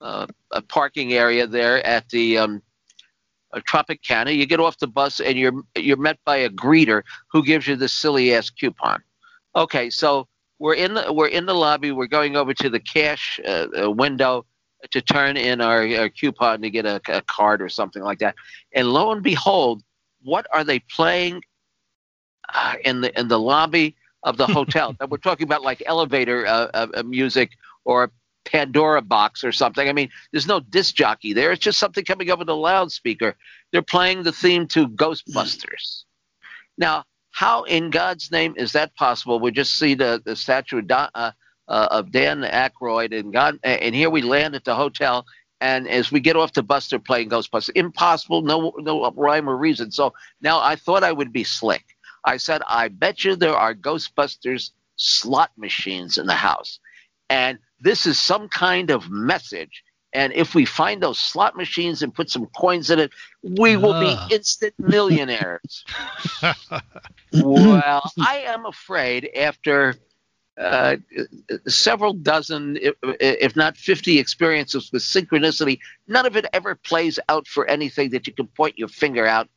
uh, 0.00 0.26
parking 0.68 1.12
area 1.14 1.46
there 1.46 1.84
at 1.86 2.08
the 2.10 2.38
um, 2.38 2.62
Tropicana. 3.54 4.36
You 4.36 4.46
get 4.46 4.60
off 4.60 4.78
the 4.78 4.86
bus, 4.86 5.20
and 5.20 5.38
you're 5.38 5.62
you're 5.76 5.96
met 5.96 6.18
by 6.24 6.36
a 6.36 6.50
greeter 6.50 7.02
who 7.32 7.42
gives 7.42 7.66
you 7.66 7.76
this 7.76 7.92
silly 7.92 8.34
ass 8.34 8.50
coupon. 8.50 9.02
Okay, 9.56 9.90
so 9.90 10.28
we're 10.58 10.74
in 10.74 10.94
the 10.94 11.12
we're 11.12 11.28
in 11.28 11.46
the 11.46 11.54
lobby. 11.54 11.92
We're 11.92 12.06
going 12.06 12.36
over 12.36 12.54
to 12.54 12.70
the 12.70 12.80
cash 12.80 13.40
uh, 13.46 13.66
uh, 13.82 13.90
window 13.90 14.44
to 14.90 15.00
turn 15.00 15.36
in 15.36 15.60
our, 15.60 15.86
our 15.96 16.08
coupon 16.08 16.62
to 16.62 16.70
get 16.70 16.86
a, 16.86 17.00
a 17.08 17.22
card 17.22 17.60
or 17.60 17.68
something 17.68 18.02
like 18.02 18.20
that. 18.20 18.36
And 18.72 18.92
lo 18.92 19.10
and 19.10 19.22
behold, 19.22 19.82
what 20.22 20.46
are 20.52 20.62
they 20.62 20.78
playing 20.80 21.42
uh, 22.54 22.74
in 22.84 23.00
the 23.00 23.18
in 23.18 23.28
the 23.28 23.38
lobby 23.38 23.96
of 24.22 24.36
the 24.36 24.46
hotel? 24.46 24.94
And 25.00 25.10
we're 25.10 25.18
talking 25.18 25.44
about 25.44 25.62
like 25.62 25.82
elevator 25.86 26.46
uh, 26.46 26.70
uh, 26.74 26.86
uh, 26.94 27.02
music 27.02 27.50
or 27.84 28.04
a 28.04 28.10
Pandora 28.44 29.02
box 29.02 29.44
or 29.44 29.52
something. 29.52 29.88
I 29.88 29.92
mean, 29.92 30.10
there's 30.32 30.46
no 30.46 30.60
disc 30.60 30.94
jockey 30.94 31.32
there. 31.32 31.52
It's 31.52 31.62
just 31.62 31.78
something 31.78 32.04
coming 32.04 32.30
over 32.30 32.44
the 32.44 32.56
loudspeaker. 32.56 33.36
They're 33.72 33.82
playing 33.82 34.22
the 34.22 34.32
theme 34.32 34.66
to 34.68 34.88
Ghostbusters. 34.88 36.04
Now, 36.78 37.04
how 37.30 37.64
in 37.64 37.90
God's 37.90 38.30
name 38.30 38.54
is 38.56 38.72
that 38.72 38.94
possible? 38.96 39.38
We 39.38 39.50
just 39.50 39.74
see 39.74 39.94
the, 39.94 40.22
the 40.24 40.34
statue 40.34 40.78
of, 40.78 40.90
uh, 40.90 41.08
uh, 41.14 41.32
of 41.68 42.10
Dan 42.10 42.40
Aykroyd, 42.40 43.18
and 43.18 43.32
God, 43.32 43.58
and 43.62 43.94
here 43.94 44.10
we 44.10 44.22
land 44.22 44.54
at 44.54 44.64
the 44.64 44.74
hotel. 44.74 45.26
And 45.60 45.88
as 45.88 46.10
we 46.12 46.20
get 46.20 46.36
off 46.36 46.52
the 46.52 46.62
bus, 46.62 46.88
they're 46.88 46.98
playing 46.98 47.30
Ghostbusters. 47.30 47.70
Impossible, 47.74 48.42
no, 48.42 48.72
no 48.78 49.10
rhyme 49.10 49.48
or 49.48 49.56
reason. 49.56 49.90
So 49.90 50.14
now 50.40 50.60
I 50.60 50.76
thought 50.76 51.04
I 51.04 51.12
would 51.12 51.32
be 51.32 51.44
slick. 51.44 51.84
I 52.24 52.36
said, 52.36 52.62
I 52.68 52.88
bet 52.88 53.24
you 53.24 53.36
there 53.36 53.56
are 53.56 53.74
Ghostbusters 53.74 54.70
slot 54.96 55.50
machines 55.56 56.18
in 56.18 56.26
the 56.26 56.34
house. 56.34 56.80
And 57.30 57.58
this 57.80 58.06
is 58.06 58.20
some 58.20 58.48
kind 58.48 58.90
of 58.90 59.10
message. 59.10 59.84
And 60.14 60.32
if 60.32 60.54
we 60.54 60.64
find 60.64 61.02
those 61.02 61.18
slot 61.18 61.54
machines 61.56 62.02
and 62.02 62.14
put 62.14 62.30
some 62.30 62.46
coins 62.46 62.90
in 62.90 62.98
it, 62.98 63.10
we 63.42 63.76
will 63.76 63.92
Ah. 63.92 64.26
be 64.28 64.34
instant 64.34 64.74
millionaires. 64.78 65.84
well, 67.32 68.10
I 68.18 68.38
am 68.46 68.64
afraid 68.66 69.28
after 69.36 69.94
uh, 70.58 70.96
several 71.68 72.14
dozen, 72.14 72.78
if 72.80 73.54
not 73.54 73.76
50 73.76 74.18
experiences 74.18 74.90
with 74.92 75.02
synchronicity, 75.02 75.78
none 76.08 76.26
of 76.26 76.36
it 76.36 76.46
ever 76.52 76.74
plays 76.74 77.20
out 77.28 77.46
for 77.46 77.66
anything 77.66 78.10
that 78.10 78.26
you 78.26 78.32
can 78.32 78.46
point 78.48 78.76
your 78.78 78.88
finger 78.88 79.26
out, 79.26 79.48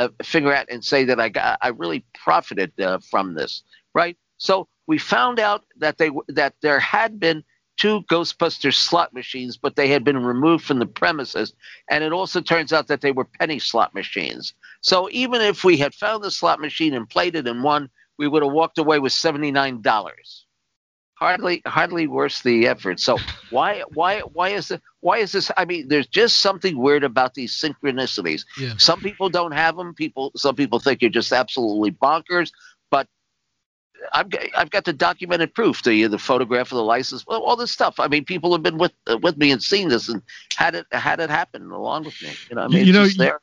uh, 0.00 0.08
finger 0.22 0.52
at, 0.52 0.70
and 0.70 0.84
say 0.84 1.04
that 1.04 1.20
I 1.20 1.28
got, 1.28 1.58
I 1.60 1.68
really 1.68 2.04
profited 2.14 2.72
uh, 2.80 2.98
from 3.10 3.34
this, 3.34 3.62
right? 3.94 4.16
So 4.38 4.68
we 4.86 4.98
found 4.98 5.38
out 5.38 5.64
that 5.78 5.98
they 5.98 6.10
that 6.28 6.54
there 6.62 6.80
had 6.80 7.20
been 7.20 7.44
two 7.76 8.02
Ghostbusters 8.10 8.74
slot 8.74 9.12
machines, 9.14 9.56
but 9.56 9.76
they 9.76 9.88
had 9.88 10.04
been 10.04 10.24
removed 10.24 10.64
from 10.64 10.78
the 10.78 10.86
premises, 10.86 11.54
and 11.90 12.04
it 12.04 12.12
also 12.12 12.40
turns 12.40 12.72
out 12.72 12.88
that 12.88 13.00
they 13.00 13.12
were 13.12 13.24
penny 13.24 13.58
slot 13.58 13.94
machines. 13.94 14.54
So 14.80 15.08
even 15.12 15.40
if 15.40 15.64
we 15.64 15.76
had 15.76 15.94
found 15.94 16.24
the 16.24 16.30
slot 16.30 16.60
machine 16.60 16.94
and 16.94 17.08
played 17.08 17.36
it 17.36 17.46
and 17.46 17.62
won, 17.62 17.88
we 18.18 18.28
would 18.28 18.42
have 18.42 18.52
walked 18.52 18.78
away 18.78 18.98
with 18.98 19.12
seventy 19.12 19.50
nine 19.50 19.82
dollars. 19.82 20.46
Hardly, 21.20 21.60
hardly 21.66 22.06
worth 22.06 22.42
the 22.42 22.66
effort. 22.66 22.98
So 22.98 23.18
why, 23.50 23.82
why, 23.92 24.20
why 24.20 24.48
is 24.50 24.70
it? 24.70 24.80
Why 25.00 25.18
is 25.18 25.32
this? 25.32 25.50
I 25.56 25.66
mean, 25.66 25.86
there's 25.88 26.06
just 26.06 26.38
something 26.38 26.78
weird 26.78 27.04
about 27.04 27.34
these 27.34 27.52
synchronicities. 27.52 28.46
Yeah. 28.58 28.72
Some 28.78 29.00
people 29.02 29.28
don't 29.28 29.52
have 29.52 29.76
them. 29.76 29.92
People, 29.94 30.32
some 30.34 30.54
people 30.56 30.78
think 30.78 31.02
you're 31.02 31.10
just 31.10 31.30
absolutely 31.30 31.90
bonkers. 31.90 32.52
But 32.90 33.06
I've 34.14 34.30
got, 34.30 34.42
I've 34.56 34.70
got 34.70 34.84
the 34.86 34.94
documented 34.94 35.54
proof, 35.54 35.82
the 35.82 36.06
the 36.06 36.18
photograph 36.18 36.72
of 36.72 36.76
the 36.76 36.84
license, 36.84 37.26
well, 37.26 37.42
all 37.42 37.56
this 37.56 37.70
stuff. 37.70 38.00
I 38.00 38.08
mean, 38.08 38.24
people 38.24 38.52
have 38.52 38.62
been 38.62 38.78
with 38.78 38.92
uh, 39.06 39.18
with 39.18 39.36
me 39.36 39.50
and 39.50 39.62
seen 39.62 39.90
this 39.90 40.08
and 40.08 40.22
had 40.56 40.74
it 40.74 40.86
had 40.90 41.20
it 41.20 41.28
happen 41.28 41.70
along 41.70 42.04
with 42.04 42.20
me. 42.22 42.30
You 42.48 42.56
know, 42.56 42.62
I 42.62 42.68
mean, 42.68 42.86
You 42.86 42.94
know, 42.94 43.04
just 43.04 43.18
you- 43.18 43.24
there. 43.24 43.40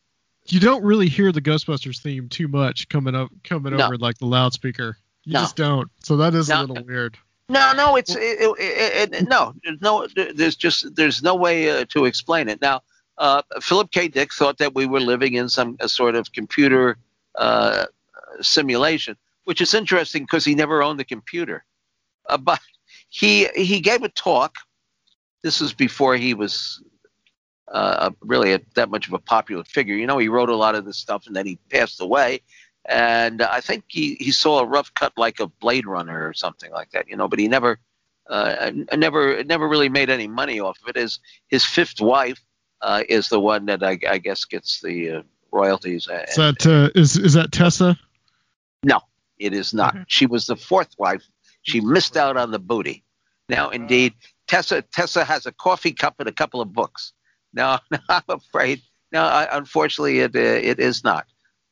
You 0.47 0.59
don't 0.61 0.83
really 0.83 1.09
hear 1.09 1.31
the 1.31 1.41
Ghostbusters 1.41 2.01
theme 2.01 2.27
too 2.29 2.47
much 2.47 2.89
coming 2.89 3.13
up 3.13 3.29
coming 3.43 3.75
No. 3.75 3.85
over 3.85 3.97
like 3.97 4.17
the 4.17 4.25
loudspeaker. 4.25 4.97
You 5.25 5.33
No. 5.33 5.41
just 5.41 5.57
don't. 5.57 5.91
So 6.03 6.17
that 6.17 6.33
is 6.33 6.49
No. 6.49 6.61
a 6.61 6.63
little 6.63 6.83
weird. 6.85 7.17
No, 7.49 7.71
no, 7.73 7.95
it's 7.95 8.13
it, 8.13 8.39
it, 8.41 9.13
it, 9.13 9.29
no, 9.29 9.53
there's 9.63 9.79
no, 9.81 10.07
there's 10.35 10.55
just 10.55 10.95
there's 10.95 11.23
no 11.23 11.35
way 11.35 11.69
uh, 11.69 11.85
to 11.89 12.05
explain 12.05 12.49
it. 12.49 12.61
Now, 12.61 12.81
uh, 13.17 13.41
Philip 13.61 13.91
K. 13.91 14.09
Dick 14.09 14.33
thought 14.33 14.57
that 14.57 14.75
we 14.75 14.85
were 14.85 14.99
living 14.99 15.35
in 15.35 15.47
some 15.47 15.77
sort 15.85 16.15
of 16.15 16.33
computer 16.33 16.97
uh, 17.35 17.85
simulation, 18.41 19.15
which 19.45 19.61
is 19.61 19.73
interesting 19.73 20.23
because 20.23 20.43
he 20.43 20.55
never 20.55 20.83
owned 20.83 20.99
a 20.99 21.05
computer. 21.05 21.63
Uh, 22.27 22.37
but 22.37 22.59
he 23.07 23.47
he 23.55 23.79
gave 23.79 24.03
a 24.03 24.09
talk. 24.09 24.55
This 25.41 25.61
was 25.61 25.73
before 25.73 26.17
he 26.17 26.33
was 26.33 26.83
uh, 27.71 28.11
really 28.21 28.53
a, 28.53 28.61
that 28.75 28.89
much 28.89 29.07
of 29.07 29.13
a 29.13 29.19
popular 29.19 29.63
figure. 29.63 29.95
You 29.95 30.07
know, 30.07 30.17
he 30.17 30.27
wrote 30.27 30.49
a 30.49 30.55
lot 30.55 30.75
of 30.75 30.85
this 30.85 30.97
stuff 30.97 31.27
and 31.27 31.35
then 31.35 31.45
he 31.45 31.57
passed 31.69 32.01
away. 32.01 32.41
And 32.87 33.41
I 33.41 33.59
think 33.59 33.83
he, 33.87 34.15
he 34.15 34.31
saw 34.31 34.59
a 34.59 34.65
rough 34.65 34.93
cut 34.93 35.13
like 35.17 35.39
a 35.39 35.47
Blade 35.47 35.85
Runner 35.85 36.27
or 36.27 36.33
something 36.33 36.71
like 36.71 36.91
that, 36.91 37.09
you 37.09 37.17
know, 37.17 37.27
but 37.27 37.39
he 37.39 37.47
never 37.47 37.79
uh, 38.29 38.71
never 38.95 39.43
never 39.43 39.67
really 39.67 39.89
made 39.89 40.09
any 40.09 40.27
money 40.27 40.59
off 40.59 40.77
of 40.81 40.89
it. 40.89 40.95
His 40.95 41.19
his 41.47 41.65
fifth 41.65 41.99
wife 42.01 42.39
uh, 42.81 43.03
is 43.09 43.29
the 43.29 43.39
one 43.39 43.65
that 43.65 43.83
I, 43.83 43.97
I 44.09 44.17
guess 44.17 44.45
gets 44.45 44.81
the 44.81 45.11
uh, 45.11 45.21
royalties. 45.51 46.07
Is 46.29 46.35
that 46.35 46.65
uh, 46.65 46.89
is 46.95 47.17
is 47.17 47.33
that 47.33 47.51
Tessa? 47.51 47.97
No, 48.83 49.01
it 49.39 49.53
is 49.53 49.73
not. 49.73 49.95
Okay. 49.95 50.05
She 50.07 50.25
was 50.25 50.45
the 50.45 50.55
fourth 50.55 50.93
wife. 50.97 51.23
She 51.63 51.81
missed 51.81 52.15
out 52.15 52.37
on 52.37 52.51
the 52.51 52.59
booty. 52.59 53.03
Now, 53.49 53.69
indeed, 53.69 54.13
Tessa 54.47 54.81
Tessa 54.81 55.23
has 55.23 55.45
a 55.45 55.51
coffee 55.51 55.93
cup 55.93 56.15
and 56.19 56.27
a 56.27 56.33
couple 56.33 56.61
of 56.61 56.73
books. 56.73 57.13
No, 57.53 57.79
I'm 58.09 58.23
afraid. 58.27 58.81
No, 59.11 59.23
I, 59.23 59.47
unfortunately, 59.51 60.19
it 60.19 60.35
uh, 60.35 60.39
it 60.39 60.79
is 60.79 61.03
not. 61.03 61.27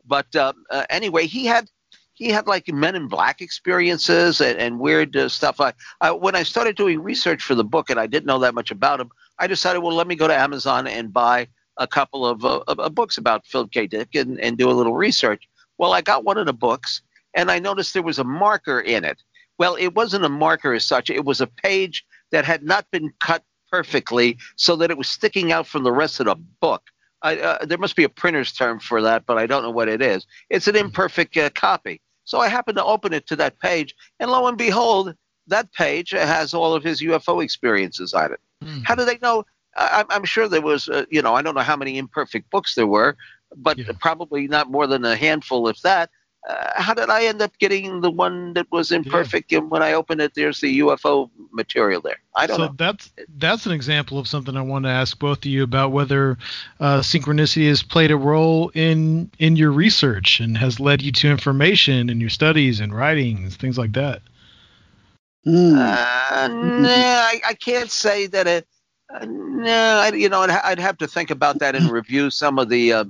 But 0.07 0.35
uh, 0.35 0.53
uh, 0.69 0.85
anyway, 0.89 1.27
he 1.27 1.45
had 1.45 1.69
he 2.13 2.29
had 2.29 2.47
like 2.47 2.67
Men 2.67 2.95
in 2.95 3.07
Black 3.07 3.41
experiences 3.41 4.41
and, 4.41 4.57
and 4.57 4.79
weird 4.79 5.15
uh, 5.15 5.29
stuff. 5.29 5.59
I, 5.59 5.73
I 6.01 6.11
when 6.11 6.35
I 6.35 6.43
started 6.43 6.75
doing 6.75 7.01
research 7.01 7.43
for 7.43 7.55
the 7.55 7.63
book 7.63 7.89
and 7.89 7.99
I 7.99 8.07
didn't 8.07 8.25
know 8.25 8.39
that 8.39 8.55
much 8.55 8.71
about 8.71 9.01
him, 9.01 9.09
I 9.37 9.47
decided, 9.47 9.79
well, 9.79 9.95
let 9.95 10.07
me 10.07 10.15
go 10.15 10.27
to 10.27 10.35
Amazon 10.37 10.87
and 10.87 11.11
buy 11.11 11.47
a 11.77 11.87
couple 11.87 12.25
of, 12.25 12.45
uh, 12.45 12.89
books 12.89 13.17
about 13.17 13.45
Philip 13.45 13.71
K. 13.71 13.87
Dick 13.87 14.15
and, 14.15 14.39
and 14.39 14.57
do 14.57 14.69
a 14.69 14.71
little 14.71 14.95
research. 14.95 15.43
Well, 15.77 15.91
I 15.91 16.01
got 16.01 16.23
one 16.23 16.37
of 16.37 16.45
the 16.45 16.53
books 16.53 17.01
and 17.33 17.51
I 17.51 17.59
noticed 17.59 17.93
there 17.93 18.01
was 18.01 18.19
a 18.19 18.23
marker 18.23 18.79
in 18.79 19.03
it. 19.03 19.21
Well, 19.57 19.75
it 19.75 19.93
wasn't 19.93 20.25
a 20.25 20.29
marker 20.29 20.73
as 20.73 20.85
such. 20.85 21.09
It 21.09 21.25
was 21.25 21.41
a 21.41 21.47
page 21.47 22.05
that 22.31 22.45
had 22.45 22.63
not 22.63 22.89
been 22.91 23.13
cut 23.19 23.43
perfectly 23.69 24.37
so 24.55 24.75
that 24.77 24.91
it 24.91 24.97
was 24.97 25.09
sticking 25.09 25.51
out 25.51 25.67
from 25.67 25.83
the 25.83 25.91
rest 25.91 26.19
of 26.19 26.27
the 26.27 26.35
book. 26.35 26.83
I, 27.25 27.37
uh, 27.39 27.65
there 27.65 27.77
must 27.79 27.95
be 27.95 28.03
a 28.03 28.09
printer's 28.09 28.53
term 28.53 28.79
for 28.79 29.01
that, 29.01 29.25
but 29.25 29.37
I 29.37 29.47
don't 29.47 29.63
know 29.63 29.71
what 29.71 29.89
it 29.89 30.01
is. 30.01 30.27
It's 30.49 30.67
an 30.67 30.75
imperfect 30.75 31.35
uh, 31.37 31.49
copy. 31.49 31.99
So 32.23 32.39
I 32.39 32.47
happened 32.47 32.77
to 32.77 32.83
open 32.85 33.13
it 33.13 33.25
to 33.27 33.35
that 33.37 33.59
page, 33.59 33.95
and 34.19 34.29
lo 34.31 34.47
and 34.47 34.57
behold, 34.57 35.15
that 35.47 35.71
page 35.73 36.11
has 36.11 36.53
all 36.53 36.73
of 36.73 36.83
his 36.83 37.01
UFO 37.01 37.43
experiences 37.43 38.13
on 38.13 38.33
it. 38.33 38.39
Hmm. 38.63 38.81
How 38.83 38.95
do 38.95 39.05
they 39.05 39.17
know? 39.21 39.43
I, 39.75 39.87
I'm- 39.97 40.07
I'm 40.09 40.23
sure 40.25 40.47
there 40.47 40.61
was, 40.61 40.87
uh, 40.87 41.05
you 41.09 41.21
know, 41.21 41.33
I 41.35 41.41
don't 41.41 41.55
know 41.55 41.61
how 41.61 41.75
many 41.75 41.97
imperfect 41.97 42.49
books 42.51 42.75
there 42.75 42.87
were, 42.87 43.17
but 43.57 43.77
Yeah. 43.77 43.91
probably 43.99 44.47
not 44.47 44.69
more 44.71 44.87
than 44.87 45.03
a 45.05 45.15
handful, 45.15 45.67
if 45.67 45.81
that. 45.81 46.09
Uh, 46.47 46.71
how 46.75 46.93
did 46.93 47.09
I 47.09 47.25
end 47.25 47.41
up 47.41 47.57
getting 47.57 48.01
the 48.01 48.11
one 48.11 48.53
that 48.53 48.71
was 48.71 48.91
imperfect? 48.91 49.51
And 49.51 49.71
when 49.71 49.81
I 49.81 49.93
opened 49.93 50.21
it, 50.21 50.35
there's 50.35 50.61
the 50.61 50.79
UFO 50.79 51.31
material 51.51 52.01
there. 52.01 52.19
I 52.35 52.45
don't 52.45 52.57
so 52.57 52.65
know. 52.67 52.73
that's 52.77 53.11
that's 53.37 53.65
an 53.65 53.71
example 53.71 54.19
of 54.19 54.27
something 54.27 54.55
I 54.55 54.61
want 54.61 54.85
to 54.85 54.89
ask 54.89 55.17
both 55.17 55.39
of 55.39 55.45
you 55.45 55.63
about 55.63 55.91
whether 55.91 56.37
uh, 56.79 56.99
synchronicity 56.99 57.67
has 57.67 57.81
played 57.81 58.11
a 58.11 58.17
role 58.17 58.69
in 58.75 59.31
in 59.39 59.55
your 59.55 59.71
research 59.71 60.39
and 60.39 60.55
has 60.57 60.79
led 60.79 61.01
you 61.01 61.11
to 61.13 61.29
information 61.29 62.11
in 62.11 62.21
your 62.21 62.29
studies 62.29 62.79
and 62.79 62.93
writings, 62.93 63.55
things 63.55 63.77
like 63.77 63.93
that. 63.93 64.21
Hmm. 65.45 65.77
Uh, 65.77 66.47
no, 66.47 66.89
I, 66.89 67.41
I 67.47 67.53
can't 67.55 67.89
say 67.89 68.27
that 68.27 68.45
it. 68.45 68.67
Uh, 69.11 69.25
no, 69.25 69.99
I, 70.03 70.11
you 70.13 70.29
know, 70.29 70.41
I'd, 70.41 70.49
I'd 70.49 70.79
have 70.79 70.97
to 70.99 71.07
think 71.07 71.31
about 71.31 71.59
that 71.59 71.75
and 71.75 71.89
review 71.91 72.29
some 72.29 72.59
of 72.59 72.69
the 72.69 72.93
uh, 72.93 73.05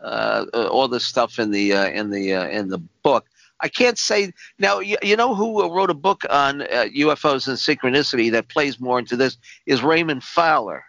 all 0.00 0.88
this 0.88 1.06
stuff 1.06 1.38
in 1.38 1.50
the 1.50 1.72
uh, 1.72 1.88
in 1.88 2.10
the 2.10 2.34
uh, 2.34 2.48
in 2.48 2.68
the 2.68 2.78
book. 3.02 3.26
I 3.60 3.68
can't 3.68 3.98
say 3.98 4.32
now. 4.58 4.78
You, 4.78 4.96
you 5.02 5.16
know 5.16 5.34
who 5.34 5.72
wrote 5.74 5.90
a 5.90 5.94
book 5.94 6.24
on 6.30 6.62
uh, 6.62 6.86
UFOs 6.96 7.48
and 7.48 7.56
synchronicity 7.56 8.30
that 8.32 8.48
plays 8.48 8.78
more 8.78 8.98
into 8.98 9.16
this 9.16 9.36
is 9.66 9.82
Raymond 9.82 10.22
Fowler. 10.22 10.84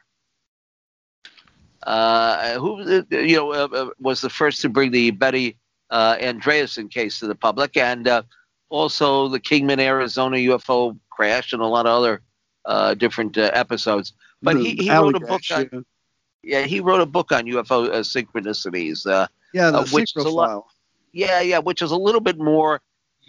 Uh, 1.83 2.59
who 2.59 3.05
you 3.09 3.35
know 3.35 3.51
uh, 3.51 3.89
was 3.99 4.21
the 4.21 4.29
first 4.29 4.61
to 4.61 4.69
bring 4.69 4.91
the 4.91 5.11
Betty 5.11 5.57
uh, 5.89 6.15
Andreasson 6.17 6.91
case 6.91 7.19
to 7.19 7.27
the 7.27 7.35
public, 7.35 7.77
and 7.77 8.07
uh, 8.07 8.23
also 8.69 9.27
the 9.27 9.39
Kingman, 9.39 9.79
Arizona 9.79 10.37
UFO 10.37 10.97
crash, 11.09 11.53
and 11.53 11.61
a 11.61 11.65
lot 11.65 11.85
of 11.85 11.97
other 11.97 12.21
uh, 12.65 12.93
different 12.93 13.37
uh, 13.37 13.49
episodes. 13.53 14.13
But 14.41 14.57
he, 14.57 14.75
he 14.75 14.91
wrote 14.91 15.15
a 15.15 15.19
book 15.19 15.41
on 15.51 15.85
yeah 16.43 16.63
he 16.63 16.79
wrote 16.79 17.01
a 17.01 17.05
book 17.05 17.31
on 17.31 17.45
UFO 17.45 17.89
synchronicities. 17.89 19.05
yeah, 19.53 19.71
the 19.71 19.87
which 19.91 20.15
is 20.15 20.25
a 20.25 20.29
lot, 20.29 20.65
yeah, 21.11 21.41
yeah, 21.41 21.59
which 21.59 21.81
is 21.81 21.91
a 21.91 21.97
little 21.97 22.21
bit 22.21 22.37
more 22.37 22.81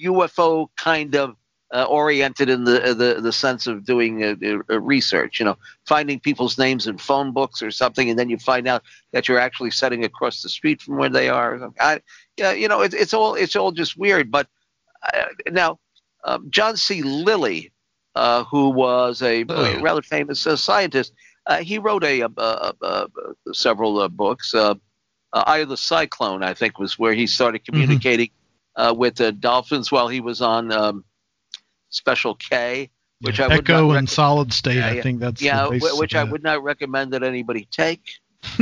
UFO 0.03 0.69
kind 0.77 1.15
of 1.15 1.37
uh, 1.73 1.85
oriented 1.85 2.49
in 2.49 2.65
the 2.65 2.95
the 2.95 3.21
the 3.21 3.33
sense 3.33 3.67
of 3.67 3.85
doing 3.85 4.25
a, 4.25 4.37
a 4.69 4.81
research. 4.81 5.39
You 5.39 5.47
know, 5.47 5.59
finding 5.87 6.19
people's 6.19 6.59
names 6.59 6.87
in 6.87 6.99
phone 6.99 7.33
books 7.33 7.63
or 7.63 7.71
something, 7.71 8.11
and 8.11 8.19
then 8.19 8.29
you 8.29 8.39
find 8.39 8.67
out 8.67 8.83
that 9.13 9.29
you're 9.29 9.39
actually 9.39 9.71
sitting 9.71 10.05
across 10.05 10.43
the 10.43 10.49
street 10.49 10.83
from 10.83 10.97
where 10.97 11.09
they 11.09 11.29
are. 11.29 11.71
I, 11.79 12.01
yeah, 12.37 12.53
you 12.53 12.69
know, 12.69 12.81
it, 12.83 12.95
it's 12.95 13.15
all 13.15 13.35
it's 13.35 13.57
all 13.57 13.73
just 13.73 13.97
weird. 13.97 14.31
But 14.31 14.49
uh, 15.15 15.27
now, 15.51 15.79
um, 16.25 16.49
John 16.51 16.77
C. 16.77 17.03
Lilly, 17.03 17.73
uh, 18.17 18.45
who 18.45 18.71
was 18.71 19.23
a 19.23 19.45
oh. 19.49 19.81
rather 19.81 20.03
famous 20.03 20.47
uh, 20.47 20.57
scientist, 20.57 21.13
uh, 21.51 21.59
he 21.59 21.78
wrote 21.78 22.05
a, 22.05 22.26
several 23.53 24.09
books. 24.09 24.55
Eye 25.32 25.59
of 25.59 25.68
the 25.68 25.76
Cyclone, 25.76 26.42
I 26.42 26.55
think, 26.55 26.78
was 26.78 26.98
where 26.98 27.12
he 27.12 27.26
started 27.26 27.62
mm-hmm. 27.62 27.72
communicating 27.72 28.30
mm-hmm. 28.76 28.98
with 28.98 29.40
dolphins 29.40 29.92
while 29.92 30.09
he 30.09 30.20
was 30.20 30.40
on. 30.40 30.72
Um, 30.72 31.05
Special 31.90 32.36
K, 32.36 32.88
which 33.20 33.38
yeah, 33.38 33.46
I 33.46 33.48
would 33.48 33.68
Echo 33.68 33.88
not 33.88 33.98
and 33.98 34.09
Solid 34.09 34.53
State. 34.53 34.76
Yeah, 34.76 34.86
I 34.86 35.01
think 35.01 35.20
that's 35.20 35.42
yeah, 35.42 35.68
which 35.68 36.14
I 36.14 36.24
would 36.24 36.42
not 36.42 36.62
recommend 36.62 37.12
that 37.12 37.22
anybody 37.22 37.68
take. 37.70 38.03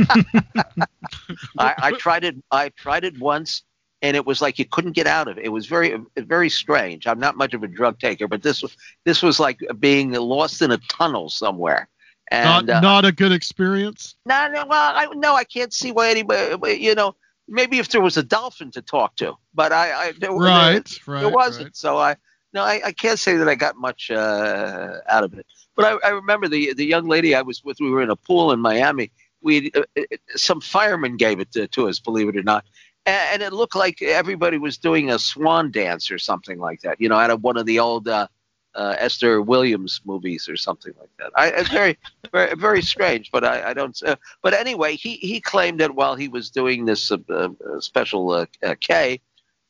I, 1.57 1.73
I 1.77 1.91
tried 1.97 2.23
it. 2.23 2.35
I 2.51 2.69
tried 2.69 3.03
it 3.03 3.17
once, 3.19 3.63
and 4.01 4.17
it 4.17 4.25
was 4.25 4.41
like 4.41 4.59
you 4.59 4.65
couldn't 4.65 4.93
get 4.93 5.07
out 5.07 5.27
of 5.27 5.37
it. 5.37 5.45
It 5.45 5.49
was 5.49 5.67
very, 5.67 5.97
very 6.17 6.49
strange. 6.49 7.07
I'm 7.07 7.19
not 7.19 7.37
much 7.37 7.53
of 7.53 7.63
a 7.63 7.67
drug 7.67 7.99
taker, 7.99 8.27
but 8.27 8.41
this 8.41 8.61
was 8.61 8.75
this 9.05 9.21
was 9.21 9.39
like 9.39 9.59
being 9.79 10.11
lost 10.11 10.61
in 10.61 10.71
a 10.71 10.77
tunnel 10.89 11.29
somewhere. 11.29 11.87
And, 12.31 12.67
not, 12.67 12.77
uh, 12.77 12.79
not 12.81 13.05
a 13.05 13.11
good 13.11 13.31
experience. 13.31 14.15
No, 14.25 14.47
no. 14.49 14.65
Well, 14.65 14.93
I, 14.95 15.07
no, 15.15 15.35
I 15.35 15.43
can't 15.43 15.73
see 15.73 15.91
why 15.91 16.09
anybody. 16.09 16.75
You 16.79 16.93
know, 16.93 17.15
maybe 17.47 17.79
if 17.79 17.89
there 17.89 18.01
was 18.01 18.17
a 18.17 18.23
dolphin 18.23 18.71
to 18.71 18.81
talk 18.81 19.15
to, 19.17 19.33
but 19.53 19.71
I, 19.71 19.91
I 19.91 20.11
there, 20.19 20.31
right, 20.31 20.85
there, 20.85 21.13
right, 21.13 21.21
there 21.21 21.29
wasn't. 21.29 21.65
Right. 21.65 21.75
So 21.75 21.97
I, 21.97 22.15
no, 22.53 22.63
I, 22.63 22.81
I 22.85 22.91
can't 22.91 23.19
say 23.19 23.35
that 23.37 23.49
I 23.49 23.55
got 23.55 23.77
much 23.77 24.11
uh, 24.11 24.97
out 25.07 25.23
of 25.23 25.33
it. 25.33 25.45
But 25.75 25.85
I, 25.85 26.07
I 26.07 26.09
remember 26.09 26.47
the 26.47 26.73
the 26.73 26.85
young 26.85 27.07
lady 27.07 27.33
I 27.33 27.41
was 27.41 27.63
with. 27.63 27.79
We 27.79 27.89
were 27.89 28.01
in 28.01 28.09
a 28.09 28.15
pool 28.15 28.51
in 28.51 28.59
Miami. 28.59 29.11
We 29.41 29.71
uh, 29.73 29.83
uh 29.97 30.03
some 30.35 30.61
firemen 30.61 31.17
gave 31.17 31.39
it 31.39 31.51
to, 31.53 31.67
to, 31.67 31.87
us, 31.87 31.99
believe 31.99 32.29
it 32.29 32.37
or 32.37 32.43
not, 32.43 32.65
and, 33.05 33.33
and, 33.33 33.41
it 33.41 33.53
looked 33.53 33.75
like 33.75 34.01
everybody 34.01 34.57
was 34.57 34.77
doing 34.77 35.09
a 35.09 35.17
swan 35.17 35.71
dance 35.71 36.11
or 36.11 36.17
something 36.17 36.59
like 36.59 36.81
that. 36.81 36.99
You 36.99 37.09
know, 37.09 37.15
out 37.15 37.31
of 37.31 37.41
one 37.41 37.57
of 37.57 37.65
the 37.65 37.79
old 37.79 38.07
uh, 38.07 38.27
uh, 38.79 38.95
Esther 38.97 39.41
Williams 39.41 40.01
movies 40.05 40.47
or 40.51 40.57
something 40.67 40.93
like 41.01 41.13
that. 41.19 41.31
I, 41.35 41.45
it's 41.59 41.69
very, 41.69 41.97
very, 42.31 42.55
very 42.55 42.81
strange. 42.81 43.25
But 43.35 43.43
I, 43.43 43.69
I 43.69 43.73
don't. 43.73 43.97
Uh, 44.09 44.15
but 44.41 44.53
anyway, 44.53 44.91
he 44.95 45.13
he 45.31 45.37
claimed 45.53 45.79
that 45.81 45.93
while 45.99 46.15
he 46.15 46.27
was 46.27 46.49
doing 46.49 46.85
this 46.85 47.11
uh, 47.11 47.49
special 47.79 48.45
K 48.79 49.19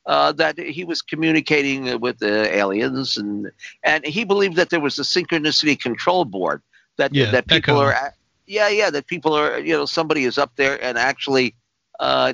uh, 0.06 0.32
that 0.32 0.58
he 0.58 0.84
was 0.84 1.02
communicating 1.02 2.00
with 2.00 2.18
the 2.18 2.36
aliens, 2.56 3.16
and 3.16 3.50
and 3.82 4.04
he 4.04 4.24
believed 4.24 4.56
that 4.56 4.70
there 4.70 4.80
was 4.80 4.98
a 4.98 5.02
synchronicity 5.02 5.78
control 5.78 6.24
board 6.24 6.62
that 6.96 7.14
yeah, 7.14 7.30
that 7.30 7.46
people 7.46 7.80
Echo. 7.80 7.86
are, 7.86 8.14
yeah, 8.46 8.68
yeah, 8.68 8.90
that 8.90 9.06
people 9.06 9.32
are, 9.34 9.58
you 9.58 9.74
know, 9.76 9.86
somebody 9.86 10.24
is 10.24 10.38
up 10.38 10.52
there 10.56 10.82
and 10.82 10.98
actually 10.98 11.54
uh, 12.00 12.32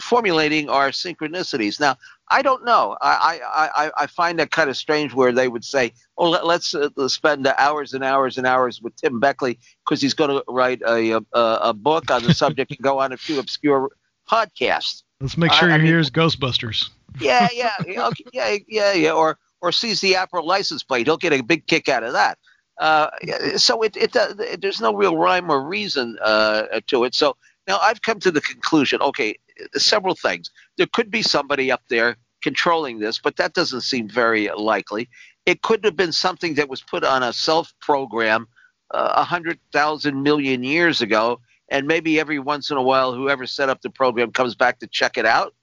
formulating 0.00 0.68
our 0.68 0.90
synchronicities. 0.90 1.78
Now, 1.78 1.96
I 2.28 2.42
don't 2.42 2.64
know. 2.64 2.96
I, 3.00 3.40
I, 3.46 3.90
I 3.96 4.06
find 4.06 4.38
that 4.38 4.50
kind 4.50 4.70
of 4.70 4.76
strange 4.76 5.14
where 5.14 5.32
they 5.32 5.48
would 5.48 5.64
say, 5.64 5.92
oh, 6.16 6.30
let, 6.30 6.44
us 6.44 6.74
uh, 6.74 7.08
spend 7.08 7.46
hours 7.46 7.94
and 7.94 8.02
hours 8.02 8.38
and 8.38 8.46
hours 8.46 8.80
with 8.80 8.96
Tim 8.96 9.20
Beckley 9.20 9.58
because 9.84 10.00
he's 10.00 10.14
going 10.14 10.30
to 10.30 10.44
write 10.48 10.80
a, 10.82 11.12
a, 11.12 11.22
a 11.32 11.74
book 11.74 12.10
on 12.10 12.22
the 12.22 12.34
subject 12.34 12.70
and 12.70 12.80
go 12.80 12.98
on 12.98 13.12
a 13.12 13.16
few 13.16 13.38
obscure 13.38 13.90
podcasts. 14.30 15.02
Let's 15.20 15.36
make 15.36 15.52
sure 15.52 15.70
I, 15.70 15.78
he 15.78 15.86
hears 15.86 16.10
Ghostbusters. 16.10 16.90
Yeah, 17.20 17.46
yeah, 17.54 17.70
okay, 18.08 18.24
yeah, 18.32 18.56
yeah, 18.66 18.92
yeah, 18.92 19.12
or 19.12 19.38
or 19.60 19.70
sees 19.70 20.00
the 20.00 20.16
Apple 20.16 20.44
license 20.44 20.82
plate. 20.82 21.06
He'll 21.06 21.16
get 21.16 21.32
a 21.32 21.42
big 21.42 21.64
kick 21.64 21.88
out 21.88 22.02
of 22.02 22.14
that. 22.14 22.38
Uh, 22.78 23.08
so 23.56 23.82
it, 23.82 23.96
it, 23.96 24.16
uh, 24.16 24.34
there's 24.58 24.80
no 24.80 24.94
real 24.94 25.16
rhyme 25.16 25.48
or 25.48 25.62
reason 25.62 26.18
uh, 26.20 26.80
to 26.88 27.04
it. 27.04 27.14
So 27.14 27.36
now 27.66 27.78
I've 27.80 28.02
come 28.02 28.20
to 28.20 28.30
the 28.30 28.40
conclusion. 28.40 29.00
Okay, 29.00 29.36
several 29.74 30.14
things. 30.14 30.50
There 30.76 30.88
could 30.92 31.10
be 31.10 31.22
somebody 31.22 31.70
up 31.70 31.82
there 31.88 32.16
controlling 32.42 32.98
this, 32.98 33.18
but 33.18 33.36
that 33.36 33.54
doesn't 33.54 33.82
seem 33.82 34.08
very 34.08 34.50
likely. 34.50 35.08
It 35.46 35.62
could 35.62 35.84
have 35.84 35.96
been 35.96 36.12
something 36.12 36.54
that 36.54 36.68
was 36.68 36.82
put 36.82 37.04
on 37.04 37.22
a 37.22 37.32
self 37.32 37.72
program 37.80 38.46
uh, 38.92 39.14
a 39.16 39.20
uh, 39.20 39.24
hundred 39.24 39.58
thousand 39.72 40.22
million 40.22 40.62
years 40.62 41.00
ago 41.00 41.40
and 41.68 41.86
maybe 41.86 42.20
every 42.20 42.38
once 42.38 42.70
in 42.70 42.76
a 42.76 42.82
while, 42.82 43.14
whoever 43.14 43.46
set 43.46 43.68
up 43.68 43.80
the 43.80 43.90
program 43.90 44.32
comes 44.32 44.54
back 44.54 44.78
to 44.80 44.86
check 44.86 45.16
it 45.16 45.26
out. 45.26 45.54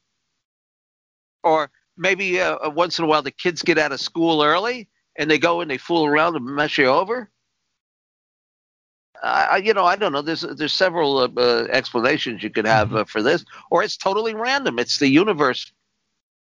Or 1.44 1.70
maybe 1.98 2.42
uh, 2.42 2.70
once 2.70 3.00
in 3.00 3.06
a 3.06 3.08
while, 3.08 3.22
the 3.22 3.32
kids 3.32 3.62
get 3.62 3.78
out 3.78 3.92
of 3.92 4.02
school 4.02 4.44
early 4.44 4.88
and 5.18 5.30
they 5.30 5.38
go 5.38 5.62
and 5.62 5.70
they 5.70 5.78
fool 5.78 6.06
around 6.06 6.36
and 6.36 6.46
mess 6.46 6.78
you 6.78 6.88
over. 6.88 7.30
I, 9.24 9.58
you 9.58 9.74
know, 9.74 9.86
I 9.86 9.96
don't 9.96 10.12
know. 10.12 10.22
There's 10.22 10.42
there's 10.42 10.74
several 10.74 11.18
uh, 11.20 11.30
uh, 11.38 11.68
explanations 11.70 12.44
you 12.44 12.50
could 12.50 12.66
have 12.66 12.90
mm-hmm. 12.90 12.98
uh, 12.98 13.06
for 13.06 13.22
this, 13.22 13.46
or 13.70 13.84
it's 13.84 13.98
totally 13.98 14.34
random. 14.34 14.80
It's 14.80 15.00
the 15.00 15.08
universe 15.08 15.72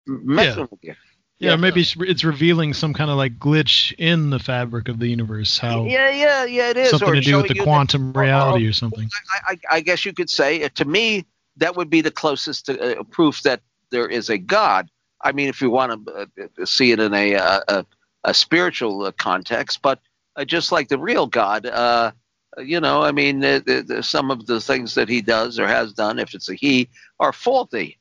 messing 0.07 0.59
yeah. 0.59 0.67
with 0.69 0.79
you. 0.81 0.95
Yeah, 1.39 1.49
yeah, 1.51 1.55
maybe 1.57 1.81
it's, 1.81 2.23
revealing 2.23 2.73
some 2.73 2.93
kind 2.93 3.09
of 3.09 3.17
like 3.17 3.37
glitch 3.37 3.93
in 3.97 4.29
the 4.29 4.39
fabric 4.39 4.87
of 4.87 4.99
the 4.99 5.07
universe. 5.07 5.57
How? 5.57 5.83
Yeah, 5.85 6.09
yeah, 6.09 6.45
yeah. 6.45 6.69
It 6.69 6.77
is 6.77 6.89
something 6.91 7.09
or 7.09 7.15
to 7.15 7.21
do 7.21 7.37
with 7.37 7.47
the 7.47 7.55
quantum 7.55 8.13
that, 8.13 8.19
reality 8.19 8.65
or, 8.65 8.69
or, 8.69 8.73
something. 8.73 9.09
I, 9.33 9.51
I, 9.51 9.75
I, 9.77 9.81
guess 9.81 10.05
you 10.05 10.13
could 10.13 10.29
say, 10.29 10.63
uh, 10.63 10.69
to 10.75 10.85
me, 10.85 11.25
that 11.57 11.75
would 11.75 11.89
be 11.89 12.01
the 12.01 12.11
closest 12.11 12.67
to, 12.67 12.99
uh, 12.99 13.03
proof 13.03 13.41
that 13.41 13.61
there 13.89 14.07
is 14.07 14.29
a 14.29 14.37
God. 14.37 14.89
I 15.21 15.31
mean, 15.31 15.49
if 15.49 15.61
you 15.61 15.69
want 15.69 16.05
to 16.05 16.13
uh, 16.13 16.65
see 16.65 16.91
it 16.91 16.99
in 16.99 17.13
a 17.13 17.33
a, 17.33 17.85
a 18.23 18.33
spiritual 18.33 19.11
context, 19.13 19.81
but 19.81 19.99
uh, 20.35 20.45
just 20.45 20.71
like 20.71 20.87
the 20.87 20.97
real 20.97 21.27
God, 21.27 21.65
uh, 21.65 22.11
you 22.59 22.79
know, 22.79 23.01
I 23.01 23.11
mean, 23.11 23.39
the, 23.39 23.83
the, 23.85 24.03
some 24.03 24.31
of 24.31 24.45
the 24.45 24.61
things 24.61 24.95
that 24.95 25.09
he 25.09 25.21
does 25.21 25.59
or 25.59 25.67
has 25.67 25.93
done, 25.93 26.19
if 26.19 26.33
it's 26.33 26.49
a 26.49 26.55
he, 26.55 26.89
are 27.19 27.33
faulty. 27.33 27.99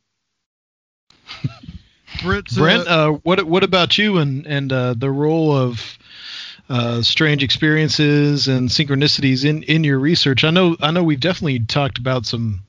Brent, 2.23 2.55
Brent 2.55 2.89
uh, 2.89 3.13
what 3.23 3.43
what 3.45 3.65
about 3.65 3.97
you 3.99 4.19
and 4.19 4.47
and 4.47 4.73
uh, 4.73 4.95
the 4.97 5.11
role 5.11 5.57
of 5.57 5.99
uh, 6.69 7.03
strange 7.03 7.43
experiences 7.43 8.49
and 8.49 8.69
synchronicities 8.69 9.45
in 9.45 9.63
in 9.65 9.83
your 9.83 9.99
research? 9.99 10.45
I 10.45 10.51
know 10.51 10.77
I 10.81 10.91
know 10.91 11.03
we've 11.03 11.19
definitely 11.19 11.61
talked 11.61 11.99
about 11.99 12.27
some 12.27 12.61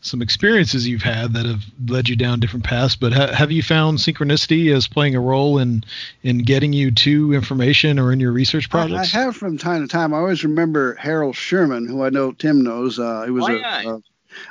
some 0.00 0.22
experiences 0.22 0.88
you've 0.88 1.02
had 1.02 1.34
that 1.34 1.46
have 1.46 1.62
led 1.86 2.08
you 2.08 2.16
down 2.16 2.40
different 2.40 2.64
paths, 2.64 2.96
but 2.96 3.12
ha- 3.12 3.32
have 3.32 3.52
you 3.52 3.62
found 3.62 3.98
synchronicity 3.98 4.74
as 4.74 4.88
playing 4.88 5.14
a 5.14 5.20
role 5.20 5.58
in 5.58 5.84
in 6.22 6.38
getting 6.38 6.72
you 6.72 6.90
to 6.90 7.34
information 7.34 7.98
or 7.98 8.12
in 8.12 8.20
your 8.20 8.32
research 8.32 8.70
projects? 8.70 9.14
I, 9.14 9.20
I 9.20 9.22
have 9.24 9.36
from 9.36 9.58
time 9.58 9.82
to 9.82 9.88
time. 9.88 10.14
I 10.14 10.18
always 10.18 10.42
remember 10.42 10.94
Harold 10.94 11.36
Sherman, 11.36 11.86
who 11.86 12.02
I 12.02 12.10
know 12.10 12.32
Tim 12.32 12.62
knows. 12.62 12.98
Uh, 12.98 13.24
he 13.24 13.30
was 13.30 13.44
oh, 13.44 13.52
a, 13.52 13.58
yeah. 13.58 13.94
a 13.96 13.98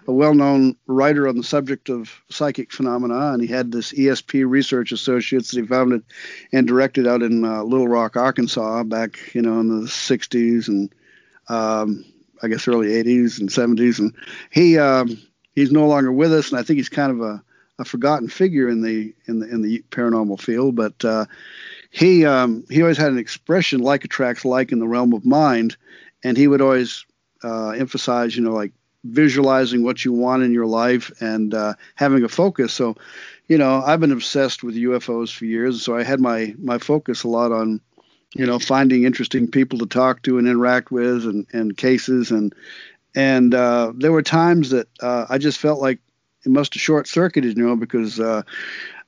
a 0.07 0.11
well-known 0.11 0.75
writer 0.87 1.27
on 1.27 1.37
the 1.37 1.43
subject 1.43 1.89
of 1.89 2.21
psychic 2.29 2.71
phenomena, 2.71 3.31
and 3.31 3.41
he 3.41 3.47
had 3.47 3.71
this 3.71 3.93
ESP 3.93 4.47
Research 4.47 4.91
Associates 4.91 5.51
that 5.51 5.61
he 5.61 5.65
founded 5.65 6.03
and 6.51 6.67
directed 6.67 7.07
out 7.07 7.21
in 7.21 7.45
uh, 7.45 7.63
Little 7.63 7.87
Rock, 7.87 8.17
Arkansas, 8.17 8.83
back 8.83 9.33
you 9.33 9.41
know 9.41 9.59
in 9.59 9.69
the 9.69 9.87
'60s 9.87 10.67
and 10.67 10.93
um, 11.47 12.05
I 12.43 12.49
guess 12.49 12.67
early 12.67 12.89
'80s 12.89 13.39
and 13.39 13.49
'70s. 13.49 13.99
And 13.99 14.13
he 14.51 14.77
um, 14.77 15.17
he's 15.59 15.71
no 15.71 15.87
longer 15.87 16.11
with 16.11 16.33
us, 16.33 16.51
and 16.51 16.59
I 16.59 16.63
think 16.63 16.77
he's 16.77 16.89
kind 16.89 17.11
of 17.11 17.21
a, 17.21 17.43
a 17.79 17.85
forgotten 17.85 18.29
figure 18.29 18.69
in 18.69 18.81
the 18.81 19.13
in 19.27 19.39
the 19.39 19.49
in 19.49 19.61
the 19.61 19.83
paranormal 19.91 20.39
field. 20.39 20.75
But 20.75 21.03
uh, 21.03 21.25
he 21.89 22.25
um, 22.25 22.65
he 22.69 22.81
always 22.81 22.97
had 22.97 23.11
an 23.11 23.19
expression 23.19 23.81
like 23.81 24.05
attracts 24.05 24.45
like 24.45 24.71
in 24.71 24.79
the 24.79 24.87
realm 24.87 25.13
of 25.13 25.25
mind, 25.25 25.75
and 26.23 26.37
he 26.37 26.47
would 26.47 26.61
always 26.61 27.05
uh, 27.43 27.71
emphasize, 27.71 28.35
you 28.35 28.43
know, 28.43 28.53
like 28.53 28.71
visualizing 29.03 29.83
what 29.83 30.03
you 30.03 30.13
want 30.13 30.43
in 30.43 30.53
your 30.53 30.65
life 30.65 31.11
and 31.21 31.53
uh, 31.53 31.73
having 31.95 32.23
a 32.23 32.29
focus. 32.29 32.73
So, 32.73 32.95
you 33.47 33.57
know, 33.57 33.81
I've 33.81 33.99
been 33.99 34.11
obsessed 34.11 34.63
with 34.63 34.75
UFOs 34.75 35.33
for 35.33 35.45
years, 35.45 35.81
so 35.83 35.97
I 35.97 36.03
had 36.03 36.21
my 36.21 36.55
my 36.57 36.77
focus 36.77 37.23
a 37.23 37.27
lot 37.27 37.51
on, 37.51 37.81
you 38.33 38.45
know, 38.45 38.59
finding 38.59 39.03
interesting 39.03 39.51
people 39.51 39.79
to 39.79 39.85
talk 39.85 40.21
to 40.23 40.37
and 40.37 40.47
interact 40.47 40.89
with, 40.89 41.25
and 41.25 41.45
and 41.51 41.75
cases, 41.75 42.31
and 42.31 42.53
and 43.15 43.53
uh, 43.53 43.93
there 43.95 44.11
were 44.11 44.21
times 44.21 44.69
that 44.71 44.87
uh, 45.01 45.25
I 45.29 45.37
just 45.37 45.57
felt 45.57 45.81
like 45.81 45.99
it 46.45 46.49
must 46.49 46.73
have 46.73 46.81
short 46.81 47.07
circuited, 47.07 47.57
you 47.57 47.65
know, 47.65 47.75
because 47.75 48.19
uh, 48.19 48.43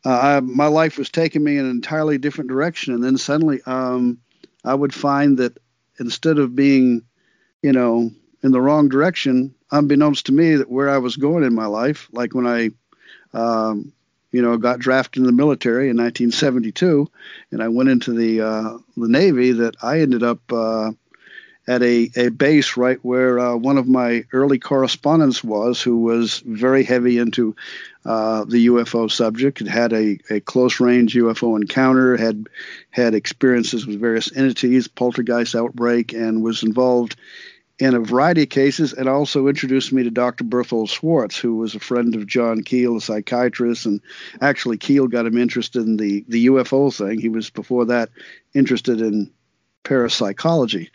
uh, 0.03 0.09
I, 0.09 0.39
my 0.39 0.67
life 0.67 0.97
was 0.97 1.09
taking 1.09 1.43
me 1.43 1.57
in 1.57 1.65
an 1.65 1.71
entirely 1.71 2.17
different 2.17 2.49
direction, 2.49 2.93
and 2.93 3.03
then 3.03 3.17
suddenly 3.17 3.61
um, 3.65 4.19
I 4.63 4.73
would 4.73 4.93
find 4.93 5.37
that 5.37 5.57
instead 5.99 6.39
of 6.39 6.55
being, 6.55 7.03
you 7.61 7.71
know, 7.71 8.11
in 8.43 8.51
the 8.51 8.61
wrong 8.61 8.89
direction, 8.89 9.53
unbeknownst 9.71 10.25
to 10.25 10.31
me, 10.31 10.55
that 10.55 10.69
where 10.69 10.89
I 10.89 10.97
was 10.97 11.15
going 11.15 11.43
in 11.43 11.53
my 11.53 11.67
life, 11.67 12.09
like 12.11 12.33
when 12.33 12.47
I, 12.47 12.71
um, 13.33 13.93
you 14.31 14.41
know, 14.41 14.57
got 14.57 14.79
drafted 14.79 15.21
in 15.21 15.27
the 15.27 15.31
military 15.31 15.89
in 15.89 15.97
1972, 15.97 17.09
and 17.51 17.61
I 17.61 17.67
went 17.67 17.89
into 17.89 18.13
the 18.13 18.41
uh, 18.41 18.77
the 18.97 19.07
Navy, 19.07 19.51
that 19.51 19.75
I 19.83 19.99
ended 20.01 20.23
up 20.23 20.39
uh, 20.51 20.91
at 21.71 21.81
a, 21.81 22.11
a 22.17 22.27
base 22.27 22.75
right 22.75 22.99
where 23.01 23.39
uh, 23.39 23.55
one 23.55 23.77
of 23.77 23.87
my 23.87 24.25
early 24.33 24.59
correspondents 24.59 25.41
was, 25.41 25.81
who 25.81 25.99
was 25.99 26.43
very 26.45 26.83
heavy 26.83 27.17
into 27.17 27.55
uh, 28.03 28.43
the 28.43 28.67
UFO 28.67 29.09
subject, 29.09 29.59
had 29.59 29.69
had 29.69 29.93
a, 29.93 30.19
a 30.29 30.41
close 30.41 30.81
range 30.81 31.15
UFO 31.15 31.55
encounter, 31.55 32.17
had 32.17 32.49
had 32.89 33.13
experiences 33.13 33.87
with 33.87 34.01
various 34.01 34.35
entities, 34.35 34.89
poltergeist 34.89 35.55
outbreak, 35.55 36.11
and 36.11 36.43
was 36.43 36.61
involved 36.61 37.15
in 37.79 37.95
a 37.95 38.01
variety 38.01 38.43
of 38.43 38.49
cases, 38.49 38.91
and 38.91 39.07
also 39.07 39.47
introduced 39.47 39.93
me 39.93 40.03
to 40.03 40.11
Dr. 40.11 40.43
Berthold 40.43 40.89
Schwarz, 40.89 41.37
who 41.37 41.55
was 41.55 41.73
a 41.73 41.79
friend 41.79 42.13
of 42.15 42.27
John 42.27 42.63
Keel, 42.63 42.97
a 42.97 43.01
psychiatrist, 43.01 43.85
and 43.85 44.01
actually 44.41 44.77
Keel 44.77 45.07
got 45.07 45.25
him 45.25 45.37
interested 45.37 45.83
in 45.83 45.95
the 45.95 46.25
the 46.27 46.47
UFO 46.47 46.93
thing. 46.93 47.21
He 47.21 47.29
was 47.29 47.49
before 47.49 47.85
that 47.85 48.09
interested 48.53 48.99
in 48.99 49.31
parapsychology 49.83 50.91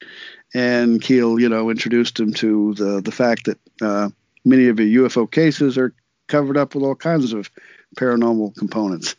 and 0.55 1.01
Keel, 1.01 1.39
you 1.40 1.48
know, 1.48 1.70
introduced 1.70 2.18
him 2.18 2.32
to 2.35 2.74
the 2.74 3.01
the 3.01 3.12
fact 3.12 3.47
that 3.47 3.59
uh, 3.81 4.09
many 4.44 4.68
of 4.68 4.77
the 4.77 4.97
UFO 4.97 5.31
cases 5.31 5.78
are 5.78 5.93
covered 6.28 6.56
up 6.56 6.74
with 6.74 6.85
all 6.85 6.94
kinds 6.94 7.32
of 7.32 7.51
paranormal 7.97 8.56
components, 8.56 9.16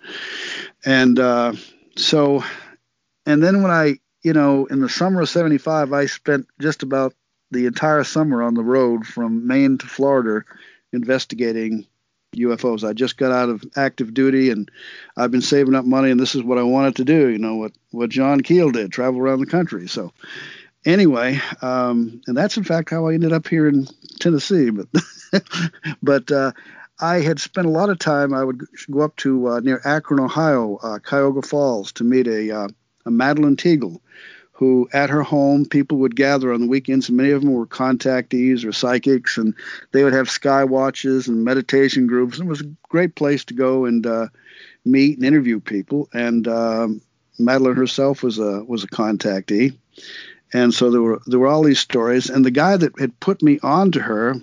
and 0.86 1.20
uh, 1.20 1.54
so, 1.96 2.44
and 3.26 3.42
then 3.42 3.62
when 3.62 3.72
I, 3.72 4.00
you 4.24 4.34
know, 4.34 4.66
in 4.66 4.80
the 4.80 4.90
summer 4.90 5.22
of 5.22 5.30
'75, 5.30 5.94
I 5.94 6.06
spent 6.06 6.48
just 6.60 6.84
about 6.84 7.14
the 7.52 7.66
entire 7.66 8.04
summer 8.04 8.44
on 8.44 8.54
the 8.54 8.64
road 8.64 9.06
from 9.06 9.48
Maine 9.48 9.78
to 9.78 9.88
Florida 9.88 10.44
investigating 10.92 11.86
UFOs. 12.36 12.88
I 12.88 12.94
just 12.94 13.18
got 13.18 13.32
out 13.32 13.50
of 13.50 13.64
active 13.76 14.14
duty 14.14 14.50
and 14.50 14.70
I've 15.16 15.32
been 15.32 15.42
saving 15.42 15.76
up 15.76 15.86
money 15.86 16.12
and 16.12 16.20
this 16.20 16.36
is 16.36 16.44
what 16.44 16.58
I 16.58 16.64
wanted 16.64 16.98
to 16.98 17.06
do, 17.06 17.30
you 17.30 17.38
know, 17.38 17.56
what 17.56 17.72
what 17.92 18.10
John 18.10 18.42
Keel 18.42 18.72
did, 18.72 18.92
travel 18.92 19.20
around 19.20 19.40
the 19.40 19.46
country. 19.46 19.88
So 19.88 20.12
anyway, 20.86 21.40
um, 21.62 22.22
and 22.28 22.36
that's 22.36 22.58
in 22.58 22.64
fact 22.64 22.90
how 22.90 23.08
I 23.08 23.14
ended 23.14 23.34
up 23.34 23.48
here 23.48 23.68
in 23.68 23.88
Tennessee. 24.20 24.70
But 24.70 24.88
but 26.02 26.32
uh, 26.32 26.52
I 27.00 27.22
had 27.22 27.40
spent 27.40 27.68
a 27.68 27.72
lot 27.72 27.90
of 27.90 28.00
time. 28.00 28.34
I 28.34 28.44
would 28.44 28.62
go 28.90 29.02
up 29.02 29.16
to 29.18 29.48
uh, 29.50 29.60
near 29.60 29.82
Akron, 29.86 30.20
Ohio, 30.20 30.78
uh, 30.82 31.00
Cuyahoga 31.00 31.42
Falls, 31.42 31.92
to 31.94 32.04
meet 32.04 32.28
a, 32.28 32.52
uh, 32.52 32.68
a 33.06 33.12
Madeline 33.12 33.56
Teagle, 33.56 34.00
who 34.52 34.90
at 34.94 35.12
her 35.12 35.22
home 35.22 35.66
people 35.66 36.00
would 36.00 36.16
gather 36.16 36.52
on 36.52 36.62
the 36.62 36.68
weekends, 36.68 37.12
many 37.12 37.30
of 37.30 37.42
them 37.42 37.54
were 37.54 37.68
contactees 37.68 38.66
or 38.66 38.72
psychics, 38.72 39.38
and 39.38 39.54
they 39.92 40.04
would 40.04 40.14
have 40.14 40.30
sky 40.30 40.64
watches 40.64 41.28
and 41.28 41.46
meditation 41.46 42.08
groups. 42.08 42.40
It 42.40 42.46
was 42.46 42.62
a 42.62 42.72
great 42.90 43.16
place 43.16 43.46
to 43.46 43.54
go 43.54 43.86
and 43.86 44.06
uh, 44.08 44.28
meet 44.84 45.18
and 45.18 45.26
interview 45.26 45.60
people. 45.60 46.10
And 46.14 46.48
um, 46.48 47.02
Madeline 47.38 47.76
herself 47.76 48.24
was 48.24 48.40
a 48.40 48.64
was 48.64 48.84
a 48.84 48.88
contactee 48.88 49.78
and 50.54 50.74
so 50.74 50.92
there 50.92 51.02
were 51.02 51.22
there 51.26 51.40
were 51.40 51.48
all 51.48 51.64
these 51.64 51.80
stories. 51.80 52.30
And 52.30 52.46
the 52.46 52.52
guy 52.52 52.78
that 52.78 53.00
had 53.00 53.20
put 53.20 53.42
me 53.42 53.60
on 53.62 53.92
to 53.92 54.02
her 54.02 54.36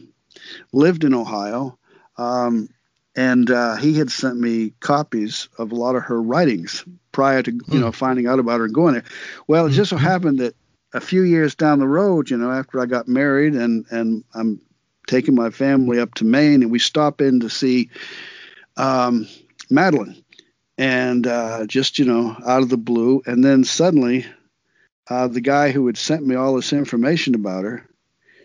lived 0.73 1.05
in 1.05 1.15
Ohio, 1.15 1.79
um, 2.17 2.69
and 3.17 3.51
uh, 3.51 3.77
he 3.77 3.95
had 3.95 4.11
sent 4.11 4.39
me 4.39 4.75
copies 4.81 5.49
of 5.59 5.73
a 5.73 5.77
lot 5.77 5.97
of 5.97 6.05
her 6.05 6.21
writings 6.21 6.85
prior 7.13 7.43
to 7.43 7.53
you 7.53 7.81
know 7.81 7.87
hmm. 7.87 7.93
finding 7.93 8.27
out 8.27 8.39
about 8.39 8.59
her 8.59 8.67
and 8.67 8.75
going 8.75 8.95
there. 8.95 9.05
Well, 9.47 9.67
it 9.67 9.71
just 9.71 9.91
so 9.91 9.97
hmm. 9.97 10.05
happened 10.05 10.39
that 10.41 10.55
a 10.93 11.01
few 11.01 11.23
years 11.23 11.55
down 11.55 11.81
the 11.81 11.89
road, 11.89 12.31
you 12.31 12.37
know, 12.37 12.51
after 12.51 12.81
I 12.81 12.87
got 12.87 13.09
married 13.09 13.55
and 13.55 13.87
and 13.91 14.25
I'm 14.35 14.61
taking 15.07 15.35
my 15.35 15.51
family 15.51 15.99
up 15.99 16.15
to 16.15 16.25
Maine, 16.25 16.63
and 16.63 16.71
we 16.71 16.79
stop 16.79 17.21
in 17.21 17.41
to 17.41 17.51
see 17.51 17.91
um, 18.77 19.29
Madeline, 19.71 20.23
and 20.77 21.27
uh, 21.27 21.67
just 21.67 21.99
you 21.99 22.05
know 22.05 22.37
out 22.47 22.63
of 22.63 22.69
the 22.69 22.77
blue, 22.77 23.23
and 23.27 23.43
then 23.43 23.65
suddenly 23.65 24.27
uh, 25.09 25.29
the 25.29 25.41
guy 25.41 25.71
who 25.71 25.87
had 25.87 25.97
sent 25.97 26.27
me 26.27 26.35
all 26.35 26.55
this 26.55 26.73
information 26.73 27.35
about 27.35 27.65
her, 27.65 27.87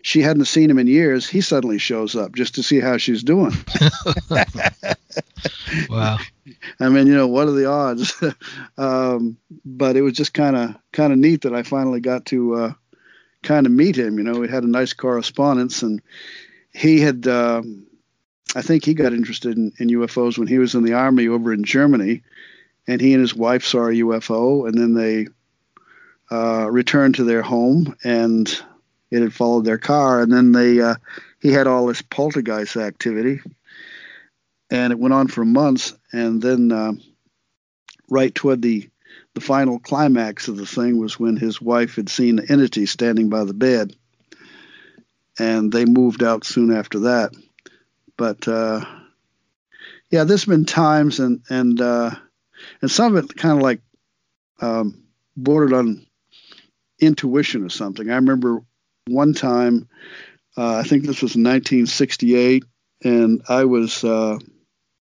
she 0.02 0.22
hadn't 0.22 0.46
seen 0.46 0.70
him 0.70 0.78
in 0.78 0.86
years. 0.86 1.28
He 1.28 1.40
suddenly 1.40 1.78
shows 1.78 2.16
up 2.16 2.34
just 2.34 2.54
to 2.56 2.62
see 2.62 2.80
how 2.80 2.96
she's 2.96 3.22
doing. 3.22 3.52
wow. 5.90 6.18
I 6.78 6.88
mean, 6.88 7.06
you 7.06 7.14
know, 7.14 7.28
what 7.28 7.48
are 7.48 7.52
the 7.52 7.66
odds? 7.66 8.22
um, 8.78 9.36
but 9.64 9.96
it 9.96 10.02
was 10.02 10.14
just 10.14 10.34
kind 10.34 10.56
of 10.56 10.76
kind 10.92 11.12
of 11.12 11.18
neat 11.18 11.42
that 11.42 11.54
I 11.54 11.62
finally 11.62 12.00
got 12.00 12.26
to 12.26 12.54
uh, 12.54 12.72
kind 13.42 13.66
of 13.66 13.72
meet 13.72 13.96
him. 13.96 14.18
You 14.18 14.24
know, 14.24 14.40
we 14.40 14.48
had 14.48 14.64
a 14.64 14.70
nice 14.70 14.92
correspondence, 14.92 15.82
and 15.82 16.00
he 16.72 17.00
had. 17.00 17.26
Um, 17.26 17.86
I 18.56 18.62
think 18.62 18.84
he 18.84 18.94
got 18.94 19.12
interested 19.12 19.56
in, 19.56 19.72
in 19.78 19.90
UFOs 19.90 20.36
when 20.36 20.48
he 20.48 20.58
was 20.58 20.74
in 20.74 20.82
the 20.82 20.94
army 20.94 21.28
over 21.28 21.52
in 21.52 21.62
Germany, 21.62 22.22
and 22.88 23.00
he 23.00 23.12
and 23.12 23.20
his 23.20 23.34
wife 23.34 23.64
saw 23.64 23.86
a 23.86 23.92
UFO, 23.92 24.66
and 24.66 24.76
then 24.76 24.94
they 24.94 25.28
uh, 26.30 26.68
returned 26.70 27.16
to 27.16 27.24
their 27.24 27.42
home 27.42 27.96
and 28.04 28.62
it 29.10 29.22
had 29.22 29.34
followed 29.34 29.64
their 29.64 29.78
car. 29.78 30.20
And 30.20 30.32
then 30.32 30.52
they 30.52 30.80
uh, 30.80 30.94
he 31.40 31.52
had 31.52 31.66
all 31.66 31.86
this 31.86 32.02
poltergeist 32.02 32.76
activity, 32.76 33.40
and 34.70 34.92
it 34.92 34.98
went 34.98 35.14
on 35.14 35.28
for 35.28 35.44
months. 35.44 35.94
And 36.12 36.40
then 36.40 36.70
uh, 36.72 36.92
right 38.08 38.34
toward 38.34 38.62
the 38.62 38.88
the 39.34 39.40
final 39.40 39.78
climax 39.78 40.48
of 40.48 40.56
the 40.56 40.66
thing 40.66 40.98
was 40.98 41.18
when 41.18 41.36
his 41.36 41.60
wife 41.60 41.96
had 41.96 42.08
seen 42.08 42.36
the 42.36 42.50
entity 42.50 42.86
standing 42.86 43.28
by 43.28 43.44
the 43.44 43.54
bed, 43.54 43.94
and 45.38 45.72
they 45.72 45.84
moved 45.84 46.22
out 46.22 46.44
soon 46.44 46.72
after 46.72 47.00
that. 47.00 47.32
But 48.16 48.46
uh, 48.46 48.84
yeah, 50.10 50.24
there's 50.24 50.44
been 50.44 50.64
times 50.64 51.20
and 51.20 51.42
and 51.48 51.80
uh, 51.80 52.10
and 52.82 52.90
some 52.90 53.16
of 53.16 53.24
it 53.24 53.36
kind 53.36 53.56
of 53.56 53.62
like 53.62 53.80
um, 54.60 55.04
bordered 55.36 55.72
on 55.72 56.06
intuition 57.00 57.64
or 57.64 57.68
something. 57.68 58.10
I 58.10 58.16
remember 58.16 58.62
one 59.06 59.34
time, 59.34 59.88
uh, 60.56 60.76
I 60.76 60.82
think 60.82 61.02
this 61.02 61.22
was 61.22 61.30
1968, 61.30 62.64
and 63.04 63.42
I 63.48 63.64
was 63.64 64.04
uh, 64.04 64.38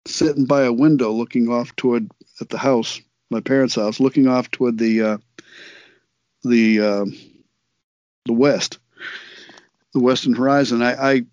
sitting 0.05 0.45
by 0.45 0.63
a 0.63 0.73
window 0.73 1.11
looking 1.11 1.49
off 1.49 1.75
toward 1.75 2.09
at 2.39 2.49
the 2.49 2.57
house, 2.57 3.01
my 3.29 3.41
parents' 3.41 3.75
house, 3.75 3.99
looking 3.99 4.27
off 4.27 4.51
toward 4.51 4.77
the 4.77 5.01
uh, 5.01 5.17
the 6.43 6.81
uh, 6.81 7.05
the 8.25 8.33
west, 8.33 8.79
the 9.93 9.99
western 9.99 10.33
horizon. 10.33 10.81
I, 10.81 10.93
I 10.93 11.25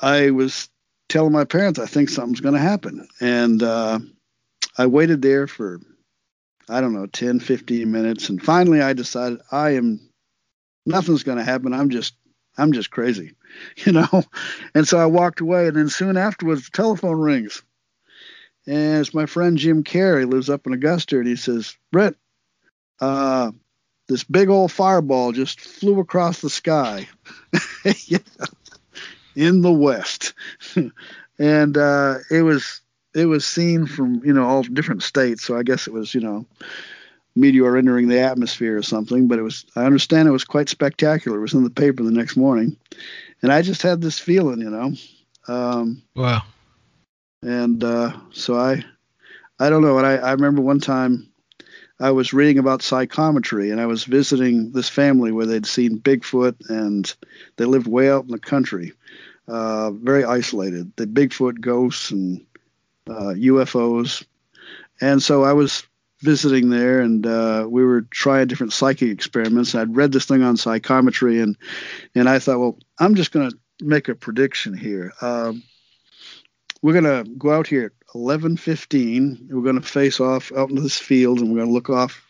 I 0.00 0.30
was 0.30 0.68
telling 1.08 1.32
my 1.32 1.44
parents 1.44 1.78
I 1.78 1.86
think 1.86 2.08
something's 2.08 2.40
going 2.40 2.54
to 2.54 2.60
happen, 2.60 3.08
and 3.20 3.62
uh, 3.62 3.98
I 4.76 4.86
waited 4.86 5.22
there 5.22 5.46
for 5.46 5.80
I 6.70 6.80
don't 6.80 6.94
know, 6.94 7.06
10, 7.06 7.40
15 7.40 7.90
minutes. 7.90 8.28
And 8.28 8.42
finally 8.42 8.80
I 8.80 8.92
decided 8.92 9.40
I 9.50 9.70
am, 9.70 10.00
nothing's 10.86 11.22
going 11.22 11.38
to 11.38 11.44
happen. 11.44 11.72
I'm 11.72 11.90
just, 11.90 12.14
I'm 12.56 12.72
just 12.72 12.90
crazy, 12.90 13.34
you 13.76 13.92
know? 13.92 14.24
And 14.74 14.86
so 14.86 14.98
I 14.98 15.06
walked 15.06 15.40
away. 15.40 15.68
And 15.68 15.76
then 15.76 15.88
soon 15.88 16.16
afterwards, 16.16 16.64
the 16.64 16.70
telephone 16.76 17.18
rings. 17.18 17.62
And 18.66 19.00
it's 19.00 19.14
my 19.14 19.26
friend 19.26 19.56
Jim 19.56 19.82
Carey, 19.82 20.26
lives 20.26 20.50
up 20.50 20.66
in 20.66 20.72
Augusta. 20.74 21.18
And 21.18 21.26
he 21.26 21.36
says, 21.36 21.76
Brett, 21.90 22.14
uh, 23.00 23.52
this 24.08 24.24
big 24.24 24.48
old 24.48 24.72
fireball 24.72 25.32
just 25.32 25.60
flew 25.60 26.00
across 26.00 26.40
the 26.40 26.50
sky 26.50 27.08
in 29.36 29.62
the 29.62 29.72
west. 29.72 30.34
and 31.38 31.76
uh, 31.76 32.16
it 32.30 32.42
was 32.42 32.80
it 33.18 33.26
was 33.26 33.46
seen 33.46 33.86
from 33.86 34.22
you 34.24 34.32
know 34.32 34.44
all 34.44 34.62
different 34.62 35.02
states. 35.02 35.44
So 35.44 35.56
I 35.56 35.62
guess 35.62 35.86
it 35.86 35.92
was 35.92 36.14
you 36.14 36.20
know 36.20 36.46
meteor 37.36 37.76
entering 37.76 38.08
the 38.08 38.20
atmosphere 38.20 38.76
or 38.76 38.82
something. 38.82 39.28
But 39.28 39.38
it 39.38 39.42
was 39.42 39.64
I 39.76 39.84
understand 39.84 40.28
it 40.28 40.32
was 40.32 40.44
quite 40.44 40.68
spectacular. 40.68 41.38
It 41.38 41.42
was 41.42 41.54
in 41.54 41.64
the 41.64 41.70
paper 41.70 42.02
the 42.02 42.10
next 42.10 42.36
morning, 42.36 42.76
and 43.42 43.52
I 43.52 43.62
just 43.62 43.82
had 43.82 44.00
this 44.00 44.18
feeling, 44.18 44.60
you 44.60 44.70
know. 44.70 44.92
Um, 45.46 46.02
wow. 46.14 46.42
And 47.42 47.82
uh, 47.82 48.12
so 48.32 48.58
I 48.58 48.84
I 49.58 49.70
don't 49.70 49.82
know. 49.82 49.98
And 49.98 50.06
I, 50.06 50.16
I 50.16 50.32
remember 50.32 50.62
one 50.62 50.80
time 50.80 51.28
I 52.00 52.12
was 52.12 52.32
reading 52.32 52.58
about 52.58 52.82
psychometry, 52.82 53.70
and 53.70 53.80
I 53.80 53.86
was 53.86 54.04
visiting 54.04 54.72
this 54.72 54.88
family 54.88 55.32
where 55.32 55.46
they'd 55.46 55.66
seen 55.66 55.98
Bigfoot, 55.98 56.68
and 56.68 57.12
they 57.56 57.64
lived 57.64 57.88
way 57.88 58.10
out 58.10 58.24
in 58.24 58.30
the 58.30 58.38
country, 58.38 58.92
uh, 59.48 59.90
very 59.90 60.24
isolated. 60.24 60.92
The 60.96 61.06
Bigfoot 61.06 61.60
ghosts 61.60 62.10
and 62.10 62.44
uh, 63.08 63.34
UFOs. 63.34 64.24
And 65.00 65.22
so 65.22 65.44
I 65.44 65.52
was 65.52 65.84
visiting 66.20 66.68
there 66.68 67.00
and 67.00 67.26
uh, 67.26 67.66
we 67.68 67.84
were 67.84 68.02
trying 68.02 68.48
different 68.48 68.72
psychic 68.72 69.10
experiments. 69.10 69.74
I'd 69.74 69.96
read 69.96 70.12
this 70.12 70.26
thing 70.26 70.42
on 70.42 70.56
psychometry 70.56 71.40
and, 71.40 71.56
and 72.14 72.28
I 72.28 72.38
thought, 72.38 72.58
well, 72.58 72.78
I'm 72.98 73.14
just 73.14 73.32
going 73.32 73.50
to 73.50 73.58
make 73.80 74.08
a 74.08 74.14
prediction 74.14 74.76
here. 74.76 75.12
Um, 75.20 75.62
we're 76.82 76.94
gonna 76.94 77.24
go 77.24 77.50
out 77.52 77.66
here 77.66 77.86
at 77.86 77.92
11:15. 78.14 79.48
We're 79.50 79.62
gonna 79.62 79.82
face 79.82 80.20
off 80.20 80.52
out 80.52 80.70
into 80.70 80.82
this 80.82 80.96
field, 80.96 81.40
and 81.40 81.50
we're 81.50 81.60
gonna 81.60 81.72
look 81.72 81.90
off 81.90 82.24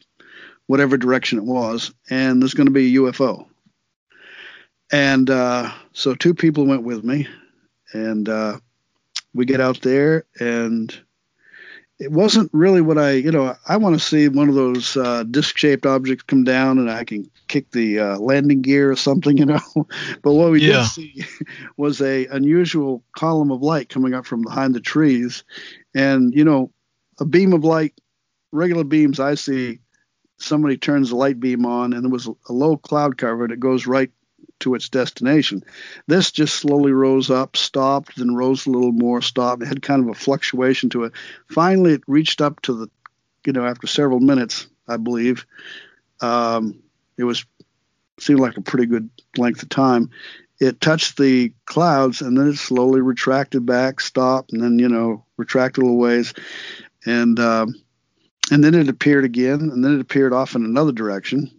whatever 0.67 0.97
direction 0.97 1.39
it 1.39 1.45
was, 1.45 1.93
and 2.11 2.41
there's 2.41 2.55
gonna 2.55 2.71
be 2.71 2.97
a 2.97 3.01
UFO. 3.01 3.47
And 4.91 5.29
uh, 5.29 5.71
so 5.93 6.15
two 6.15 6.35
people 6.35 6.67
went 6.67 6.83
with 6.83 7.05
me, 7.05 7.29
and 7.93 8.29
uh, 8.29 8.59
we 9.39 9.47
get 9.47 9.61
out 9.61 9.81
there, 9.83 10.27
and 10.41 10.95
it 12.01 12.13
wasn't 12.13 12.51
really 12.53 12.81
what 12.83 12.99
I, 12.99 13.13
you 13.13 13.33
know, 13.33 13.55
I 13.69 13.77
want 13.77 13.99
to 13.99 14.05
see 14.05 14.29
one 14.29 14.49
of 14.49 14.55
those 14.55 14.97
uh, 14.97 15.25
disc-shaped 15.25 15.87
objects 15.87 16.25
come 16.25 16.45
down, 16.45 16.79
and 16.79 16.91
I 16.91 17.05
can 17.05 17.31
kick 17.49 17.71
the 17.73 18.01
uh, 18.01 18.19
landing 18.19 18.63
gear 18.63 18.91
or 18.91 18.97
something, 18.97 19.37
you 19.39 19.47
know. 19.47 19.61
but 20.23 20.33
what 20.35 20.51
we 20.51 20.61
Yeah. 20.61 20.83
did 20.83 20.85
see 20.85 21.25
was 21.77 22.01
a 22.01 22.27
unusual 22.27 23.03
column 23.17 23.51
of 23.51 23.63
light 23.63 23.89
coming 23.89 24.15
up 24.15 24.27
from 24.27 24.43
behind 24.43 24.75
the 24.75 24.81
trees, 24.81 25.45
and 25.95 26.35
you 26.35 26.45
know, 26.45 26.71
a 27.21 27.25
beam 27.25 27.53
of 27.53 27.65
light, 27.65 28.01
regular 28.53 28.85
beams 28.85 29.21
I 29.21 29.35
see, 29.35 29.81
somebody 30.39 30.77
turns 30.77 31.11
the 31.11 31.17
light 31.17 31.41
beam 31.41 31.67
on, 31.67 31.93
and 31.93 32.05
there 32.05 32.11
was 32.11 32.29
a 32.29 32.53
low 32.53 32.77
cloud 32.77 33.19
cover 33.19 33.49
that 33.49 33.61
goes 33.61 33.87
right 33.87 34.11
to 34.61 34.75
its 34.75 34.89
destination. 34.89 35.65
This 36.07 36.31
just 36.31 36.55
slowly 36.57 36.93
rose 36.93 37.31
up, 37.31 37.57
stopped, 37.57 38.17
then 38.17 38.35
rose 38.35 38.67
a 38.67 38.71
little 38.71 38.93
more, 38.93 39.23
stopped. 39.23 39.63
It 39.63 39.69
had 39.69 39.83
kind 39.83 40.03
of 40.03 40.09
a 40.09 40.15
fluctuation 40.15 40.91
to 40.91 41.05
it. 41.05 41.13
Finally, 41.49 41.95
it 41.95 42.03
reached 42.07 42.41
up 42.41 42.61
to 42.63 42.75
the, 42.75 42.91
you 43.45 43.53
know, 43.53 43.65
after 43.65 43.87
several 43.87 44.21
minutes, 44.21 44.67
I 44.87 44.97
believe. 44.97 45.47
Um, 46.21 46.83
it 47.17 47.25
was 47.25 47.45
seemed 48.21 48.41
like 48.41 48.57
a 48.57 48.63
pretty 48.63 48.87
good 48.87 49.09
length 49.37 49.63
of 49.63 49.69
time. 49.69 50.11
It 50.61 50.81
touched 50.81 51.19
the 51.19 51.53
clouds 51.67 52.21
and 52.21 52.37
then 52.37 52.49
it 52.49 52.57
slowly 52.57 53.01
retracted 53.01 53.65
back, 53.65 54.01
stopped, 54.01 54.53
and 54.53 54.63
then 54.63 54.79
you 54.79 54.89
know 54.89 55.25
retracted 55.37 55.83
a 55.83 55.87
little 55.87 56.01
ways, 56.01 56.35
and 57.07 57.39
um, 57.39 57.75
and 58.51 58.65
then 58.65 58.75
it 58.75 58.89
appeared 58.89 59.25
again, 59.25 59.61
and 59.61 59.85
then 59.85 59.95
it 59.95 60.01
appeared 60.01 60.33
off 60.33 60.57
in 60.57 60.65
another 60.65 60.93
direction, 60.93 61.51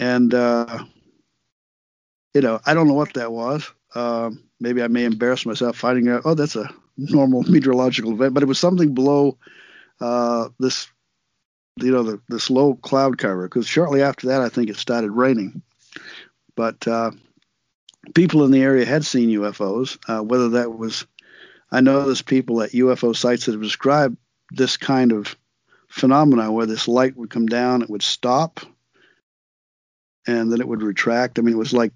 and 0.00 0.34
uh, 0.34 0.84
you 2.34 2.40
know 2.40 2.60
I 2.64 2.74
don't 2.74 2.88
know 2.88 2.94
what 2.94 3.14
that 3.14 3.32
was. 3.32 3.70
Um, 3.94 4.44
maybe 4.60 4.82
I 4.82 4.88
may 4.88 5.04
embarrass 5.04 5.46
myself 5.46 5.76
finding 5.76 6.08
out. 6.08 6.22
Oh, 6.24 6.34
that's 6.34 6.56
a 6.56 6.70
normal 6.96 7.42
meteorological 7.48 8.12
event, 8.12 8.34
but 8.34 8.42
it 8.42 8.46
was 8.46 8.58
something 8.58 8.94
below 8.94 9.38
uh, 10.00 10.48
this, 10.58 10.88
you 11.76 11.90
know, 11.90 12.02
the, 12.02 12.20
this 12.28 12.50
low 12.50 12.74
cloud 12.74 13.18
cover. 13.18 13.44
Because 13.44 13.66
shortly 13.66 14.02
after 14.02 14.28
that, 14.28 14.42
I 14.42 14.48
think 14.48 14.70
it 14.70 14.76
started 14.76 15.10
raining. 15.10 15.62
But 16.54 16.86
uh, 16.86 17.12
people 18.14 18.44
in 18.44 18.50
the 18.50 18.62
area 18.62 18.84
had 18.84 19.04
seen 19.04 19.30
UFOs. 19.30 19.98
Uh, 20.06 20.22
whether 20.22 20.50
that 20.50 20.76
was, 20.76 21.06
I 21.70 21.80
know 21.80 22.04
there's 22.04 22.22
people 22.22 22.62
at 22.62 22.72
UFO 22.72 23.14
sites 23.16 23.46
that 23.46 23.52
have 23.52 23.62
described 23.62 24.16
this 24.50 24.76
kind 24.76 25.12
of 25.12 25.36
phenomena 25.88 26.52
where 26.52 26.66
this 26.66 26.88
light 26.88 27.16
would 27.16 27.30
come 27.30 27.46
down, 27.46 27.82
it 27.82 27.90
would 27.90 28.02
stop, 28.02 28.60
and 30.26 30.52
then 30.52 30.60
it 30.60 30.68
would 30.68 30.82
retract. 30.82 31.38
I 31.38 31.42
mean, 31.42 31.54
it 31.54 31.58
was 31.58 31.72
like, 31.72 31.92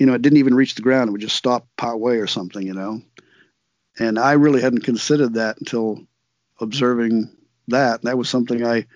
you 0.00 0.06
know, 0.06 0.14
it 0.14 0.22
didn't 0.22 0.38
even 0.38 0.54
reach 0.54 0.74
the 0.74 0.82
ground; 0.82 1.08
it 1.08 1.12
would 1.12 1.20
just 1.20 1.36
stop 1.36 1.68
partway 1.76 2.16
or 2.16 2.26
something, 2.26 2.66
you 2.66 2.72
know. 2.72 3.02
And 3.98 4.18
I 4.18 4.32
really 4.32 4.62
hadn't 4.62 4.80
considered 4.80 5.34
that 5.34 5.58
until 5.58 6.00
observing 6.58 7.30
that. 7.68 8.00
That 8.02 8.16
was 8.16 8.30
something 8.30 8.64
I 8.64 8.86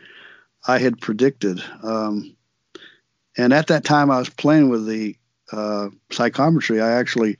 I 0.67 0.79
had 0.79 1.03
predicted. 1.03 1.63
Um, 1.83 2.35
and 3.37 3.53
at 3.53 3.67
that 3.67 3.85
time, 3.85 4.11
I 4.11 4.19
was 4.19 4.31
playing 4.31 4.71
with 4.71 4.87
the 4.87 5.17
uh, 5.53 5.91
psychometry. 6.11 6.81
I 6.81 6.93
actually 6.93 7.37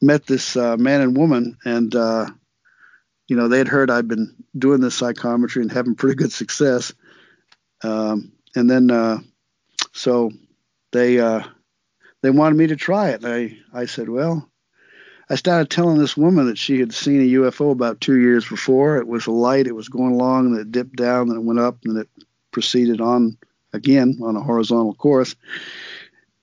met 0.00 0.26
this 0.26 0.56
uh, 0.56 0.76
man 0.76 1.02
and 1.02 1.16
woman, 1.16 1.58
and 1.64 1.94
uh, 1.94 2.26
you 3.28 3.36
know 3.36 3.46
they 3.46 3.58
had 3.58 3.68
heard 3.68 3.92
I'd 3.92 4.08
been 4.08 4.34
doing 4.58 4.80
this 4.80 4.96
psychometry 4.96 5.62
and 5.62 5.70
having 5.70 5.94
pretty 5.94 6.16
good 6.16 6.32
success. 6.32 6.92
Um, 7.84 8.32
and 8.56 8.68
then 8.68 8.90
uh, 8.90 9.18
so 9.92 10.32
they 10.90 11.20
uh, 11.20 11.44
they 12.22 12.30
wanted 12.30 12.56
me 12.56 12.68
to 12.68 12.76
try 12.76 13.10
it. 13.10 13.22
And 13.22 13.32
I 13.32 13.58
I 13.72 13.86
said, 13.86 14.08
well, 14.08 14.48
I 15.28 15.34
started 15.34 15.70
telling 15.70 15.98
this 15.98 16.16
woman 16.16 16.46
that 16.46 16.58
she 16.58 16.80
had 16.80 16.92
seen 16.92 17.20
a 17.20 17.32
UFO 17.40 17.72
about 17.72 18.00
two 18.00 18.20
years 18.20 18.48
before. 18.48 18.98
It 18.98 19.06
was 19.06 19.26
a 19.26 19.30
light. 19.32 19.66
It 19.66 19.74
was 19.74 19.88
going 19.88 20.12
along, 20.12 20.46
and 20.46 20.58
it 20.58 20.72
dipped 20.72 20.96
down, 20.96 21.28
and 21.28 21.38
it 21.38 21.44
went 21.44 21.60
up, 21.60 21.78
and 21.84 21.96
it 21.98 22.08
proceeded 22.50 23.00
on 23.00 23.36
again 23.72 24.18
on 24.22 24.36
a 24.36 24.42
horizontal 24.42 24.94
course. 24.94 25.34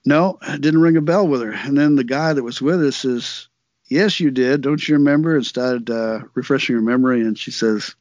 No, 0.04 0.38
it 0.42 0.60
didn't 0.60 0.80
ring 0.80 0.96
a 0.96 1.02
bell 1.02 1.28
with 1.28 1.42
her. 1.42 1.52
And 1.52 1.76
then 1.76 1.96
the 1.96 2.04
guy 2.04 2.32
that 2.32 2.42
was 2.42 2.60
with 2.60 2.82
us 2.82 2.96
says, 2.96 3.48
"Yes, 3.88 4.18
you 4.18 4.30
did. 4.30 4.62
Don't 4.62 4.86
you 4.88 4.96
remember?" 4.96 5.36
And 5.36 5.46
started 5.46 5.90
uh, 5.90 6.22
refreshing 6.34 6.74
her 6.74 6.82
memory, 6.82 7.20
and 7.20 7.38
she 7.38 7.50
says, 7.50 7.94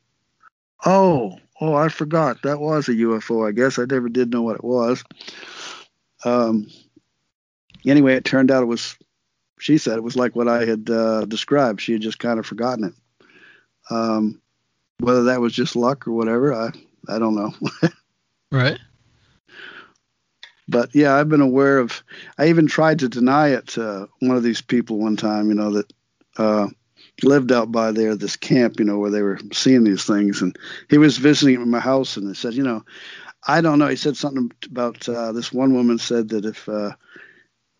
"Oh, 0.85 1.37
oh, 1.61 1.75
I 1.75 1.89
forgot. 1.89 2.41
That 2.43 2.59
was 2.59 2.87
a 2.87 2.93
UFO. 2.93 3.47
I 3.47 3.51
guess 3.51 3.77
I 3.77 3.85
never 3.85 4.09
did 4.09 4.31
know 4.31 4.41
what 4.41 4.55
it 4.55 4.63
was." 4.63 5.03
Um. 6.25 6.67
Anyway, 7.85 8.15
it 8.15 8.25
turned 8.25 8.51
out 8.51 8.63
it 8.63 8.67
was. 8.67 8.97
She 9.59 9.77
said 9.77 9.97
it 9.97 10.03
was 10.03 10.15
like 10.15 10.35
what 10.35 10.47
I 10.47 10.65
had 10.65 10.89
uh, 10.89 11.25
described. 11.25 11.81
She 11.81 11.93
had 11.93 12.01
just 12.01 12.19
kind 12.19 12.39
of 12.39 12.45
forgotten 12.45 12.85
it. 12.85 12.93
Um, 13.93 14.41
whether 14.99 15.23
that 15.25 15.41
was 15.41 15.53
just 15.53 15.75
luck 15.75 16.07
or 16.07 16.11
whatever, 16.13 16.53
I 16.53 16.71
I 17.07 17.19
don't 17.19 17.35
know. 17.35 17.53
Right. 18.51 18.79
but 20.67 20.89
yeah, 20.95 21.15
I've 21.15 21.29
been 21.29 21.41
aware 21.41 21.77
of. 21.77 22.03
I 22.39 22.49
even 22.49 22.65
tried 22.65 22.99
to 22.99 23.09
deny 23.09 23.49
it 23.49 23.67
to 23.69 24.09
one 24.21 24.37
of 24.37 24.43
these 24.43 24.61
people 24.61 24.97
one 24.97 25.17
time. 25.17 25.49
You 25.49 25.55
know 25.55 25.71
that 25.73 25.93
uh, 26.37 26.67
lived 27.21 27.51
out 27.51 27.71
by 27.71 27.91
there, 27.91 28.15
this 28.15 28.35
camp. 28.35 28.79
You 28.79 28.85
know 28.85 28.97
where 28.97 29.11
they 29.11 29.21
were 29.21 29.39
seeing 29.53 29.83
these 29.83 30.03
things, 30.05 30.41
and 30.41 30.57
he 30.89 30.97
was 30.97 31.17
visiting 31.17 31.61
at 31.61 31.67
my 31.67 31.79
house, 31.79 32.17
and 32.17 32.27
he 32.27 32.33
said, 32.33 32.55
you 32.55 32.63
know, 32.63 32.83
I 33.47 33.61
don't 33.61 33.79
know. 33.79 33.87
He 33.87 33.95
said 33.95 34.17
something 34.17 34.51
about 34.65 35.07
uh, 35.07 35.31
this 35.31 35.53
one 35.53 35.73
woman 35.73 35.97
said 35.97 36.29
that 36.29 36.45
if 36.45 36.67
uh, 36.67 36.93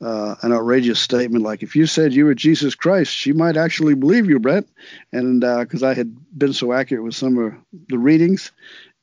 uh, 0.02 0.36
an 0.42 0.54
outrageous 0.54 1.00
statement 1.00 1.44
like 1.44 1.62
if 1.62 1.76
you 1.76 1.86
said 1.86 2.14
you 2.14 2.26
were 2.26 2.34
Jesus 2.34 2.76
Christ, 2.76 3.14
she 3.14 3.34
might 3.34 3.58
actually 3.58 3.96
believe 3.96 4.30
you, 4.30 4.40
Brett. 4.40 4.66
And 5.12 5.42
because 5.42 5.84
I 5.84 5.94
had 5.94 6.16
been 6.38 6.54
so 6.54 6.74
accurate 6.74 7.04
with 7.04 7.16
some 7.16 7.38
of 7.38 7.54
the 7.90 7.98
readings, 7.98 8.52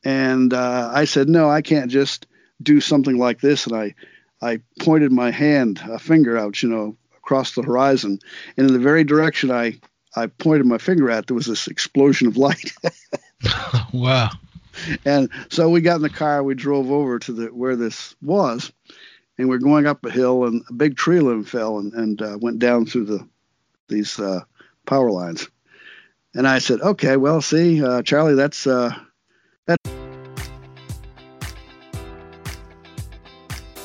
and 0.04 0.54
uh, 0.54 0.90
I 0.94 1.04
said, 1.04 1.28
no, 1.28 1.50
I 1.50 1.62
can't 1.62 1.90
just 1.90 2.26
do 2.62 2.80
something 2.80 3.18
like 3.18 3.40
this. 3.40 3.66
And 3.66 3.76
I, 3.76 3.94
I 4.40 4.60
pointed 4.80 5.12
my 5.12 5.30
hand, 5.30 5.80
a 5.84 5.98
finger 5.98 6.38
out, 6.38 6.62
you 6.62 6.68
know, 6.68 6.96
across 7.16 7.54
the 7.54 7.62
horizon. 7.62 8.20
And 8.56 8.68
in 8.68 8.72
the 8.72 8.78
very 8.78 9.02
direction 9.02 9.50
I, 9.50 9.80
I 10.14 10.28
pointed 10.28 10.66
my 10.66 10.78
finger 10.78 11.10
at, 11.10 11.26
there 11.26 11.34
was 11.34 11.46
this 11.46 11.66
explosion 11.66 12.28
of 12.28 12.36
light. 12.36 12.72
wow. 13.92 14.30
and 15.04 15.28
so 15.50 15.68
we 15.68 15.80
got 15.80 15.96
in 15.96 16.02
the 16.02 16.08
car, 16.08 16.42
we 16.42 16.54
drove 16.54 16.90
over 16.90 17.18
to 17.18 17.32
the 17.32 17.46
where 17.46 17.76
this 17.76 18.14
was, 18.22 18.72
and 19.38 19.48
we're 19.48 19.58
going 19.58 19.86
up 19.86 20.04
a 20.04 20.10
hill, 20.10 20.44
and 20.44 20.62
a 20.68 20.72
big 20.72 20.96
tree 20.96 21.20
limb 21.20 21.44
fell 21.44 21.78
and, 21.78 21.92
and 21.92 22.22
uh, 22.22 22.38
went 22.40 22.58
down 22.58 22.86
through 22.86 23.04
the 23.04 23.28
these 23.88 24.18
uh, 24.18 24.40
power 24.84 25.10
lines. 25.10 25.48
And 26.34 26.46
I 26.46 26.58
said, 26.58 26.80
okay, 26.80 27.16
well, 27.16 27.40
see, 27.40 27.82
uh, 27.82 28.02
Charlie, 28.02 28.34
that's 28.34 28.66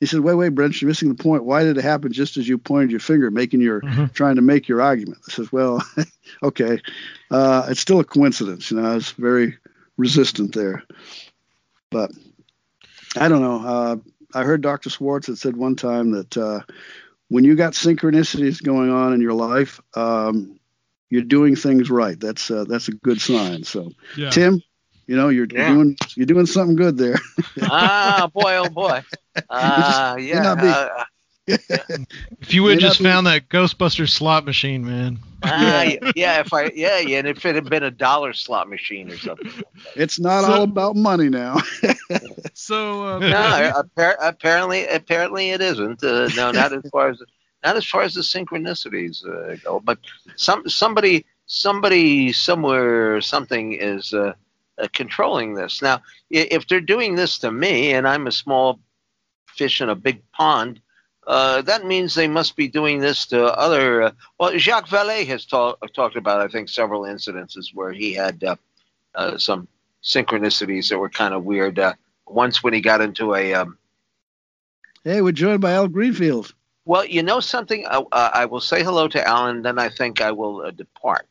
He 0.00 0.06
said, 0.06 0.20
"Wait, 0.20 0.34
wait, 0.34 0.50
Brent, 0.50 0.80
you're 0.80 0.88
missing 0.88 1.08
the 1.08 1.14
point. 1.22 1.44
Why 1.44 1.64
did 1.64 1.76
it 1.76 1.82
happen 1.82 2.12
just 2.12 2.36
as 2.36 2.48
you 2.48 2.56
pointed 2.58 2.90
your 2.90 3.00
finger, 3.00 3.30
making 3.30 3.60
your 3.60 3.80
Mm-hmm. 3.80 4.06
trying 4.14 4.36
to 4.36 4.42
make 4.42 4.68
your 4.68 4.80
argument?" 4.80 5.18
I 5.28 5.32
says, 5.32 5.50
"Well, 5.52 5.84
okay, 6.42 6.80
uh, 7.30 7.66
it's 7.68 7.80
still 7.80 8.00
a 8.00 8.04
coincidence. 8.04 8.70
You 8.70 8.80
know, 8.80 8.90
I 8.90 8.94
was 8.94 9.10
very 9.12 9.56
resistant 9.96 10.54
there, 10.54 10.84
but 11.90 12.12
I 13.16 13.28
don't 13.28 13.42
know. 13.42 13.66
Uh, 13.66 13.96
I 14.34 14.44
heard 14.44 14.60
Dr. 14.60 14.90
Schwarz 14.90 15.26
had 15.26 15.38
said 15.38 15.56
one 15.56 15.74
time 15.74 16.10
that 16.12 16.36
uh, 16.36 16.60
when 17.28 17.44
you 17.44 17.54
got 17.56 17.72
synchronicities 17.72 18.62
going 18.62 18.90
on 18.90 19.12
in 19.14 19.20
your 19.20 19.32
life, 19.32 19.80
um, 19.94 20.60
you're 21.10 21.22
doing 21.22 21.56
things 21.56 21.90
right. 21.90 22.18
That's 22.20 22.50
uh, 22.50 22.64
that's 22.68 22.88
a 22.88 22.92
good 22.92 23.20
sign. 23.20 23.64
So, 23.64 23.90
Yeah. 24.16 24.30
Tim, 24.30 24.62
you 25.06 25.16
know, 25.16 25.28
you're, 25.30 25.46
Yeah. 25.50 25.66
you're 25.68 25.74
doing 25.76 25.96
you're 26.14 26.26
doing 26.26 26.46
something 26.46 26.76
good 26.76 26.98
there." 26.98 27.18
ah, 27.62 28.28
boy, 28.32 28.56
oh 28.58 28.68
boy. 28.68 29.02
Ah, 29.50 30.14
May 30.16 30.24
yeah. 30.24 30.42
not 30.42 30.58
be- 30.60 30.66
uh, 30.68 31.04
If 32.40 32.52
you 32.52 32.62
would 32.62 32.72
have 32.74 32.80
not 32.82 32.88
just 32.88 32.98
be- 32.98 33.04
found 33.04 33.26
that 33.26 33.48
Ghostbuster 33.48 34.08
slot 34.08 34.44
machine, 34.44 34.84
man. 34.84 35.18
ah, 35.42 35.82
yeah. 35.82 36.12
yeah, 36.14 36.40
if 36.40 36.52
I, 36.52 36.64
yeah, 36.74 36.98
yeah, 36.98 37.18
and 37.20 37.26
if 37.28 37.44
it 37.46 37.54
had 37.54 37.70
been 37.70 37.82
a 37.84 37.90
dollar 37.90 38.32
slot 38.34 38.68
machine 38.68 39.10
or 39.10 39.16
something. 39.16 39.50
It's 39.96 40.18
not 40.20 40.44
So- 40.44 40.52
all 40.52 40.62
about 40.64 40.96
money 40.96 41.28
now. 41.28 41.58
So 42.54 43.04
uh, 43.06 43.18
No, 43.20 43.72
appar- 43.82 44.16
apparently, 44.20 44.86
apparently 44.86 45.50
it 45.50 45.60
isn't. 45.60 46.02
Uh, 46.02 46.28
no, 46.36 46.50
not 46.50 46.72
as 46.72 46.82
far 46.90 47.08
as 47.08 47.22
not 47.64 47.76
as 47.76 47.84
far 47.84 48.02
as 48.02 48.14
the 48.14 48.20
synchronicities 48.20 49.24
uh, 49.26 49.56
go. 49.64 49.80
But 49.80 49.98
some 50.36 50.68
somebody 50.68 51.24
somebody 51.46 52.32
somewhere 52.32 53.20
something 53.20 53.72
is 53.74 54.12
uh, 54.12 54.34
uh, 54.78 54.88
controlling 54.92 55.54
this. 55.54 55.80
Now, 55.82 56.00
if 56.30 56.66
they're 56.68 56.80
doing 56.80 57.14
this 57.14 57.38
to 57.38 57.50
me, 57.50 57.92
and 57.92 58.06
I'm 58.06 58.26
a 58.26 58.32
small 58.32 58.80
fish 59.58 59.80
in 59.82 59.88
a 59.90 59.94
big 59.94 60.22
pond. 60.32 60.80
Uh, 61.26 61.60
that 61.62 61.84
means 61.84 62.14
they 62.14 62.28
must 62.28 62.56
be 62.56 62.68
doing 62.68 63.00
this 63.00 63.26
to 63.26 63.44
other. 63.58 64.02
Uh, 64.04 64.10
well, 64.38 64.56
Jacques 64.56 64.88
Vallée 64.88 65.26
has 65.26 65.44
ta- 65.44 65.74
talked 65.92 66.16
about, 66.16 66.40
I 66.40 66.48
think, 66.48 66.70
several 66.70 67.02
incidences 67.02 67.66
where 67.74 67.92
he 67.92 68.14
had 68.14 68.42
uh, 68.42 68.56
uh, 69.14 69.36
some 69.36 69.68
synchronicities 70.02 70.88
that 70.88 70.98
were 70.98 71.10
kind 71.10 71.34
of 71.34 71.44
weird. 71.44 71.78
Uh, 71.78 71.92
once 72.26 72.62
when 72.62 72.72
he 72.72 72.80
got 72.80 73.00
into 73.02 73.34
a 73.34 73.52
um, 73.54 73.76
hey, 75.04 75.20
we're 75.20 75.32
joined 75.32 75.60
by 75.60 75.72
Al 75.72 75.88
Greenfield. 75.88 76.54
well, 76.86 77.04
you 77.04 77.22
know 77.22 77.40
something. 77.40 77.84
I, 77.86 78.02
I 78.12 78.44
will 78.46 78.60
say 78.60 78.82
hello 78.82 79.08
to 79.08 79.26
Allan, 79.26 79.62
then 79.62 79.78
I 79.78 79.88
think 79.90 80.20
I 80.22 80.30
will 80.32 80.62
uh, 80.62 80.70
depart 80.70 81.26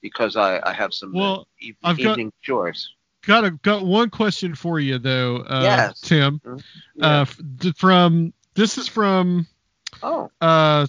because 0.00 0.36
I, 0.36 0.60
I 0.62 0.72
have 0.72 0.92
some 0.94 1.14
uh, 1.16 1.18
Well, 1.20 1.48
eve- 1.60 1.76
I've 1.82 1.96
got- 1.98 2.10
evening 2.12 2.32
chores. 2.42 2.93
Got 3.26 3.44
a, 3.44 3.50
got 3.52 3.84
one 3.84 4.10
question 4.10 4.54
for 4.54 4.78
you 4.80 4.98
though, 4.98 5.36
uh, 5.38 5.60
Yes. 5.62 6.00
Tim. 6.00 6.40
Yeah. 6.44 7.06
Uh, 7.06 7.20
f- 7.22 7.40
d- 7.56 7.72
from 7.76 8.32
this 8.54 8.76
is 8.78 8.86
from 8.88 9.46
oh, 10.02 10.30
uh, 10.40 10.86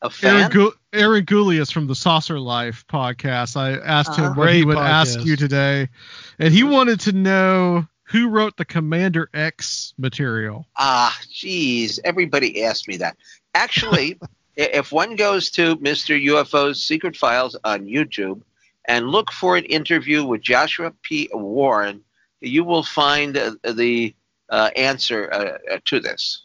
a 0.00 0.10
fan. 0.10 0.36
Aaron, 0.36 0.50
Gu- 0.50 0.72
Aaron 0.92 1.24
Gulyas 1.26 1.72
from 1.72 1.86
the 1.86 1.94
Saucer 1.94 2.38
Life 2.40 2.84
podcast. 2.88 3.56
I 3.56 3.74
asked 3.78 4.16
him 4.16 4.24
Uh-huh. 4.24 4.34
what 4.36 4.48
he 4.52 4.62
Great 4.62 4.66
would 4.66 4.78
ask 4.78 5.20
you 5.24 5.36
today, 5.36 5.88
and 6.38 6.52
he 6.52 6.62
wanted 6.64 7.00
to 7.00 7.12
know 7.12 7.86
who 8.04 8.28
wrote 8.28 8.56
the 8.56 8.64
Commander 8.64 9.28
X 9.32 9.94
material. 9.98 10.66
Ah, 10.76 11.16
geez, 11.30 11.98
everybody 12.04 12.64
asked 12.64 12.88
me 12.88 12.96
that. 12.98 13.16
Actually, 13.54 14.18
if 14.56 14.92
one 14.92 15.16
goes 15.16 15.50
to 15.52 15.76
Mr. 15.76 16.20
UFO's 16.22 16.82
Secret 16.82 17.16
Files 17.16 17.56
on 17.64 17.86
YouTube 17.86 18.42
and 18.86 19.08
look 19.08 19.32
for 19.32 19.56
an 19.56 19.64
interview 19.64 20.24
with 20.24 20.42
Joshua 20.42 20.92
P. 21.02 21.28
Warren, 21.32 22.02
you 22.40 22.64
will 22.64 22.82
find 22.82 23.36
uh, 23.36 23.52
the 23.62 24.14
uh, 24.50 24.70
answer 24.76 25.30
uh, 25.32 25.74
uh, 25.74 25.78
to 25.84 26.00
this 26.00 26.44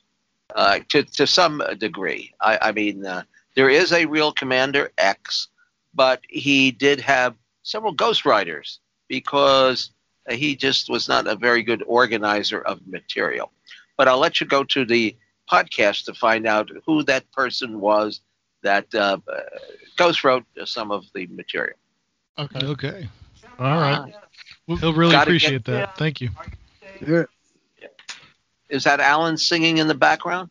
uh, 0.56 0.80
to, 0.90 1.04
to 1.04 1.28
some 1.28 1.62
degree. 1.78 2.34
I, 2.42 2.60
I 2.62 2.72
mean, 2.72 3.06
uh, 3.06 3.24
there 3.56 3.70
is 3.70 3.92
a 3.92 4.06
real 4.06 4.32
Commander 4.32 4.92
X, 4.98 5.48
but 5.94 6.22
he 6.30 6.72
did 6.72 7.02
have 7.02 7.36
several 7.64 7.96
ghostwriters 7.96 8.78
because 9.08 9.92
he 10.30 10.56
just 10.56 10.90
was 10.90 11.08
not 11.08 11.28
a 11.28 11.36
very 11.36 11.64
good 11.64 11.84
organizer 11.88 12.62
of 12.62 12.86
material 12.86 13.52
but 13.98 14.08
I'll 14.08 14.20
let 14.20 14.40
you 14.40 14.48
go 14.48 14.64
to 14.64 14.86
the 14.86 15.18
podcast 15.52 16.06
to 16.06 16.14
find 16.14 16.46
out 16.46 16.70
who 16.86 17.04
that 17.04 17.30
person 17.32 17.82
was 17.82 18.22
that 18.64 18.94
uh, 18.94 19.18
some 20.66 20.92
of 20.92 21.06
the 21.14 21.28
material. 21.28 21.78
Okay. 22.40 22.66
Okay. 22.66 23.10
All 23.60 23.80
right. 23.80 24.14
He'll 24.68 24.94
really 24.94 25.12
Gotta 25.14 25.30
appreciate 25.30 25.64
get- 25.64 25.66
that. 25.66 25.98
Thank 25.98 26.22
you. 26.22 26.30
Here, 27.00 27.30
Is 28.70 28.84
that 28.84 29.00
Allan 29.00 29.38
singing 29.38 29.78
in 29.78 29.88
the 29.88 29.96
background? 29.96 30.50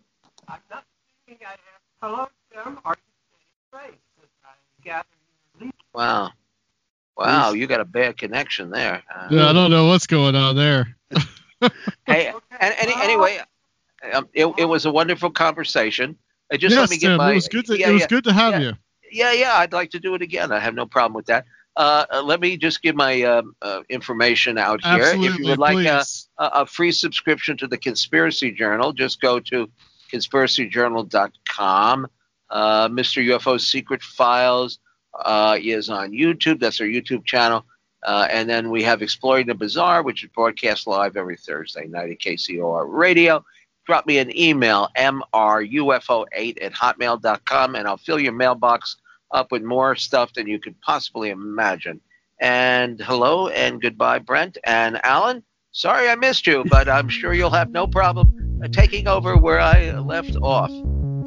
Hello, 2.03 2.29
Tim. 2.53 2.79
Are 2.85 2.95
you 2.95 3.79
safe? 3.79 3.95
I 4.45 4.49
gather 4.85 5.05
you're 5.61 5.71
Wow. 5.93 6.31
Wow, 7.17 7.53
you 7.53 7.67
got 7.67 7.81
a 7.81 7.85
bad 7.85 8.17
connection 8.19 8.71
there. 8.71 9.03
Uh, 9.13 9.29
Yeah, 9.31 9.49
I 9.49 9.53
don't 9.53 9.71
know 9.71 9.87
what's 9.87 10.07
going 10.07 10.35
on 10.37 10.57
there. 10.57 10.97
Hey, 12.07 12.33
and, 12.61 12.75
any, 12.79 12.93
anyway, 13.03 13.39
um, 14.13 14.29
it, 14.35 14.47
it 14.59 14.67
was 14.67 14.85
a 14.85 14.91
wonderful 14.93 15.31
conversation. 15.31 16.17
Uh, 16.53 16.59
just 16.59 16.75
yes, 16.75 16.81
let 16.81 16.91
me 16.91 16.99
get 16.99 17.09
Tim. 17.09 17.17
my. 17.17 17.33
it 17.33 17.37
was 17.37 17.49
good 17.49 17.65
to 17.67 17.79
yeah, 17.79 17.89
it 17.89 17.93
was 17.95 18.03
yeah. 18.03 18.07
good 18.09 18.25
to 18.25 18.33
have 18.33 18.53
Yeah. 18.55 18.61
you. 18.61 18.73
Yeah, 19.11 19.33
yeah, 19.33 19.55
I'd 19.55 19.73
like 19.73 19.91
to 19.93 19.99
do 19.99 20.15
it 20.15 20.21
again. 20.23 20.53
I 20.53 20.61
have 20.61 20.75
no 20.75 20.85
problem 20.85 21.15
with 21.15 21.27
that. 21.27 21.47
Uh, 21.77 22.07
uh, 22.11 22.23
let 22.23 22.41
me 22.41 22.57
just 22.57 22.81
give 22.81 22.97
my 22.97 23.23
um, 23.23 23.55
uh, 23.61 23.83
information 23.91 24.57
out 24.57 24.83
here. 24.83 24.95
Absolutely, 24.95 25.27
if 25.27 25.39
you 25.39 25.47
would 25.49 25.59
like 25.59 25.87
uh, 25.87 26.03
a, 26.39 26.45
a 26.45 26.67
free 26.67 26.91
subscription 26.91 27.57
to 27.59 27.67
the 27.67 27.77
Conspiracy 27.77 28.51
Journal, 28.51 28.93
just 28.93 29.21
go 29.21 29.39
to 29.41 29.69
conspiracyjournal.com. 30.11 32.07
Uh, 32.49 32.89
Mr. 32.89 33.25
UFO's 33.27 33.67
Secret 33.67 34.03
Files 34.03 34.79
uh, 35.25 35.59
is 35.61 35.91
on 35.91 36.13
YouTube. 36.13 36.61
That's 36.61 36.81
our 36.81 36.87
YouTube 36.87 37.25
channel. 37.25 37.67
Uh, 38.05 38.29
and 38.31 38.49
then 38.49 38.71
we 38.71 38.83
have 38.83 39.03
Exploring 39.03 39.47
the 39.47 39.55
Bizarre, 39.55 40.03
which 40.03 40.23
is 40.23 40.31
broadcast 40.35 40.87
live 40.87 41.17
every 41.17 41.37
Thursday 41.37 41.87
night 41.87 42.11
at 42.11 42.19
KCOR 42.21 42.87
Radio. 42.89 43.45
Drop 43.85 44.07
me 44.07 44.19
an 44.19 44.37
email, 44.37 44.89
mrufo8 44.97 46.63
at 46.63 46.73
hotmail.com, 46.73 47.75
and 47.75 47.89
I'll 47.89 47.97
fill 47.97 48.19
your 48.19 48.33
mailbox 48.33 48.97
up 49.31 49.53
with 49.53 49.63
more 49.63 49.97
stuff 49.97 50.33
than 50.35 50.47
you 50.47 50.59
could 50.59 50.81
possibly 50.81 51.31
imagine. 51.31 52.01
And 52.41 53.01
hello 53.01 53.49
and 53.49 53.81
goodbye, 53.81 54.19
Brent 54.19 54.59
and 54.65 55.05
Allan. 55.05 55.43
Sorry 55.73 56.09
I 56.09 56.15
missed 56.15 56.47
you, 56.47 56.65
but 56.69 56.89
I'm 56.89 57.09
sure 57.09 57.33
you'll 57.33 57.51
have 57.51 57.71
no 57.71 57.87
problem 57.87 58.61
uh, 58.65 58.69
taking 58.69 59.09
over 59.09 59.37
where 59.37 59.61
I 59.61 59.93
left 59.99 60.37
off. 60.43 60.71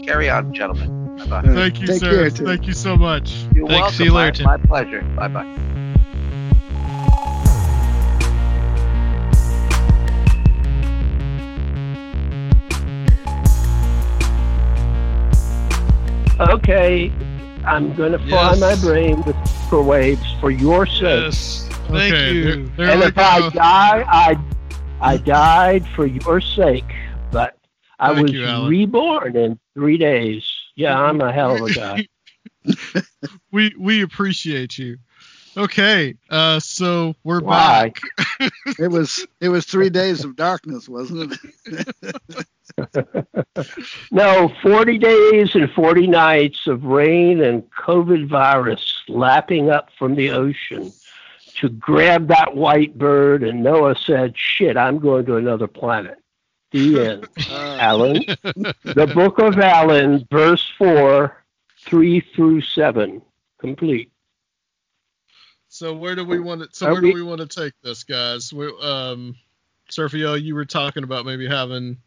Carry 0.05 0.29
on, 0.29 0.53
gentlemen. 0.53 1.17
Bye-bye. 1.17 1.53
Thank 1.53 1.81
you, 1.81 1.87
take 1.87 1.99
sir. 1.99 2.29
care, 2.29 2.29
Thank 2.29 2.65
you 2.65 2.73
so 2.73 2.95
much. 2.95 3.31
You're 3.53 3.67
Thanks. 3.67 3.81
welcome. 3.81 3.95
See 3.95 4.03
you 4.05 4.13
later, 4.13 4.43
my, 4.43 4.57
my 4.57 4.65
pleasure. 4.65 5.01
Bye-bye. 5.15 5.55
Okay, 16.39 17.11
I'm 17.65 17.93
going 17.95 18.11
to 18.13 18.19
fry 18.19 18.53
Yes. 18.53 18.59
my 18.59 18.75
brain 18.75 19.21
with 19.23 19.35
microwaves 19.35 20.33
for 20.39 20.51
your 20.51 20.85
sake. 20.85 21.23
Yes. 21.25 21.67
Thank 21.89 22.13
okay, 22.13 22.33
you. 22.33 22.43
There, 22.43 22.55
there 22.77 22.89
and 22.91 22.99
we 23.01 23.05
if 23.07 23.17
I 23.17 23.49
die, 23.49 24.05
I 24.07 24.39
I 25.01 25.17
died 25.17 25.87
for 25.95 26.05
your 26.05 26.41
sake, 26.41 26.85
but 27.31 27.57
I 27.99 28.13
Thank 28.13 28.27
was 28.27 28.31
you, 28.33 28.67
reborn 28.67 29.35
in 29.35 29.59
three 29.73 29.97
days. 29.97 30.43
Yeah, 30.75 30.99
I'm 30.99 31.19
a 31.21 31.31
hell 31.31 31.55
of 31.55 31.61
a 31.69 31.73
guy. 31.73 32.07
we 33.51 33.73
we 33.77 34.01
appreciate 34.01 34.77
you. 34.77 34.97
Okay, 35.57 36.15
uh, 36.29 36.59
so 36.59 37.15
we're 37.23 37.41
Why? 37.41 37.91
back. 38.39 38.51
It 38.79 38.89
was 38.89 39.25
it 39.41 39.49
was 39.49 39.65
three 39.65 39.89
days 39.89 40.23
of 40.23 40.35
darkness, 40.35 40.87
wasn't 40.87 41.37
it? 41.65 42.45
No, 44.11 44.51
40 44.61 44.97
days 44.97 45.55
and 45.55 45.69
40 45.71 46.07
nights 46.07 46.67
of 46.67 46.83
rain 46.83 47.41
and 47.41 47.63
COVID 47.71 48.27
virus 48.29 49.01
lapping 49.07 49.69
up 49.69 49.89
from 49.97 50.15
the 50.15 50.31
ocean 50.31 50.91
to 51.55 51.69
grab 51.69 52.27
that 52.27 52.55
white 52.55 52.97
bird. 52.97 53.43
And 53.43 53.63
Noah 53.63 53.95
said, 53.95 54.33
Shit, 54.37 54.77
I'm 54.77 54.99
going 54.99 55.25
to 55.27 55.35
another 55.37 55.67
planet. 55.67 56.17
The 56.71 57.05
end. 57.05 57.27
Allan, 57.49 58.13
the 58.83 59.11
book 59.13 59.39
of 59.39 59.57
Allan, 59.59 60.27
verse 60.31 60.67
4, 60.77 61.35
3 61.85 62.19
through 62.35 62.61
7, 62.61 63.21
complete. 63.59 64.11
So 65.67 65.93
where 65.95 66.15
do 66.15 66.25
we 66.25 66.39
want 66.39 66.61
to? 66.61 66.67
So 66.71 66.87
Are 66.87 66.93
where 66.93 67.01
we- 67.01 67.09
do 67.11 67.15
we 67.15 67.23
want 67.23 67.41
to 67.41 67.47
take 67.47 67.73
this, 67.83 68.03
guys? 68.03 68.51
We, 68.53 68.67
um, 68.81 69.35
Seriah, 69.89 70.41
you 70.41 70.55
were 70.55 70.65
talking 70.65 71.03
about 71.03 71.25
maybe 71.25 71.47
having, 71.47 71.91
or 71.93 71.97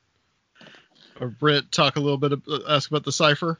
Britt 1.28 1.70
talk 1.72 1.96
a 1.96 2.00
little 2.00 2.18
bit, 2.18 2.32
of, 2.32 2.42
ask 2.68 2.90
about 2.90 3.04
the 3.04 3.12
cipher. 3.12 3.58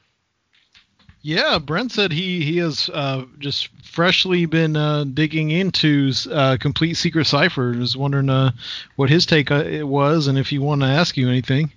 Yeah, 1.25 1.61
Brent 1.61 1.93
said 1.93 2.11
he 2.11 2.43
he 2.43 2.57
has 2.59 2.91
uh, 2.93 3.25
just 3.39 3.69
freshly 3.85 4.45
been 4.47 4.77
uh, 4.77 5.05
digging 5.05 5.53
into 5.53 6.11
uh, 6.33 6.57
complete 6.59 6.95
secret 6.95 7.27
cipher. 7.27 7.71
and 7.71 7.79
was 7.79 7.97
wondering 7.97 8.29
uh, 8.29 8.51
what 8.97 9.09
his 9.09 9.25
take 9.25 9.53
uh, 9.53 9.63
it 9.65 9.87
was 9.87 10.27
and 10.27 10.37
if 10.37 10.49
he 10.49 10.59
wanted 10.59 10.87
to 10.87 10.93
ask 10.93 11.17
you 11.17 11.29
anything. 11.29 11.71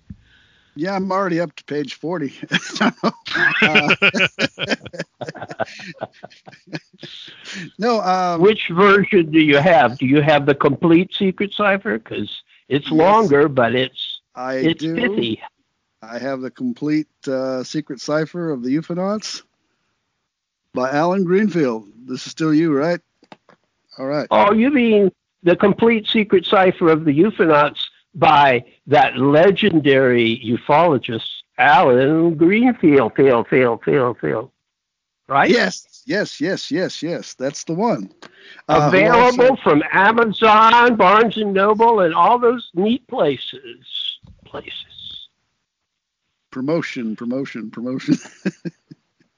Yeah, 0.75 0.95
I'm 0.95 1.11
already 1.11 1.39
up 1.39 1.55
to 1.55 1.63
page 1.65 1.93
40. 1.95 2.33
Uh, 3.61 3.95
no, 7.77 8.01
um, 8.01 8.41
Which 8.41 8.69
version 8.69 9.31
do 9.31 9.39
you 9.39 9.57
have? 9.57 9.97
Do 9.97 10.05
you 10.05 10.21
have 10.21 10.45
the 10.45 10.55
complete 10.55 11.13
secret 11.13 11.53
cipher? 11.53 11.97
Because 11.97 12.41
it's 12.69 12.85
Yes. 12.85 12.93
longer, 12.95 13.47
but 13.49 13.75
it's 13.75 14.21
I 14.35 14.55
it's 14.55 14.83
do. 14.83 14.95
pithy. 14.95 15.41
I 16.09 16.19
have 16.19 16.41
the 16.41 16.51
complete 16.51 17.07
uh, 17.27 17.63
secret 17.63 17.99
cipher 17.99 18.51
of 18.51 18.63
the 18.63 18.75
UFOnauts 18.77 19.43
by 20.73 20.91
Allan 20.91 21.23
Greenfield. 21.23 21.87
This 22.05 22.25
is 22.25 22.31
still 22.31 22.53
you, 22.53 22.75
right? 22.75 22.99
All 23.97 24.05
right. 24.05 24.27
Oh, 24.31 24.53
you 24.53 24.69
mean 24.69 25.11
the 25.43 25.55
complete 25.55 26.07
secret 26.07 26.45
cipher 26.45 26.89
of 26.89 27.05
the 27.05 27.19
UFOnauts 27.19 27.79
by 28.13 28.65
that 28.87 29.17
legendary 29.17 30.41
ufologist, 30.45 31.29
Allan 31.57 32.35
Greenfield, 32.35 33.15
field, 33.15 33.47
field, 33.47 33.83
field, 33.83 34.17
field. 34.19 34.51
Right? 35.27 35.49
Yes, 35.49 36.03
yes, 36.05 36.39
yes, 36.39 36.69
yes, 36.69 37.01
yes. 37.01 37.33
That's 37.33 37.63
the 37.63 37.73
one. 37.73 38.11
Uh, 38.69 38.89
Available 38.93 39.57
from 39.57 39.81
Amazon, 39.91 40.95
Barnes 40.95 41.37
and 41.37 41.53
Noble, 41.53 42.01
and 42.01 42.13
all 42.13 42.37
those 42.37 42.69
neat 42.75 43.07
places. 43.07 44.19
Places. 44.45 44.94
Promotion, 46.55 47.17
promotion, 47.17 47.69
promotion. 47.69 48.15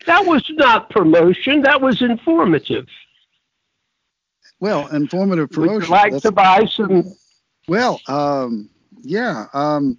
That 0.05 0.25
was 0.25 0.41
not 0.51 0.89
promotion. 0.89 1.63
That 1.63 1.81
was 1.81 2.01
informative. 2.01 2.87
well, 4.61 4.87
informative 4.87 5.49
Would 5.49 5.67
promotion. 5.67 5.81
you 5.89 5.91
like 5.91 6.11
That's- 6.13 6.21
to 6.21 6.31
buy 6.31 6.65
some? 6.65 7.03
Well, 7.67 7.99
um, 8.07 8.69
yeah. 9.01 9.47
Um, 9.53 9.97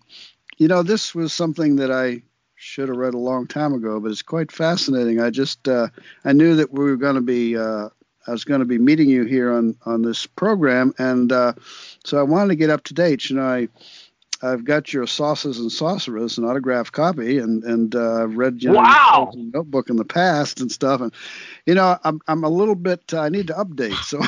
you 0.57 0.67
know, 0.67 0.83
this 0.83 1.15
was 1.15 1.35
something 1.35 1.77
that 1.77 1.91
I 1.91 2.23
should 2.55 2.89
have 2.89 2.97
read 2.97 3.13
a 3.13 3.19
long 3.19 3.47
time 3.47 3.75
ago, 3.75 4.01
but 4.01 4.11
it's 4.11 4.23
quite 4.23 4.51
fascinating. 4.51 5.21
I 5.21 5.29
just 5.29 5.69
uh, 5.69 5.89
I 6.25 6.33
knew 6.33 6.57
that 6.57 6.73
we 6.73 6.85
were 6.85 6.97
going 6.97 7.17
to 7.17 7.21
be 7.21 7.59
uh, 7.59 7.91
I 8.27 8.31
was 8.31 8.45
going 8.45 8.61
to 8.61 8.67
be 8.67 8.79
meeting 8.79 9.11
you 9.11 9.25
here 9.25 9.53
on 9.53 9.77
on 9.85 10.01
this 10.01 10.25
program, 10.25 10.95
and 10.99 11.31
uh, 11.33 11.53
so 12.05 12.19
I 12.19 12.23
wanted 12.23 12.49
to 12.49 12.57
get 12.57 12.71
up 12.71 12.85
to 12.85 12.95
date. 12.95 13.29
You 13.29 13.37
know, 13.37 13.43
I 13.43 13.69
I've 14.43 14.65
got 14.65 14.93
your 14.93 15.07
Saucers 15.07 15.59
and 15.59 15.71
Sorcerers, 15.73 16.39
an 16.39 16.45
autographed 16.45 16.93
copy, 16.93 17.39
and 17.39 17.65
and 17.65 17.95
uh, 17.95 18.23
I've 18.23 18.37
read 18.37 18.63
you 18.63 18.71
know, 18.71 18.77
Wow. 18.77 19.31
your 19.35 19.45
notebook 19.53 19.91
in 19.91 19.97
the 19.97 20.05
past 20.05 20.61
and 20.61 20.71
stuff, 20.71 21.01
and 21.01 21.13
you 21.67 21.75
know 21.75 21.99
I'm 22.05 22.21
I'm 22.29 22.45
a 22.45 22.49
little 22.49 22.75
bit 22.77 23.03
uh, 23.13 23.21
I 23.21 23.29
need 23.29 23.49
to 23.49 23.55
update, 23.55 23.97
so 24.05 24.21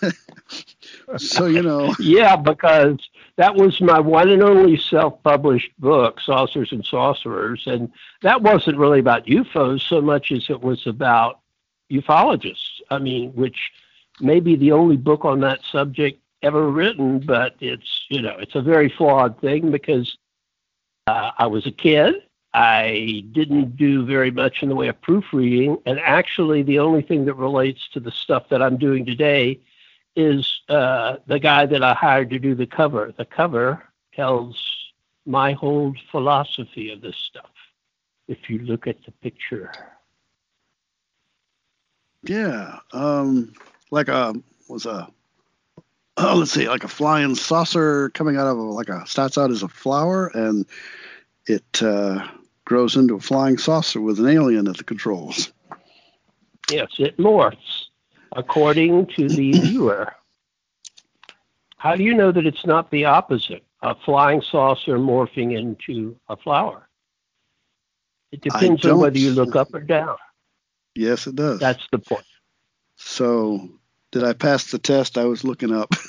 so 1.16 1.46
you 1.46 1.62
know. 1.62 1.94
Yeah, 2.00 2.36
because 2.36 2.98
that 3.36 3.54
was 3.54 3.80
my 3.80 3.98
one 4.00 4.30
and 4.30 4.42
only 4.42 4.76
self-published 4.76 5.72
book, 5.78 6.20
Saucers 6.20 6.72
and 6.72 6.84
Sorcerers, 6.84 7.62
and 7.66 7.90
that 8.22 8.42
wasn't 8.42 8.78
really 8.78 9.00
about 9.00 9.26
UFOs 9.26 9.80
so 9.88 10.00
much 10.00 10.30
as 10.32 10.50
it 10.50 10.60
was 10.62 10.86
about 10.86 11.40
ufologists. 11.90 12.80
I 12.90 12.98
mean, 12.98 13.30
which 13.34 13.70
may 14.20 14.40
be 14.40 14.56
the 14.56 14.72
only 14.72 14.96
book 14.96 15.24
on 15.24 15.40
that 15.40 15.60
subject 15.64 16.20
ever 16.44 16.70
written, 16.70 17.20
but 17.20 17.56
it's 17.60 18.06
you 18.10 18.22
know 18.22 18.36
it's 18.38 18.54
a 18.56 18.62
very 18.62 18.88
flawed 18.90 19.40
thing 19.40 19.70
because 19.72 20.16
uh, 21.06 21.32
I 21.38 21.46
was 21.46 21.66
a 21.66 21.72
kid. 21.72 22.16
I 22.54 23.24
didn't 23.32 23.76
do 23.76 24.04
very 24.06 24.30
much 24.30 24.62
in 24.62 24.68
the 24.68 24.76
way 24.76 24.88
of 24.88 25.00
proofreading, 25.02 25.78
and 25.86 25.98
actually, 26.00 26.62
the 26.62 26.78
only 26.80 27.02
thing 27.02 27.24
that 27.26 27.34
relates 27.34 27.88
to 27.90 28.00
the 28.00 28.12
stuff 28.12 28.48
that 28.50 28.62
I'm 28.62 28.76
doing 28.78 29.04
today 29.04 29.60
is 30.16 30.60
uh, 30.68 31.16
the 31.26 31.40
guy 31.40 31.66
that 31.66 31.82
I 31.82 31.94
hired 31.94 32.30
to 32.30 32.38
do 32.38 32.54
the 32.54 32.66
cover. 32.66 33.12
The 33.16 33.24
cover 33.26 33.82
tells 34.14 34.56
my 35.26 35.52
whole 35.52 35.94
philosophy 36.12 36.90
of 36.92 37.00
this 37.00 37.16
stuff. 37.16 37.50
If 38.28 38.48
you 38.50 38.58
look 38.60 38.86
at 38.86 39.04
the 39.04 39.12
picture, 39.12 39.72
Yeah, 42.22 42.78
um, 42.92 43.52
like 43.90 44.08
a 44.08 44.34
was 44.68 44.86
a 44.86 45.08
oh, 46.16 46.34
let's 46.38 46.52
see, 46.52 46.68
like 46.68 46.84
a 46.84 46.88
flying 46.88 47.34
saucer 47.34 48.10
coming 48.10 48.36
out 48.36 48.46
of 48.46 48.58
a, 48.58 48.62
like 48.62 48.88
a 48.88 49.06
starts 49.06 49.38
out 49.38 49.50
as 49.50 49.62
a 49.62 49.68
flower 49.68 50.30
and 50.34 50.66
it 51.46 51.82
uh, 51.82 52.26
grows 52.64 52.96
into 52.96 53.14
a 53.14 53.20
flying 53.20 53.58
saucer 53.58 54.00
with 54.00 54.18
an 54.18 54.28
alien 54.28 54.68
at 54.68 54.76
the 54.76 54.84
controls. 54.84 55.52
yes, 56.70 56.88
it 56.98 57.16
morphs 57.18 57.86
according 58.36 59.06
to 59.06 59.28
the 59.28 59.52
viewer. 59.60 60.12
How 61.76 61.96
do 61.96 62.02
you 62.02 62.14
know 62.14 62.32
that 62.32 62.46
it's 62.46 62.64
not 62.64 62.90
the 62.90 63.04
opposite? 63.04 63.62
A 63.82 63.94
flying 63.94 64.40
saucer 64.40 64.98
morphing 64.98 65.56
into 65.58 66.16
a 66.28 66.36
flower. 66.36 66.88
It 68.32 68.40
depends 68.40 68.84
on 68.86 68.98
whether 68.98 69.18
you 69.18 69.30
look 69.32 69.54
up 69.54 69.74
or 69.74 69.80
down. 69.80 70.16
Yes, 70.94 71.26
it 71.26 71.36
does. 71.36 71.60
That's 71.60 71.86
the 71.92 71.98
point. 71.98 72.24
so, 72.96 73.68
did 74.14 74.22
I 74.22 74.32
pass 74.32 74.70
the 74.70 74.78
test? 74.78 75.18
I 75.18 75.24
was 75.24 75.42
looking 75.42 75.74
up. 75.74 75.92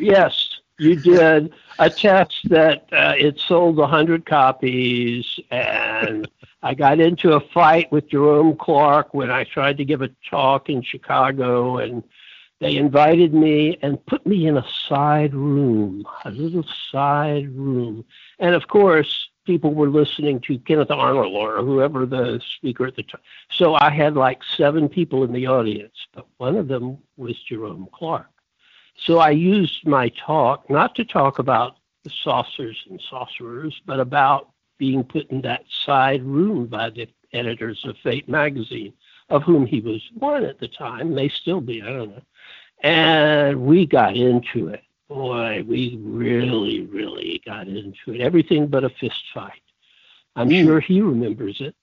Yes, 0.00 0.48
you 0.78 0.96
did 0.96 1.52
a 1.78 1.88
test 1.88 2.48
that 2.48 2.88
uh, 2.90 3.12
it 3.16 3.38
sold 3.38 3.76
100 3.76 4.26
copies, 4.26 5.38
and 5.50 6.28
I 6.62 6.74
got 6.74 6.98
into 6.98 7.34
a 7.34 7.40
fight 7.40 7.92
with 7.92 8.08
Jerome 8.08 8.56
Clark 8.56 9.14
when 9.14 9.30
I 9.30 9.44
tried 9.44 9.76
to 9.76 9.84
give 9.84 10.02
a 10.02 10.08
talk 10.28 10.68
in 10.68 10.82
Chicago, 10.82 11.76
and 11.76 12.02
they 12.60 12.76
invited 12.76 13.34
me 13.34 13.78
and 13.82 14.04
put 14.06 14.26
me 14.26 14.46
in 14.46 14.56
a 14.56 14.66
side 14.88 15.34
room, 15.34 16.04
a 16.24 16.30
little 16.30 16.64
side 16.90 17.54
room. 17.54 18.04
And 18.40 18.54
of 18.54 18.66
course, 18.66 19.28
people 19.44 19.74
were 19.74 19.88
listening 19.88 20.40
to 20.40 20.58
Kenneth 20.58 20.90
Arnold 20.90 21.34
or 21.34 21.62
whoever 21.62 22.06
the 22.06 22.40
speaker 22.56 22.86
at 22.86 22.96
the 22.96 23.02
time. 23.02 23.20
So 23.50 23.74
I 23.74 23.90
had 23.90 24.14
like 24.14 24.42
seven 24.56 24.88
people 24.88 25.24
in 25.24 25.32
the 25.32 25.46
audience, 25.46 26.06
but 26.14 26.26
one 26.38 26.56
of 26.56 26.68
them 26.68 26.98
was 27.16 27.38
Jerome 27.42 27.88
Clark. 27.92 28.30
So 28.96 29.18
I 29.18 29.30
used 29.30 29.86
my 29.86 30.10
talk 30.10 30.68
not 30.70 30.94
to 30.96 31.04
talk 31.04 31.38
about 31.38 31.76
the 32.04 32.10
saucers 32.10 32.84
and 32.88 33.00
sorcerers, 33.10 33.80
but 33.86 34.00
about 34.00 34.50
being 34.78 35.04
put 35.04 35.30
in 35.30 35.40
that 35.42 35.64
side 35.84 36.22
room 36.22 36.66
by 36.66 36.90
the 36.90 37.08
editors 37.32 37.84
of 37.84 37.96
Fate 37.98 38.28
magazine, 38.28 38.92
of 39.30 39.42
whom 39.42 39.66
he 39.66 39.80
was 39.80 40.02
one 40.14 40.44
at 40.44 40.58
the 40.58 40.68
time, 40.68 41.14
may 41.14 41.28
still 41.28 41.60
be, 41.60 41.82
I 41.82 41.86
don't 41.86 42.10
know. 42.10 42.22
And 42.82 43.62
we 43.62 43.86
got 43.86 44.16
into 44.16 44.68
it. 44.68 44.82
Boy, 45.14 45.62
we 45.68 45.96
really, 46.02 46.86
really 46.86 47.40
got 47.46 47.68
into 47.68 48.12
it. 48.14 48.20
Everything 48.20 48.66
but 48.66 48.84
a 48.84 48.90
fist 48.90 49.22
fight. 49.32 49.62
I'm 50.34 50.48
Mm. 50.48 50.64
sure 50.64 50.80
he 50.80 51.00
remembers 51.02 51.60
it. 51.60 51.76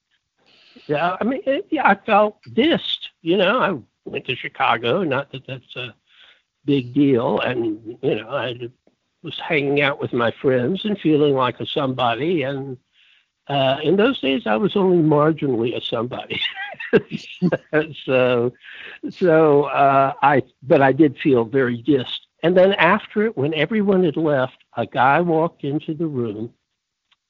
Yeah, 0.88 1.16
I 1.20 1.24
mean, 1.24 1.42
it, 1.46 1.68
yeah, 1.70 1.88
I 1.88 1.96
felt 1.96 2.42
dissed. 2.50 3.08
You 3.22 3.38
know, 3.38 3.60
I 3.60 4.10
went 4.10 4.26
to 4.26 4.36
Chicago. 4.36 5.04
Not 5.04 5.32
that 5.32 5.48
that's 5.48 5.76
a 5.78 5.96
big 6.66 6.94
deal, 6.94 7.40
and 7.40 7.98
you 8.02 8.16
know, 8.16 8.30
I 8.30 8.70
was 9.24 9.40
hanging 9.40 9.82
out 9.82 10.00
with 10.02 10.14
my 10.14 10.32
friends 10.32 10.84
and 10.86 11.00
feeling 11.00 11.34
like 11.36 11.60
a 11.62 11.66
somebody. 11.66 12.44
And 12.44 12.78
uh, 13.48 13.78
in 13.84 13.96
those 13.96 14.20
days, 14.20 14.46
I 14.46 14.58
was 14.58 14.76
only 14.76 14.98
marginally 14.98 15.76
a 15.76 15.82
somebody. 15.82 16.40
so, 18.06 18.54
so 19.10 19.64
uh, 19.64 20.14
I, 20.22 20.44
but 20.64 20.82
I 20.82 20.92
did 20.92 21.18
feel 21.18 21.46
very 21.46 21.82
dissed. 21.82 22.21
And 22.44 22.58
then 22.58 22.74
after 22.74 23.24
it, 23.24 23.38
when 23.38 23.54
everyone 23.54 24.04
had 24.04 24.18
left, 24.18 24.64
a 24.76 24.86
guy 24.86 25.22
walked 25.22 25.64
into 25.64 25.94
the 25.94 26.08
room 26.08 26.54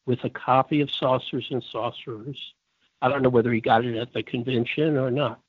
with 0.06 0.24
a 0.24 0.30
copy 0.30 0.82
of 0.82 0.90
Saucers 0.90 1.48
and 1.52 1.64
Sorcerers 1.64 2.54
I 3.02 3.10
don't 3.10 3.22
know 3.22 3.30
whether 3.30 3.52
he 3.52 3.62
got 3.62 3.84
it 3.84 3.98
at 3.98 4.14
the 4.14 4.24
convention 4.24 4.98
or 4.98 5.10
not. 5.10 5.40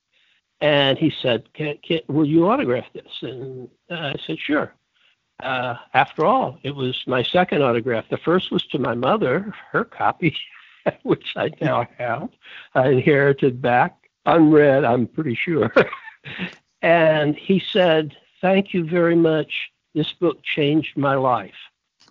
And 0.60 0.97
he 0.97 1.10
said, 1.10 1.52
can, 1.55 1.76
can, 1.86 2.01
"Will 2.09 2.24
you 2.24 2.48
autograph 2.48 2.86
this?" 2.93 3.12
And 3.22 3.68
I 3.90 4.14
said, 4.26 4.39
"Sure." 4.39 4.72
Uh, 5.43 5.74
after 5.93 6.24
all, 6.24 6.59
it 6.62 6.74
was 6.74 7.02
my 7.06 7.22
second 7.22 7.62
autograph. 7.62 8.09
The 8.09 8.16
first 8.16 8.52
was 8.52 8.64
to 8.66 8.78
my 8.78 8.94
mother, 8.94 9.52
her 9.72 9.84
copy, 9.84 10.36
which 11.02 11.34
I 11.36 11.51
now 11.60 11.89
have. 11.98 12.28
I 12.74 12.90
inherited 12.90 13.60
back, 13.60 14.09
unread, 14.24 14.84
I'm 14.84 15.09
pretty 15.09 15.34
sure. 15.34 15.72
and 16.82 17.34
he 17.34 17.59
said, 17.59 18.16
Thank 18.43 18.74
you 18.74 18.85
very 18.85 19.16
much. 19.16 19.70
This 19.94 20.12
book 20.12 20.43
changed 20.43 20.97
my 20.97 21.14
life. 21.14 21.55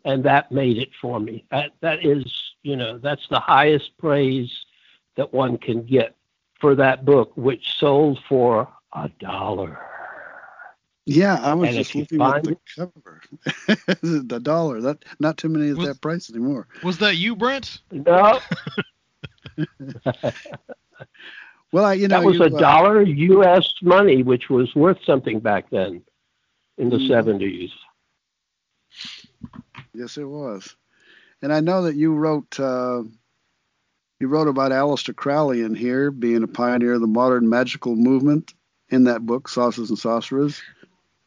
And 0.04 0.24
that 0.24 0.52
made 0.52 0.78
it 0.78 0.90
for 1.00 1.20
me. 1.20 1.46
That, 1.52 1.74
that 1.82 2.04
is, 2.04 2.26
you 2.64 2.76
know, 2.76 2.98
that's 2.98 3.28
the 3.30 3.40
highest 3.40 3.96
praise 4.00 4.66
that 5.18 5.32
one 5.32 5.60
can 5.60 5.84
get 5.84 6.16
for 6.60 6.74
that 6.76 7.06
book, 7.06 7.34
which 7.36 7.76
sold 7.78 8.20
for 8.28 8.68
a 8.94 9.10
dollar. 9.20 9.78
Yeah, 11.06 11.36
I 11.42 11.54
was 11.54 11.70
and 11.70 11.78
just 11.78 11.94
looking 11.94 12.22
at 12.22 12.44
the 12.44 12.58
cover. 12.76 13.22
the 14.02 14.40
dollar. 14.42 14.82
That 14.82 15.04
not 15.20 15.38
too 15.38 15.50
many 15.50 15.72
at 15.72 15.78
was, 15.78 15.88
that 15.88 16.02
price 16.02 16.30
anymore. 16.30 16.68
Was 16.84 16.98
that 17.00 17.18
you, 17.18 17.36
Brent? 17.36 17.82
No. 17.92 18.40
well, 21.72 21.86
I, 21.86 21.94
you 21.94 22.08
know, 22.08 22.20
that 22.20 22.26
was 22.26 22.38
you, 22.38 22.44
a 22.44 22.56
uh, 22.56 22.60
dollar 22.60 23.02
U.S. 23.02 23.74
money, 23.82 24.24
which 24.24 24.50
was 24.50 24.74
worth 24.76 25.04
something 25.04 25.40
back 25.40 25.70
then 25.72 26.02
in 26.78 26.90
the 26.90 26.98
mm. 26.98 27.08
seventies. 27.08 27.72
Yes, 29.94 30.18
it 30.18 30.26
was. 30.26 30.76
And 31.42 31.52
I 31.52 31.60
know 31.60 31.84
that 31.84 31.96
you 31.96 32.14
wrote 32.14 32.60
uh, 32.60 33.04
you 34.20 34.28
wrote 34.28 34.48
about 34.48 34.72
Aleister 34.72 35.16
Crowley 35.16 35.62
in 35.62 35.76
here, 35.76 36.12
being 36.12 36.44
a 36.44 36.48
pioneer 36.48 36.94
of 36.94 37.02
the 37.02 37.08
modern 37.08 37.50
magical 37.50 37.96
movement 37.96 38.54
in 38.90 39.06
that 39.06 39.26
book, 39.26 39.50
Saucers 39.50 39.90
and 39.90 39.98
Sorcerers 39.98 40.62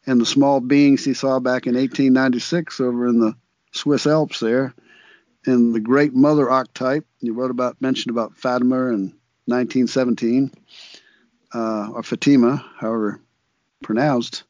and 0.06 0.20
the 0.20 0.26
small 0.26 0.60
beings 0.60 1.04
he 1.04 1.14
saw 1.14 1.38
back 1.40 1.66
in 1.66 1.74
1896 1.74 2.80
over 2.80 3.08
in 3.08 3.20
the 3.20 3.34
Swiss 3.72 4.06
Alps 4.06 4.40
there, 4.40 4.74
and 5.46 5.74
the 5.74 5.80
Great 5.80 6.14
Mother 6.14 6.50
archetype. 6.50 7.06
You 7.20 7.32
wrote 7.32 7.50
about, 7.50 7.80
mentioned 7.80 8.10
about 8.10 8.36
Fatima 8.36 8.88
in 8.88 9.14
1917, 9.46 10.50
uh, 11.54 11.88
or 11.92 12.02
Fatima, 12.02 12.64
however 12.78 13.20
pronounced. 13.82 14.44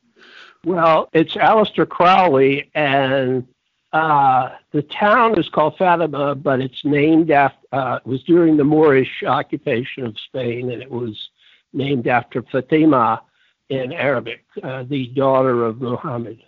Well, 0.64 1.08
it's 1.12 1.34
Aleister 1.34 1.88
Crowley, 1.88 2.70
and 2.74 3.46
uh, 3.92 4.50
the 4.72 4.82
town 4.82 5.38
is 5.38 5.48
called 5.48 5.76
Fatima, 5.76 6.34
but 6.34 6.60
it's 6.60 6.84
named 6.84 7.30
after. 7.30 7.58
Uh, 7.72 7.98
it 8.04 8.08
was 8.08 8.22
during 8.22 8.56
the 8.56 8.64
Moorish 8.64 9.22
occupation 9.26 10.06
of 10.06 10.18
Spain, 10.18 10.70
and 10.70 10.80
it 10.80 10.90
was 10.90 11.28
named 11.72 12.06
after 12.06 12.42
Fatima, 12.42 13.20
in 13.68 13.92
Arabic, 13.92 14.44
uh, 14.62 14.84
the 14.84 15.08
daughter 15.08 15.64
of 15.64 15.80
Muhammad, 15.80 16.42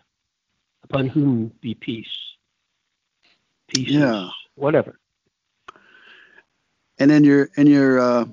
upon 0.84 1.08
whom 1.08 1.50
be 1.60 1.74
peace. 1.74 2.06
Peace, 3.68 3.88
yeah. 3.88 4.28
whatever. 4.54 4.98
And 6.98 7.10
in 7.10 7.24
your 7.24 7.50
in 7.56 7.66
your 7.66 7.98
uh, 7.98 8.24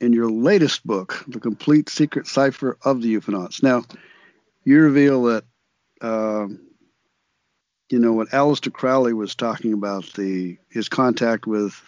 in 0.00 0.12
your 0.12 0.30
latest 0.30 0.86
book, 0.86 1.24
the 1.28 1.40
complete 1.40 1.88
secret 1.88 2.26
cipher 2.26 2.76
of 2.82 3.02
the 3.02 3.16
UFOnauts. 3.16 3.62
Now, 3.62 3.84
you 4.64 4.80
reveal 4.80 5.24
that 5.24 5.44
um, 6.00 6.60
you 7.90 7.98
know 7.98 8.12
what 8.12 8.28
Aleister 8.30 8.72
Crowley 8.72 9.12
was 9.12 9.34
talking 9.34 9.72
about 9.72 10.04
the 10.14 10.56
his 10.70 10.88
contact 10.88 11.46
with, 11.46 11.80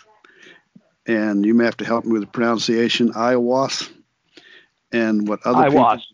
and 1.07 1.45
you 1.45 1.55
may 1.55 1.65
have 1.65 1.77
to 1.79 1.85
help 1.85 2.05
me 2.05 2.13
with 2.13 2.23
the 2.23 2.29
pronunciation. 2.29 3.13
Aiwass 3.13 3.91
and 4.93 5.27
what 5.29 5.41
other 5.45 5.59
I 5.59 5.69
people, 5.69 5.83
was. 5.83 6.07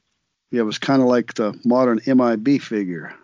Yeah, 0.51 0.61
it 0.61 0.65
was 0.65 0.79
kind 0.79 1.01
of 1.03 1.09
like 1.09 1.35
the 1.35 1.59
modern 1.65 2.01
MIB 2.07 2.61
figure, 2.61 3.15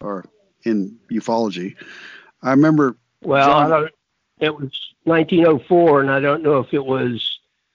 or 0.00 0.24
in 0.64 0.98
ufology. 1.10 1.76
I 2.42 2.50
remember. 2.50 2.96
Well, 3.22 3.46
John, 3.46 3.66
I 3.66 3.68
don't, 3.68 3.92
it 4.40 4.54
was 4.54 4.70
1904, 5.04 6.00
and 6.00 6.10
I 6.10 6.20
don't 6.20 6.42
know 6.42 6.58
if 6.58 6.72
it 6.72 6.84
was 6.84 7.31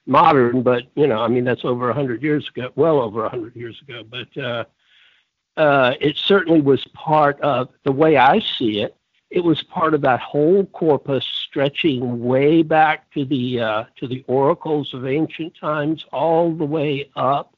modern, 0.08 0.62
but 0.62 0.84
you 0.96 1.06
know, 1.06 1.20
I 1.20 1.28
mean, 1.28 1.44
that's 1.44 1.64
over 1.64 1.84
a 1.84 1.94
100 1.94 2.22
years 2.22 2.48
ago, 2.48 2.70
well 2.74 3.00
over 3.00 3.20
a 3.20 3.30
100 3.30 3.54
years 3.54 3.80
ago. 3.80 4.02
But 4.02 4.36
uh, 4.36 4.64
uh, 5.56 5.94
it 6.00 6.16
certainly 6.16 6.60
was 6.60 6.84
part 6.94 7.40
of 7.40 7.68
the 7.84 7.92
way 7.92 8.16
I 8.16 8.40
see 8.40 8.80
it 8.80 8.98
it 9.30 9.44
was 9.44 9.62
part 9.62 9.94
of 9.94 10.00
that 10.02 10.20
whole 10.20 10.64
corpus 10.66 11.24
stretching 11.24 12.24
way 12.24 12.62
back 12.62 13.10
to 13.12 13.24
the 13.24 13.60
uh, 13.60 13.84
to 13.96 14.06
the 14.06 14.24
oracles 14.26 14.94
of 14.94 15.06
ancient 15.06 15.54
times, 15.54 16.06
all 16.12 16.52
the 16.52 16.64
way 16.64 17.10
up 17.14 17.54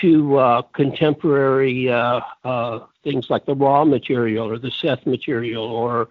to 0.00 0.36
uh, 0.36 0.62
contemporary 0.62 1.90
uh, 1.90 2.20
uh 2.44 2.80
things 3.04 3.30
like 3.30 3.46
the 3.46 3.54
Ra 3.54 3.84
material 3.84 4.50
or 4.50 4.58
the 4.58 4.70
Seth 4.70 5.06
material 5.06 5.64
or 5.64 6.08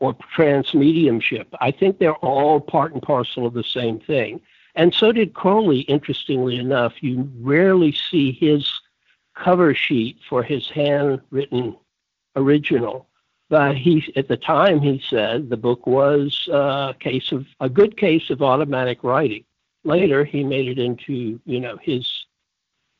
or 0.00 0.14
transmediumship. 0.36 1.46
I 1.60 1.70
think 1.70 1.98
they're 1.98 2.14
all 2.16 2.60
part 2.60 2.92
and 2.92 3.02
parcel 3.02 3.46
of 3.46 3.54
the 3.54 3.64
same 3.64 4.00
thing. 4.00 4.40
And 4.76 4.94
so 4.94 5.10
did 5.10 5.34
Crowley. 5.34 5.80
Interestingly 5.80 6.56
enough, 6.56 7.02
you 7.02 7.30
rarely 7.40 7.92
see 7.92 8.32
his 8.32 8.70
cover 9.34 9.74
sheet 9.74 10.18
for 10.28 10.42
his 10.42 10.68
handwritten 10.68 11.76
original 12.36 13.08
but 13.48 13.76
he, 13.76 14.12
at 14.16 14.28
the 14.28 14.36
time, 14.36 14.80
he 14.80 15.02
said 15.08 15.48
the 15.48 15.56
book 15.56 15.86
was 15.86 16.48
a 16.50 16.94
case 16.98 17.30
of 17.30 17.46
a 17.60 17.68
good 17.68 17.96
case 17.96 18.30
of 18.30 18.42
automatic 18.42 19.04
writing. 19.04 19.44
Later, 19.84 20.24
he 20.24 20.42
made 20.42 20.66
it 20.66 20.78
into, 20.80 21.40
you 21.44 21.60
know, 21.60 21.76
his 21.80 22.26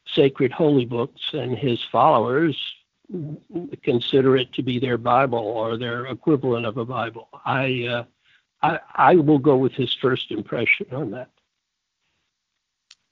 sacred 0.06 0.52
holy 0.52 0.84
books, 0.84 1.20
and 1.32 1.58
his 1.58 1.82
followers 1.90 2.56
consider 3.82 4.36
it 4.36 4.52
to 4.52 4.62
be 4.62 4.78
their 4.78 4.98
Bible 4.98 5.38
or 5.38 5.76
their 5.76 6.06
equivalent 6.06 6.64
of 6.64 6.76
a 6.76 6.84
Bible. 6.84 7.28
I, 7.44 7.86
uh, 7.90 8.04
I, 8.62 8.78
I 8.94 9.14
will 9.16 9.38
go 9.38 9.56
with 9.56 9.72
his 9.72 9.92
first 9.94 10.30
impression 10.30 10.86
on 10.92 11.10
that. 11.10 11.30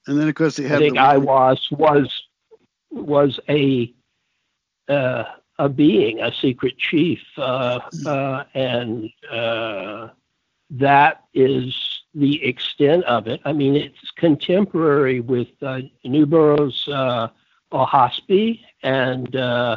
And 0.06 0.18
then, 0.18 0.28
of 0.28 0.34
course, 0.34 0.56
he 0.56 0.64
had. 0.64 0.76
I 0.76 0.78
think 0.78 0.96
Aiwass 0.96 1.70
was 1.70 2.22
was 2.90 3.40
a 3.48 3.92
uh, 4.88 5.24
a 5.58 5.68
being, 5.68 6.20
a 6.20 6.32
secret 6.32 6.76
chief, 6.78 7.20
uh, 7.38 7.80
uh, 8.06 8.44
and 8.54 9.10
uh, 9.30 10.08
that 10.70 11.24
is 11.32 11.74
the 12.14 12.44
extent 12.44 13.04
of 13.04 13.26
it. 13.26 13.40
I 13.44 13.52
mean, 13.52 13.74
it's 13.76 14.10
contemporary 14.16 15.20
with 15.20 15.48
uh, 15.62 15.80
Newbrough's 16.04 16.86
uh, 16.88 17.28
Oahspe 17.72 18.60
and 18.82 19.34
uh, 19.34 19.76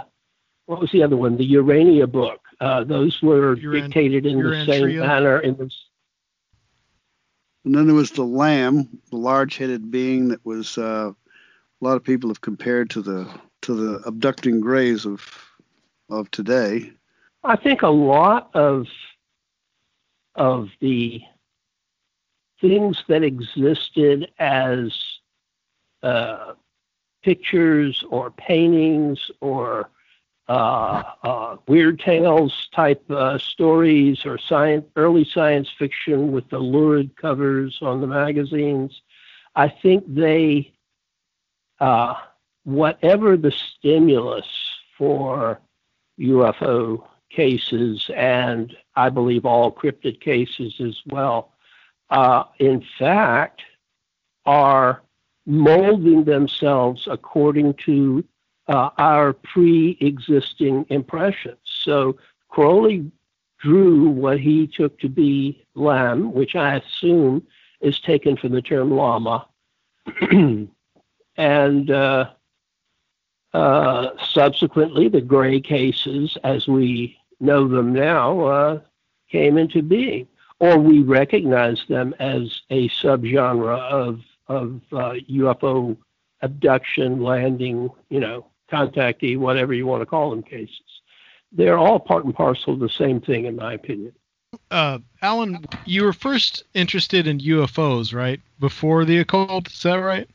what 0.65 0.79
was 0.79 0.91
the 0.91 1.01
other 1.01 1.17
one? 1.17 1.37
The 1.37 1.53
Urantia 1.53 2.11
book. 2.11 2.41
Uh, 2.59 2.83
those 2.83 3.21
were 3.21 3.55
Uran- 3.55 3.83
dictated 3.83 4.25
in 4.25 4.41
the 4.41 4.65
same 4.65 4.99
manner. 4.99 5.39
In 5.39 5.55
this. 5.57 5.75
And 7.67 7.75
then 7.75 7.85
there 7.85 7.95
was 7.95 8.11
the 8.11 8.23
Lam, 8.23 8.87
the 9.09 9.17
large-headed 9.17 9.91
being 9.91 10.29
that 10.29 10.45
was 10.45 10.77
a 10.77 11.13
lot 11.81 11.97
of 11.97 12.03
people 12.05 12.29
have 12.29 12.39
compared 12.39 12.89
to 12.91 13.01
the 13.01 13.29
to 13.63 13.75
the 13.75 14.07
abducting 14.07 14.61
grays 14.61 15.05
of 15.05 15.21
of 16.09 16.31
today? 16.31 16.93
I 17.43 17.57
think 17.57 17.81
a 17.81 17.89
lot 17.89 18.51
of 18.53 18.87
of 20.35 20.69
the 20.79 21.21
things 22.61 23.03
that 23.09 23.21
existed 23.21 24.31
as 24.39 24.97
uh, 26.03 26.53
pictures 27.21 28.01
or 28.09 28.31
paintings 28.31 29.29
or 29.41 29.81
uh, 29.81 29.83
uh, 29.83 29.96
weird 30.47 31.99
tales 31.99 32.69
type 32.73 33.03
uh, 33.11 33.37
stories 33.37 34.25
or 34.25 34.37
science, 34.37 34.85
early 34.95 35.25
science 35.25 35.69
fiction 35.77 36.31
with 36.31 36.49
the 36.49 36.59
lurid 36.59 37.15
covers 37.17 37.79
on 37.81 38.01
the 38.01 38.07
magazines. 38.07 39.01
I 39.55 39.69
think 39.69 40.03
they, 40.07 40.73
uh, 41.79 42.15
whatever 42.63 43.37
the 43.37 43.51
stimulus 43.51 44.47
for 44.97 45.59
UFO 46.19 47.03
cases 47.29 48.09
and 48.15 48.75
I 48.95 49.09
believe 49.09 49.45
all 49.45 49.71
cryptid 49.71 50.21
cases 50.21 50.75
as 50.79 50.97
well, 51.05 51.53
uh, 52.09 52.45
in 52.59 52.83
fact, 52.97 53.61
are 54.45 55.03
molding 55.45 56.23
themselves 56.23 57.07
according 57.09 57.73
to 57.85 58.23
uh, 58.67 58.89
our 58.97 59.33
pre 59.33 59.97
existing 60.01 60.85
impressions. 60.89 61.57
So 61.63 62.17
Crowley 62.49 63.11
drew 63.59 64.09
what 64.09 64.39
he 64.39 64.67
took 64.67 64.99
to 64.99 65.09
be 65.09 65.65
Lam, 65.75 66.33
which 66.33 66.55
I 66.55 66.75
assume 66.75 67.45
is 67.81 67.99
taken 67.99 68.37
from 68.37 68.51
the 68.51 68.61
term 68.61 68.91
lama. 68.91 69.47
and 71.37 71.91
uh, 71.91 72.29
uh, 73.53 74.09
subsequently, 74.23 75.07
the 75.07 75.21
gray 75.21 75.59
cases, 75.59 76.37
as 76.43 76.67
we 76.67 77.17
know 77.39 77.67
them 77.67 77.93
now, 77.93 78.41
uh, 78.41 78.79
came 79.29 79.57
into 79.57 79.81
being. 79.81 80.27
or 80.59 80.77
we 80.77 81.01
recognize 81.01 81.83
them 81.87 82.15
as 82.19 82.61
a 82.69 82.89
subgenre 82.89 83.77
of 83.77 84.21
of 84.47 84.81
uh, 84.91 85.13
UFO 85.29 85.97
abduction, 86.41 87.21
landing, 87.21 87.89
you 88.09 88.19
know, 88.19 88.45
contactee, 88.71 89.37
whatever 89.37 89.73
you 89.73 89.85
want 89.85 90.01
to 90.01 90.05
call 90.05 90.29
them 90.29 90.43
cases. 90.43 91.01
They're 91.51 91.77
all 91.77 91.99
part 91.99 92.25
and 92.25 92.35
parcel 92.35 92.73
of 92.73 92.79
the 92.79 92.89
same 92.89 93.21
thing, 93.21 93.45
in 93.45 93.55
my 93.55 93.73
opinion. 93.73 94.13
Uh, 94.71 94.99
Allan, 95.21 95.65
you 95.85 96.03
were 96.03 96.13
first 96.13 96.63
interested 96.73 97.27
in 97.27 97.39
UFOs, 97.39 98.13
right? 98.13 98.39
Before 98.59 99.05
the 99.05 99.19
occult, 99.19 99.69
is 99.69 99.83
that 99.83 99.95
right? 99.95 100.27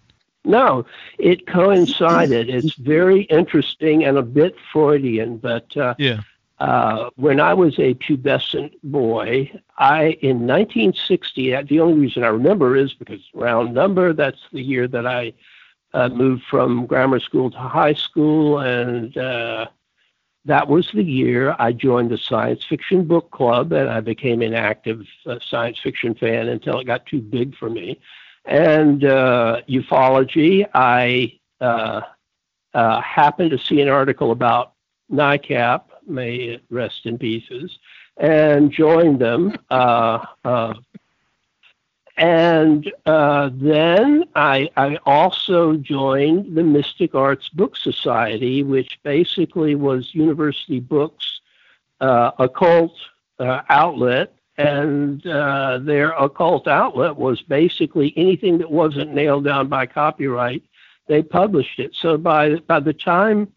No, 0.45 0.85
it 1.19 1.47
coincided. 1.47 2.49
it's 2.51 2.75
very 2.75 3.23
interesting 3.23 4.05
and 4.05 4.19
a 4.19 4.23
bit 4.23 4.57
Freudian, 4.73 5.37
but 5.37 5.77
uh, 5.77 5.95
yeah. 5.99 6.21
Uh, 6.59 7.11
when 7.17 7.41
I 7.41 7.55
was 7.55 7.77
a 7.81 7.95
pubescent 7.95 8.75
boy, 8.85 9.51
I 9.79 10.11
in 10.21 10.47
1960. 10.47 11.55
Uh, 11.55 11.63
the 11.69 11.81
only 11.81 11.99
reason 11.99 12.23
I 12.23 12.29
remember 12.29 12.77
is 12.77 12.95
because 12.95 13.21
round 13.35 13.75
number. 13.75 14.13
That's 14.13 14.39
the 14.53 14.63
year 14.63 14.87
that 14.87 15.05
I 15.05 15.33
uh, 15.95 16.09
moved 16.09 16.43
from 16.51 16.87
grammar 16.87 17.21
school 17.21 17.51
to 17.51 17.59
high 17.59 17.95
school, 17.95 18.59
and 18.61 19.17
uh, 19.17 19.67
that 20.45 20.69
was 20.69 20.91
the 20.93 21.05
year 21.05 21.55
I 21.59 21.73
joined 21.73 22.11
the 22.11 22.19
science 22.19 22.65
fiction 22.65 23.05
book 23.05 23.31
club, 23.31 23.73
and 23.73 23.89
I 23.89 24.01
became 24.01 24.43
an 24.43 24.55
active 24.55 25.07
uh, 25.27 25.39
science 25.41 25.79
fiction 25.81 26.15
fan 26.15 26.49
until 26.49 26.81
it 26.81 26.87
got 26.87 27.07
too 27.07 27.21
big 27.21 27.57
for 27.57 27.71
me. 27.71 28.01
And 28.45 29.05
uh, 29.05 29.61
ufology, 29.69 30.67
I 30.75 31.39
uh, 31.61 32.01
uh, 32.75 33.01
happened 33.01 33.51
to 33.51 33.59
see 33.59 33.81
an 33.81 33.89
article 33.89 34.33
about 34.33 34.73
NICAP, 35.13 35.83
may 36.07 36.35
it 36.37 36.65
rest 36.71 37.07
in 37.07 37.19
pieces, 37.19 37.79
and 38.17 38.73
joined 38.73 39.21
them 39.21 39.57
and 42.17 42.93
uh, 43.07 43.51
then 43.55 44.25
I, 44.35 44.69
I, 44.77 44.99
also 45.07 45.77
joined 45.77 46.55
the 46.55 46.63
Mystic 46.63 47.15
Arts 47.15 47.49
Book 47.49 47.77
Society, 47.77 48.63
which 48.63 49.03
basically 49.03 49.75
was 49.75 50.15
university 50.15 50.79
books, 50.79 51.41
uh, 52.01 52.33
occult 52.39 52.95
uh, 53.39 53.63
outlet. 53.69 54.35
And 54.59 55.27
uh, 55.27 55.79
their 55.79 56.11
occult 56.11 56.69
outlet 56.69 57.17
was 57.17 57.41
basically 57.41 58.13
anything 58.17 58.59
that 58.59 58.71
wasn't 58.71 59.15
nailed 59.15 59.45
down 59.45 59.69
by 59.69 59.87
copyright, 59.87 60.63
they 61.09 61.23
published 61.23 61.79
it. 61.79 61.95
So 61.95 62.19
by, 62.19 62.57
by 62.57 62.81
the 62.81 62.93
time 62.93 63.51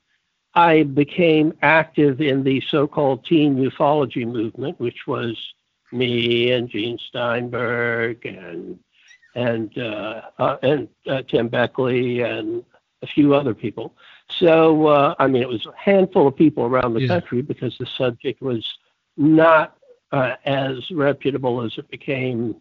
I 0.54 0.84
became 0.84 1.54
active 1.62 2.22
in 2.22 2.44
the 2.44 2.62
so 2.62 2.88
called 2.88 3.26
teen 3.26 3.58
ufology 3.58 4.26
movement, 4.26 4.80
which 4.80 5.06
was 5.06 5.38
me 5.96 6.52
and 6.52 6.70
Gene 6.70 6.98
Steinberg 6.98 8.26
and 8.26 8.80
and 9.34 9.78
uh, 9.78 10.22
uh, 10.38 10.58
and 10.62 10.88
uh, 11.08 11.22
Tim 11.24 11.50
Beckley 11.50 12.22
and 12.22 12.64
a 13.02 13.08
few 13.08 13.34
other 13.34 13.54
people. 13.54 13.96
So 14.30 14.88
uh, 14.88 15.16
I 15.20 15.28
mean, 15.28 15.42
it 15.42 15.50
was 15.50 15.66
a 15.66 15.74
handful 15.78 16.28
of 16.28 16.36
people 16.36 16.64
around 16.66 16.94
the 16.94 17.02
yeah. 17.02 17.08
country 17.08 17.42
because 17.42 17.78
the 17.78 17.86
subject 17.86 18.42
was 18.42 18.66
not 19.18 19.78
uh, 20.12 20.36
as 20.46 20.90
reputable 20.92 21.62
as 21.62 21.78
it 21.78 21.90
became 21.90 22.56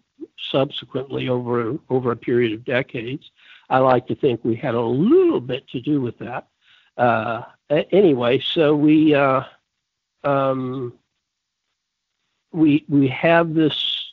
subsequently 0.51 1.29
over 1.29 1.77
over 1.91 2.13
a 2.13 2.17
period 2.17 2.53
of 2.53 2.65
decades. 2.65 3.31
I 3.71 3.79
like 3.79 4.07
to 4.09 4.15
think 4.15 4.45
we 4.45 4.57
had 4.57 4.75
a 4.75 4.81
little 4.81 5.41
bit 5.41 5.67
to 5.69 5.81
do 5.81 6.01
with 6.01 6.19
that. 6.19 6.49
Uh, 6.97 7.43
anyway, 7.71 8.39
so 8.39 8.75
we 8.77 9.15
um, 10.25 10.93
we 12.55 12.85
we 12.89 13.09
have 13.09 13.53
this 13.53 14.13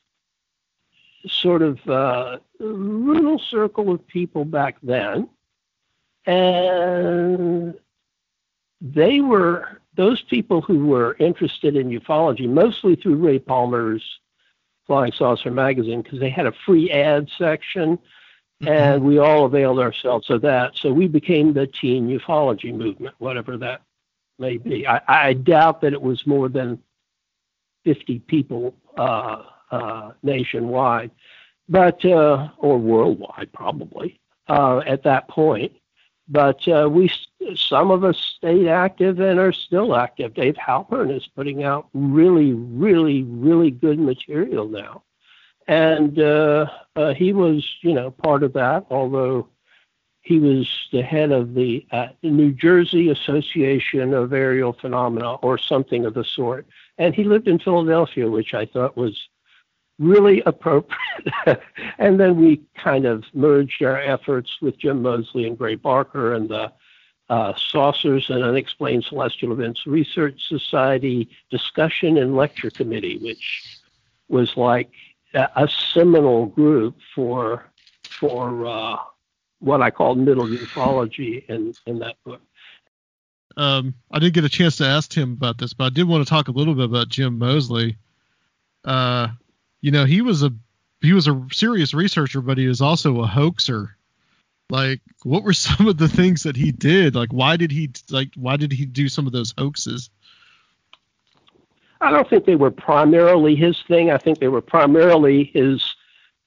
sort 1.27 1.61
of 1.61 1.87
uh, 1.87 2.39
little 2.59 3.37
circle 3.37 3.91
of 3.91 4.05
people 4.07 4.43
back 4.43 4.77
then, 4.81 5.29
and 6.25 7.75
they 8.81 9.21
were 9.21 9.79
those 9.95 10.21
people 10.23 10.61
who 10.61 10.87
were 10.87 11.15
interested 11.19 11.75
in 11.75 11.89
ufology 11.89 12.49
mostly 12.49 12.95
through 12.95 13.15
Ray 13.17 13.37
Palmer's 13.37 14.03
Flying 14.87 15.11
Saucer 15.11 15.51
magazine 15.51 16.01
because 16.01 16.19
they 16.19 16.29
had 16.29 16.47
a 16.47 16.53
free 16.65 16.89
ad 16.91 17.29
section. 17.37 17.97
Mm-hmm. 17.97 18.67
And 18.67 19.03
we 19.03 19.17
all 19.17 19.45
availed 19.45 19.79
ourselves 19.79 20.29
of 20.29 20.41
that. 20.41 20.77
So 20.77 20.93
we 20.93 21.07
became 21.07 21.53
the 21.53 21.65
teen 21.65 22.07
ufology 22.07 22.71
movement, 22.71 23.15
whatever 23.17 23.57
that 23.57 23.81
may 24.37 24.57
be. 24.57 24.85
I, 24.87 25.01
I 25.07 25.33
doubt 25.33 25.81
that 25.81 25.93
it 25.93 26.01
was 26.01 26.27
more 26.27 26.47
than 26.47 26.79
50 27.83 28.19
people 28.19 28.75
uh, 28.97 29.43
uh, 29.71 30.11
nationwide, 30.23 31.11
but 31.69 32.03
uh, 32.05 32.49
or 32.57 32.77
worldwide 32.77 33.51
probably 33.53 34.19
uh, 34.47 34.79
at 34.79 35.03
that 35.03 35.27
point. 35.27 35.71
But 36.27 36.65
uh, 36.67 36.87
we, 36.89 37.11
some 37.55 37.91
of 37.91 38.03
us 38.03 38.17
stayed 38.17 38.67
active 38.67 39.19
and 39.19 39.39
are 39.39 39.51
still 39.51 39.95
active. 39.95 40.33
Dave 40.33 40.55
Halpern 40.55 41.15
is 41.15 41.27
putting 41.35 41.63
out 41.63 41.89
really, 41.93 42.53
really, 42.53 43.23
really 43.23 43.71
good 43.71 43.99
material 43.99 44.67
now, 44.67 45.03
and 45.67 46.15
he 47.17 47.33
was, 47.33 47.67
you 47.81 47.93
know, 47.93 48.11
part 48.11 48.43
of 48.43 48.53
that. 48.53 48.85
Although 48.89 49.49
he 50.21 50.39
was 50.39 50.69
the 50.91 51.01
head 51.01 51.31
of 51.31 51.53
the 51.53 51.85
uh, 51.91 52.07
New 52.21 52.51
Jersey 52.51 53.09
Association 53.09 54.13
of 54.13 54.33
Aerial 54.33 54.73
Phenomena 54.73 55.33
or 55.35 55.57
something 55.57 56.05
of 56.05 56.13
the 56.13 56.23
sort. 56.23 56.67
And 56.97 57.15
he 57.15 57.23
lived 57.23 57.47
in 57.47 57.59
Philadelphia, 57.59 58.29
which 58.29 58.53
I 58.53 58.65
thought 58.65 58.97
was 58.97 59.29
really 59.99 60.41
appropriate. 60.45 60.99
and 61.97 62.19
then 62.19 62.39
we 62.39 62.61
kind 62.75 63.05
of 63.05 63.23
merged 63.33 63.83
our 63.83 63.99
efforts 63.99 64.57
with 64.61 64.77
Jim 64.77 65.01
Moseley 65.01 65.47
and 65.47 65.57
Gray 65.57 65.75
Barker 65.75 66.33
and 66.33 66.49
the 66.49 66.71
uh, 67.29 67.53
Saucers 67.55 68.29
and 68.29 68.43
Unexplained 68.43 69.05
Celestial 69.05 69.53
Events 69.53 69.87
Research 69.87 70.47
Society 70.47 71.29
Discussion 71.49 72.17
and 72.17 72.35
Lecture 72.35 72.69
Committee, 72.69 73.19
which 73.19 73.79
was 74.27 74.57
like 74.57 74.91
a, 75.33 75.47
a 75.55 75.69
seminal 75.93 76.47
group 76.47 76.97
for 77.15 77.65
for 78.03 78.65
uh, 78.65 78.97
what 79.59 79.81
I 79.81 79.91
call 79.91 80.15
middle 80.15 80.45
ufology 80.45 81.47
in, 81.47 81.73
in 81.85 81.99
that 81.99 82.15
book. 82.25 82.41
Um, 83.57 83.95
I 84.11 84.19
didn't 84.19 84.33
get 84.33 84.43
a 84.43 84.49
chance 84.49 84.77
to 84.77 84.85
ask 84.85 85.13
him 85.15 85.33
about 85.33 85.57
this, 85.57 85.73
but 85.73 85.85
I 85.85 85.89
did 85.89 86.07
want 86.07 86.25
to 86.25 86.29
talk 86.29 86.47
a 86.47 86.51
little 86.51 86.75
bit 86.75 86.85
about 86.85 87.09
Jim 87.09 87.37
Moseley. 87.37 87.97
Uh, 88.85 89.29
you 89.81 89.91
know, 89.91 90.05
he 90.05 90.21
was 90.21 90.43
a 90.43 90.51
he 91.01 91.13
was 91.13 91.27
a 91.27 91.47
serious 91.51 91.93
researcher, 91.93 92.41
but 92.41 92.57
he 92.57 92.67
was 92.67 92.81
also 92.81 93.21
a 93.21 93.27
hoaxer. 93.27 93.95
Like, 94.69 95.01
what 95.23 95.43
were 95.43 95.53
some 95.53 95.87
of 95.87 95.97
the 95.97 96.07
things 96.07 96.43
that 96.43 96.55
he 96.55 96.71
did? 96.71 97.15
Like, 97.15 97.31
why 97.31 97.57
did 97.57 97.71
he 97.71 97.91
like 98.09 98.29
why 98.35 98.57
did 98.57 98.71
he 98.71 98.85
do 98.85 99.09
some 99.09 99.27
of 99.27 99.33
those 99.33 99.53
hoaxes? 99.57 100.09
I 101.99 102.09
don't 102.09 102.27
think 102.27 102.45
they 102.45 102.55
were 102.55 102.71
primarily 102.71 103.55
his 103.55 103.79
thing. 103.83 104.09
I 104.09 104.17
think 104.17 104.39
they 104.39 104.47
were 104.47 104.61
primarily 104.61 105.43
his 105.53 105.95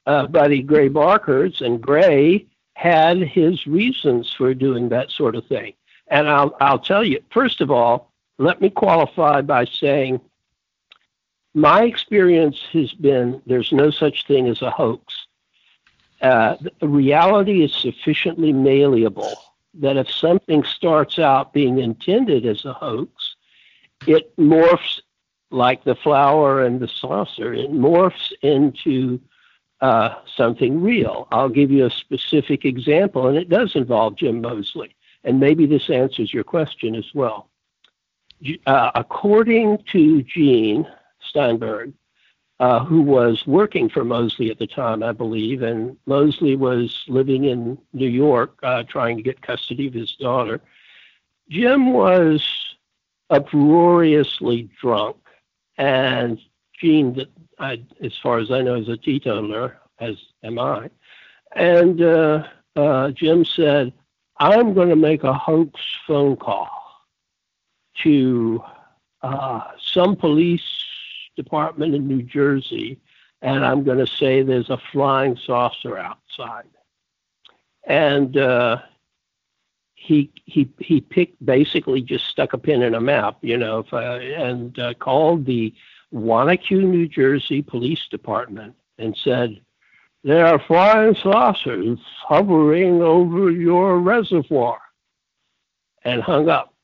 uh, 0.06 0.26
buddy 0.26 0.62
Gray 0.62 0.88
Barker's, 0.88 1.60
and 1.60 1.80
Gray 1.80 2.46
had 2.74 3.18
his 3.18 3.66
reasons 3.66 4.32
for 4.32 4.52
doing 4.52 4.88
that 4.88 5.12
sort 5.12 5.36
of 5.36 5.46
thing. 5.46 5.74
And 6.08 6.28
I'll, 6.28 6.56
I'll 6.60 6.78
tell 6.78 7.04
you, 7.04 7.20
first 7.30 7.60
of 7.60 7.70
all, 7.70 8.12
let 8.38 8.60
me 8.60 8.70
qualify 8.70 9.40
by 9.40 9.64
saying 9.64 10.20
my 11.54 11.84
experience 11.84 12.60
has 12.72 12.92
been 12.92 13.40
there's 13.46 13.72
no 13.72 13.90
such 13.90 14.26
thing 14.26 14.48
as 14.48 14.60
a 14.60 14.70
hoax. 14.70 15.14
Uh, 16.20 16.56
reality 16.82 17.62
is 17.62 17.72
sufficiently 17.72 18.52
malleable 18.52 19.34
that 19.74 19.96
if 19.96 20.10
something 20.10 20.64
starts 20.64 21.18
out 21.18 21.52
being 21.52 21.78
intended 21.78 22.46
as 22.46 22.64
a 22.64 22.72
hoax, 22.72 23.36
it 24.06 24.36
morphs 24.36 25.00
like 25.50 25.84
the 25.84 25.94
flower 25.94 26.64
and 26.64 26.80
the 26.80 26.88
saucer, 26.88 27.54
it 27.54 27.72
morphs 27.72 28.32
into 28.42 29.20
uh, 29.80 30.14
something 30.36 30.80
real. 30.80 31.28
I'll 31.30 31.48
give 31.48 31.70
you 31.70 31.86
a 31.86 31.90
specific 31.90 32.64
example, 32.64 33.28
and 33.28 33.36
it 33.36 33.48
does 33.48 33.76
involve 33.76 34.16
Jim 34.16 34.40
Moseley, 34.40 34.93
and 35.24 35.40
maybe 35.40 35.66
this 35.66 35.90
answers 35.90 36.32
your 36.32 36.44
question 36.44 36.94
as 36.94 37.06
well. 37.14 37.48
Uh, 38.66 38.90
according 38.94 39.78
to 39.92 40.22
Gene 40.22 40.86
Steinberg, 41.20 41.92
uh, 42.60 42.84
who 42.84 43.00
was 43.02 43.46
working 43.46 43.88
for 43.88 44.04
Moseley 44.04 44.50
at 44.50 44.58
the 44.58 44.66
time, 44.66 45.02
I 45.02 45.12
believe, 45.12 45.62
and 45.62 45.96
Moseley 46.06 46.56
was 46.56 47.02
living 47.08 47.44
in 47.44 47.78
New 47.92 48.08
York 48.08 48.58
uh, 48.62 48.84
trying 48.84 49.16
to 49.16 49.22
get 49.22 49.42
custody 49.42 49.88
of 49.88 49.94
his 49.94 50.12
daughter. 50.12 50.60
Jim 51.48 51.92
was 51.92 52.46
uproariously 53.30 54.68
drunk, 54.80 55.16
and 55.78 56.38
Gene 56.80 57.26
I, 57.58 57.82
as 58.02 58.12
far 58.22 58.38
as 58.38 58.50
I 58.50 58.62
know, 58.62 58.74
is 58.76 58.88
a 58.88 58.96
teetotaler, 58.96 59.78
as 59.98 60.16
am 60.42 60.58
I. 60.58 60.90
And 61.56 62.02
uh, 62.02 62.44
uh, 62.76 63.10
Jim 63.10 63.44
said, 63.44 63.92
I'm 64.38 64.74
going 64.74 64.88
to 64.88 64.96
make 64.96 65.24
a 65.24 65.32
hoax 65.32 65.80
phone 66.06 66.36
call 66.36 66.70
to 68.02 68.62
uh, 69.22 69.60
some 69.80 70.16
police 70.16 70.62
department 71.36 71.94
in 71.94 72.06
New 72.08 72.22
Jersey 72.22 73.00
and 73.44 73.62
I'm 73.62 73.84
going 73.84 73.98
to 73.98 74.06
say 74.06 74.42
there's 74.42 74.70
a 74.70 74.80
flying 74.90 75.36
saucer 75.36 75.98
outside. 75.98 76.64
And 77.86 78.38
uh, 78.38 78.78
he 79.94 80.32
he 80.46 80.70
he 80.78 81.02
picked 81.02 81.44
basically 81.44 82.00
just 82.00 82.24
stuck 82.24 82.54
a 82.54 82.58
pin 82.58 82.82
in 82.82 82.94
a 82.94 83.00
map, 83.02 83.36
you 83.42 83.58
know, 83.58 83.84
uh, 83.92 84.18
and 84.18 84.78
uh, 84.78 84.94
called 84.94 85.44
the 85.44 85.74
Wanaque, 86.12 86.70
New 86.70 87.06
Jersey 87.06 87.60
Police 87.60 88.08
Department 88.10 88.74
and 88.96 89.14
said, 89.14 89.60
"There 90.24 90.46
are 90.46 90.58
flying 90.58 91.14
saucers 91.14 91.98
hovering 92.26 93.02
over 93.02 93.50
your 93.50 93.98
reservoir," 93.98 94.80
and 96.02 96.22
hung 96.22 96.48
up. 96.48 96.74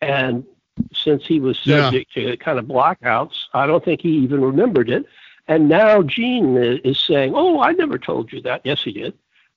And 0.00 0.44
since 0.92 1.24
he 1.24 1.38
was 1.38 1.58
subject 1.58 2.10
yeah. 2.16 2.30
to 2.30 2.36
kind 2.36 2.58
of 2.58 2.66
blackouts, 2.66 3.44
I 3.54 3.66
don't 3.66 3.84
think 3.84 4.00
he 4.00 4.10
even 4.10 4.42
remembered 4.42 4.90
it. 4.90 5.06
And 5.48 5.68
now 5.68 6.02
Gene 6.02 6.56
is 6.56 7.00
saying, 7.00 7.32
"Oh, 7.34 7.60
I 7.60 7.72
never 7.72 7.98
told 7.98 8.32
you 8.32 8.42
that." 8.42 8.62
Yes, 8.64 8.82
he 8.82 8.92
did. 8.92 9.14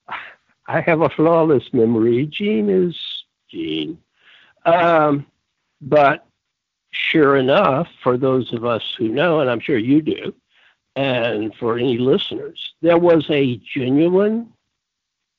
I 0.68 0.80
have 0.80 1.00
a 1.00 1.08
flawless 1.08 1.72
memory. 1.72 2.26
Gene 2.26 2.70
is 2.70 2.96
Gene. 3.48 3.98
Um, 4.64 5.26
but 5.80 6.26
sure 6.90 7.36
enough, 7.36 7.88
for 8.02 8.16
those 8.16 8.52
of 8.52 8.64
us 8.64 8.94
who 8.98 9.08
know, 9.08 9.40
and 9.40 9.50
I'm 9.50 9.60
sure 9.60 9.78
you 9.78 10.02
do, 10.02 10.34
and 10.96 11.54
for 11.54 11.78
any 11.78 11.98
listeners, 11.98 12.74
there 12.80 12.98
was 12.98 13.26
a 13.30 13.60
genuine 13.74 14.52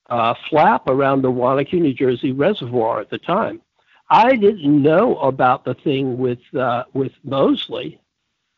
uh, 0.09 0.35
flap 0.49 0.87
around 0.87 1.23
the 1.23 1.31
Wanaque, 1.31 1.73
New 1.73 1.93
Jersey 1.93 2.31
reservoir 2.31 3.01
at 3.01 3.09
the 3.09 3.17
time. 3.17 3.61
I 4.09 4.35
didn't 4.37 4.81
know 4.81 5.17
about 5.17 5.65
the 5.65 5.73
thing 5.73 6.17
with 6.17 6.39
uh, 6.55 6.85
with 6.93 7.11
Moseley 7.23 7.99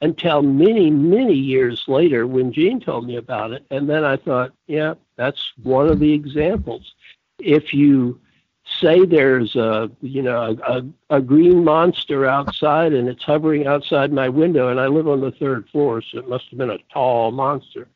until 0.01 0.41
many, 0.41 0.91
many 0.91 1.33
years 1.33 1.85
later 1.87 2.27
when 2.27 2.53
Gene 2.53 2.79
told 2.79 3.07
me 3.07 3.15
about 3.15 3.51
it. 3.51 3.65
And 3.71 3.89
then 3.89 4.03
I 4.03 4.15
thought, 4.17 4.53
yeah, 4.67 4.93
that's 5.15 5.51
one 5.63 5.87
of 5.87 5.99
the 5.99 6.13
examples. 6.13 6.93
If 7.39 7.73
you 7.73 8.19
say 8.79 9.05
there's 9.05 9.55
a, 9.55 9.89
you 10.01 10.21
know, 10.21 10.57
a, 10.67 11.15
a 11.15 11.21
green 11.21 11.63
monster 11.63 12.25
outside 12.25 12.93
and 12.93 13.07
it's 13.07 13.23
hovering 13.23 13.67
outside 13.67 14.11
my 14.11 14.29
window 14.29 14.69
and 14.69 14.79
I 14.79 14.87
live 14.87 15.07
on 15.07 15.21
the 15.21 15.31
third 15.31 15.67
floor, 15.69 16.01
so 16.01 16.19
it 16.19 16.29
must 16.29 16.49
have 16.49 16.59
been 16.59 16.69
a 16.69 16.77
tall 16.91 17.31
monster, 17.31 17.87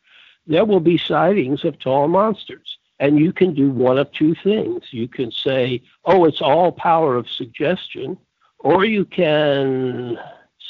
there 0.47 0.65
will 0.65 0.79
be 0.79 0.97
sightings 0.97 1.63
of 1.63 1.79
tall 1.79 2.07
monsters. 2.07 2.77
And 2.99 3.19
you 3.19 3.33
can 3.33 3.53
do 3.53 3.69
one 3.69 3.97
of 3.97 4.11
two 4.11 4.35
things. 4.35 4.83
You 4.91 5.07
can 5.07 5.31
say, 5.31 5.81
oh, 6.05 6.25
it's 6.25 6.41
all 6.41 6.71
power 6.71 7.15
of 7.17 7.29
suggestion, 7.29 8.17
or 8.59 8.85
you 8.85 9.03
can 9.03 10.17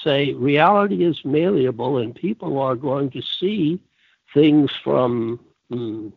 say 0.04 0.34
reality 0.34 1.04
is 1.04 1.24
malleable 1.24 1.98
and 1.98 2.16
people 2.16 2.60
are 2.60 2.76
going 2.76 3.10
to 3.12 3.22
see 3.22 3.80
things 4.34 4.72
from 4.84 5.40
mm, 5.72 6.12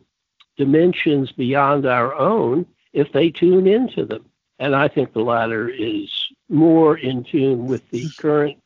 dimensions 0.57 1.31
beyond 1.31 1.85
our 1.85 2.15
own 2.15 2.65
if 2.97 3.11
they 3.11 3.29
tune 3.29 3.67
into 3.67 4.05
them. 4.05 4.25
And 4.57 4.75
I 4.75 4.87
think 4.87 5.13
the 5.13 5.21
latter 5.21 5.69
is 5.69 6.09
more 6.49 6.97
in 6.97 7.23
tune 7.23 7.67
with 7.67 7.87
the 7.91 8.09
current 8.17 8.57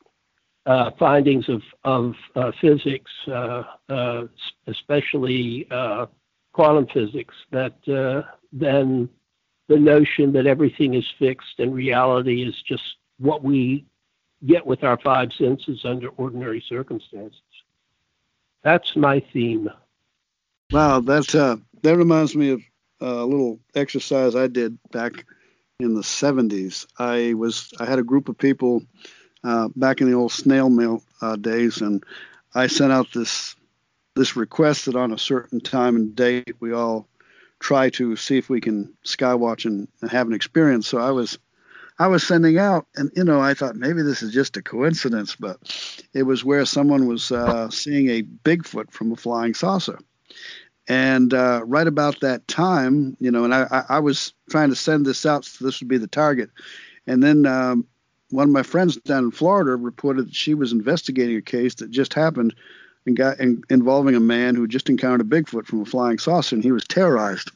uh, 0.65 0.91
findings 0.97 1.49
of, 1.49 1.61
of 1.83 2.15
uh, 2.35 2.51
physics, 2.61 3.11
uh, 3.27 3.63
uh 3.89 4.27
especially 4.67 5.67
uh, 5.69 6.05
quantum 6.53 6.87
physics, 6.87 7.35
that 7.51 7.75
uh, 7.89 8.21
than 8.53 9.09
the 9.67 9.77
notion 9.77 10.31
that 10.33 10.47
everything 10.47 10.93
is 10.93 11.07
fixed 11.19 11.59
and 11.59 11.73
reality 11.73 12.43
is 12.47 12.55
just 12.61 12.95
what 13.17 13.43
we 13.43 13.85
get 14.45 14.65
with 14.65 14.83
our 14.85 14.97
five 14.99 15.33
senses 15.33 15.81
under 15.83 16.07
ordinary 16.09 16.63
circumstances. 16.69 17.41
That's 18.63 18.95
my 18.95 19.19
theme. 19.33 19.69
Wow, 20.71 21.01
that 21.01 21.35
uh, 21.35 21.57
that 21.81 21.97
reminds 21.97 22.33
me 22.33 22.51
of 22.51 22.61
a 23.01 23.25
little 23.25 23.59
exercise 23.75 24.35
I 24.35 24.47
did 24.47 24.77
back 24.91 25.25
in 25.79 25.95
the 25.95 26.01
70s. 26.01 26.85
I 26.97 27.33
was 27.33 27.71
I 27.79 27.85
had 27.85 27.99
a 27.99 28.03
group 28.03 28.29
of 28.29 28.37
people 28.37 28.83
uh, 29.43 29.69
back 29.75 30.01
in 30.01 30.09
the 30.09 30.17
old 30.17 30.31
snail 30.31 30.69
mail 30.69 31.03
uh, 31.21 31.35
days, 31.35 31.81
and 31.81 32.03
I 32.53 32.67
sent 32.67 32.91
out 32.91 33.11
this 33.13 33.55
this 34.15 34.35
request 34.35 34.85
that 34.85 34.95
on 34.95 35.11
a 35.11 35.17
certain 35.17 35.61
time 35.61 35.95
and 35.95 36.15
date 36.15 36.55
we 36.59 36.73
all 36.73 37.07
try 37.59 37.89
to 37.91 38.15
see 38.15 38.37
if 38.37 38.49
we 38.49 38.59
can 38.59 38.93
skywatch 39.05 39.65
and, 39.65 39.87
and 40.01 40.11
have 40.11 40.27
an 40.27 40.33
experience. 40.33 40.87
So 40.87 40.97
I 40.97 41.11
was 41.11 41.37
I 41.99 42.07
was 42.07 42.25
sending 42.25 42.57
out, 42.57 42.87
and 42.95 43.11
you 43.15 43.23
know, 43.23 43.39
I 43.39 43.53
thought 43.53 43.75
maybe 43.75 44.01
this 44.01 44.23
is 44.23 44.33
just 44.33 44.57
a 44.57 44.61
coincidence, 44.61 45.35
but 45.35 45.57
it 46.13 46.23
was 46.23 46.43
where 46.43 46.65
someone 46.65 47.07
was 47.07 47.31
uh, 47.31 47.69
seeing 47.69 48.09
a 48.09 48.23
Bigfoot 48.23 48.91
from 48.91 49.11
a 49.11 49.15
flying 49.15 49.53
saucer. 49.53 49.99
And 50.87 51.33
uh, 51.33 51.61
right 51.65 51.87
about 51.87 52.19
that 52.21 52.47
time, 52.47 53.15
you 53.19 53.31
know, 53.31 53.45
and 53.45 53.53
I, 53.53 53.85
I, 53.87 53.99
was 53.99 54.33
trying 54.49 54.69
to 54.69 54.75
send 54.75 55.05
this 55.05 55.25
out, 55.25 55.45
so 55.45 55.63
this 55.63 55.79
would 55.79 55.87
be 55.87 55.97
the 55.97 56.07
target. 56.07 56.49
And 57.05 57.21
then 57.21 57.45
um, 57.45 57.85
one 58.31 58.47
of 58.47 58.53
my 58.53 58.63
friends 58.63 58.97
down 58.97 59.25
in 59.25 59.31
Florida 59.31 59.75
reported 59.75 60.27
that 60.27 60.35
she 60.35 60.53
was 60.53 60.71
investigating 60.71 61.37
a 61.37 61.41
case 61.41 61.75
that 61.75 61.91
just 61.91 62.13
happened 62.13 62.55
and 63.05 63.15
got 63.15 63.39
in, 63.39 63.63
involving 63.69 64.15
a 64.15 64.19
man 64.19 64.55
who 64.55 64.67
just 64.67 64.89
encountered 64.89 65.21
a 65.21 65.23
Bigfoot 65.23 65.65
from 65.65 65.81
a 65.81 65.85
flying 65.85 66.17
saucer, 66.17 66.55
and 66.55 66.63
he 66.63 66.71
was 66.71 66.83
terrorized. 66.85 67.51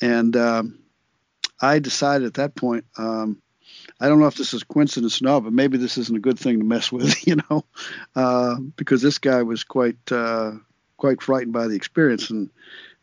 And 0.00 0.36
um, 0.36 0.78
I 1.60 1.80
decided 1.80 2.26
at 2.26 2.34
that 2.34 2.54
point 2.54 2.84
um, 2.96 3.42
I 4.00 4.08
don't 4.08 4.18
know 4.18 4.26
if 4.26 4.36
this 4.36 4.54
is 4.54 4.62
coincidence 4.62 5.20
or 5.20 5.24
not, 5.24 5.44
but 5.44 5.52
maybe 5.52 5.78
this 5.78 5.98
isn't 5.98 6.16
a 6.16 6.20
good 6.20 6.38
thing 6.38 6.58
to 6.58 6.64
mess 6.64 6.90
with, 6.90 7.26
you 7.26 7.36
know, 7.36 7.64
uh, 8.16 8.56
because 8.76 9.02
this 9.02 9.18
guy 9.18 9.42
was 9.42 9.64
quite 9.64 9.98
uh, 10.10 10.52
quite 11.04 11.20
frightened 11.20 11.52
by 11.52 11.68
the 11.68 11.76
experience, 11.76 12.30
and 12.30 12.48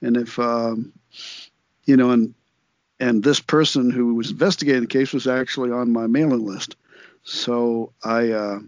and 0.02 0.18
if 0.18 0.40
um, 0.40 0.92
you 1.86 1.96
know, 1.96 2.10
and 2.10 2.34
and 3.00 3.24
this 3.24 3.40
person 3.40 3.92
who 3.92 4.16
was 4.16 4.32
investigating 4.32 4.82
the 4.82 4.88
case 4.88 5.14
was 5.14 5.28
actually 5.28 5.70
on 5.72 5.94
my 5.94 6.08
mailing 6.08 6.44
list, 6.44 6.78
so 7.22 7.94
I 8.04 8.32
uh, 8.32 8.60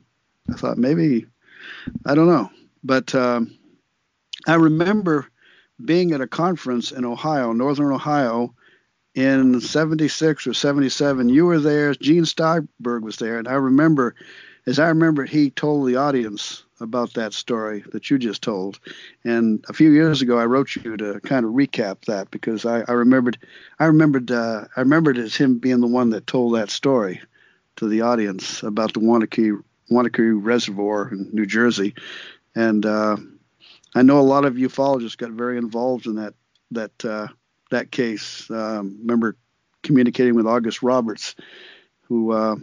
I 0.51 0.53
thought 0.53 0.77
maybe 0.77 1.25
I 2.05 2.13
don't 2.13 2.27
know, 2.27 2.51
but 2.83 3.15
um, 3.15 3.57
I 4.45 4.53
remember 4.53 5.27
being 5.83 6.11
at 6.11 6.21
a 6.21 6.27
conference 6.27 6.91
in 6.91 7.03
Ohio, 7.03 7.53
Northern 7.53 7.91
Ohio, 7.91 8.53
in 9.15 9.59
76 9.59 10.45
or 10.45 10.53
77. 10.53 11.27
You 11.27 11.47
were 11.47 11.59
there. 11.59 11.95
Gene 11.95 12.25
Steinberg 12.25 13.03
was 13.03 13.17
there. 13.17 13.39
And 13.39 13.47
I 13.47 13.53
remember, 13.53 14.13
as 14.65 14.79
I 14.79 14.89
remember, 14.89 15.25
he 15.25 15.49
told 15.49 15.87
the 15.87 15.97
audience 15.97 16.63
about 16.79 17.13
that 17.13 17.33
story 17.33 17.83
that 17.91 18.09
you 18.09 18.17
just 18.17 18.41
told. 18.41 18.79
And 19.23 19.63
a 19.69 19.73
few 19.73 19.91
years 19.91 20.21
ago, 20.21 20.37
I 20.37 20.45
wrote 20.45 20.75
you 20.75 20.97
to 20.97 21.19
kind 21.21 21.45
of 21.45 21.51
recap 21.51 22.05
that 22.05 22.31
because 22.31 22.65
I, 22.65 22.83
I 22.87 22.93
remembered, 22.93 23.37
I 23.79 23.85
remembered, 23.85 24.31
uh, 24.31 24.65
I 24.75 24.81
remembered 24.81 25.17
as 25.17 25.35
him 25.35 25.59
being 25.59 25.81
the 25.81 25.87
one 25.87 26.11
that 26.11 26.27
told 26.27 26.55
that 26.55 26.69
story 26.69 27.21
to 27.77 27.87
the 27.87 28.01
audience 28.01 28.63
about 28.63 28.93
the 28.93 28.99
Wanaque, 28.99 29.61
Wanaque 29.91 30.39
Reservoir 30.43 31.09
in 31.11 31.29
New 31.33 31.45
Jersey. 31.45 31.95
And 32.55 32.85
uh, 32.85 33.17
I 33.95 34.01
know 34.01 34.19
a 34.19 34.21
lot 34.21 34.45
of 34.45 34.55
ufologists 34.55 35.17
got 35.17 35.31
very 35.31 35.57
involved 35.57 36.05
in 36.05 36.15
that 36.15 36.33
that 36.71 37.05
uh, 37.05 37.27
that 37.71 37.91
case. 37.91 38.49
Um, 38.49 38.97
remember 39.01 39.35
communicating 39.83 40.35
with 40.35 40.47
August 40.47 40.81
Roberts, 40.81 41.35
who 42.03 42.31
uh, 42.31 42.55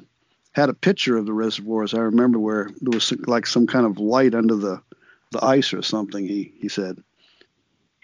had 0.53 0.69
a 0.69 0.75
picture 0.75 1.17
of 1.17 1.27
the 1.27 1.33
reservoirs. 1.33 1.95
I 1.95 2.01
remember 2.01 2.39
where 2.39 2.71
there 2.81 2.95
was 2.95 3.13
like 3.27 3.47
some 3.47 3.67
kind 3.67 3.87
of 3.87 3.99
light 3.99 4.35
under 4.35 4.57
the 4.57 4.83
the 5.33 5.45
ice 5.45 5.73
or 5.73 5.83
something. 5.83 6.27
He 6.27 6.53
he 6.61 6.69
said. 6.69 7.03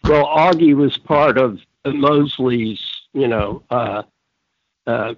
Well, 0.05 0.27
Augie 0.27 0.77
was 0.77 0.97
part 0.97 1.37
of 1.37 1.59
Moseley's, 1.85 2.81
you 3.13 3.27
know, 3.27 3.63
uh, 3.71 4.05
uh, 4.87 5.15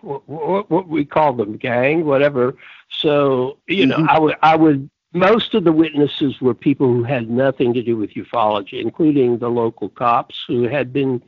what, 0.00 0.68
what, 0.68 0.88
we 0.88 1.04
call 1.04 1.32
them, 1.34 1.56
gang, 1.56 2.04
whatever. 2.04 2.56
So, 2.88 3.58
you 3.68 3.86
mm-hmm. 3.86 4.02
know, 4.02 4.08
I 4.10 4.18
would 4.18 4.36
I 4.42 4.56
would 4.56 4.90
most 5.12 5.54
of 5.54 5.64
the 5.64 5.72
witnesses 5.72 6.40
were 6.40 6.54
people 6.54 6.88
who 6.88 7.04
had 7.04 7.30
nothing 7.30 7.74
to 7.74 7.82
do 7.82 7.96
with 7.96 8.14
ufology, 8.14 8.80
including 8.80 9.38
the 9.38 9.50
local 9.50 9.90
cops 9.90 10.42
who 10.46 10.62
had 10.64 10.92
been, 10.92 11.22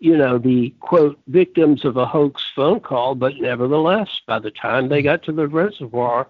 you 0.00 0.16
know, 0.16 0.38
the 0.38 0.74
quote, 0.80 1.20
victims 1.28 1.84
of 1.84 1.98
a 1.98 2.06
hoax 2.06 2.42
phone 2.56 2.80
call, 2.80 3.14
but 3.14 3.36
nevertheless, 3.36 4.20
by 4.26 4.38
the 4.38 4.50
time 4.50 4.88
they 4.88 5.02
got 5.02 5.22
to 5.24 5.32
the 5.32 5.46
reservoir, 5.46 6.26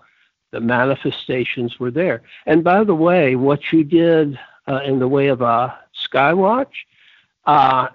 the 0.50 0.60
manifestations 0.60 1.78
were 1.78 1.92
there. 1.92 2.22
And 2.46 2.64
by 2.64 2.82
the 2.82 2.94
way, 2.94 3.36
what 3.36 3.72
you 3.72 3.84
did 3.84 4.38
uh, 4.66 4.80
in 4.84 4.98
the 4.98 5.06
way 5.06 5.28
of 5.28 5.40
a 5.40 5.78
skywatch, 6.12 6.72
uh, 7.46 7.88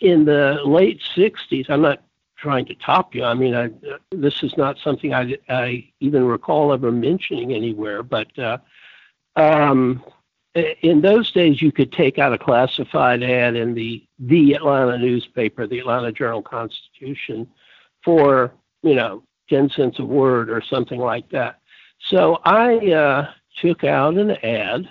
in 0.00 0.26
the 0.26 0.60
late 0.64 1.00
60s, 1.16 1.70
I'm 1.70 1.80
not 1.80 2.02
trying 2.36 2.66
to 2.66 2.74
top 2.74 3.14
you. 3.14 3.24
I 3.24 3.32
mean, 3.32 3.54
I, 3.54 3.70
this 4.10 4.42
is 4.42 4.54
not 4.58 4.76
something 4.84 5.14
I, 5.14 5.38
I 5.48 5.88
even 6.00 6.24
recall 6.24 6.72
ever 6.74 6.92
mentioning 6.92 7.54
anywhere, 7.54 8.02
but 8.02 8.38
uh, 8.38 8.58
um, 9.36 10.02
in 10.54 11.00
those 11.00 11.30
days, 11.32 11.62
you 11.62 11.72
could 11.72 11.92
take 11.92 12.18
out 12.18 12.32
a 12.32 12.38
classified 12.38 13.22
ad 13.22 13.56
in 13.56 13.74
the 13.74 14.06
the 14.18 14.54
Atlanta 14.54 14.98
newspaper, 14.98 15.66
the 15.66 15.78
Atlanta 15.78 16.12
Journal 16.12 16.42
Constitution, 16.42 17.48
for 18.04 18.52
you 18.82 18.94
know 18.94 19.22
ten 19.48 19.70
cents 19.70 19.98
a 19.98 20.04
word 20.04 20.50
or 20.50 20.60
something 20.62 21.00
like 21.00 21.28
that. 21.30 21.60
So 22.00 22.40
I 22.44 22.90
uh, 22.90 23.30
took 23.60 23.84
out 23.84 24.14
an 24.14 24.32
ad 24.44 24.88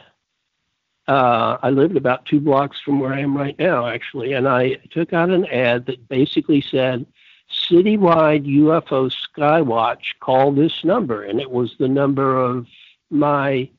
uh, 1.07 1.57
I 1.61 1.71
lived 1.71 1.97
about 1.97 2.25
two 2.25 2.39
blocks 2.39 2.79
from 2.79 2.99
where 2.99 3.13
I 3.13 3.19
am 3.19 3.35
right 3.35 3.57
now, 3.57 3.87
actually, 3.87 4.31
and 4.33 4.47
I 4.47 4.75
took 4.91 5.11
out 5.13 5.29
an 5.29 5.45
ad 5.47 5.85
that 5.87 6.07
basically 6.07 6.61
said, 6.61 7.05
"Citywide 7.51 8.45
UFO 8.45 9.11
Skywatch, 9.11 10.19
call 10.21 10.53
this 10.53 10.85
number," 10.85 11.23
and 11.23 11.41
it 11.41 11.51
was 11.51 11.75
the 11.77 11.87
number 11.87 12.37
of 12.39 12.65
my 13.09 13.69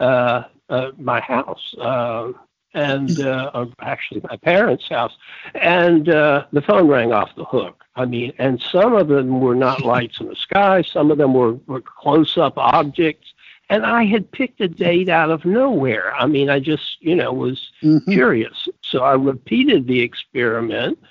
uh, 0.00 0.44
uh, 0.68 0.90
my 0.98 1.20
house. 1.20 1.74
Uh, 1.78 2.32
and 2.74 3.20
uh, 3.20 3.66
actually 3.80 4.20
my 4.28 4.36
parents' 4.36 4.88
house, 4.88 5.16
and 5.54 6.10
uh, 6.10 6.44
the 6.52 6.60
phone 6.60 6.86
rang 6.86 7.10
off 7.10 7.34
the 7.34 7.44
hook. 7.44 7.82
I 7.96 8.04
mean, 8.04 8.34
and 8.38 8.60
some 8.60 8.94
of 8.94 9.08
them 9.08 9.40
were 9.40 9.54
not 9.54 9.80
lights 9.84 10.20
in 10.20 10.28
the 10.28 10.36
sky, 10.36 10.82
some 10.82 11.10
of 11.10 11.18
them 11.18 11.32
were, 11.32 11.54
were 11.66 11.80
close 11.80 12.36
up 12.36 12.58
objects. 12.58 13.32
And 13.68 13.84
I 13.84 14.04
had 14.04 14.30
picked 14.30 14.60
a 14.60 14.68
date 14.68 15.08
out 15.08 15.30
of 15.30 15.44
nowhere. 15.44 16.14
I 16.14 16.26
mean, 16.26 16.48
I 16.50 16.60
just, 16.60 16.98
you 17.00 17.16
know, 17.16 17.32
was 17.32 17.72
mm-hmm. 17.82 18.12
curious. 18.12 18.68
So 18.82 19.02
I 19.02 19.14
repeated 19.14 19.88
the 19.88 20.00
experiment, 20.00 21.02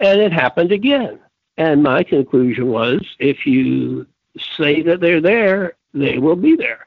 and 0.00 0.20
it 0.20 0.32
happened 0.32 0.72
again. 0.72 1.20
And 1.56 1.82
my 1.82 2.02
conclusion 2.02 2.68
was 2.68 3.00
if 3.18 3.46
you 3.46 4.06
say 4.56 4.82
that 4.82 5.00
they're 5.00 5.20
there, 5.20 5.74
they 5.92 6.18
will 6.18 6.36
be 6.36 6.56
there. 6.56 6.86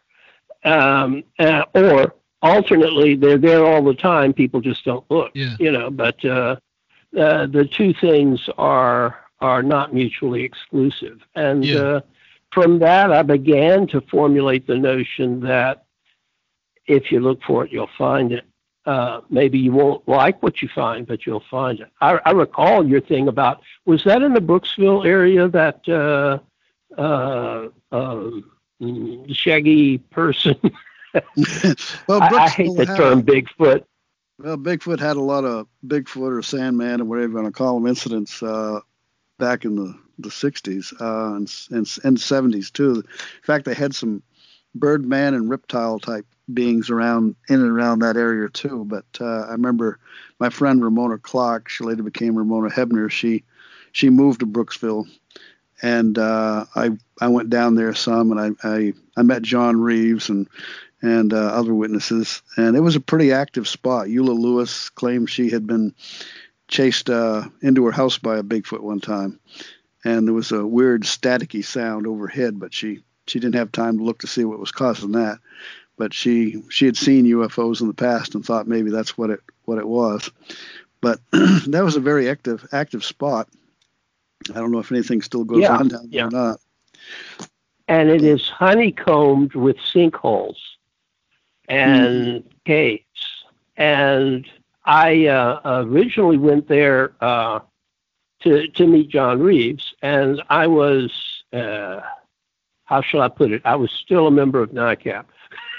Um, 0.65 1.23
uh, 1.39 1.63
or 1.73 2.15
alternately, 2.41 3.15
they're 3.15 3.37
there 3.37 3.65
all 3.65 3.83
the 3.83 3.93
time. 3.93 4.33
People 4.33 4.61
just 4.61 4.85
don't 4.85 5.05
look. 5.09 5.31
Yeah. 5.33 5.55
You 5.59 5.71
know, 5.71 5.89
but 5.89 6.23
uh, 6.23 6.57
uh, 7.17 7.47
the 7.47 7.67
two 7.71 7.93
things 7.93 8.49
are 8.57 9.19
are 9.39 9.61
not 9.61 9.93
mutually 9.93 10.43
exclusive. 10.43 11.19
And 11.35 11.65
yeah. 11.65 11.79
uh, 11.79 12.01
from 12.53 12.79
that, 12.79 13.11
I 13.11 13.23
began 13.23 13.87
to 13.87 14.01
formulate 14.01 14.67
the 14.67 14.77
notion 14.77 15.41
that 15.41 15.85
if 16.87 17.11
you 17.11 17.19
look 17.19 17.41
for 17.43 17.65
it, 17.65 17.71
you'll 17.71 17.89
find 17.97 18.31
it. 18.31 18.45
Uh, 18.85 19.21
maybe 19.29 19.57
you 19.57 19.71
won't 19.71 20.05
like 20.07 20.43
what 20.43 20.61
you 20.61 20.69
find, 20.75 21.07
but 21.07 21.25
you'll 21.25 21.43
find 21.49 21.79
it. 21.79 21.89
I, 22.01 22.19
I 22.25 22.31
recall 22.31 22.85
your 22.85 22.99
thing 22.99 23.27
about 23.29 23.61
was 23.85 24.03
that 24.03 24.21
in 24.21 24.33
the 24.33 24.41
Brooksville 24.41 25.05
area 25.05 25.47
that 25.47 25.87
uh, 25.87 26.39
uh, 26.99 27.67
um, 27.91 28.51
shaggy 29.33 29.97
person 29.97 30.55
well, 32.07 32.23
I, 32.23 32.29
I, 32.31 32.49
hate 32.49 32.75
the 32.75 32.85
term 32.85 33.21
Bigfoot. 33.21 33.85
Well, 34.39 34.57
Bigfoot 34.57 34.99
had 34.99 35.15
a 35.15 35.21
lot 35.21 35.45
of 35.45 35.67
Bigfoot 35.85 36.31
or 36.31 36.41
Sandman 36.41 37.01
or 37.01 37.05
whatever 37.05 37.27
you 37.27 37.35
want 37.35 37.45
to 37.45 37.51
call 37.51 37.75
them 37.75 37.87
incidents 37.87 38.41
uh, 38.41 38.79
back 39.37 39.65
in 39.65 39.75
the 39.75 39.95
the 40.19 40.29
60s 40.29 40.93
uh, 41.01 41.35
and, 41.35 41.51
and, 41.71 41.87
and 42.03 42.17
70s 42.17 42.71
too. 42.71 42.95
In 42.97 43.43
fact, 43.43 43.65
they 43.65 43.73
had 43.73 43.95
some 43.95 44.21
Birdman 44.75 45.33
and 45.33 45.49
reptile 45.49 45.99
type 45.99 46.25
beings 46.53 46.89
around 46.89 47.35
in 47.49 47.61
and 47.61 47.69
around 47.69 47.99
that 47.99 48.15
area 48.15 48.49
too. 48.49 48.85
But 48.85 49.05
uh, 49.19 49.45
I 49.45 49.51
remember 49.51 49.99
my 50.39 50.49
friend 50.49 50.83
Ramona 50.83 51.17
Clark. 51.17 51.69
She 51.69 51.83
later 51.83 52.03
became 52.03 52.37
Ramona 52.37 52.69
Hebner. 52.69 53.09
She 53.09 53.43
she 53.91 54.09
moved 54.09 54.39
to 54.39 54.47
Brooksville, 54.47 55.07
and 55.83 56.17
uh, 56.17 56.65
I 56.73 56.91
I 57.21 57.27
went 57.27 57.49
down 57.49 57.75
there 57.75 57.93
some, 57.93 58.31
and 58.31 58.57
I, 58.63 58.67
I 58.67 58.93
I 59.17 59.21
met 59.21 59.43
John 59.43 59.79
Reeves 59.79 60.29
and 60.29 60.47
and 61.01 61.33
uh, 61.33 61.37
other 61.37 61.75
witnesses. 61.75 62.41
And 62.55 62.77
it 62.77 62.79
was 62.79 62.95
a 62.95 63.01
pretty 63.01 63.33
active 63.33 63.67
spot. 63.67 64.07
Eula 64.07 64.39
Lewis 64.39 64.89
claimed 64.89 65.29
she 65.29 65.49
had 65.49 65.67
been 65.67 65.93
chased 66.69 67.09
uh, 67.09 67.43
into 67.61 67.85
her 67.85 67.91
house 67.91 68.17
by 68.17 68.37
a 68.37 68.43
Bigfoot 68.43 68.79
one 68.79 69.01
time, 69.01 69.39
and 70.05 70.25
there 70.25 70.33
was 70.33 70.53
a 70.53 70.65
weird 70.65 71.03
staticky 71.03 71.63
sound 71.63 72.07
overhead, 72.07 72.59
but 72.59 72.73
she 72.73 73.03
she 73.27 73.39
didn't 73.39 73.55
have 73.55 73.71
time 73.71 73.97
to 73.97 74.03
look 74.03 74.19
to 74.19 74.27
see 74.27 74.45
what 74.45 74.59
was 74.59 74.71
causing 74.71 75.11
that. 75.11 75.39
But 75.97 76.13
she 76.13 76.63
she 76.69 76.85
had 76.85 76.97
seen 76.97 77.25
UFOs 77.25 77.81
in 77.81 77.87
the 77.87 77.93
past 77.93 78.35
and 78.35 78.43
thought 78.43 78.67
maybe 78.67 78.89
that's 78.89 79.17
what 79.17 79.29
it 79.29 79.41
what 79.65 79.79
it 79.79 79.87
was. 79.87 80.31
But 81.01 81.19
that 81.31 81.83
was 81.83 81.97
a 81.97 82.01
very 82.01 82.29
active 82.29 82.65
active 82.71 83.03
spot. 83.03 83.49
I 84.51 84.59
don't 84.59 84.71
know 84.71 84.79
if 84.79 84.91
anything 84.91 85.21
still 85.21 85.43
goes 85.43 85.61
yeah, 85.61 85.77
on 85.77 85.87
down 85.87 86.09
there 86.09 86.19
yeah. 86.19 86.27
or 86.27 86.31
not. 86.31 86.59
And 87.87 88.09
it 88.09 88.23
is 88.23 88.47
honeycombed 88.49 89.55
with 89.55 89.77
sinkholes 89.77 90.57
and 91.67 92.43
mm-hmm. 92.43 92.47
caves. 92.65 93.03
And 93.75 94.47
I 94.85 95.27
uh, 95.27 95.83
originally 95.85 96.37
went 96.37 96.67
there 96.67 97.13
uh, 97.21 97.59
to 98.41 98.67
to 98.67 98.87
meet 98.87 99.09
John 99.09 99.41
Reeves, 99.41 99.93
and 100.01 100.41
I 100.49 100.67
was 100.67 101.43
uh, 101.53 102.01
how 102.85 103.01
shall 103.01 103.21
I 103.21 103.29
put 103.29 103.51
it? 103.51 103.61
I 103.65 103.75
was 103.75 103.91
still 103.91 104.27
a 104.27 104.31
member 104.31 104.61
of 104.61 104.71
NICAP. 104.71 105.25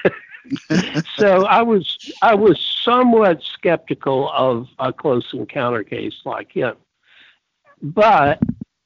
so 1.17 1.47
I 1.47 1.63
was 1.63 2.13
I 2.23 2.35
was 2.35 2.61
somewhat 2.83 3.43
skeptical 3.43 4.31
of 4.33 4.69
a 4.79 4.93
close 4.93 5.33
encounter 5.33 5.85
case 5.85 6.23
like 6.25 6.53
him, 6.53 6.75
but 7.85 8.41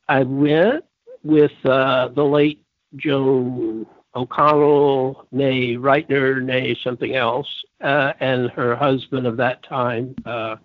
I 0.09 0.25
went 0.25 0.85
with 1.23 1.53
uh, 1.65 2.09
the 2.09 2.25
late 2.25 2.65
Joan 2.97 3.87
O'Connell, 4.15 5.27
nay 5.31 5.77
Whritenour, 5.77 6.43
nay 6.43 6.77
something 6.83 7.15
else, 7.15 7.47
uh, 7.81 8.15
and 8.19 8.51
her 8.51 8.75
husband 8.75 9.27
of 9.27 9.37
that 9.37 9.63
time, 9.63 10.17
uh, 10.27 10.57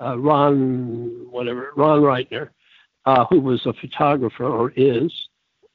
uh, 0.00 0.18
Ron, 0.18 1.26
whatever, 1.30 1.72
Ron 1.76 2.00
Whritenour, 2.00 2.48
uh, 3.04 3.26
who 3.26 3.40
was 3.40 3.66
a 3.66 3.74
photographer 3.74 4.46
or 4.46 4.72
is, 4.76 5.12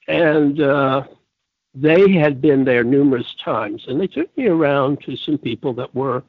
and 0.07 0.62
uh, 0.62 1.03
they 1.76 2.14
had 2.14 2.41
been 2.41 2.66
there 2.66 2.84
numerous 2.84 3.36
times, 3.44 3.84
and 3.88 4.02
they 4.02 4.07
took 4.07 4.36
me 4.36 4.48
around 4.48 5.02
to 5.02 5.16
some 5.18 5.38
people 5.38 5.74
that 5.74 5.94
were 5.94 6.24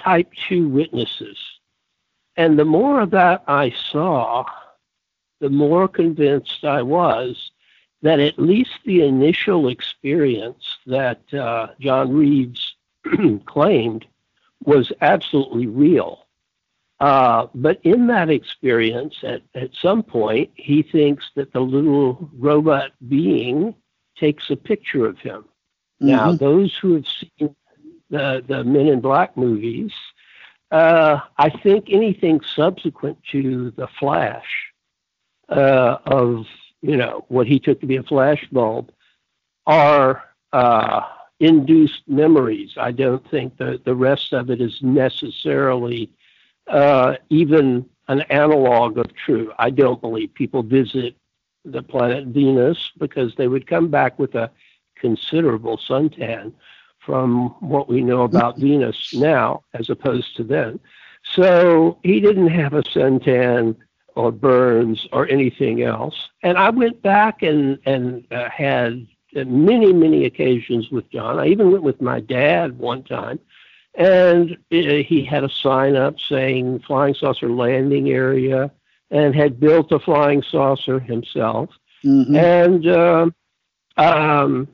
type 0.00 0.32
two 0.48 0.68
witnesses, 0.68 1.36
and 2.36 2.58
the 2.58 2.64
more 2.64 3.00
of 3.00 3.10
that 3.10 3.44
I 3.46 3.74
saw, 3.90 4.44
the 5.40 5.50
more 5.50 5.88
convinced 5.88 6.64
I 6.64 6.82
was 6.82 7.50
that 8.02 8.20
at 8.20 8.38
least 8.38 8.78
the 8.84 9.02
initial 9.02 9.68
experience 9.68 10.78
that 10.86 11.20
uh, 11.34 11.68
John 11.80 12.12
Reeves 12.12 12.76
claimed 13.46 14.06
was 14.64 14.92
absolutely 15.00 15.66
real. 15.66 16.26
Uh, 16.98 17.46
but 17.54 17.80
in 17.82 18.06
that 18.08 18.28
experience, 18.28 19.16
at, 19.22 19.42
at 19.54 19.74
some 19.74 20.02
point, 20.02 20.50
he 20.54 20.82
thinks 20.82 21.30
that 21.34 21.52
the 21.52 21.60
little 21.60 22.30
robot 22.38 22.92
being 23.08 23.74
takes 24.18 24.50
a 24.50 24.56
picture 24.56 25.06
of 25.06 25.18
him. 25.18 25.44
Mm-hmm. 26.02 26.08
Now, 26.08 26.32
those 26.32 26.76
who 26.76 26.94
have 26.94 27.06
seen 27.06 27.56
the, 28.10 28.44
the 28.46 28.64
Men 28.64 28.88
in 28.88 29.00
Black 29.00 29.36
movies, 29.36 29.92
uh, 30.70 31.20
I 31.36 31.50
think 31.50 31.86
anything 31.90 32.40
subsequent 32.42 33.18
to 33.32 33.72
The 33.76 33.88
Flash 33.98 34.46
uh, 35.48 35.98
of 36.06 36.46
you 36.82 36.96
know, 36.96 37.24
what 37.28 37.46
he 37.46 37.58
took 37.58 37.80
to 37.80 37.86
be 37.86 37.96
a 37.96 38.02
flashbulb, 38.02 38.88
are 39.66 40.24
uh, 40.52 41.02
induced 41.38 42.02
memories. 42.06 42.72
I 42.76 42.92
don't 42.92 43.28
think 43.30 43.58
that 43.58 43.84
the 43.84 43.94
rest 43.94 44.32
of 44.32 44.50
it 44.50 44.60
is 44.60 44.78
necessarily 44.82 46.10
uh, 46.66 47.16
even 47.28 47.86
an 48.08 48.22
analog 48.22 48.98
of 48.98 49.14
true. 49.14 49.52
I 49.58 49.70
don't 49.70 50.00
believe 50.00 50.34
people 50.34 50.62
visit 50.62 51.14
the 51.64 51.82
planet 51.82 52.26
Venus 52.26 52.90
because 52.98 53.34
they 53.36 53.48
would 53.48 53.66
come 53.66 53.88
back 53.88 54.18
with 54.18 54.34
a 54.34 54.50
considerable 54.96 55.78
suntan 55.78 56.52
from 57.00 57.48
what 57.60 57.88
we 57.88 58.02
know 58.02 58.22
about 58.22 58.58
Venus 58.58 59.14
now 59.14 59.62
as 59.74 59.90
opposed 59.90 60.36
to 60.36 60.44
then. 60.44 60.78
So 61.22 61.98
he 62.02 62.20
didn't 62.20 62.48
have 62.48 62.74
a 62.74 62.82
suntan 62.82 63.76
or 64.14 64.32
burns 64.32 65.06
or 65.12 65.28
anything 65.28 65.82
else. 65.82 66.28
And 66.42 66.58
I 66.58 66.70
went 66.70 67.02
back 67.02 67.42
and 67.42 67.78
and 67.86 68.26
uh, 68.30 68.48
had 68.50 69.06
many 69.34 69.92
many 69.92 70.24
occasions 70.24 70.90
with 70.90 71.10
John. 71.10 71.38
I 71.38 71.46
even 71.46 71.70
went 71.70 71.84
with 71.84 72.00
my 72.00 72.20
dad 72.20 72.78
one 72.78 73.02
time, 73.04 73.38
and 73.94 74.52
uh, 74.52 74.56
he 74.70 75.24
had 75.24 75.44
a 75.44 75.48
sign 75.48 75.96
up 75.96 76.18
saying 76.20 76.80
"Flying 76.80 77.14
Saucer 77.14 77.50
Landing 77.50 78.10
Area," 78.10 78.70
and 79.10 79.34
had 79.34 79.60
built 79.60 79.92
a 79.92 79.98
flying 79.98 80.42
saucer 80.42 80.98
himself, 80.98 81.70
mm-hmm. 82.04 82.34
and 82.36 82.86
uh, 82.86 83.30
um, 83.96 84.68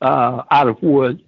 uh, 0.00 0.42
out 0.50 0.68
of 0.68 0.82
wood. 0.82 1.22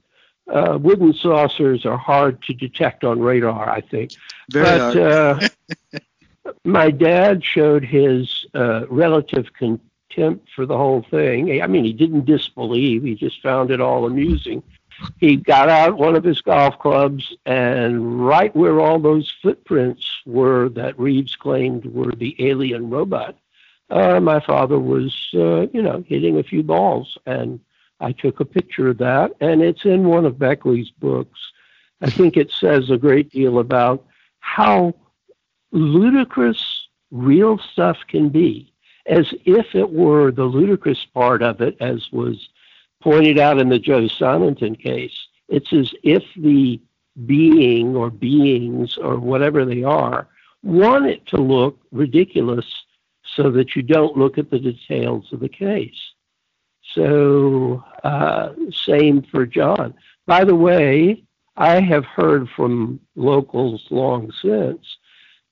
Uh, 0.52 0.78
wooden 0.80 1.12
saucers 1.14 1.86
are 1.86 1.96
hard 1.96 2.42
to 2.42 2.52
detect 2.52 3.02
on 3.02 3.20
radar, 3.20 3.68
I 3.68 3.80
think. 3.80 4.12
Very 4.50 4.64
but, 4.64 4.96
uh, 4.96 5.48
my 6.64 6.90
dad 6.90 7.42
showed 7.44 7.84
his 7.84 8.44
uh, 8.54 8.86
relative 8.88 9.52
contempt 9.54 10.48
for 10.54 10.66
the 10.66 10.76
whole 10.76 11.04
thing. 11.10 11.62
I 11.62 11.66
mean, 11.66 11.84
he 11.84 11.92
didn't 11.92 12.26
disbelieve, 12.26 13.04
he 13.04 13.14
just 13.14 13.40
found 13.42 13.70
it 13.70 13.80
all 13.80 14.06
amusing. 14.06 14.62
He 15.18 15.36
got 15.36 15.68
out 15.68 15.98
one 15.98 16.14
of 16.14 16.24
his 16.24 16.40
golf 16.40 16.78
clubs, 16.78 17.34
and 17.46 18.24
right 18.26 18.54
where 18.54 18.80
all 18.80 18.98
those 18.98 19.32
footprints 19.42 20.06
were 20.24 20.68
that 20.70 20.98
Reeves 20.98 21.34
claimed 21.36 21.86
were 21.86 22.12
the 22.12 22.36
alien 22.38 22.90
robot, 22.90 23.36
uh, 23.90 24.20
my 24.20 24.40
father 24.40 24.78
was, 24.78 25.28
uh, 25.34 25.66
you 25.72 25.82
know, 25.82 26.04
hitting 26.06 26.38
a 26.38 26.42
few 26.42 26.62
balls. 26.62 27.18
And 27.26 27.60
I 28.00 28.12
took 28.12 28.40
a 28.40 28.44
picture 28.44 28.88
of 28.88 28.98
that, 28.98 29.32
and 29.40 29.62
it's 29.62 29.84
in 29.84 30.08
one 30.08 30.24
of 30.24 30.38
Beckley's 30.38 30.90
books. 30.90 31.38
I 32.00 32.10
think 32.10 32.36
it 32.36 32.50
says 32.50 32.90
a 32.90 32.98
great 32.98 33.30
deal 33.30 33.58
about 33.58 34.04
how 34.40 34.94
ludicrous 35.72 36.88
real 37.10 37.58
stuff 37.58 37.98
can 38.08 38.28
be, 38.28 38.72
as 39.06 39.32
if 39.44 39.74
it 39.74 39.90
were 39.90 40.30
the 40.30 40.44
ludicrous 40.44 41.04
part 41.04 41.42
of 41.42 41.60
it, 41.60 41.76
as 41.80 42.10
was 42.12 42.48
pointed 43.00 43.38
out 43.38 43.58
in 43.58 43.68
the 43.68 43.78
Joe 43.78 44.08
Simonton 44.08 44.74
case. 44.74 45.28
It's 45.48 45.72
as 45.72 45.92
if 46.02 46.24
the 46.36 46.80
being 47.26 47.94
or 47.94 48.10
beings 48.10 48.96
or 48.96 49.18
whatever 49.18 49.64
they 49.64 49.84
are 49.84 50.28
want 50.62 51.06
it 51.06 51.26
to 51.26 51.36
look 51.36 51.78
ridiculous 51.92 52.66
so 53.36 53.50
that 53.50 53.76
you 53.76 53.82
don't 53.82 54.16
look 54.16 54.38
at 54.38 54.50
the 54.50 54.58
details 54.58 55.32
of 55.32 55.40
the 55.40 55.48
case. 55.48 56.13
So, 56.94 57.82
uh, 58.04 58.50
same 58.70 59.22
for 59.22 59.46
John. 59.46 59.94
By 60.26 60.44
the 60.44 60.54
way, 60.54 61.24
I 61.56 61.80
have 61.80 62.04
heard 62.04 62.48
from 62.50 63.00
locals 63.16 63.86
long 63.90 64.30
since 64.40 64.96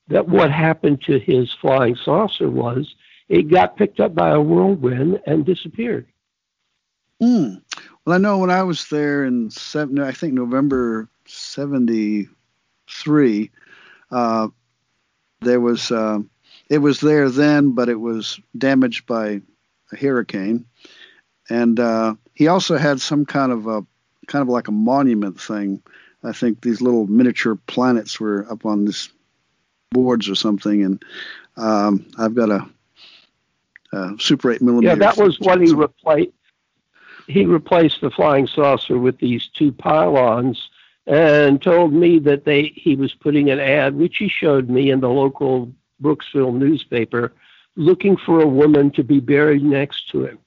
that 0.07 0.27
what 0.27 0.51
happened 0.51 1.01
to 1.03 1.19
his 1.19 1.53
flying 1.53 1.95
saucer 1.95 2.49
was 2.49 2.95
it 3.29 3.43
got 3.43 3.77
picked 3.77 3.99
up 3.99 4.15
by 4.15 4.31
a 4.31 4.41
whirlwind 4.41 5.21
and 5.25 5.45
disappeared. 5.45 6.07
Hmm. 7.21 7.55
Well, 8.05 8.15
I 8.15 8.17
know 8.17 8.37
when 8.37 8.49
I 8.49 8.63
was 8.63 8.89
there 8.89 9.25
in 9.25 9.49
seven, 9.49 9.99
I 9.99 10.11
think 10.11 10.33
November 10.33 11.07
'73, 11.25 13.49
uh, 14.11 14.47
there 15.41 15.61
was 15.61 15.91
uh, 15.91 16.19
it 16.69 16.79
was 16.79 16.99
there 16.99 17.29
then, 17.29 17.71
but 17.71 17.87
it 17.87 17.99
was 17.99 18.39
damaged 18.57 19.05
by 19.05 19.41
a 19.91 19.95
hurricane, 19.95 20.65
and 21.49 21.79
uh, 21.79 22.15
he 22.33 22.47
also 22.47 22.77
had 22.77 23.01
some 23.01 23.25
kind 23.25 23.51
of 23.51 23.67
a 23.67 23.85
kind 24.27 24.41
of 24.41 24.49
like 24.49 24.67
a 24.67 24.71
monument 24.71 25.39
thing. 25.39 25.81
I 26.23 26.31
think 26.31 26.61
these 26.61 26.81
little 26.81 27.07
miniature 27.07 27.55
planets 27.67 28.19
were 28.19 28.49
up 28.49 28.65
on 28.65 28.85
this 28.85 29.09
boards 29.91 30.29
or 30.29 30.35
something, 30.35 30.83
and 30.83 31.03
um, 31.57 32.05
I've 32.17 32.33
got 32.33 32.49
a, 32.49 32.69
a, 33.91 34.15
Super 34.19 34.51
8 34.51 34.61
millimeter. 34.61 34.87
Yeah, 34.87 34.95
that 34.95 35.17
was 35.17 35.39
what 35.39 35.61
he 35.61 35.73
replaced. 35.73 36.31
He 37.27 37.45
replaced 37.45 38.01
the 38.01 38.11
flying 38.11 38.47
saucer 38.47 38.97
with 38.97 39.17
these 39.19 39.47
two 39.47 39.71
pylons, 39.71 40.69
and 41.07 41.61
told 41.61 41.93
me 41.93 42.19
that 42.19 42.45
they 42.45 42.73
he 42.75 42.95
was 42.95 43.13
putting 43.13 43.49
an 43.49 43.59
ad, 43.59 43.95
which 43.95 44.17
he 44.17 44.27
showed 44.27 44.69
me 44.69 44.91
in 44.91 44.99
the 44.99 45.09
local 45.09 45.71
Brooksville 46.01 46.55
newspaper, 46.55 47.33
looking 47.75 48.17
for 48.17 48.41
a 48.41 48.47
woman 48.47 48.91
to 48.91 49.03
be 49.03 49.19
buried 49.19 49.63
next 49.63 50.09
to 50.09 50.25
him. 50.25 50.39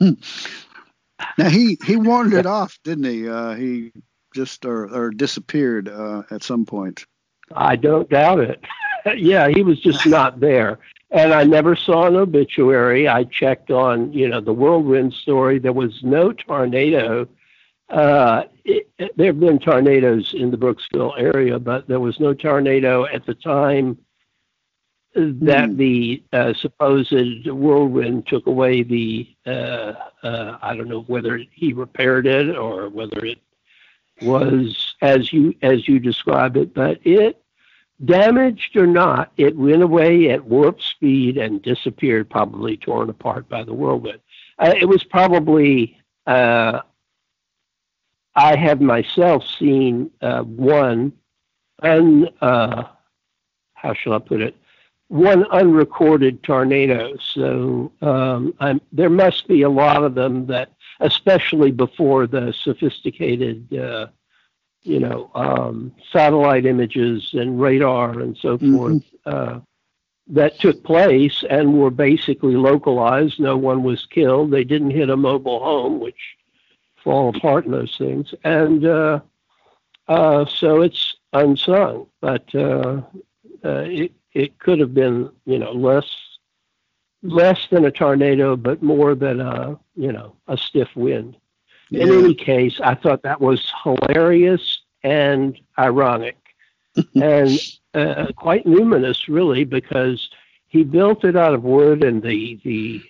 now 1.38 1.48
he 1.48 1.78
he 1.84 1.96
wandered 1.96 2.46
off, 2.46 2.78
didn't 2.84 3.04
he? 3.04 3.28
Uh, 3.28 3.54
he 3.54 3.92
just 4.34 4.64
or, 4.64 4.86
or 4.94 5.10
disappeared 5.10 5.88
uh, 5.88 6.22
at 6.30 6.42
some 6.42 6.64
point. 6.64 7.06
I 7.54 7.76
don't 7.76 8.08
doubt 8.08 8.40
it. 8.40 8.62
yeah, 9.16 9.48
he 9.48 9.62
was 9.62 9.80
just 9.80 10.06
not 10.18 10.40
there. 10.40 10.78
And 11.10 11.32
I 11.32 11.44
never 11.44 11.74
saw 11.74 12.06
an 12.06 12.16
obituary. 12.16 13.08
I 13.08 13.24
checked 13.24 13.70
on, 13.70 14.12
you 14.12 14.28
know, 14.28 14.40
the 14.42 14.52
whirlwind 14.52 15.14
story. 15.14 15.58
There 15.58 15.72
was 15.72 16.02
no 16.02 16.32
tornado. 16.32 17.26
Uh, 17.88 18.44
it, 18.64 18.90
it, 18.98 19.16
there 19.16 19.28
have 19.28 19.40
been 19.40 19.58
tornadoes 19.58 20.34
in 20.34 20.50
the 20.50 20.58
Brooksville 20.58 21.18
area, 21.18 21.58
but 21.58 21.88
there 21.88 22.00
was 22.00 22.20
no 22.20 22.34
tornado 22.34 23.06
at 23.06 23.24
the 23.24 23.32
time 23.32 23.96
that 25.18 25.70
mm. 25.70 25.76
the 25.76 26.22
uh, 26.32 26.54
supposed 26.54 27.46
whirlwind 27.46 28.26
took 28.26 28.46
away 28.46 28.82
the 28.82 29.28
uh, 29.46 29.94
uh, 30.22 30.58
I 30.62 30.76
don't 30.76 30.88
know 30.88 31.02
whether 31.02 31.40
he 31.52 31.72
repaired 31.72 32.26
it 32.26 32.56
or 32.56 32.88
whether 32.88 33.24
it 33.24 33.38
was 34.22 34.94
as 35.02 35.32
you 35.32 35.54
as 35.62 35.88
you 35.88 35.98
describe 35.98 36.56
it, 36.56 36.74
but 36.74 36.98
it 37.04 37.42
damaged 38.04 38.76
or 38.76 38.86
not, 38.86 39.32
it 39.36 39.56
went 39.56 39.82
away 39.82 40.30
at 40.30 40.44
warp 40.44 40.80
speed 40.80 41.36
and 41.36 41.60
disappeared, 41.62 42.30
probably 42.30 42.76
torn 42.76 43.10
apart 43.10 43.48
by 43.48 43.64
the 43.64 43.74
whirlwind. 43.74 44.20
Uh, 44.58 44.74
it 44.80 44.86
was 44.86 45.02
probably 45.02 45.98
uh, 46.26 46.80
I 48.36 48.56
have 48.56 48.80
myself 48.80 49.44
seen 49.58 50.10
uh, 50.20 50.42
one 50.42 51.12
un 51.82 52.28
how 52.40 53.94
shall 53.94 54.12
I 54.12 54.18
put 54.18 54.40
it 54.40 54.56
one 55.08 55.44
unrecorded 55.46 56.42
tornado. 56.42 57.16
So 57.16 57.92
um, 58.02 58.54
there 58.92 59.10
must 59.10 59.48
be 59.48 59.62
a 59.62 59.70
lot 59.70 60.04
of 60.04 60.14
them 60.14 60.46
that, 60.46 60.72
especially 61.00 61.70
before 61.70 62.26
the 62.26 62.52
sophisticated, 62.52 63.74
uh, 63.74 64.08
you 64.82 65.00
know, 65.00 65.30
um, 65.34 65.94
satellite 66.12 66.66
images 66.66 67.30
and 67.32 67.60
radar 67.60 68.20
and 68.20 68.36
so 68.36 68.58
mm-hmm. 68.58 68.76
forth, 68.76 69.02
uh, 69.26 69.60
that 70.30 70.60
took 70.60 70.84
place 70.84 71.42
and 71.48 71.78
were 71.78 71.90
basically 71.90 72.54
localized. 72.54 73.40
No 73.40 73.56
one 73.56 73.82
was 73.82 74.04
killed. 74.06 74.50
They 74.50 74.64
didn't 74.64 74.90
hit 74.90 75.08
a 75.08 75.16
mobile 75.16 75.60
home, 75.60 76.00
which 76.00 76.36
fall 77.02 77.34
apart 77.34 77.64
in 77.64 77.72
those 77.72 77.96
things. 77.96 78.34
And 78.44 78.84
uh, 78.84 79.20
uh 80.06 80.44
so 80.44 80.82
it's 80.82 81.16
unsung, 81.32 82.06
but 82.20 82.54
uh, 82.54 83.00
uh, 83.64 83.84
it, 83.86 84.12
it 84.38 84.56
could 84.60 84.78
have 84.78 84.94
been, 84.94 85.30
you 85.46 85.58
know, 85.58 85.72
less 85.72 86.06
less 87.24 87.66
than 87.70 87.84
a 87.84 87.90
tornado, 87.90 88.54
but 88.56 88.80
more 88.80 89.16
than 89.16 89.40
a, 89.40 89.76
you 89.96 90.12
know, 90.12 90.36
a 90.46 90.56
stiff 90.56 90.88
wind. 90.94 91.36
Yeah. 91.90 92.04
In 92.04 92.10
any 92.10 92.34
case, 92.34 92.80
I 92.80 92.94
thought 92.94 93.22
that 93.24 93.40
was 93.40 93.72
hilarious 93.82 94.82
and 95.02 95.58
ironic, 95.76 96.36
and 97.16 97.50
uh, 97.94 98.26
quite 98.36 98.64
numinous, 98.64 99.26
really, 99.26 99.64
because 99.64 100.30
he 100.68 100.84
built 100.84 101.24
it 101.24 101.34
out 101.34 101.54
of 101.54 101.64
wood, 101.64 102.04
and 102.04 102.22
the 102.22 102.60
the 102.62 103.02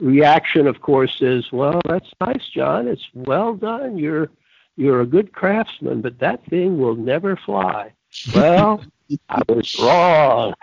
reaction, 0.00 0.66
of 0.66 0.80
course, 0.80 1.22
is, 1.22 1.52
"Well, 1.52 1.80
that's 1.84 2.10
nice, 2.20 2.48
John. 2.48 2.88
It's 2.88 3.06
well 3.14 3.54
done. 3.54 3.96
You're 3.96 4.30
you're 4.74 5.02
a 5.02 5.06
good 5.06 5.32
craftsman, 5.32 6.00
but 6.00 6.18
that 6.18 6.44
thing 6.46 6.78
will 6.78 6.96
never 6.96 7.36
fly." 7.36 7.92
Well, 8.34 8.82
I 9.28 9.42
was 9.48 9.78
wrong. 9.78 10.54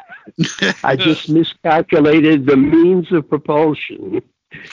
I 0.83 0.95
just 0.99 1.29
miscalculated 1.29 2.45
the 2.45 2.57
means 2.57 3.11
of 3.11 3.29
propulsion. 3.29 4.21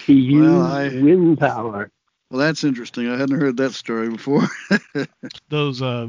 He 0.06 0.14
used 0.14 0.50
well, 0.50 0.62
I, 0.62 0.88
wind 0.88 1.38
power. 1.38 1.90
Well, 2.30 2.40
that's 2.40 2.64
interesting. 2.64 3.08
I 3.08 3.18
hadn't 3.18 3.38
heard 3.38 3.56
that 3.58 3.72
story 3.72 4.08
before. 4.08 4.44
Those 5.48 5.82
uh, 5.82 6.08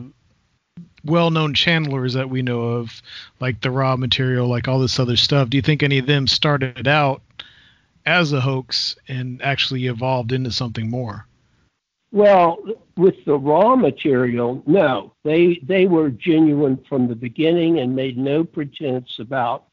well-known 1.03 1.53
channelers 1.53 2.13
that 2.13 2.29
we 2.29 2.41
know 2.41 2.61
of, 2.61 3.01
like 3.39 3.61
the 3.61 3.71
Ra 3.71 3.95
material, 3.97 4.47
like 4.47 4.67
all 4.67 4.79
this 4.79 4.99
other 4.99 5.17
stuff. 5.17 5.49
Do 5.49 5.57
you 5.57 5.61
think 5.61 5.83
any 5.83 5.97
of 5.97 6.05
them 6.05 6.27
started 6.27 6.87
out 6.87 7.21
as 8.05 8.31
a 8.31 8.41
hoax 8.41 8.95
and 9.07 9.41
actually 9.41 9.87
evolved 9.87 10.31
into 10.31 10.51
something 10.51 10.89
more? 10.89 11.25
Well, 12.13 12.59
with 12.95 13.25
the 13.25 13.39
Ra 13.39 13.75
material, 13.75 14.61
no. 14.67 15.15
They 15.23 15.59
they 15.63 15.87
were 15.87 16.11
genuine 16.11 16.77
from 16.87 17.07
the 17.07 17.15
beginning 17.15 17.79
and 17.79 17.95
made 17.95 18.19
no 18.19 18.43
pretense 18.43 19.17
about 19.17 19.65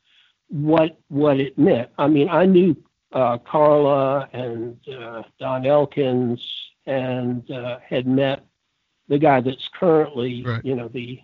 what 0.49 0.99
what 1.09 1.39
it 1.39 1.59
meant. 1.59 1.91
I 1.99 2.09
mean, 2.09 2.31
I 2.31 2.47
knew 2.47 2.75
uh, 3.13 3.37
Carla 3.39 4.27
and 4.33 4.79
uh, 4.89 5.23
Don 5.39 5.67
Elkins 5.67 6.41
and 6.87 7.49
uh, 7.51 7.79
had 7.87 8.07
met 8.07 8.47
the 9.11 9.19
guy 9.19 9.41
that's 9.41 9.69
currently, 9.75 10.45
right. 10.45 10.65
you 10.65 10.73
know, 10.73 10.87
the 10.87 11.21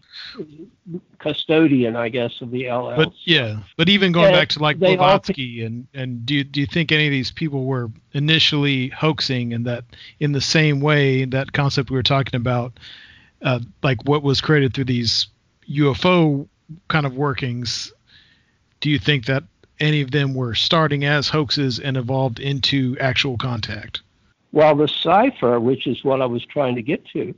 custodian, 1.21 1.95
I 1.95 2.09
guess, 2.09 2.41
of 2.41 2.51
the 2.51 2.69
LL. 2.69 2.97
But 2.97 3.13
yeah, 3.25 3.61
but 3.77 3.89
even 3.89 4.11
going 4.11 4.27
and 4.27 4.35
back 4.35 4.49
to 4.51 4.59
like 4.59 4.81
Blavatsky, 4.81 5.65
and 5.65 5.87
and 5.95 6.27
do 6.27 6.35
you, 6.35 6.45
do 6.45 6.61
you 6.61 6.67
think 6.67 6.91
any 6.91 7.07
of 7.07 7.13
these 7.13 7.31
people 7.31 7.65
were 7.65 7.89
initially 8.13 8.89
hoaxing, 8.89 9.55
and 9.55 9.65
that 9.67 9.85
in 10.19 10.33
the 10.33 10.41
same 10.41 10.81
way 10.81 11.27
that 11.27 11.53
concept 11.53 11.89
we 11.89 11.97
were 11.97 12.03
talking 12.03 12.35
about, 12.39 12.73
uh, 13.43 13.61
like 13.85 14.03
what 14.05 14.25
was 14.25 14.41
created 14.41 14.75
through 14.75 14.87
these 14.87 15.29
UFO 15.71 16.49
kind 16.89 17.07
of 17.07 17.17
workings, 17.17 17.93
do 18.81 18.91
you 18.91 18.99
think 18.99 19.27
that 19.27 19.45
any 19.79 20.01
of 20.01 20.11
them 20.11 20.35
were 20.35 20.57
starting 20.57 21.05
as 21.05 21.29
hoaxes 21.29 21.79
and 21.79 21.97
evolved 21.97 22.41
into 22.41 22.97
actual 22.99 23.39
contact? 23.39 24.01
Well, 24.51 24.75
the 24.75 24.89
cipher, 24.89 25.61
which 25.61 25.87
is 25.87 26.03
what 26.03 26.21
I 26.21 26.27
was 26.27 26.45
trying 26.47 26.75
to 26.75 26.83
get 26.83 27.05
to, 27.13 27.33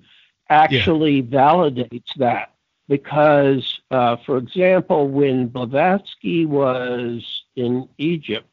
actually 0.48 1.20
yeah. 1.20 1.22
validates 1.22 2.14
that 2.16 2.52
because, 2.88 3.80
uh, 3.90 4.16
for 4.24 4.38
example, 4.38 5.08
when 5.08 5.48
Blavatsky 5.48 6.46
was 6.46 7.42
in 7.54 7.88
Egypt 7.98 8.46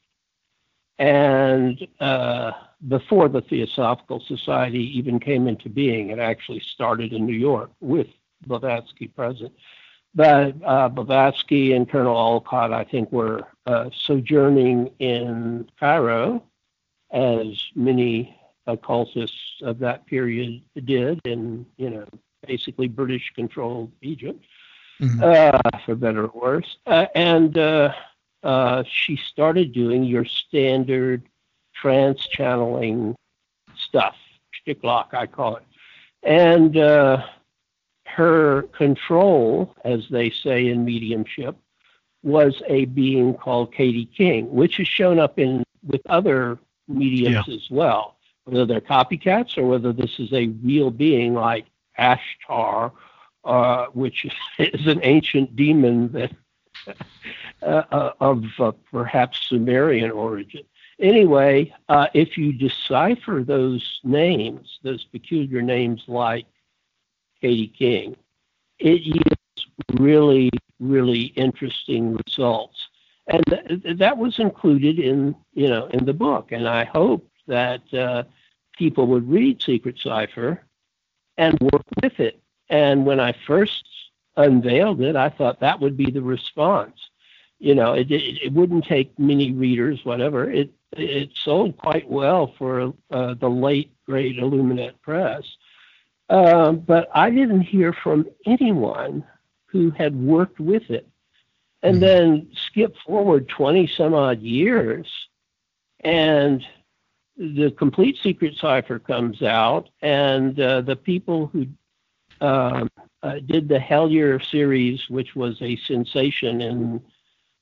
and 0.99 1.87
uh, 1.99 2.51
before 2.87 3.29
the 3.29 3.41
Theosophical 3.41 4.19
Society 4.27 4.97
even 4.97 5.19
came 5.19 5.47
into 5.47 5.69
being, 5.69 6.09
it 6.09 6.19
actually 6.19 6.59
started 6.59 7.13
in 7.13 7.25
New 7.25 7.33
York 7.35 7.71
with 7.79 8.07
Blavatsky 8.45 9.07
present. 9.07 9.53
But 10.13 10.55
uh, 10.65 10.89
Blavatsky 10.89 11.73
and 11.73 11.89
Colonel 11.89 12.15
Olcott, 12.15 12.71
I 12.71 12.85
think, 12.85 13.11
were 13.11 13.47
uh, 13.65 13.89
sojourning 14.05 14.91
in 14.99 15.69
Cairo, 15.77 16.41
as 17.11 17.61
many 17.75 18.37
occultists 18.67 19.61
of 19.61 19.79
that 19.79 20.05
period 20.05 20.61
did, 20.83 21.19
and 21.25 21.65
you 21.77 21.89
know 21.89 22.05
basically 22.45 22.87
British 22.87 23.31
controlled 23.35 23.91
Egypt, 24.01 24.43
mm-hmm. 25.01 25.21
uh, 25.23 25.79
for 25.85 25.95
better 25.95 26.25
or 26.25 26.39
worse. 26.39 26.77
Uh, 26.85 27.05
and 27.15 27.57
uh, 27.57 27.93
uh, 28.43 28.83
she 28.89 29.15
started 29.17 29.73
doing 29.73 30.03
your 30.03 30.25
standard 30.25 31.23
trance 31.73 32.25
channeling 32.27 33.15
stuff, 33.77 34.15
lock, 34.83 35.13
I 35.13 35.25
call 35.27 35.57
it. 35.57 35.63
And 36.23 36.77
uh, 36.77 37.23
her 38.05 38.63
control, 38.71 39.75
as 39.83 40.07
they 40.09 40.29
say 40.29 40.67
in 40.67 40.85
mediumship, 40.85 41.55
was 42.23 42.61
a 42.67 42.85
being 42.85 43.35
called 43.35 43.73
Katie 43.73 44.05
King, 44.05 44.51
which 44.51 44.77
has 44.77 44.87
shown 44.87 45.19
up 45.19 45.37
in 45.37 45.63
with 45.85 46.01
other 46.09 46.57
mediums 46.87 47.47
yeah. 47.47 47.53
as 47.53 47.69
well, 47.69 48.14
whether 48.45 48.65
they're 48.65 48.81
copycats 48.81 49.57
or 49.57 49.65
whether 49.65 49.91
this 49.91 50.19
is 50.19 50.31
a 50.31 50.47
real 50.63 50.91
being 50.91 51.33
like 51.33 51.65
Ashtar, 51.99 52.91
uh, 53.43 53.85
which 53.87 54.25
is 54.59 54.87
an 54.87 54.99
ancient 55.03 55.55
demon 55.55 56.11
that 56.13 56.31
uh, 57.61 57.83
uh, 57.91 58.11
of 58.19 58.43
uh, 58.59 58.71
perhaps 58.91 59.47
Sumerian 59.49 60.11
origin. 60.11 60.63
Anyway, 60.99 61.73
uh, 61.89 62.07
if 62.13 62.37
you 62.37 62.53
decipher 62.53 63.43
those 63.43 63.99
names, 64.03 64.79
those 64.83 65.03
peculiar 65.05 65.61
names 65.61 66.03
like 66.07 66.45
Katie 67.41 67.67
King, 67.67 68.15
it 68.79 69.01
yields 69.01 69.67
really, 69.93 70.49
really 70.79 71.23
interesting 71.35 72.17
results. 72.25 72.87
And 73.27 73.43
th- 73.45 73.97
that 73.97 74.17
was 74.17 74.39
included 74.39 74.99
in, 74.99 75.35
you 75.53 75.67
know, 75.67 75.87
in 75.87 76.05
the 76.05 76.13
book. 76.13 76.51
And 76.51 76.67
I 76.67 76.85
hoped 76.85 77.29
that 77.47 77.93
uh, 77.93 78.23
people 78.77 79.07
would 79.07 79.29
read 79.29 79.61
Secret 79.61 79.99
Cipher 79.99 80.61
and 81.37 81.57
work 81.59 81.83
with 82.01 82.19
it. 82.19 82.41
And 82.69 83.05
when 83.05 83.19
I 83.19 83.35
first 83.45 83.85
unveiled 84.37 85.01
it, 85.01 85.15
I 85.15 85.29
thought 85.29 85.59
that 85.59 85.79
would 85.79 85.97
be 85.97 86.11
the 86.11 86.21
response. 86.21 86.95
You 87.59 87.75
know, 87.75 87.93
it, 87.93 88.11
it, 88.11 88.45
it 88.45 88.53
wouldn't 88.53 88.85
take 88.85 89.17
many 89.17 89.51
readers, 89.51 89.99
whatever. 90.03 90.51
It 90.51 90.71
it 90.97 91.29
sold 91.43 91.77
quite 91.77 92.09
well 92.09 92.53
for 92.57 92.93
uh, 93.11 93.33
the 93.33 93.49
late 93.49 93.91
great 94.05 94.37
IllumiNet 94.37 94.93
Press. 95.01 95.43
Uh, 96.29 96.71
but 96.71 97.09
I 97.13 97.29
didn't 97.29 97.61
hear 97.61 97.93
from 97.93 98.25
anyone 98.45 99.23
who 99.65 99.91
had 99.91 100.15
worked 100.15 100.59
with 100.59 100.89
it. 100.89 101.07
And 101.83 101.95
mm-hmm. 101.95 102.05
then 102.05 102.47
skip 102.67 102.95
forward 103.05 103.47
20 103.49 103.87
some 103.95 104.13
odd 104.13 104.41
years, 104.41 105.07
and 105.99 106.65
the 107.37 107.71
complete 107.71 108.17
secret 108.21 108.55
cipher 108.57 108.99
comes 108.99 109.41
out, 109.41 109.89
and 110.01 110.59
uh, 110.59 110.81
the 110.81 110.95
people 110.95 111.47
who 111.47 111.67
uh, 112.41 112.85
uh, 113.23 113.39
did 113.45 113.67
the 113.67 113.79
Hellier 113.79 114.43
series, 114.43 115.09
which 115.09 115.35
was 115.35 115.61
a 115.61 115.75
sensation 115.77 116.61
in 116.61 117.01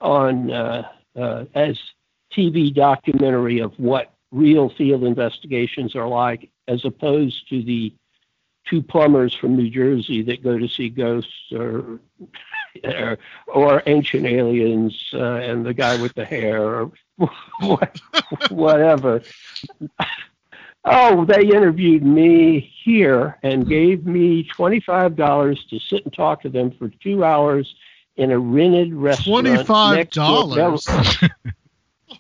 on 0.01 0.51
uh, 0.51 0.87
uh, 1.15 1.45
as 1.55 1.79
TV 2.35 2.73
documentary 2.73 3.59
of 3.59 3.73
what 3.77 4.13
real 4.31 4.69
field 4.69 5.03
investigations 5.03 5.95
are 5.95 6.07
like, 6.07 6.49
as 6.67 6.83
opposed 6.85 7.47
to 7.49 7.63
the 7.63 7.93
two 8.65 8.81
plumbers 8.81 9.33
from 9.33 9.55
New 9.55 9.69
Jersey 9.69 10.21
that 10.23 10.43
go 10.43 10.57
to 10.57 10.67
see 10.67 10.89
ghosts 10.89 11.51
or 11.51 11.99
or, 12.83 13.17
or 13.47 13.83
ancient 13.85 14.25
aliens 14.25 15.09
uh, 15.13 15.35
and 15.35 15.65
the 15.65 15.73
guy 15.73 16.01
with 16.01 16.13
the 16.15 16.25
hair 16.25 16.61
or 16.61 16.91
whatever. 18.49 19.21
Oh, 20.85 21.23
they 21.25 21.43
interviewed 21.43 22.03
me 22.03 22.59
here 22.83 23.37
and 23.41 23.67
gave 23.67 24.05
me 24.05 24.47
$25 24.57 25.69
to 25.69 25.79
sit 25.79 26.03
and 26.03 26.13
talk 26.13 26.41
to 26.41 26.49
them 26.49 26.71
for 26.71 26.89
two 26.89 27.23
hours 27.23 27.73
in 28.17 28.31
a 28.31 28.37
rented 28.37 28.93
restaurant. 28.93 29.47
$25? 29.47 31.39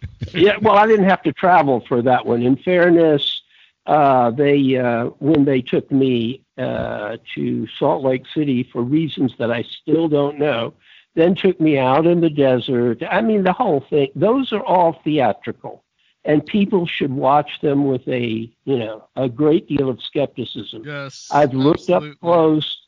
yeah, 0.33 0.57
well, 0.61 0.75
I 0.75 0.87
didn't 0.87 1.09
have 1.09 1.21
to 1.23 1.33
travel 1.33 1.83
for 1.87 2.01
that 2.03 2.25
one. 2.25 2.41
In 2.41 2.55
fairness, 2.55 3.42
uh, 3.85 4.31
they 4.31 4.77
uh, 4.77 5.05
when 5.19 5.45
they 5.45 5.61
took 5.61 5.91
me 5.91 6.41
uh, 6.57 7.17
to 7.35 7.67
Salt 7.79 8.03
Lake 8.03 8.23
City 8.33 8.63
for 8.71 8.81
reasons 8.81 9.33
that 9.39 9.51
I 9.51 9.63
still 9.63 10.07
don't 10.07 10.39
know, 10.39 10.73
then 11.15 11.35
took 11.35 11.59
me 11.59 11.77
out 11.77 12.05
in 12.05 12.21
the 12.21 12.29
desert. 12.29 13.03
I 13.09 13.21
mean, 13.21 13.43
the 13.43 13.53
whole 13.53 13.81
thing. 13.89 14.09
Those 14.15 14.53
are 14.53 14.63
all 14.63 15.01
theatrical, 15.03 15.83
and 16.23 16.45
people 16.45 16.85
should 16.85 17.11
watch 17.11 17.59
them 17.61 17.85
with 17.85 18.07
a 18.07 18.49
you 18.63 18.77
know 18.77 19.07
a 19.15 19.27
great 19.27 19.67
deal 19.67 19.89
of 19.89 20.01
skepticism. 20.01 20.83
Yes, 20.85 21.27
I've 21.31 21.53
looked 21.53 21.81
absolutely. 21.81 22.11
up 22.11 22.19
close. 22.19 22.79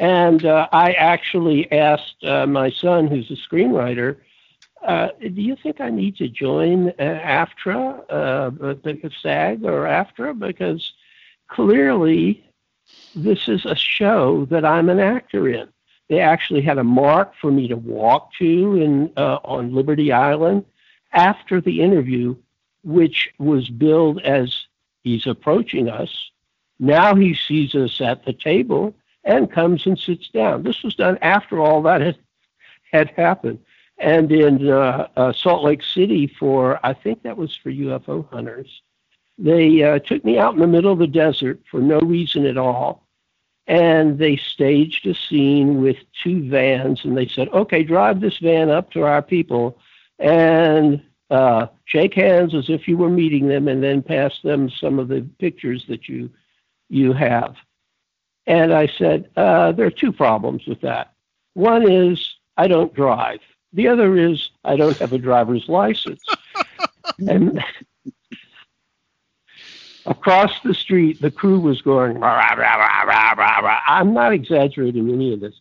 And 0.00 0.44
uh, 0.46 0.68
I 0.72 0.92
actually 0.92 1.70
asked 1.70 2.24
uh, 2.24 2.46
my 2.46 2.70
son, 2.70 3.06
who's 3.06 3.30
a 3.30 3.34
screenwriter, 3.34 4.16
uh, 4.82 5.08
do 5.20 5.40
you 5.40 5.56
think 5.62 5.80
I 5.80 5.90
need 5.90 6.16
to 6.16 6.28
join 6.28 6.88
uh, 6.90 6.92
AFTRA, 6.98 8.04
uh, 8.10 8.50
the 8.50 9.10
SAG 9.20 9.64
or 9.64 9.84
AFTRA? 9.84 10.38
Because 10.38 10.92
clearly 11.48 12.44
this 13.14 13.48
is 13.48 13.64
a 13.64 13.76
show 13.76 14.44
that 14.46 14.64
I'm 14.64 14.88
an 14.88 14.98
actor 14.98 15.48
in. 15.48 15.68
They 16.08 16.18
actually 16.20 16.62
had 16.62 16.78
a 16.78 16.84
mark 16.84 17.32
for 17.40 17.52
me 17.52 17.68
to 17.68 17.76
walk 17.76 18.32
to 18.38 18.76
in, 18.76 19.12
uh, 19.16 19.38
on 19.44 19.74
Liberty 19.74 20.12
Island 20.12 20.64
after 21.12 21.60
the 21.60 21.80
interview, 21.80 22.34
which 22.82 23.32
was 23.38 23.70
billed 23.70 24.20
as 24.22 24.66
he's 25.04 25.26
approaching 25.26 25.88
us. 25.88 26.30
Now 26.80 27.14
he 27.14 27.34
sees 27.34 27.74
us 27.74 28.00
at 28.00 28.24
the 28.24 28.32
table 28.32 28.94
and 29.24 29.50
comes 29.50 29.86
and 29.86 29.96
sits 29.96 30.28
down. 30.28 30.64
This 30.64 30.82
was 30.82 30.96
done 30.96 31.18
after 31.22 31.60
all 31.60 31.82
that 31.82 32.00
had, 32.00 32.18
had 32.90 33.10
happened 33.10 33.60
and 34.02 34.32
in 34.32 34.68
uh, 34.68 35.08
uh, 35.16 35.32
Salt 35.32 35.62
Lake 35.62 35.82
City 35.82 36.26
for 36.26 36.84
I 36.84 36.92
think 36.92 37.22
that 37.22 37.36
was 37.36 37.56
for 37.56 37.70
UFO 37.70 38.28
hunters. 38.30 38.82
They 39.38 39.82
uh, 39.82 40.00
took 40.00 40.24
me 40.24 40.38
out 40.38 40.54
in 40.54 40.60
the 40.60 40.66
middle 40.66 40.92
of 40.92 40.98
the 40.98 41.06
desert 41.06 41.62
for 41.70 41.80
no 41.80 42.00
reason 42.00 42.44
at 42.44 42.58
all, 42.58 43.06
and 43.66 44.18
they 44.18 44.36
staged 44.36 45.06
a 45.06 45.14
scene 45.14 45.80
with 45.80 45.96
two 46.22 46.48
vans, 46.48 47.04
and 47.04 47.16
they 47.16 47.28
said, 47.28 47.48
"Okay, 47.50 47.84
drive 47.84 48.20
this 48.20 48.38
van 48.38 48.70
up 48.70 48.90
to 48.90 49.02
our 49.02 49.22
people, 49.22 49.78
and 50.18 51.00
uh, 51.30 51.68
shake 51.84 52.14
hands 52.14 52.54
as 52.54 52.68
if 52.68 52.88
you 52.88 52.96
were 52.96 53.08
meeting 53.08 53.46
them, 53.46 53.68
and 53.68 53.82
then 53.82 54.02
pass 54.02 54.40
them 54.42 54.68
some 54.68 54.98
of 54.98 55.08
the 55.08 55.22
pictures 55.38 55.86
that 55.88 56.08
you 56.08 56.28
you 56.88 57.12
have." 57.12 57.54
And 58.46 58.74
I 58.74 58.88
said, 58.88 59.30
uh, 59.36 59.70
"There 59.72 59.86
are 59.86 59.90
two 59.90 60.12
problems 60.12 60.66
with 60.66 60.80
that. 60.80 61.14
One 61.54 61.88
is 61.88 62.36
I 62.56 62.66
don't 62.66 62.92
drive." 62.92 63.40
The 63.72 63.88
other 63.88 64.16
is 64.16 64.50
I 64.64 64.76
don't 64.76 64.96
have 64.98 65.12
a 65.12 65.18
driver's 65.18 65.68
license. 65.68 66.22
and 67.18 67.62
across 70.06 70.60
the 70.60 70.74
street, 70.74 71.20
the 71.20 71.30
crew 71.30 71.60
was 71.60 71.80
going, 71.80 72.18
rah, 72.18 72.54
rah, 72.54 73.04
rah, 73.04 73.80
I'm 73.86 74.12
not 74.12 74.32
exaggerating 74.32 75.10
any 75.10 75.32
of 75.32 75.40
this. 75.40 75.54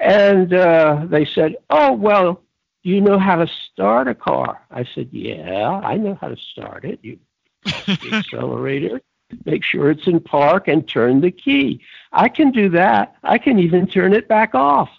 And 0.00 0.52
uh, 0.52 1.06
they 1.08 1.24
said, 1.24 1.56
Oh, 1.70 1.92
well, 1.92 2.42
you 2.82 3.00
know 3.00 3.18
how 3.18 3.36
to 3.36 3.46
start 3.46 4.08
a 4.08 4.14
car? 4.14 4.60
I 4.70 4.84
said, 4.94 5.08
Yeah, 5.12 5.80
I 5.82 5.96
know 5.96 6.18
how 6.20 6.28
to 6.28 6.36
start 6.36 6.84
it. 6.84 6.98
You 7.02 7.18
the 7.64 8.10
accelerator, 8.12 9.00
make 9.46 9.64
sure 9.64 9.90
it's 9.90 10.06
in 10.06 10.20
park, 10.20 10.68
and 10.68 10.86
turn 10.86 11.20
the 11.20 11.30
key. 11.30 11.80
I 12.12 12.28
can 12.28 12.50
do 12.50 12.68
that. 12.70 13.16
I 13.22 13.38
can 13.38 13.58
even 13.58 13.86
turn 13.86 14.12
it 14.12 14.28
back 14.28 14.54
off. 14.54 14.90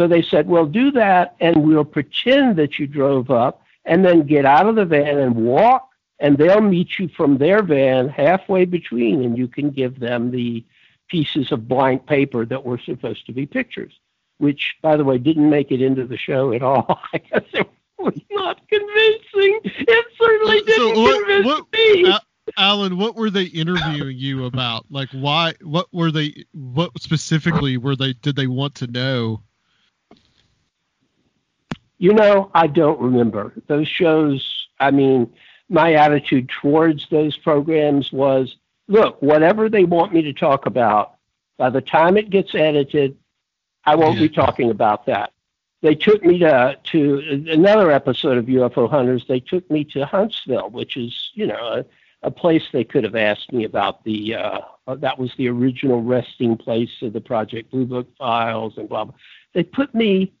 So 0.00 0.08
they 0.08 0.22
said, 0.22 0.48
well, 0.48 0.64
do 0.64 0.90
that 0.92 1.36
and 1.40 1.62
we'll 1.62 1.84
pretend 1.84 2.56
that 2.56 2.78
you 2.78 2.86
drove 2.86 3.30
up 3.30 3.62
and 3.84 4.02
then 4.02 4.26
get 4.26 4.46
out 4.46 4.66
of 4.66 4.76
the 4.76 4.86
van 4.86 5.18
and 5.18 5.34
walk 5.36 5.90
and 6.18 6.38
they'll 6.38 6.62
meet 6.62 6.98
you 6.98 7.08
from 7.08 7.36
their 7.36 7.62
van 7.62 8.08
halfway 8.08 8.64
between 8.64 9.22
and 9.22 9.36
you 9.36 9.46
can 9.46 9.68
give 9.68 10.00
them 10.00 10.30
the 10.30 10.64
pieces 11.08 11.52
of 11.52 11.68
blank 11.68 12.06
paper 12.06 12.46
that 12.46 12.64
were 12.64 12.78
supposed 12.78 13.26
to 13.26 13.32
be 13.32 13.44
pictures, 13.44 13.92
which, 14.38 14.74
by 14.80 14.96
the 14.96 15.04
way, 15.04 15.18
didn't 15.18 15.50
make 15.50 15.70
it 15.70 15.82
into 15.82 16.06
the 16.06 16.16
show 16.16 16.54
at 16.54 16.62
all. 16.62 16.98
I 17.12 17.18
guess 17.18 17.44
it 17.52 17.68
was 17.98 18.18
not 18.30 18.58
convincing. 18.70 19.60
It 19.64 20.06
certainly 20.18 20.62
didn't 20.62 20.96
so 20.96 21.02
what, 21.02 21.26
convince 21.26 21.44
what, 21.44 21.72
me. 21.74 22.14
Allan, 22.56 22.96
what 22.96 23.16
were 23.16 23.28
they 23.28 23.44
interviewing 23.44 24.16
you 24.16 24.46
about? 24.46 24.86
Like, 24.88 25.10
why? 25.10 25.52
What 25.60 25.88
were 25.92 26.10
they? 26.10 26.46
What 26.52 26.90
specifically 27.02 27.76
were 27.76 27.96
they? 27.96 28.14
Did 28.14 28.36
they 28.36 28.46
want 28.46 28.76
to 28.76 28.86
know? 28.86 29.42
You 32.00 32.14
know, 32.14 32.50
I 32.54 32.66
don't 32.66 32.98
remember. 32.98 33.52
Those 33.66 33.86
shows, 33.86 34.68
I 34.80 34.90
mean, 34.90 35.30
my 35.68 35.92
attitude 35.92 36.48
towards 36.48 37.06
those 37.10 37.36
programs 37.36 38.10
was 38.10 38.56
look, 38.88 39.20
whatever 39.20 39.68
they 39.68 39.84
want 39.84 40.14
me 40.14 40.22
to 40.22 40.32
talk 40.32 40.64
about, 40.64 41.16
by 41.58 41.68
the 41.68 41.82
time 41.82 42.16
it 42.16 42.30
gets 42.30 42.54
edited, 42.54 43.18
I 43.84 43.96
won't 43.96 44.16
yeah. 44.16 44.22
be 44.22 44.28
talking 44.30 44.70
about 44.70 45.04
that. 45.06 45.34
They 45.82 45.94
took 45.94 46.24
me 46.24 46.38
to 46.38 46.78
to 46.82 47.44
another 47.50 47.90
episode 47.90 48.38
of 48.38 48.46
UFO 48.46 48.88
Hunters. 48.88 49.26
They 49.28 49.40
took 49.40 49.70
me 49.70 49.84
to 49.92 50.06
Huntsville, 50.06 50.70
which 50.70 50.96
is 50.96 51.30
you 51.34 51.46
know 51.46 51.54
a 51.56 51.84
a 52.22 52.30
place 52.30 52.62
they 52.72 52.84
could 52.84 53.04
have 53.04 53.16
asked 53.16 53.52
me 53.52 53.64
about 53.64 54.04
the 54.04 54.36
uh, 54.36 54.60
uh, 54.86 54.94
that 54.96 55.18
was 55.18 55.32
the 55.36 55.48
original 55.48 56.02
resting 56.02 56.56
place 56.56 57.02
of 57.02 57.12
the 57.12 57.20
Project 57.20 57.70
Blue 57.70 57.84
Book 57.84 58.08
files 58.16 58.78
and 58.78 58.88
blah 58.88 59.04
blah. 59.04 59.14
They 59.52 59.64
put 59.64 59.94
me 59.94 60.32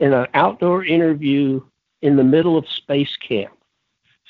in 0.00 0.12
an 0.12 0.26
outdoor 0.34 0.84
interview 0.84 1.62
in 2.02 2.16
the 2.16 2.24
middle 2.24 2.56
of 2.56 2.68
space 2.68 3.16
camp. 3.16 3.52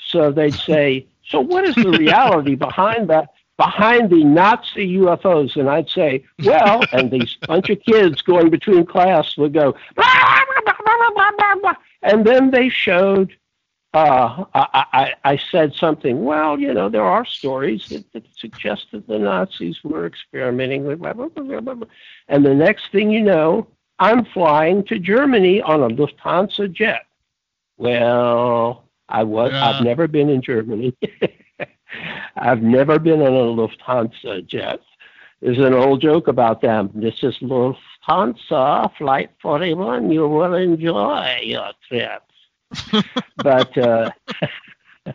So 0.09 0.31
they'd 0.31 0.55
say, 0.55 1.07
"So 1.27 1.41
what 1.41 1.65
is 1.65 1.75
the 1.75 1.91
reality 1.91 2.55
behind 2.55 3.09
that?" 3.11 3.31
Behind 3.57 4.09
the 4.09 4.25
Nazi 4.25 4.97
UFOs, 4.97 5.55
and 5.55 5.69
I'd 5.69 5.91
say, 5.91 6.25
well, 6.47 6.83
and 6.95 7.11
these 7.11 7.37
bunch 7.47 7.69
of 7.69 7.79
kids 7.83 8.23
going 8.23 8.49
between 8.49 8.87
class 8.87 9.37
would 9.37 9.53
go, 9.53 9.75
and 12.03 12.25
then 12.25 12.51
they 12.51 12.71
showed 12.71 13.37
uh, 13.93 14.45
I, 14.55 14.85
I, 14.93 15.15
I, 15.25 15.37
said 15.37 15.75
something. 15.75 16.25
Well, 16.25 16.61
you 16.61 16.73
know, 16.73 16.89
there 16.89 17.03
are 17.03 17.25
stories 17.25 17.89
that, 17.89 18.05
that 18.13 18.25
suggest 18.37 18.87
that 18.93 19.09
the 19.09 19.19
Nazis 19.19 19.83
were 19.83 20.07
experimenting 20.07 20.85
with 20.85 21.01
blah, 21.01 21.13
blah, 21.13 21.29
blah, 21.29 21.61
blah, 21.61 21.75
blah. 21.75 21.89
And 22.29 22.47
the 22.47 22.55
next 22.55 22.93
thing 22.93 23.11
you 23.11 23.21
know, 23.21 23.67
I'm 24.01 24.25
flying 24.25 24.85
to 24.87 24.99
Germany 24.99 25.63
on 25.63 25.83
a 25.83 25.89
Lufthansa 25.89 26.73
jet. 26.73 27.07
Well, 27.77 28.85
I 29.09 29.23
was. 29.23 29.53
Yeah. 29.53 29.71
I've 29.71 29.85
never 29.85 30.09
been 30.09 30.29
in 30.29 30.43
Germany. 30.43 30.97
I've 32.37 32.63
never 32.63 32.99
been 32.99 33.21
on 33.21 33.33
a 33.33 33.69
Lufthansa 33.69 34.47
jet. 34.47 34.81
There's 35.41 35.59
an 35.59 35.75
old 35.75 36.03
joke 36.03 36.29
about 36.29 36.61
them. 36.61 36.91
This 36.95 37.23
is 37.23 37.37
Lufthansa 37.39 38.91
Flight 38.97 39.31
41. 39.41 40.11
You 40.11 40.29
will 40.29 40.55
enjoy 40.55 41.41
your 41.43 41.71
trip 41.89 42.23
but 43.37 43.77
uh, 43.79 44.11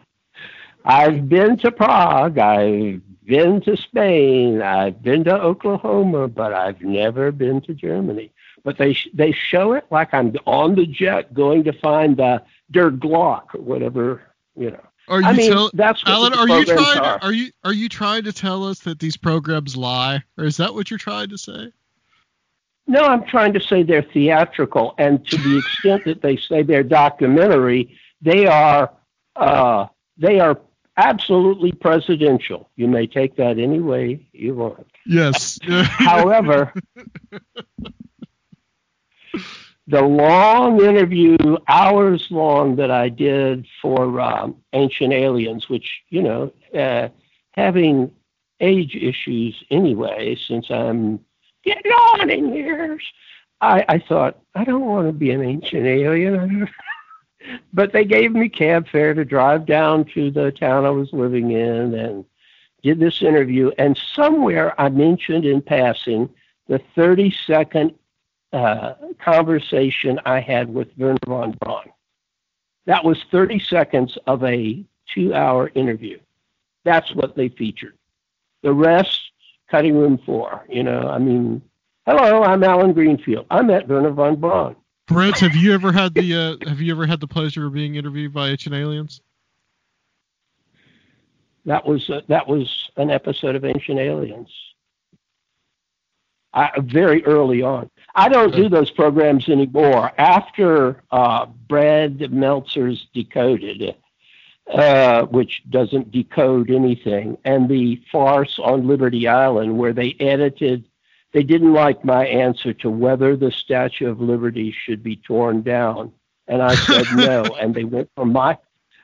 I've 0.86 1.30
been 1.30 1.58
to 1.60 1.72
Prague. 1.72 2.38
I've 2.38 3.02
been 3.26 3.62
to 3.62 3.78
Spain. 3.78 4.62
I've 4.62 5.02
been 5.02 5.24
to 5.26 5.34
Oklahoma, 5.34 6.28
but 6.28 6.54
I've 6.54 6.82
never 6.82 7.32
been 7.32 7.62
to 7.62 7.74
Germany. 7.74 8.32
But 8.66 8.78
they 8.78 8.98
they 9.14 9.32
show 9.32 9.72
it 9.74 9.86
like 9.92 10.14
I'm 10.14 10.36
on 10.46 10.76
the 10.76 10.86
jet 10.86 11.34
going 11.34 11.64
to 11.64 11.72
find 11.72 12.18
the 12.18 12.44
Der 12.72 12.92
Glock 12.92 13.56
or 13.56 13.62
whatever 13.62 14.24
you 14.58 14.72
know. 14.72 14.84
Are 15.08 15.22
you 15.22 15.28
I 15.28 15.34
mean, 15.34 15.52
tell, 15.52 15.70
that's 15.74 16.04
what 16.04 16.12
Allan? 16.12 16.34
Are 16.34 16.50
you 16.50 16.66
trying? 16.66 17.00
Are. 17.00 17.20
are 17.22 17.32
you 17.32 17.52
are 17.64 17.74
you 17.74 17.88
trying 17.90 18.24
to 18.24 18.34
tell 18.34 18.64
us 18.64 18.80
that 18.80 19.00
these 19.00 19.16
programs 19.16 19.78
lie, 19.78 20.24
or 20.38 20.46
is 20.46 20.58
that 20.58 20.74
what 20.74 20.90
you're 20.90 20.98
trying 20.98 21.30
to 21.30 21.38
say? 21.38 21.72
No, 22.88 23.02
I'm 23.02 23.24
trying 23.26 23.54
to 23.54 23.60
say 23.60 23.84
they're 23.84 24.02
theatrical, 24.02 24.96
and 24.98 25.26
to 25.28 25.38
the 25.38 25.58
extent 25.58 26.06
that 26.06 26.22
they 26.22 26.38
say 26.38 26.64
they're 26.64 26.84
documentary, 26.84 27.96
they 28.22 28.48
are 28.48 28.92
uh, 29.36 29.86
they 30.18 30.40
are 30.40 30.60
absolutely 30.98 31.72
presidential. 31.72 32.70
You 32.76 32.88
may 32.88 33.06
take 33.06 33.36
that 33.36 33.60
any 33.60 33.80
way 33.80 34.28
you 34.32 34.56
want. 34.56 34.88
Yes. 35.06 35.60
However, 35.68 36.74
the 39.88 40.02
long 40.02 40.82
interview, 40.82 41.38
hours 41.68 42.28
long, 42.32 42.76
that 42.78 42.90
I 42.90 43.10
did 43.10 43.68
for 43.82 44.20
um, 44.20 44.56
Ancient 44.74 45.14
Aliens, 45.14 45.70
which 45.70 46.02
you 46.10 46.24
know, 46.24 46.52
uh, 46.74 47.10
having 47.54 48.12
age 48.60 48.96
issues 48.96 49.64
anyway, 49.70 50.36
since 50.48 50.70
I'm 50.70 51.20
getting 51.64 51.92
on 51.92 52.30
in 52.30 52.54
years. 52.54 53.04
I, 53.62 53.86
I 53.88 54.00
thought, 54.00 54.40
I 54.54 54.64
don't 54.64 54.86
want 54.86 55.08
to 55.08 55.14
be 55.14 55.32
an 55.32 55.42
ancient 55.42 55.86
alien. 55.86 56.70
but 57.74 57.94
they 57.94 58.06
gave 58.06 58.32
me 58.32 58.50
cab 58.50 58.88
fare 58.88 59.14
to 59.14 59.26
drive 59.26 59.66
down 59.66 60.06
to 60.14 60.32
the 60.32 60.52
town 60.52 60.86
I 60.86 60.90
was 60.90 61.14
living 61.14 61.52
in 61.52 61.94
and 61.94 62.26
did 62.84 63.00
this 63.00 63.22
interview. 63.22 63.72
And 63.78 63.98
somewhere 63.98 64.80
I 64.80 64.90
mentioned 64.90 65.46
in 65.46 65.62
passing 65.62 66.30
the 66.68 66.80
30 66.96 67.34
second 67.46 67.94
uh, 68.54 68.94
conversation 69.24 70.20
I 70.26 70.40
had 70.40 70.74
with 70.74 70.90
Wernher 70.98 71.18
von 71.26 71.52
Braun. 71.60 71.92
That 72.86 73.04
was 73.04 73.24
30 73.32 73.60
seconds 73.60 74.18
of 74.28 74.44
a 74.44 74.84
two 75.14 75.34
hour 75.34 75.72
interview. 75.76 76.20
That's 76.84 77.14
what 77.16 77.36
they 77.36 77.50
featured. 77.50 77.98
The 78.62 78.74
rest 78.74 79.20
cutting 79.70 79.98
room 79.98 80.18
floor. 80.20 80.66
You 80.70 80.84
know, 80.84 81.10
I 81.10 81.18
mean, 81.18 81.62
hello, 82.06 82.44
I'm 82.44 82.64
Allan 82.64 82.94
Greenfield. 82.94 83.48
I 83.50 83.62
met 83.62 83.88
Wernher 83.88 84.12
von 84.12 84.40
Braun. 84.40 84.76
Brent, 85.08 85.40
have 85.40 85.56
you 85.56 85.74
ever 85.74 85.92
had 85.92 86.14
the 86.16 86.36
uh, 86.36 86.70
have 86.70 86.82
you 86.82 86.92
ever 86.92 87.06
had 87.06 87.20
the 87.20 87.28
pleasure 87.28 87.68
of 87.68 87.74
being 87.74 87.96
interviewed 87.96 88.34
by 88.34 88.50
Ancient 88.50 88.74
Aliens? 88.74 89.22
That 91.66 91.86
was 91.86 92.10
uh, 92.10 92.22
that 92.28 92.48
was 92.48 92.90
an 92.98 93.12
episode 93.12 93.56
of 93.56 93.66
Ancient 93.66 94.00
Aliens. 94.00 94.50
I, 96.56 96.72
very 96.80 97.24
early 97.26 97.62
on. 97.62 97.90
I 98.16 98.30
don't 98.30 98.56
do 98.56 98.70
those 98.70 98.90
programs 98.90 99.50
anymore. 99.50 100.12
After 100.18 101.04
uh, 101.12 101.48
Brad 101.68 102.32
Meltzer's 102.32 103.08
Decoded, 103.14 103.96
uh, 104.74 105.24
which 105.26 105.64
doesn't 105.70 106.12
decode 106.12 106.72
anything, 106.72 107.38
and 107.44 107.68
the 107.68 108.02
farce 108.10 108.58
on 108.58 108.88
Liberty 108.88 109.28
Island, 109.28 109.78
where 109.78 109.92
they 109.92 110.16
edited, 110.20 110.86
they 111.34 111.44
didn't 111.44 111.74
like 111.74 112.06
my 112.06 112.26
answer 112.26 112.74
to 112.74 112.90
whether 112.90 113.36
the 113.36 113.52
Statue 113.52 114.10
of 114.10 114.22
Liberty 114.22 114.72
should 114.72 115.04
be 115.04 115.18
torn 115.18 115.62
down, 115.62 116.14
and 116.48 116.64
I 116.64 116.74
said 116.76 117.06
no, 117.16 117.44
and 117.60 117.76
they 117.76 117.84
went 117.84 118.10
from 118.16 118.32
my 118.32 118.58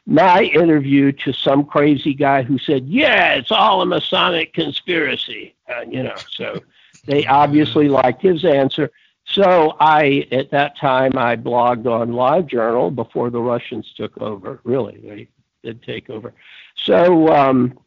my 0.08 0.44
interview 0.44 1.12
to 1.12 1.32
some 1.32 1.64
crazy 1.66 2.14
guy 2.14 2.42
who 2.44 2.58
said, 2.58 2.88
"Yeah, 2.88 3.34
it's 3.34 3.52
all 3.52 3.82
a 3.82 3.86
Masonic 3.86 4.54
conspiracy," 4.54 5.54
uh, 5.70 5.82
you 5.82 6.02
know. 6.02 6.16
So 6.30 6.62
they 7.06 7.26
obviously 7.26 7.90
liked 7.90 8.22
his 8.22 8.46
answer. 8.46 8.92
So 9.26 9.76
I, 9.80 10.28
at 10.32 10.52
that 10.52 10.78
time, 10.78 11.18
I 11.18 11.36
blogged 11.36 11.86
on 11.86 12.10
LiveJournal 12.10 12.94
before 12.96 13.30
the 13.30 13.40
Russians 13.40 13.92
took 13.96 14.18
over. 14.18 14.60
Really, 14.64 15.00
they 15.04 15.28
did 15.64 15.84
take 15.84 16.10
over. 16.10 16.34
So 16.76 17.30
um, 17.30 17.80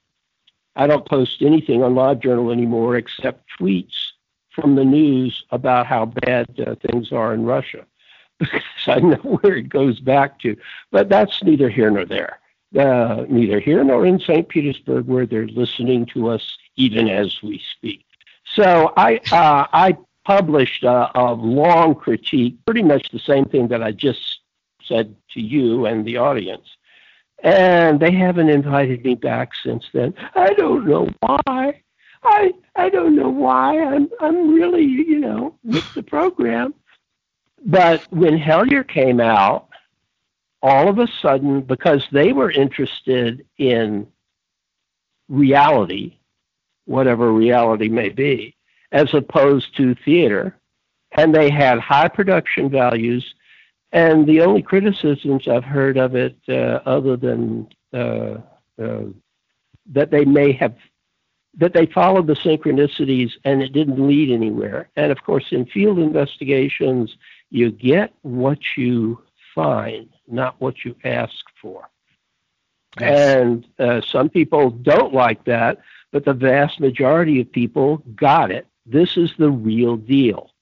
I 0.77 0.87
don't 0.87 1.07
post 1.07 1.43
anything 1.43 1.83
on 1.83 1.95
LiveJournal 1.95 2.53
anymore 2.53 2.97
except 2.97 3.49
tweets 3.61 3.95
from 4.51 4.77
the 4.77 4.85
news 4.85 5.45
about 5.51 5.87
how 5.87 6.07
bad 6.07 6.47
uh, 6.65 6.77
things 6.87 7.13
are 7.13 7.35
in 7.35 7.45
Russia 7.45 7.85
because 8.39 8.63
I 8.87 9.01
know 9.01 9.17
where 9.17 9.57
it 9.57 9.69
goes 9.69 10.01
back 10.01 10.39
to. 10.41 10.57
But 10.91 11.09
that's 11.09 11.43
neither 11.43 11.69
here 11.69 11.91
nor 11.91 12.05
there. 12.05 12.39
Uh, 12.79 13.25
neither 13.29 13.61
here 13.61 13.85
nor 13.85 14.05
in 14.05 14.19
St. 14.19 14.49
Petersburg, 14.49 15.07
where 15.07 15.27
they're 15.27 15.47
listening 15.47 16.07
to 16.07 16.29
us 16.29 16.57
even 16.77 17.09
as 17.09 17.41
we 17.43 17.63
speak. 17.77 18.05
So 18.55 18.93
I 18.97 19.17
uh, 19.33 19.67
I 19.73 19.97
published 20.25 20.85
a, 20.85 21.11
a 21.19 21.35
long 21.35 21.95
critique, 21.95 22.57
pretty 22.65 22.83
much 22.83 23.11
the 23.11 23.19
same 23.19 23.45
thing 23.45 23.69
that 23.69 23.83
I 23.83 23.93
just 23.93 24.41
said 24.85 25.15
to 25.33 25.41
you 25.41 25.87
and 25.87 26.05
the 26.05 26.17
audience 26.17 26.67
and 27.45 28.01
they 28.01 28.11
haven't 28.11 28.49
invited 28.49 29.05
me 29.05 29.15
back 29.15 29.53
since 29.63 29.85
then. 29.93 30.15
I 30.35 30.55
don't 30.55 30.87
know 30.89 31.09
why. 31.21 31.83
I 32.25 32.55
I 32.75 32.89
don't 32.89 33.15
know 33.15 33.29
why. 33.29 33.79
I'm 33.79 34.09
I'm 34.21 34.55
really 34.55 34.83
you 34.83 35.19
know 35.19 35.55
with 35.63 35.95
the 35.95 36.03
program. 36.03 36.75
But 37.67 38.03
when 38.11 38.39
Hellier 38.39 38.87
came 38.87 39.21
out, 39.21 39.69
all 40.63 40.89
of 40.89 40.99
a 40.99 41.07
sudden, 41.21 41.61
because 41.61 42.07
they 42.13 42.33
were 42.33 42.51
interested 42.51 43.47
in 43.59 44.07
reality, 45.29 46.19
whatever 46.87 47.33
reality 47.33 47.89
may 47.89 48.09
be, 48.09 48.57
as 48.93 49.13
opposed 49.15 49.77
to 49.77 49.95
theater, 50.05 50.57
and 51.13 51.35
they 51.35 51.51
had 51.51 51.79
high 51.79 52.09
production 52.09 52.69
values 52.69 53.35
and 53.95 54.27
the 54.27 54.41
only 54.41 54.61
criticisms 54.61 55.47
I've 55.47 55.65
heard 55.65 55.97
of 55.97 56.17
it, 56.17 56.37
uh, 56.49 56.81
other 56.85 57.17
than 57.17 57.69
uh, 57.93 58.39
uh, 58.83 59.05
that 59.93 60.11
they 60.11 60.25
may 60.25 60.51
have 60.53 60.75
that 61.57 61.73
they 61.73 61.87
followed 61.87 62.27
the 62.27 62.35
synchronicities 62.35 63.31
and 63.45 63.63
it 63.63 63.73
didn't 63.73 64.05
lead 64.05 64.33
anywhere. 64.33 64.91
And 64.97 65.13
of 65.13 65.23
course, 65.23 65.45
in 65.53 65.67
field 65.67 66.01
investigations, 66.01 67.17
you 67.51 67.71
get 67.71 68.13
what 68.23 68.59
you 68.77 69.23
find, 69.55 70.09
not 70.27 70.61
what 70.61 70.85
you 70.85 70.97
ask 71.05 71.45
for. 71.63 71.89
Yes. 72.99 73.37
And 73.37 73.67
uh, 73.79 74.01
some 74.01 74.29
people 74.29 74.71
don't 74.71 75.15
like 75.15 75.45
that, 75.45 75.79
but 76.15 76.25
the 76.25 76.33
vast 76.33 76.79
majority 76.79 77.41
of 77.41 77.51
people 77.51 77.97
got 78.15 78.53
it. 78.53 78.69
This 78.87 79.17
is 79.17 79.33
the 79.37 79.51
real 79.51 79.97
deal. 79.97 80.53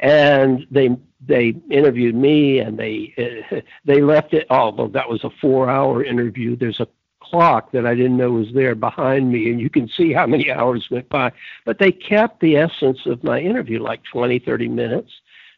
And 0.00 0.66
they 0.70 0.96
they 1.20 1.54
interviewed 1.70 2.14
me 2.14 2.60
and 2.60 2.78
they 2.78 3.12
uh, 3.52 3.60
they 3.84 4.00
left 4.00 4.32
it 4.32 4.46
although 4.48 4.88
that 4.88 5.08
was 5.08 5.22
a 5.24 5.30
four 5.40 5.68
hour 5.70 6.04
interview 6.04 6.54
there's 6.54 6.78
a 6.78 6.86
clock 7.20 7.72
that 7.72 7.86
i 7.86 7.94
didn't 7.94 8.18
know 8.18 8.30
was 8.32 8.52
there 8.52 8.74
behind 8.74 9.32
me 9.32 9.50
and 9.50 9.58
you 9.58 9.70
can 9.70 9.88
see 9.88 10.12
how 10.12 10.26
many 10.26 10.52
hours 10.58 10.88
went 10.90 11.08
by 11.08 11.32
but 11.64 11.78
they 11.78 11.90
kept 11.90 12.40
the 12.40 12.56
essence 12.56 13.06
of 13.06 13.24
my 13.24 13.40
interview 13.40 13.82
like 13.82 14.02
20 14.04 14.38
30 14.38 14.68
minutes 14.68 15.10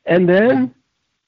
and 0.06 0.28
then 0.28 0.72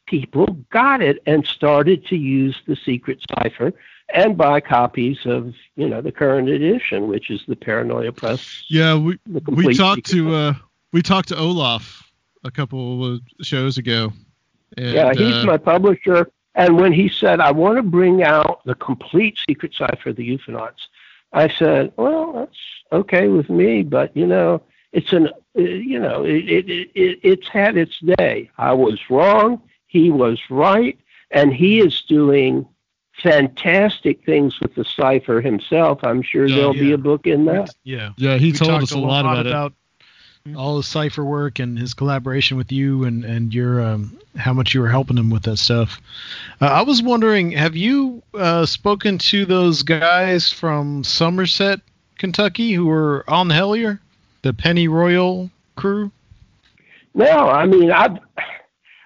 people 0.06 0.46
got 0.70 1.02
it 1.02 1.18
and 1.26 1.44
started 1.44 2.06
to 2.06 2.16
use 2.16 2.56
the 2.66 2.76
secret 2.76 3.20
cipher 3.34 3.72
and 4.14 4.36
buy 4.36 4.60
copies 4.60 5.18
of 5.24 5.54
you 5.76 5.88
know 5.88 6.00
the 6.00 6.12
current 6.12 6.48
edition, 6.48 7.08
which 7.08 7.30
is 7.30 7.42
the 7.46 7.56
Paranoia 7.56 8.12
Press. 8.12 8.64
Yeah, 8.68 8.96
we 8.96 9.18
we 9.46 9.74
talked 9.74 10.06
to 10.06 10.34
uh 10.34 10.54
we 10.92 11.02
talked 11.02 11.28
to 11.28 11.36
Olaf 11.36 12.10
a 12.44 12.50
couple 12.50 13.14
of 13.14 13.20
shows 13.42 13.78
ago. 13.78 14.12
And, 14.76 14.92
yeah, 14.94 15.12
he's 15.12 15.36
uh, 15.36 15.46
my 15.46 15.56
publisher. 15.56 16.30
And 16.54 16.76
when 16.76 16.92
he 16.92 17.08
said, 17.08 17.40
I 17.40 17.52
want 17.52 17.76
to 17.76 17.82
bring 17.82 18.22
out 18.22 18.60
the 18.64 18.74
complete 18.74 19.38
secret 19.48 19.74
cipher 19.74 20.10
of 20.10 20.16
the 20.16 20.36
UFOnauts, 20.36 20.88
I 21.32 21.48
said, 21.48 21.92
well, 21.96 22.32
that's 22.32 22.58
okay 22.92 23.28
with 23.28 23.48
me, 23.48 23.82
but 23.82 24.16
you 24.16 24.26
know, 24.26 24.62
it's 24.92 25.12
an, 25.12 25.28
uh, 25.56 25.60
you 25.60 25.98
know, 25.98 26.24
it, 26.24 26.48
it, 26.48 26.90
it, 26.94 27.20
it's 27.22 27.48
had 27.48 27.76
its 27.76 27.98
day. 28.00 28.50
I 28.58 28.72
was 28.72 28.98
wrong. 29.08 29.62
He 29.86 30.10
was 30.10 30.40
right. 30.50 30.98
And 31.30 31.54
he 31.54 31.78
is 31.78 32.02
doing 32.02 32.66
fantastic 33.22 34.24
things 34.24 34.58
with 34.60 34.74
the 34.74 34.84
cipher 34.84 35.40
himself. 35.40 36.00
I'm 36.02 36.22
sure 36.22 36.46
Yeah, 36.46 36.56
there'll 36.56 36.72
be 36.74 36.92
a 36.92 36.98
book 36.98 37.26
in 37.26 37.44
that. 37.46 37.74
Yeah. 37.84 38.10
Yeah, 38.16 38.36
he 38.36 38.52
We 38.52 38.58
told 38.58 38.82
us 38.82 38.92
a 38.92 38.98
lot 38.98 39.24
about 39.46 39.72
it. 40.46 40.56
all 40.56 40.76
the 40.78 40.82
cipher 40.82 41.24
work 41.24 41.58
and 41.58 41.78
his 41.78 41.94
collaboration 41.94 42.56
with 42.56 42.72
you 42.72 43.04
and 43.04 43.24
and 43.24 43.52
your 43.54 43.80
um, 43.82 44.18
how 44.36 44.52
much 44.52 44.74
you 44.74 44.80
were 44.80 44.88
helping 44.88 45.16
him 45.18 45.30
with 45.30 45.42
that 45.44 45.58
stuff. 45.58 46.00
Uh, 46.60 46.66
I 46.66 46.82
was 46.82 47.02
wondering, 47.02 47.50
have 47.52 47.76
you 47.76 48.22
uh, 48.34 48.64
spoken 48.66 49.18
to 49.18 49.44
those 49.44 49.82
guys 49.82 50.50
from 50.52 51.04
Somerset, 51.04 51.80
Kentucky, 52.18 52.72
who 52.72 52.86
were 52.86 53.24
on 53.28 53.48
the 53.48 53.54
Hellier, 53.54 53.98
the 54.42 54.52
Penny 54.54 54.88
Royal 54.88 55.50
crew? 55.76 56.10
No, 57.14 57.26
I 57.48 57.66
mean 57.66 57.90
I've 57.90 58.18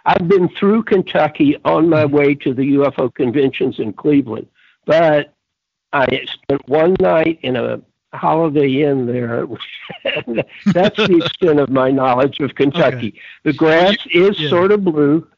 I've 0.05 0.28
been 0.28 0.48
through 0.59 0.85
Kentucky 0.85 1.56
on 1.64 1.89
my 1.89 2.05
way 2.05 2.35
to 2.36 2.52
the 2.52 2.74
UFO 2.74 3.12
conventions 3.14 3.78
in 3.78 3.93
Cleveland, 3.93 4.47
but 4.86 5.35
I 5.93 6.26
spent 6.26 6.68
one 6.68 6.97
night 7.01 7.39
in 7.43 7.56
a 7.56 7.81
Holiday 8.12 8.82
Inn 8.82 9.06
there. 9.06 9.47
That's 10.66 10.97
the 10.97 11.22
extent 11.24 11.59
of 11.59 11.70
my 11.70 11.90
knowledge 11.90 12.40
of 12.40 12.55
Kentucky. 12.55 13.18
The 13.44 13.52
grass 13.52 13.97
is 14.12 14.39
yeah. 14.39 14.51
sort 14.51 14.72
of 14.72 14.85
blue. 14.85 15.26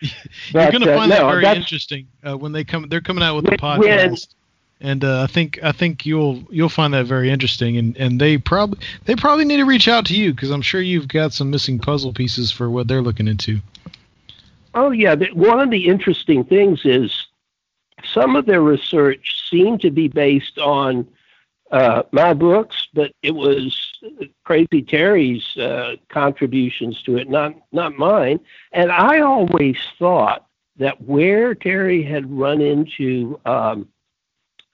You're 0.52 0.70
going 0.70 0.82
to 0.82 0.94
uh, 0.94 0.96
find 0.96 1.12
that 1.12 1.20
no, 1.20 1.28
very 1.40 1.56
interesting 1.56 2.06
uh, 2.26 2.36
when 2.36 2.52
they 2.52 2.64
come. 2.64 2.86
They're 2.88 3.02
coming 3.02 3.22
out 3.22 3.36
with 3.36 3.44
the 3.46 3.58
When- 3.60 3.80
when- 3.80 3.88
podcast, 3.88 4.34
and 4.80 5.04
uh, 5.04 5.22
I 5.22 5.26
think 5.26 5.58
I 5.62 5.72
think 5.72 6.06
you'll 6.06 6.42
you'll 6.50 6.68
find 6.68 6.94
that 6.94 7.06
very 7.06 7.30
interesting. 7.30 7.76
And, 7.76 7.96
and 7.96 8.20
they 8.20 8.38
probably 8.38 8.78
they 9.04 9.14
probably 9.14 9.44
need 9.44 9.58
to 9.58 9.64
reach 9.64 9.88
out 9.88 10.06
to 10.06 10.16
you 10.16 10.32
because 10.32 10.50
I'm 10.50 10.62
sure 10.62 10.80
you've 10.80 11.08
got 11.08 11.32
some 11.32 11.50
missing 11.50 11.78
puzzle 11.78 12.12
pieces 12.12 12.50
for 12.50 12.70
what 12.70 12.88
they're 12.88 13.02
looking 13.02 13.28
into. 13.28 13.60
Oh 14.74 14.90
yeah, 14.90 15.16
one 15.32 15.60
of 15.60 15.70
the 15.70 15.86
interesting 15.86 16.44
things 16.44 16.82
is 16.84 17.26
some 18.04 18.36
of 18.36 18.46
their 18.46 18.62
research 18.62 19.48
seemed 19.50 19.80
to 19.82 19.90
be 19.90 20.08
based 20.08 20.58
on 20.58 21.06
uh, 21.70 22.02
my 22.12 22.34
books, 22.34 22.88
but 22.94 23.12
it 23.22 23.34
was 23.34 23.98
Crazy 24.44 24.82
Terry's 24.82 25.56
uh, 25.56 25.96
contributions 26.08 27.02
to 27.02 27.16
it, 27.16 27.28
not 27.28 27.54
not 27.72 27.96
mine. 27.98 28.40
And 28.72 28.90
I 28.90 29.20
always 29.20 29.76
thought 29.98 30.46
that 30.76 31.02
where 31.02 31.54
Terry 31.54 32.02
had 32.02 32.30
run 32.30 32.60
into 32.60 33.38
um, 33.44 33.88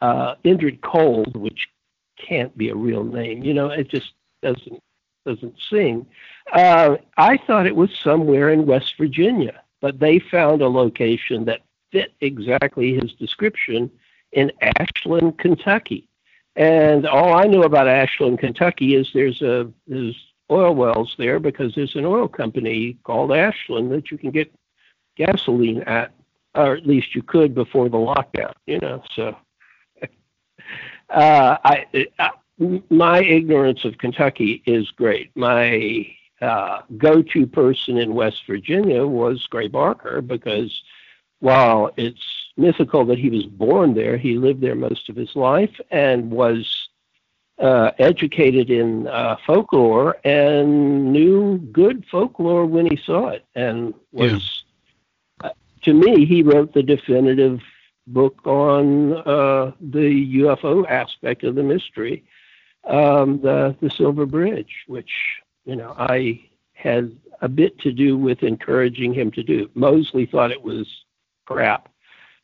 uh, 0.00 0.34
Indrid 0.44 0.80
Cold, 0.82 1.36
which 1.36 1.68
can't 2.16 2.56
be 2.56 2.70
a 2.70 2.74
real 2.74 3.04
name, 3.04 3.42
you 3.42 3.54
know, 3.54 3.68
it 3.68 3.88
just 3.88 4.12
doesn't 4.42 4.82
doesn't 5.24 5.56
sing. 5.68 6.06
Uh, 6.52 6.96
I 7.16 7.36
thought 7.36 7.66
it 7.66 7.74
was 7.74 7.90
somewhere 8.02 8.50
in 8.50 8.64
West 8.64 8.94
Virginia, 8.96 9.60
but 9.80 9.98
they 9.98 10.20
found 10.20 10.62
a 10.62 10.68
location 10.68 11.44
that 11.46 11.62
fit 11.90 12.12
exactly 12.20 12.94
his 12.94 13.12
description 13.14 13.90
in 14.32 14.52
Ashland, 14.78 15.38
Kentucky. 15.38 16.08
And 16.54 17.06
all 17.06 17.34
I 17.34 17.44
knew 17.44 17.64
about 17.64 17.88
Ashland, 17.88 18.38
Kentucky 18.38 18.94
is 18.94 19.10
there's 19.12 19.42
a 19.42 19.70
there's 19.86 20.16
oil 20.50 20.74
wells 20.74 21.14
there 21.18 21.40
because 21.40 21.74
there's 21.74 21.96
an 21.96 22.04
oil 22.04 22.28
company 22.28 22.96
called 23.02 23.32
Ashland 23.32 23.90
that 23.92 24.10
you 24.10 24.16
can 24.16 24.30
get 24.30 24.52
gasoline 25.16 25.82
at, 25.82 26.12
or 26.54 26.74
at 26.76 26.86
least 26.86 27.14
you 27.14 27.22
could 27.22 27.54
before 27.54 27.88
the 27.88 27.96
lockdown, 27.96 28.52
you 28.66 28.78
know. 28.78 29.02
So 29.14 29.36
uh, 31.10 31.56
I, 31.64 31.86
I 32.18 32.30
my 32.88 33.22
ignorance 33.22 33.84
of 33.84 33.98
Kentucky 33.98 34.62
is 34.66 34.90
great. 34.92 35.30
My 35.36 36.06
uh, 36.40 36.82
go-to 36.96 37.46
person 37.46 37.98
in 37.98 38.14
West 38.14 38.42
Virginia 38.46 39.06
was 39.06 39.46
Gray 39.46 39.68
Barker 39.68 40.22
because 40.22 40.82
while 41.40 41.90
it's 41.96 42.22
mythical 42.56 43.04
that 43.06 43.18
he 43.18 43.28
was 43.28 43.44
born 43.44 43.94
there, 43.94 44.16
he 44.16 44.38
lived 44.38 44.62
there 44.62 44.74
most 44.74 45.08
of 45.08 45.16
his 45.16 45.34
life 45.36 45.74
and 45.90 46.30
was 46.30 46.88
uh, 47.58 47.90
educated 47.98 48.70
in 48.70 49.06
uh, 49.06 49.36
folklore 49.46 50.16
and 50.24 51.12
knew 51.12 51.58
good 51.72 52.04
folklore 52.10 52.66
when 52.66 52.86
he 52.86 52.96
saw 52.96 53.28
it 53.28 53.44
and 53.54 53.94
was 54.12 54.64
uh, 55.42 55.48
to 55.80 55.94
me 55.94 56.26
he 56.26 56.42
wrote 56.42 56.74
the 56.74 56.82
definitive 56.82 57.60
book 58.06 58.40
on 58.46 59.14
uh, 59.14 59.72
the 59.80 60.36
UFO 60.40 60.88
aspect 60.88 61.44
of 61.44 61.54
the 61.54 61.62
mystery 61.62 62.24
um, 62.86 63.40
the 63.42 63.76
the 63.80 63.90
Silver 63.90 64.26
Bridge, 64.26 64.84
which 64.86 65.10
you 65.64 65.76
know 65.76 65.94
I 65.98 66.48
had 66.72 67.16
a 67.42 67.48
bit 67.48 67.78
to 67.80 67.92
do 67.92 68.16
with 68.16 68.42
encouraging 68.42 69.12
him 69.12 69.30
to 69.32 69.42
do. 69.42 69.70
Moseley 69.74 70.26
thought 70.26 70.50
it 70.50 70.62
was 70.62 70.86
crap, 71.46 71.90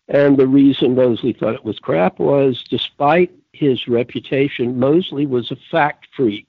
and 0.08 0.36
the 0.36 0.46
reason 0.46 0.94
Moseley 0.94 1.32
thought 1.32 1.54
it 1.54 1.64
was 1.64 1.78
crap 1.78 2.18
was, 2.18 2.64
despite 2.68 3.32
his 3.52 3.86
reputation, 3.86 4.78
Moseley 4.78 5.26
was 5.26 5.50
a 5.50 5.56
fact 5.70 6.08
freak. 6.14 6.46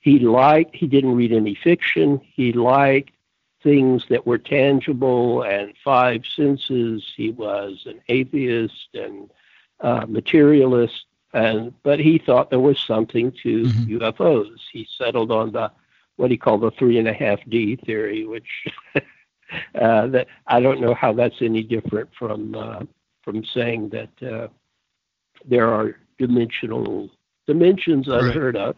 He 0.00 0.18
liked 0.18 0.74
he 0.74 0.86
didn't 0.86 1.14
read 1.14 1.32
any 1.32 1.54
fiction. 1.54 2.20
He 2.34 2.52
liked 2.52 3.12
things 3.62 4.04
that 4.08 4.26
were 4.26 4.38
tangible 4.38 5.42
and 5.42 5.74
five 5.84 6.22
senses. 6.34 7.04
He 7.16 7.30
was 7.30 7.82
an 7.86 8.00
atheist 8.08 8.88
and 8.94 9.30
uh, 9.80 10.06
materialist 10.08 11.04
and 11.32 11.72
but 11.82 12.00
he 12.00 12.18
thought 12.18 12.50
there 12.50 12.60
was 12.60 12.78
something 12.80 13.32
to 13.42 13.62
UFOs. 13.62 14.58
He 14.72 14.86
settled 14.98 15.30
on 15.30 15.52
the 15.52 15.70
what 16.16 16.30
he 16.30 16.36
called 16.36 16.62
the 16.62 16.70
three 16.72 16.98
and 16.98 17.08
a 17.08 17.12
half 17.12 17.38
D 17.48 17.76
theory, 17.76 18.26
which 18.26 18.48
uh, 18.94 20.06
that 20.08 20.26
I 20.46 20.60
don't 20.60 20.80
know 20.80 20.94
how 20.94 21.12
that's 21.12 21.40
any 21.40 21.62
different 21.62 22.10
from 22.18 22.54
uh, 22.54 22.80
from 23.22 23.44
saying 23.44 23.90
that 23.90 24.22
uh, 24.22 24.48
there 25.44 25.72
are 25.72 25.96
dimensional 26.18 27.10
dimensions 27.46 28.08
unheard 28.08 28.56
of. 28.56 28.76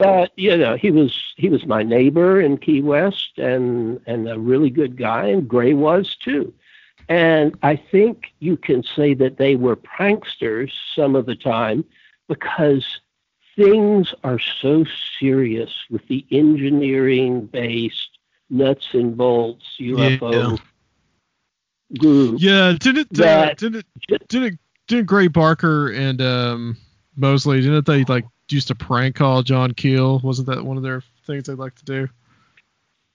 But 0.00 0.32
you 0.36 0.56
know, 0.56 0.76
he 0.76 0.90
was 0.90 1.34
he 1.36 1.48
was 1.50 1.66
my 1.66 1.82
neighbor 1.82 2.40
in 2.40 2.56
Key 2.56 2.80
West, 2.80 3.38
and 3.38 4.00
and 4.06 4.28
a 4.28 4.38
really 4.38 4.70
good 4.70 4.96
guy, 4.96 5.26
and 5.26 5.46
Gray 5.46 5.74
was 5.74 6.16
too. 6.16 6.52
And 7.08 7.56
I 7.62 7.76
think 7.76 8.32
you 8.38 8.56
can 8.56 8.82
say 8.82 9.14
that 9.14 9.36
they 9.36 9.56
were 9.56 9.76
pranksters 9.76 10.70
some 10.94 11.16
of 11.16 11.26
the 11.26 11.34
time 11.34 11.84
because 12.28 13.00
things 13.56 14.14
are 14.24 14.38
so 14.38 14.86
serious 15.18 15.70
with 15.90 16.06
the 16.08 16.24
engineering 16.30 17.46
based 17.46 18.18
nuts 18.48 18.88
and 18.94 19.16
bolts 19.16 19.64
UFO 19.80 20.58
group. 21.98 22.36
Yeah, 22.40 22.72
didn't 22.78 23.12
That- 23.14 23.58
didn't 23.58 23.84
didn't 24.28 24.58
didn't 24.86 25.06
Gray 25.06 25.28
Barker 25.28 25.88
and 25.90 26.22
um, 26.22 26.76
Moseley 27.16 27.60
didn't 27.60 27.86
they 27.86 28.04
like 28.04 28.24
used 28.52 28.68
to 28.68 28.74
prank 28.74 29.16
call 29.16 29.42
John 29.42 29.72
Keel? 29.72 30.20
Wasn't 30.20 30.46
that 30.48 30.64
one 30.64 30.76
of 30.76 30.82
their 30.82 31.02
things 31.26 31.44
they'd 31.44 31.54
like 31.54 31.74
to 31.76 31.84
do? 31.84 32.08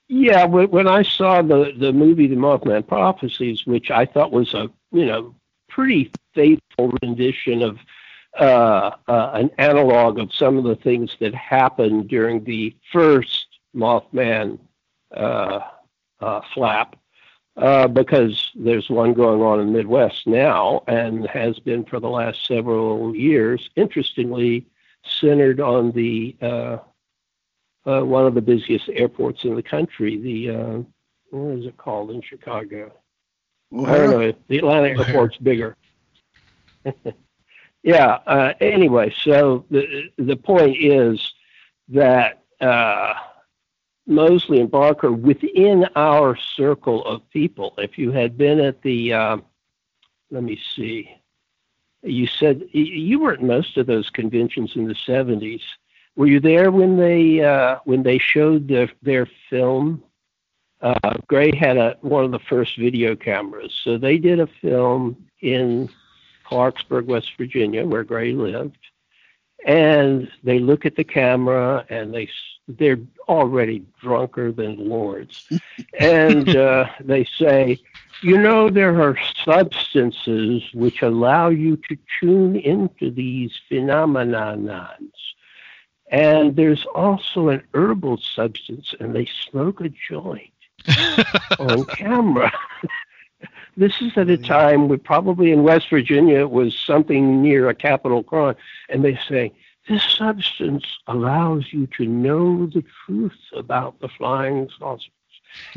Yeah, 0.08 0.46
when 0.46 0.88
I 0.88 1.02
saw 1.02 1.42
the 1.42 1.74
the 1.78 1.92
movie 1.92 2.28
The 2.28 2.36
Mothman 2.36 2.88
Prophecies, 2.88 3.66
which 3.66 3.90
I 3.90 4.06
thought 4.06 4.32
was 4.32 4.54
a 4.54 4.70
you 4.92 5.06
know 5.06 5.36
pretty 5.68 6.12
faithful 6.34 6.94
rendition 7.02 7.64
of 7.64 7.80
uh, 8.40 8.92
uh, 9.08 9.32
an 9.34 9.50
analog 9.58 10.20
of 10.20 10.34
some 10.34 10.58
of 10.58 10.64
the 10.64 10.76
things 10.76 11.16
that 11.20 11.34
happened 11.34 12.08
during 12.08 12.44
the 12.44 12.76
first 12.92 13.48
Mothman 13.76 14.60
uh, 15.16 15.62
uh, 16.20 16.42
flap, 16.54 16.96
uh, 17.58 17.88
because 17.88 18.52
there's 18.56 18.90
one 18.90 19.14
going 19.14 19.42
on 19.42 19.60
in 19.60 19.68
the 19.68 19.72
Midwest 19.72 20.28
now 20.28 20.84
and 20.88 21.26
has 21.28 21.58
been 21.60 21.84
for 21.84 22.00
the 22.00 22.10
last 22.10 22.46
several 22.46 23.16
years. 23.16 23.70
Interestingly, 23.76 24.68
centered 25.20 25.60
on 25.60 25.92
the 25.92 26.36
uh, 26.42 26.78
uh, 27.86 28.02
one 28.02 28.26
of 28.26 28.34
the 28.34 28.42
busiest 28.42 28.90
airports 28.90 29.44
in 29.44 29.56
the 29.56 29.64
country. 29.64 30.18
The 30.18 30.50
uh, 30.50 30.80
what 31.32 31.58
is 31.60 31.66
it 31.66 31.78
called 31.78 32.12
in 32.12 32.22
Chicago? 32.22 32.92
I 33.74 33.98
don't 33.98 34.10
know. 34.12 34.34
The 34.48 34.58
Atlanta 34.58 34.90
airport's 34.90 35.38
bigger. 35.38 35.76
yeah. 37.84 38.20
Uh, 38.28 38.54
anyway, 38.60 39.14
so 39.22 39.66
the 39.70 40.10
the 40.18 40.36
point 40.36 40.78
is 40.80 41.34
that 41.90 42.44
uh, 42.62 43.14
Moseley 44.08 44.62
and 44.62 44.70
Barker 44.70 45.12
within 45.12 45.86
our 45.96 46.38
circle 46.38 47.04
of 47.06 47.28
people. 47.32 47.74
If 47.78 47.98
you 47.98 48.12
had 48.12 48.38
been 48.38 48.60
at 48.60 48.82
the, 48.82 49.14
uh, 49.14 49.38
let 50.32 50.44
me 50.44 50.60
see, 50.76 51.10
you 52.06 52.28
said 52.28 52.68
you 52.72 53.20
were 53.20 53.34
at 53.34 53.42
most 53.42 53.78
of 53.78 53.88
those 53.88 54.10
conventions 54.10 54.74
in 54.76 54.88
the 54.88 54.96
70s. 55.08 55.62
Were 56.16 56.28
you 56.28 56.40
there 56.40 56.72
when 56.72 56.98
they 56.98 57.44
uh, 57.44 57.80
when 57.86 58.04
they 58.04 58.18
showed 58.18 58.68
their, 58.68 58.90
their 59.02 59.28
film? 59.50 60.04
Uh, 60.82 61.18
Gray 61.28 61.56
had 61.56 61.78
a, 61.78 61.98
one 62.02 62.26
of 62.26 62.32
the 62.32 62.40
first 62.40 62.78
video 62.78 63.16
cameras, 63.16 63.74
so 63.84 63.98
they 63.98 64.18
did 64.18 64.40
a 64.40 64.48
film 64.62 65.18
in 65.42 65.90
Clarksburg, 66.50 67.06
West 67.06 67.32
Virginia, 67.38 67.86
where 67.86 68.04
Gray 68.04 68.34
lived, 68.34 68.78
and 69.66 70.30
they 70.44 70.60
look 70.60 70.86
at 70.86 70.96
the 70.96 71.04
camera 71.04 71.86
and 71.90 72.14
they 72.14 72.30
they're 72.68 73.00
already 73.28 73.86
drunker 74.02 74.52
than 74.52 74.90
lords, 74.90 75.48
and 76.00 76.56
uh, 76.56 76.88
they 77.00 77.24
say, 77.24 77.80
you 78.24 78.38
know, 78.38 78.70
there 78.70 79.02
are 79.02 79.18
substances 79.44 80.64
which 80.74 81.02
allow 81.02 81.50
you 81.50 81.78
to 81.90 81.98
tune 82.20 82.56
into 82.56 83.12
these 83.12 83.52
phenomenons. 83.70 85.12
And 86.12 86.56
there's 86.56 86.86
also 86.94 87.50
an 87.50 87.64
herbal 87.74 88.18
substance, 88.18 88.94
and 89.00 89.16
they 89.16 89.26
smoke 89.50 89.82
a 89.82 89.90
joint 89.90 90.52
on 91.60 91.86
camera. 91.86 92.52
this 93.78 94.02
is 94.02 94.18
at 94.18 94.30
a 94.30 94.38
time 94.38 94.88
where 94.88 94.98
probably 94.98 95.52
in 95.52 95.64
West 95.64 95.90
Virginia 95.90 96.40
it 96.40 96.52
was 96.52 96.78
something 96.78 97.42
near 97.42 97.70
a 97.70 97.76
capital 97.76 98.24
crime, 98.24 98.56
and 98.90 99.04
they 99.04 99.20
say 99.28 99.52
this 99.88 100.04
substance 100.18 100.86
allows 101.08 101.72
you 101.72 101.88
to 101.98 102.06
know 102.06 102.66
the 102.68 102.84
truth 103.06 103.38
about 103.54 104.00
the 104.00 104.10
flying 104.10 104.70
saucers. 104.80 105.10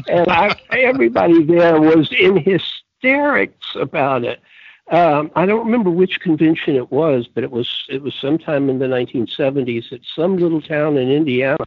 And 0.09 0.29
I, 0.31 0.55
everybody 0.71 1.45
there 1.45 1.81
was 1.81 2.11
in 2.13 2.37
hysterics 2.37 3.75
about 3.75 4.25
it. 4.25 4.41
Um, 4.91 5.31
I 5.37 5.45
don't 5.45 5.67
remember 5.67 5.91
which 5.91 6.21
convention 6.21 6.75
it 6.75 6.91
was, 6.91 7.29
but 7.29 7.45
it 7.45 7.51
was 7.51 7.85
it 7.91 8.01
was 8.01 8.15
sometime 8.15 8.71
in 8.71 8.79
the 8.79 8.87
1970s 8.87 9.93
at 9.93 10.01
some 10.17 10.39
little 10.39 10.63
town 10.63 10.97
in 10.97 11.11
Indiana. 11.11 11.65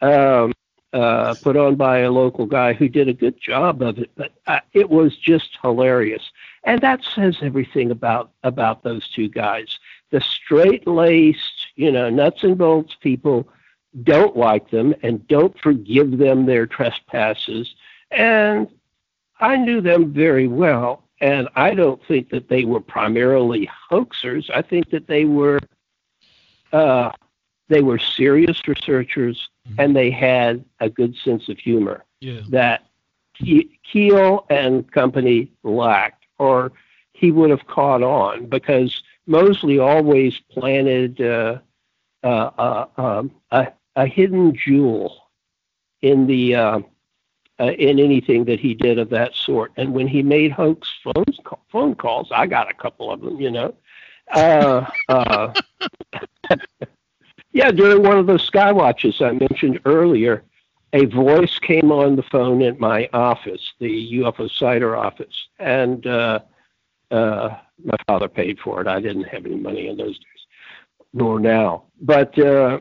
Um, 0.00 0.52
uh, 0.92 1.34
put 1.42 1.56
on 1.56 1.76
by 1.76 1.98
a 1.98 2.10
local 2.10 2.46
guy 2.46 2.72
who 2.72 2.88
did 2.88 3.08
a 3.08 3.12
good 3.12 3.40
job 3.40 3.80
of 3.80 3.98
it, 3.98 4.10
but 4.16 4.32
uh, 4.48 4.58
it 4.72 4.90
was 4.90 5.16
just 5.16 5.56
hilarious. 5.62 6.32
And 6.64 6.80
that 6.80 7.04
says 7.04 7.38
everything 7.42 7.92
about 7.92 8.32
about 8.42 8.82
those 8.82 9.08
two 9.08 9.28
guys. 9.28 9.78
The 10.10 10.20
straight-laced, 10.20 11.59
you 11.80 11.90
know, 11.90 12.10
nuts 12.10 12.42
and 12.42 12.58
bolts 12.58 12.94
people 13.00 13.48
don't 14.02 14.36
like 14.36 14.70
them 14.70 14.94
and 15.02 15.26
don't 15.28 15.58
forgive 15.58 16.18
them 16.18 16.44
their 16.44 16.66
trespasses. 16.66 17.74
And 18.10 18.68
I 19.40 19.56
knew 19.56 19.80
them 19.80 20.12
very 20.12 20.46
well, 20.46 21.08
and 21.22 21.48
I 21.56 21.74
don't 21.74 22.00
think 22.06 22.28
that 22.30 22.50
they 22.50 22.64
were 22.64 22.80
primarily 22.80 23.68
hoaxers. 23.90 24.50
I 24.54 24.60
think 24.60 24.90
that 24.90 25.06
they 25.06 25.24
were 25.24 25.58
uh, 26.72 27.12
they 27.68 27.80
were 27.80 27.98
serious 27.98 28.60
researchers 28.68 29.48
mm-hmm. 29.66 29.80
and 29.80 29.96
they 29.96 30.10
had 30.10 30.64
a 30.80 30.90
good 30.90 31.16
sense 31.16 31.48
of 31.48 31.58
humor 31.58 32.04
yeah. 32.20 32.40
that 32.50 32.86
Keel 33.90 34.44
and 34.50 34.90
company 34.92 35.50
lacked, 35.62 36.26
or 36.38 36.72
he 37.14 37.30
would 37.30 37.48
have 37.48 37.66
caught 37.66 38.02
on 38.02 38.46
because 38.46 39.02
Moseley 39.26 39.78
always 39.78 40.38
planted 40.50 41.20
uh, 41.20 41.58
uh, 42.22 42.50
uh, 42.58 42.86
um, 42.96 43.30
a, 43.50 43.68
a 43.96 44.06
hidden 44.06 44.54
jewel 44.54 45.30
in 46.02 46.26
the 46.26 46.54
uh, 46.54 46.80
uh, 47.58 47.72
in 47.72 47.98
anything 47.98 48.44
that 48.46 48.60
he 48.60 48.74
did 48.74 48.98
of 48.98 49.10
that 49.10 49.34
sort. 49.34 49.72
And 49.76 49.92
when 49.92 50.08
he 50.08 50.22
made 50.22 50.52
hoax 50.52 50.88
phone 51.04 51.24
phone 51.70 51.94
calls, 51.94 52.30
I 52.32 52.46
got 52.46 52.70
a 52.70 52.74
couple 52.74 53.10
of 53.10 53.20
them, 53.20 53.40
you 53.40 53.50
know. 53.50 53.74
Yeah, 57.52 57.70
during 57.72 58.02
one 58.02 58.16
of 58.16 58.26
those 58.26 58.44
sky 58.44 58.70
watches 58.70 59.20
I 59.20 59.32
mentioned 59.32 59.80
earlier, 59.84 60.44
a 60.92 61.06
voice 61.06 61.58
came 61.58 61.90
on 61.90 62.16
the 62.16 62.22
phone 62.22 62.62
at 62.62 62.78
my 62.78 63.08
office, 63.12 63.72
the 63.80 64.12
UFO 64.20 64.50
Cider 64.50 64.96
office, 64.96 65.48
and 65.58 66.06
uh, 66.06 66.40
uh, 67.10 67.56
my 67.84 67.96
father 68.06 68.28
paid 68.28 68.58
for 68.60 68.80
it. 68.80 68.86
I 68.86 69.00
didn't 69.00 69.24
have 69.24 69.46
any 69.46 69.56
money 69.56 69.88
in 69.88 69.96
those 69.96 70.18
days, 70.18 70.39
nor 71.12 71.40
now. 71.40 71.84
But 72.00 72.38
uh, 72.38 72.80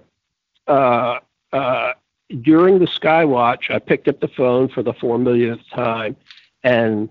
uh, 0.68 1.19
uh, 1.51 1.93
during 2.41 2.80
the 2.80 2.85
Skywatch, 2.85 3.69
I 3.73 3.80
picked 3.80 4.07
up 4.07 4.19
the 4.19 4.27
phone 4.27 4.69
for 4.69 4.84
the 4.84 4.93
four 4.93 5.18
millionth 5.18 5.68
time, 5.69 6.15
and 6.64 7.10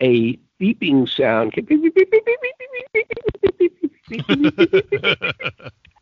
a 0.00 0.38
beeping 0.60 1.08
sound 1.08 1.52
came. 1.52 1.90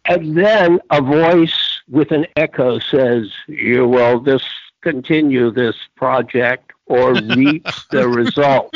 And 0.09 0.39
then 0.39 0.80
a 0.90 1.02
voice 1.02 1.80
with 1.89 2.12
an 2.12 2.26
echo 2.35 2.78
says, 2.78 3.30
You 3.47 3.86
will 3.86 4.20
discontinue 4.20 5.51
this 5.51 5.76
project 5.97 6.72
or 6.86 7.12
reap 7.12 7.66
the 7.90 8.09
result. 8.09 8.74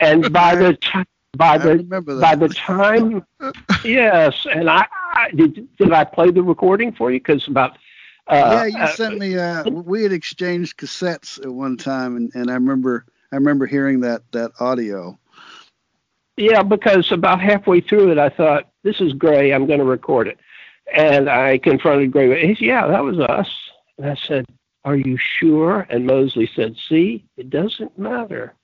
And 0.00 0.32
by 0.32 0.56
the 0.56 0.74
time 0.74 1.04
by 1.36 1.58
the 1.58 2.18
by 2.20 2.34
the 2.34 2.48
time 2.48 3.24
yes 3.84 4.46
and 4.50 4.68
I, 4.70 4.86
I, 5.14 5.30
did 5.30 5.68
did 5.76 5.92
I 5.92 6.04
play 6.04 6.30
the 6.30 6.42
recording 6.42 6.92
for 6.92 7.10
you 7.10 7.20
because 7.20 7.46
about 7.48 7.78
uh, 8.28 8.34
yeah 8.34 8.64
you 8.66 8.78
uh, 8.78 8.86
sent 8.88 9.18
me 9.18 9.36
uh, 9.36 9.68
we 9.68 10.02
had 10.02 10.12
exchanged 10.12 10.76
cassettes 10.78 11.38
at 11.44 11.52
one 11.52 11.76
time 11.76 12.16
and, 12.16 12.30
and 12.34 12.50
I 12.50 12.54
remember 12.54 13.06
I 13.32 13.36
remember 13.36 13.66
hearing 13.66 14.00
that 14.00 14.22
that 14.32 14.52
audio 14.60 15.18
yeah 16.36 16.62
because 16.62 17.12
about 17.12 17.40
halfway 17.40 17.80
through 17.80 18.12
it 18.12 18.18
I 18.18 18.28
thought 18.28 18.70
this 18.86 19.00
is 19.00 19.12
Gray. 19.12 19.52
I'm 19.52 19.66
going 19.66 19.80
to 19.80 19.84
record 19.84 20.28
it. 20.28 20.38
And 20.94 21.28
I 21.28 21.58
confronted 21.58 22.12
Gray. 22.12 22.46
He 22.46 22.54
said, 22.54 22.64
yeah, 22.64 22.86
that 22.86 23.02
was 23.02 23.18
us. 23.18 23.50
And 23.98 24.08
I 24.08 24.14
said, 24.14 24.46
are 24.84 24.96
you 24.96 25.18
sure? 25.18 25.86
And 25.90 26.06
Moseley 26.06 26.48
said, 26.54 26.76
see, 26.88 27.24
it 27.36 27.50
doesn't 27.50 27.98
matter. 27.98 28.54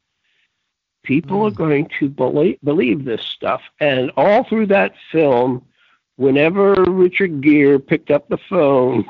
People 1.03 1.41
mm. 1.41 1.47
are 1.47 1.51
hmm. 1.51 1.57
going 1.57 1.91
to 1.99 2.09
believe, 2.09 2.59
believe 2.63 3.05
this 3.05 3.23
stuff. 3.23 3.63
And 3.81 4.11
all 4.17 4.45
through 4.45 4.67
that 4.67 4.95
film, 5.11 5.65
whenever 6.17 6.75
Richard 6.85 7.41
Gere 7.41 7.79
picked 7.79 8.11
up 8.11 8.29
the 8.29 8.39
phone 8.49 9.05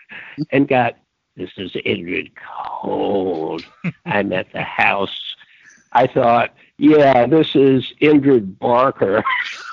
and 0.50 0.66
got, 0.66 0.96
this 1.36 1.50
is 1.56 1.72
Indrid 1.72 2.32
Cold. 2.34 3.64
I'm 4.06 4.32
at 4.32 4.52
the 4.52 4.62
house. 4.62 5.36
I 5.92 6.06
thought, 6.06 6.52
yeah, 6.78 7.26
this 7.26 7.54
is 7.54 7.92
Indrid 8.00 8.58
Barker 8.58 9.22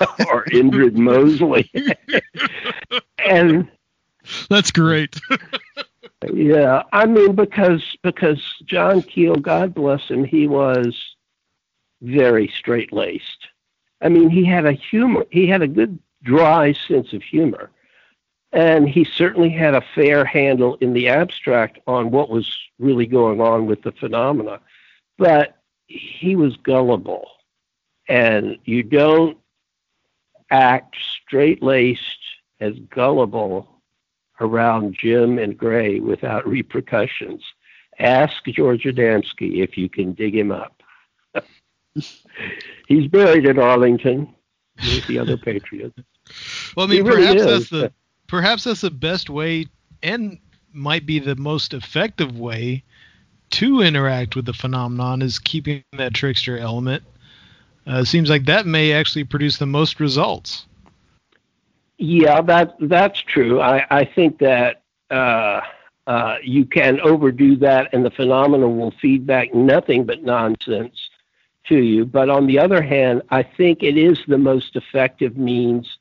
or 0.00 0.44
Indrid 0.46 0.94
Moseley. 0.94 1.70
and 3.18 3.68
that's 4.48 4.70
great. 4.70 5.20
yeah, 6.32 6.82
I 6.92 7.06
mean 7.06 7.34
because 7.34 7.96
because 8.02 8.42
John 8.64 9.02
Keel, 9.02 9.36
God 9.36 9.74
bless 9.74 10.08
him, 10.08 10.24
he 10.24 10.48
was 10.48 11.15
very 12.02 12.48
straight 12.48 12.92
laced. 12.92 13.48
I 14.02 14.08
mean, 14.08 14.30
he 14.30 14.44
had 14.44 14.66
a 14.66 14.72
humor. 14.72 15.24
He 15.30 15.46
had 15.46 15.62
a 15.62 15.68
good 15.68 15.98
dry 16.22 16.72
sense 16.72 17.12
of 17.12 17.22
humor, 17.22 17.70
and 18.52 18.88
he 18.88 19.04
certainly 19.04 19.50
had 19.50 19.74
a 19.74 19.84
fair 19.94 20.24
handle 20.24 20.76
in 20.80 20.92
the 20.92 21.08
abstract 21.08 21.78
on 21.86 22.10
what 22.10 22.30
was 22.30 22.56
really 22.78 23.06
going 23.06 23.40
on 23.40 23.66
with 23.66 23.82
the 23.82 23.92
phenomena. 23.92 24.60
But 25.18 25.56
he 25.86 26.36
was 26.36 26.56
gullible. 26.56 27.28
And 28.08 28.58
you 28.64 28.82
don't 28.82 29.38
act 30.50 30.96
straight 31.22 31.62
laced 31.62 32.20
as 32.60 32.74
gullible 32.90 33.82
around 34.40 34.96
Jim 34.98 35.38
and 35.38 35.56
Gray 35.56 36.00
without 36.00 36.46
repercussions. 36.46 37.42
Ask 37.98 38.44
George 38.46 38.84
Adamski 38.84 39.62
if 39.62 39.76
you 39.76 39.88
can 39.88 40.12
dig 40.12 40.36
him 40.36 40.52
up. 40.52 40.82
He's 42.88 43.08
buried 43.08 43.46
in 43.46 43.58
Arlington 43.58 44.34
with 44.76 45.06
the 45.06 45.18
other 45.18 45.36
patriots. 45.36 45.96
Well, 46.76 46.86
I 46.86 46.90
mean, 46.90 47.04
really 47.04 47.22
perhaps 47.22 47.40
is. 47.40 47.46
that's 47.46 47.70
the 47.70 47.92
perhaps 48.26 48.64
that's 48.64 48.80
the 48.80 48.90
best 48.90 49.30
way, 49.30 49.66
and 50.02 50.38
might 50.72 51.06
be 51.06 51.18
the 51.18 51.36
most 51.36 51.72
effective 51.72 52.38
way 52.38 52.84
to 53.50 53.80
interact 53.80 54.36
with 54.36 54.44
the 54.44 54.52
phenomenon 54.52 55.22
is 55.22 55.38
keeping 55.38 55.82
that 55.96 56.14
trickster 56.14 56.58
element. 56.58 57.02
Uh, 57.86 58.04
seems 58.04 58.28
like 58.28 58.44
that 58.46 58.66
may 58.66 58.92
actually 58.92 59.24
produce 59.24 59.58
the 59.58 59.66
most 59.66 60.00
results. 60.00 60.66
Yeah, 61.98 62.42
that 62.42 62.74
that's 62.80 63.20
true. 63.20 63.60
I, 63.60 63.86
I 63.90 64.04
think 64.04 64.38
that 64.40 64.82
uh, 65.10 65.60
uh, 66.06 66.36
you 66.42 66.66
can 66.66 67.00
overdo 67.00 67.56
that, 67.56 67.94
and 67.94 68.04
the 68.04 68.10
phenomenon 68.10 68.76
will 68.76 68.92
feed 69.00 69.26
back 69.26 69.54
nothing 69.54 70.04
but 70.04 70.22
nonsense 70.22 71.05
to 71.68 71.78
you. 71.78 72.04
But 72.04 72.30
on 72.30 72.46
the 72.46 72.58
other 72.58 72.82
hand, 72.82 73.22
I 73.30 73.42
think 73.42 73.82
it 73.82 73.96
is 73.96 74.18
the 74.26 74.38
most 74.38 74.76
effective 74.76 75.36
means 75.36 75.98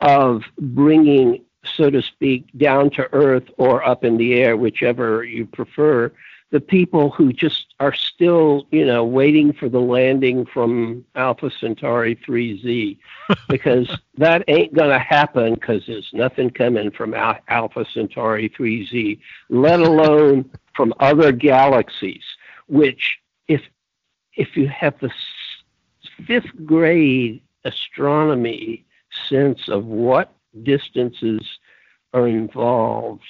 of 0.00 0.44
bringing 0.58 1.44
so 1.64 1.90
to 1.90 2.02
speak, 2.02 2.46
down 2.56 2.90
to 2.90 3.12
earth 3.12 3.48
or 3.56 3.84
up 3.84 4.04
in 4.04 4.16
the 4.16 4.34
air, 4.34 4.56
whichever 4.56 5.24
you 5.24 5.46
prefer, 5.46 6.12
the 6.50 6.60
people 6.60 7.10
who 7.10 7.32
just 7.32 7.74
are 7.78 7.92
still, 7.92 8.66
you 8.70 8.84
know, 8.84 9.04
waiting 9.04 9.52
for 9.52 9.68
the 9.68 9.80
landing 9.80 10.46
from 10.46 11.04
Alpha 11.14 11.50
Centauri 11.50 12.16
3Z, 12.16 12.96
because 13.48 13.94
that 14.16 14.44
ain't 14.48 14.74
going 14.74 14.90
to 14.90 14.98
happen 14.98 15.54
because 15.54 15.84
there's 15.86 16.08
nothing 16.14 16.48
coming 16.48 16.90
from 16.90 17.12
Al- 17.12 17.40
Alpha 17.48 17.84
Centauri 17.92 18.48
3Z, 18.48 19.18
let 19.50 19.80
alone 19.80 20.50
from 20.74 20.94
other 21.00 21.32
galaxies, 21.32 22.24
which 22.66 23.18
if 23.46 23.60
if 24.38 24.56
you 24.56 24.68
have 24.68 24.98
the 25.00 25.10
fifth 26.26 26.64
grade 26.64 27.42
astronomy 27.64 28.86
sense 29.28 29.68
of 29.68 29.84
what 29.84 30.32
distances 30.62 31.58
are 32.14 32.28
involved 32.28 33.24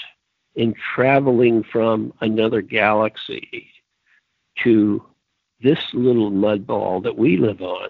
in 0.55 0.75
traveling 0.75 1.63
from 1.63 2.13
another 2.21 2.61
galaxy 2.61 3.69
to 4.63 5.03
this 5.63 5.79
little 5.95 6.31
mud 6.31 6.67
ball 6.67 7.01
that 7.01 7.17
we 7.17 7.37
live 7.39 7.63
on. 7.63 7.89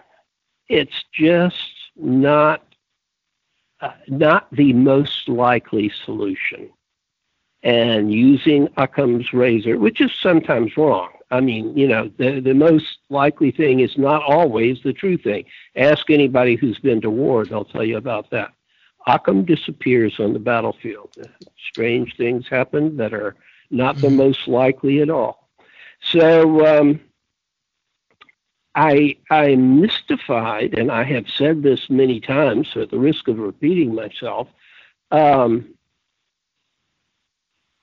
It's 0.69 1.05
just 1.12 1.74
not 1.97 2.62
uh, 3.81 3.93
not 4.09 4.49
the 4.53 4.73
most 4.73 5.28
likely 5.28 5.90
solution. 6.05 6.70
And 7.63 8.13
using 8.13 8.69
Occam's 8.77 9.33
razor, 9.33 9.79
which 9.79 10.01
is 10.01 10.13
sometimes 10.23 10.77
wrong. 10.77 11.11
I 11.31 11.41
mean, 11.41 11.77
you 11.77 11.89
know, 11.89 12.11
the, 12.17 12.41
the 12.41 12.55
most 12.55 12.99
likely 13.11 13.51
thing 13.51 13.81
is 13.81 13.99
not 13.99 14.23
always 14.23 14.81
the 14.83 14.93
true 14.93 15.19
thing. 15.19 15.45
Ask 15.77 16.09
anybody 16.09 16.55
who's 16.55 16.79
been 16.79 17.01
to 17.03 17.11
war, 17.11 17.45
they'll 17.45 17.65
tell 17.65 17.85
you 17.85 17.97
about 17.97 18.31
that. 18.31 18.53
Occam 19.07 19.45
disappears 19.45 20.21
on 20.21 20.33
the 20.33 20.39
battlefield. 20.39 21.15
Strange 21.71 22.17
things 22.17 22.47
happen 22.49 22.97
that 22.97 23.13
are 23.13 23.35
not 23.71 23.97
the 23.97 24.09
mm-hmm. 24.09 24.17
most 24.17 24.49
likely 24.49 25.01
at 25.01 25.11
all. 25.11 25.49
So 26.01 26.81
um, 26.81 27.01
I 28.75 29.17
I'm 29.31 29.81
mystified, 29.81 30.79
and 30.79 30.91
I 30.91 31.05
have 31.05 31.29
said 31.29 31.63
this 31.63 31.91
many 31.91 32.21
times, 32.21 32.69
so 32.73 32.83
at 32.83 32.91
the 32.91 32.99
risk 32.99 33.29
of 33.29 33.39
repeating 33.39 33.95
myself. 33.95 34.49
Um, 35.11 35.75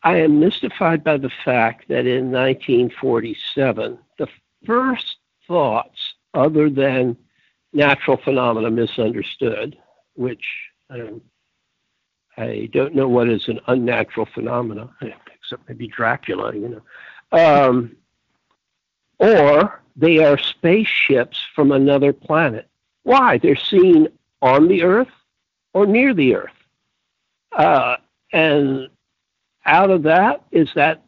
I 0.05 0.17
am 0.17 0.39
mystified 0.39 1.03
by 1.03 1.17
the 1.17 1.31
fact 1.43 1.87
that 1.89 2.05
in 2.05 2.31
1947, 2.31 3.97
the 4.19 4.27
first 4.63 5.17
thoughts, 5.47 6.13
other 6.35 6.69
than 6.69 7.17
natural 7.73 8.15
phenomena 8.15 8.69
misunderstood, 8.69 9.75
which 10.13 10.45
um, 10.91 11.21
I 12.37 12.69
don't 12.71 12.93
know 12.93 13.07
what 13.07 13.29
is 13.29 13.47
an 13.47 13.59
unnatural 13.65 14.27
phenomena, 14.27 14.91
except 15.35 15.67
maybe 15.67 15.87
Dracula, 15.87 16.53
you 16.53 16.69
know. 16.69 17.67
Um, 17.67 17.97
or 19.17 19.81
they 19.95 20.23
are 20.23 20.37
spaceships 20.37 21.43
from 21.55 21.71
another 21.71 22.13
planet. 22.13 22.69
Why? 23.01 23.39
They're 23.39 23.55
seen 23.55 24.09
on 24.43 24.67
the 24.67 24.83
Earth 24.83 25.11
or 25.73 25.87
near 25.87 26.13
the 26.13 26.35
Earth. 26.35 26.51
Uh, 27.51 27.95
and 28.31 28.89
out 29.65 29.89
of 29.89 30.03
that, 30.03 30.43
is 30.51 30.69
that 30.75 31.03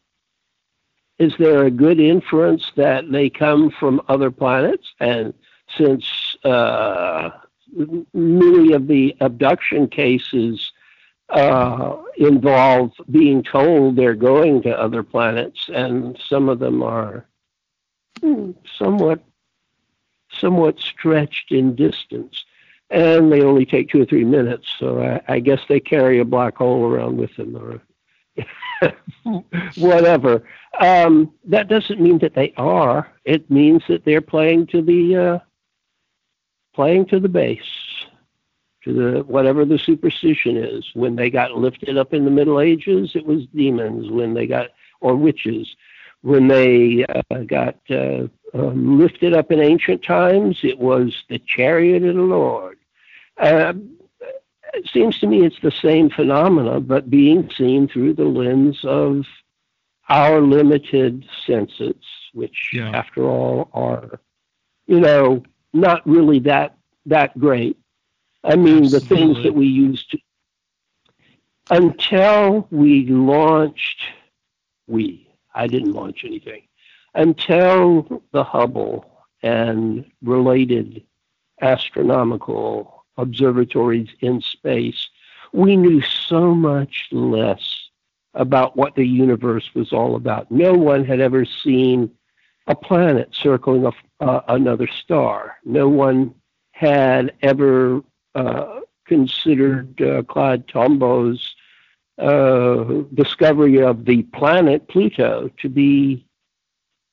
is 1.19 1.34
there 1.39 1.65
a 1.65 1.71
good 1.71 1.99
inference 1.99 2.71
that 2.75 3.11
they 3.11 3.29
come 3.29 3.71
from 3.71 4.01
other 4.07 4.29
planets? 4.29 4.93
And 4.99 5.34
since 5.75 6.35
uh, 6.43 7.31
many 8.13 8.73
of 8.73 8.88
the 8.88 9.15
abduction 9.19 9.88
cases 9.88 10.71
uh, 11.29 11.97
involve 12.17 12.91
being 13.09 13.43
told 13.43 13.95
they're 13.95 14.15
going 14.15 14.61
to 14.61 14.79
other 14.79 15.03
planets, 15.03 15.69
and 15.73 16.17
some 16.29 16.49
of 16.49 16.59
them 16.59 16.81
are 16.84 17.25
somewhat 18.77 19.23
somewhat 20.31 20.79
stretched 20.79 21.51
in 21.51 21.75
distance, 21.75 22.45
and 22.89 23.31
they 23.31 23.41
only 23.41 23.65
take 23.65 23.89
two 23.89 24.01
or 24.01 24.05
three 24.05 24.23
minutes. 24.23 24.67
So 24.79 25.01
I, 25.01 25.35
I 25.35 25.39
guess 25.39 25.61
they 25.67 25.79
carry 25.79 26.19
a 26.19 26.25
black 26.25 26.57
hole 26.57 26.85
around 26.85 27.17
with 27.17 27.35
them, 27.35 27.55
or 27.57 27.81
whatever. 29.77 30.43
Um, 30.80 31.34
that 31.45 31.68
doesn't 31.68 32.01
mean 32.01 32.19
that 32.19 32.35
they 32.35 32.53
are. 32.57 33.11
It 33.26 33.49
means 33.49 33.84
that 33.88 34.05
they're 34.05 34.22
playing 34.22 34.68
to 34.68 34.81
the 34.81 35.15
uh, 35.15 35.39
playing 36.73 37.07
to 37.07 37.19
the 37.19 37.30
base, 37.30 37.59
to 38.84 38.93
the 38.93 39.23
whatever 39.23 39.65
the 39.65 39.79
superstition 39.79 40.57
is. 40.57 40.86
When 40.94 41.15
they 41.15 41.29
got 41.29 41.53
lifted 41.53 41.97
up 41.97 42.13
in 42.13 42.26
the 42.26 42.31
Middle 42.31 42.60
Ages, 42.60 43.11
it 43.15 43.26
was 43.26 43.45
demons. 43.55 44.11
When 44.11 44.34
they 44.34 44.47
got 44.47 44.70
or 45.02 45.15
witches. 45.15 45.68
When 46.21 46.47
they 46.47 47.05
uh, 47.05 47.44
got 47.45 47.78
uh, 47.89 48.28
um, 48.53 48.99
lifted 48.99 49.34
up 49.34 49.52
in 49.52 49.60
ancient 49.60 50.03
times, 50.03 50.60
it 50.63 50.78
was 50.78 51.13
the 51.29 51.39
chariot 51.39 52.03
of 52.03 52.15
the 52.15 52.21
Lord. 52.21 52.78
Uh, 53.37 53.73
it 54.73 54.89
seems 54.89 55.20
to 55.20 55.28
me 55.28 55.46
it's 55.46 55.60
the 55.62 55.71
same 55.71 56.10
phenomena, 56.10 56.79
but 56.79 57.10
being 57.10 57.49
seen 57.55 57.87
through 57.87 58.13
the 58.13 58.26
lens 58.26 58.79
of 58.84 59.26
our 60.10 60.41
limited 60.41 61.26
senses, 61.46 61.96
which, 62.34 62.71
yeah. 62.73 62.89
after 62.91 63.23
all, 63.23 63.70
are, 63.73 64.20
you 64.86 64.99
know, 64.99 65.44
not 65.73 66.07
really 66.07 66.39
that 66.39 66.78
that 67.05 67.37
great. 67.39 67.78
I 68.44 68.55
mean, 68.55 68.86
Absolutely. 68.86 68.99
the 68.99 69.15
things 69.15 69.44
that 69.44 69.54
we 69.54 69.68
used 69.68 70.12
to 70.12 70.20
until 71.70 72.68
we 72.71 73.05
launched. 73.07 74.02
We, 74.87 75.28
I 75.54 75.68
didn't 75.68 75.94
launch 75.94 76.23
anything 76.23 76.63
until 77.13 78.23
the 78.31 78.44
Hubble 78.44 79.05
and 79.44 80.05
related 80.21 81.04
astronomical 81.62 82.96
observatories 83.18 84.10
in 84.21 84.41
space. 84.41 85.10
We 85.54 85.76
knew 85.76 86.02
so 86.02 86.54
much 86.54 87.07
less 87.12 87.89
about 88.34 88.78
what 88.78 88.96
the 88.96 89.05
universe 89.05 89.70
was 89.73 89.91
all 89.91 90.15
about. 90.15 90.52
No 90.52 90.73
one 90.73 91.04
had 91.04 91.20
ever 91.20 91.46
seen 91.46 92.12
a 92.68 92.76
planet 92.76 93.29
circling 93.34 93.86
a, 93.86 93.91
uh, 94.23 94.41
another 94.49 94.87
star. 94.87 95.57
No 95.65 95.89
one 95.89 96.36
had 96.71 97.34
ever 97.41 98.02
uh, 98.36 98.81
considered 99.07 99.99
uh, 100.02 100.21
Claude 100.23 100.68
Tombaugh's 100.68 101.55
uh, 102.20 103.04
discovery 103.13 103.81
of 103.81 104.05
the 104.05 104.23
planet 104.23 104.87
Pluto 104.87 105.49
to 105.60 105.70
be 105.70 106.26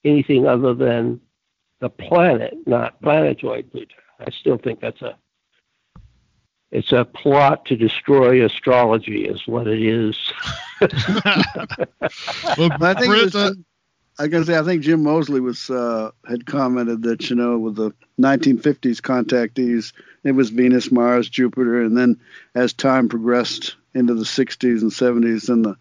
anything 0.05 0.47
other 0.47 0.75
than 0.75 1.21
the 1.81 1.89
planet, 1.89 2.55
not 2.67 3.01
planetoid 3.03 3.71
Pluto. 3.71 3.95
I 4.21 4.31
still 4.31 4.59
think 4.59 4.81
that's 4.81 5.03
a 5.03 5.17
it's 6.75 6.91
a 6.91 7.05
plot 7.05 7.65
to 7.67 7.77
destroy 7.77 8.45
astrology, 8.45 9.27
is 9.27 9.47
what 9.47 9.69
it 9.69 9.81
is. 9.81 10.19
well, 10.81 10.91
I 12.81 12.95
think 12.95 13.07
Britta, 13.07 13.57
I 14.19 14.27
gotta 14.27 14.45
say, 14.45 14.59
I 14.59 14.65
think 14.65 14.83
Jim 14.83 15.05
Moseley 15.05 15.41
was 15.41 15.71
uh, 15.71 16.11
had 16.29 16.47
commented 16.47 17.03
that 17.05 17.31
you 17.31 17.37
know 17.37 17.59
with 17.59 17.77
the 17.77 17.93
1950s 18.21 19.01
contactees, 19.01 19.93
it 20.25 20.33
was 20.33 20.51
Venus, 20.51 20.91
Mars, 20.91 21.29
Jupiter, 21.29 21.81
and 21.81 21.97
then 21.97 22.19
as 22.57 22.73
time 22.73 23.09
progressed 23.09 23.77
into 23.95 24.15
the 24.15 24.25
60s 24.25 24.83
and 24.83 24.91
70s, 24.91 25.49
and 25.49 25.65
the 25.65 25.77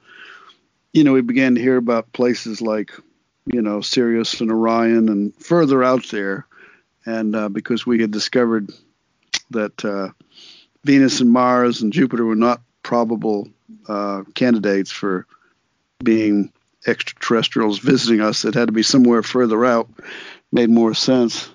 you 0.93 1.03
know 1.03 1.13
we 1.13 1.22
began 1.22 1.55
to 1.55 1.61
hear 1.61 1.77
about 1.77 2.13
places 2.13 2.61
like 2.61 2.91
you 3.47 3.63
know 3.63 3.81
Sirius 3.81 4.41
and 4.41 4.51
Orion 4.51 5.09
and 5.09 5.35
further 5.38 5.83
out 5.83 6.07
there, 6.09 6.45
and 7.03 7.35
uh, 7.35 7.49
because 7.49 7.83
we 7.83 7.99
had 7.99 8.11
discovered 8.11 8.72
that 9.49 9.83
uh, 9.83 10.09
Venus 10.84 11.22
and 11.22 11.32
Mars 11.32 11.82
and 11.82 11.94
Jupiter 11.94 12.26
were 12.26 12.36
not 12.36 12.62
probable 12.82 13.48
uh, 13.88 14.24
candidates 14.36 14.92
for 14.92 15.26
being 16.03 16.52
extraterrestrials 16.86 17.80
visiting 17.80 18.22
us. 18.22 18.45
It 18.45 18.53
had 18.53 18.68
to 18.68 18.74
be 18.74 18.84
somewhere 18.84 19.24
further 19.24 19.64
out. 19.66 19.90
Made 20.52 20.70
more 20.70 20.94
sense. 20.94 21.50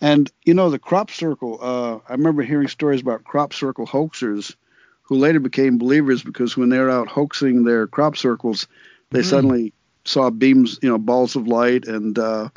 And 0.00 0.30
you 0.44 0.54
know 0.54 0.70
the 0.70 0.78
crop 0.78 1.10
circle. 1.10 1.58
Uh, 1.60 1.98
I 2.08 2.12
remember 2.12 2.42
hearing 2.42 2.68
stories 2.68 3.00
about 3.00 3.24
crop 3.24 3.52
circle 3.52 3.86
hoaxers 3.86 4.54
who 5.02 5.16
later 5.16 5.40
became 5.40 5.78
believers 5.78 6.22
because 6.22 6.56
when 6.56 6.68
they 6.68 6.78
were 6.78 6.90
out 6.90 7.08
hoaxing 7.08 7.64
their 7.64 7.86
crop 7.86 8.16
circles, 8.16 8.66
they 9.10 9.20
mm. 9.20 9.24
suddenly 9.24 9.72
saw 10.04 10.30
beams, 10.30 10.78
you 10.82 10.88
know, 10.88 10.98
balls 10.98 11.36
of 11.36 11.46
light, 11.46 11.86
and 11.86 12.18
uh, 12.18 12.48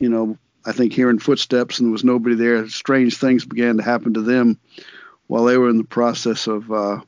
you 0.00 0.08
know, 0.08 0.38
I 0.64 0.72
think 0.72 0.92
hearing 0.92 1.18
footsteps, 1.18 1.78
and 1.78 1.86
there 1.86 1.92
was 1.92 2.04
nobody 2.04 2.34
there. 2.34 2.68
Strange 2.68 3.16
things 3.16 3.44
began 3.44 3.76
to 3.76 3.82
happen 3.82 4.14
to 4.14 4.22
them 4.22 4.58
while 5.28 5.44
they 5.44 5.56
were 5.56 5.70
in 5.70 5.78
the 5.78 5.84
process 5.84 6.48
of 6.48 6.70
uh, 6.72 7.00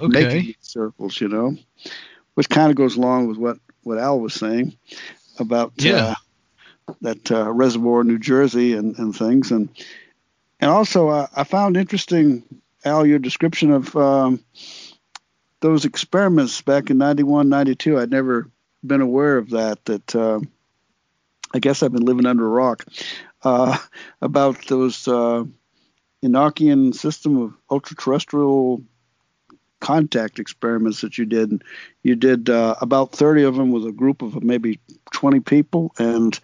okay. 0.00 0.08
making 0.08 0.54
circles. 0.60 1.20
You 1.20 1.28
know, 1.28 1.56
which 2.34 2.48
kind 2.48 2.70
of 2.70 2.76
goes 2.76 2.96
along 2.96 3.28
with 3.28 3.38
what 3.38 3.58
what 3.84 3.98
Al 3.98 4.20
was 4.20 4.34
saying 4.34 4.76
about 5.38 5.72
yeah. 5.76 6.14
uh, 6.88 6.94
that 7.02 7.30
uh, 7.30 7.50
reservoir, 7.50 8.00
in 8.00 8.08
New 8.08 8.18
Jersey, 8.18 8.74
and, 8.74 8.98
and 8.98 9.16
things, 9.16 9.52
and 9.52 9.68
and 10.58 10.70
also 10.70 11.08
uh, 11.08 11.26
I 11.34 11.44
found 11.44 11.76
interesting 11.76 12.42
Al 12.84 13.06
your 13.06 13.18
description 13.18 13.70
of 13.70 13.94
um, 13.96 14.42
those 15.60 15.84
experiments 15.84 16.62
back 16.62 16.90
in 16.90 16.98
91, 16.98 17.48
92, 17.48 17.98
I'd 17.98 18.10
never 18.10 18.50
been 18.84 19.00
aware 19.00 19.36
of 19.36 19.50
that. 19.50 19.84
That 19.84 20.16
uh, 20.16 20.40
I 21.52 21.58
guess 21.58 21.82
I've 21.82 21.92
been 21.92 22.04
living 22.04 22.26
under 22.26 22.44
a 22.44 22.48
rock. 22.48 22.84
Uh, 23.42 23.76
about 24.22 24.66
those 24.66 25.08
uh, 25.08 25.44
Enochian 26.24 26.94
system 26.94 27.40
of 27.40 27.54
ultra-terrestrial 27.70 28.82
contact 29.80 30.38
experiments 30.38 31.00
that 31.00 31.18
you 31.18 31.24
did. 31.24 31.62
You 32.02 32.14
did 32.14 32.50
uh, 32.50 32.76
about 32.80 33.12
30 33.12 33.44
of 33.44 33.56
them 33.56 33.72
with 33.72 33.86
a 33.86 33.92
group 33.92 34.22
of 34.22 34.42
maybe 34.42 34.78
20 35.12 35.40
people, 35.40 35.92
and 35.98 36.38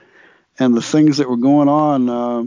and 0.58 0.74
the 0.74 0.82
things 0.82 1.18
that 1.18 1.28
were 1.28 1.36
going 1.36 1.68
on 1.68 2.08
uh, 2.08 2.44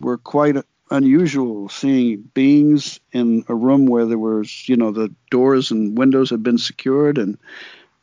were 0.00 0.16
quite 0.16 0.56
unusual. 0.90 1.68
Seeing 1.68 2.22
beings 2.22 3.00
in 3.12 3.44
a 3.48 3.54
room 3.54 3.84
where 3.84 4.06
there 4.06 4.18
was, 4.18 4.66
you 4.68 4.76
know, 4.76 4.90
the 4.92 5.14
doors 5.30 5.70
and 5.70 5.98
windows 5.98 6.30
had 6.30 6.42
been 6.42 6.58
secured, 6.58 7.18
and 7.18 7.38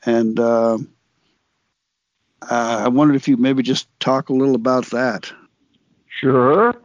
and 0.06 0.40
uh, 0.40 0.78
I 2.42 2.90
wondered 2.90 3.16
if 3.16 3.28
you 3.28 3.38
maybe 3.38 3.64
just 3.64 3.88
talk 4.00 4.30
a 4.30 4.34
little 4.34 4.56
about 4.56 4.88
that. 4.88 5.32
Sure. 6.08 6.76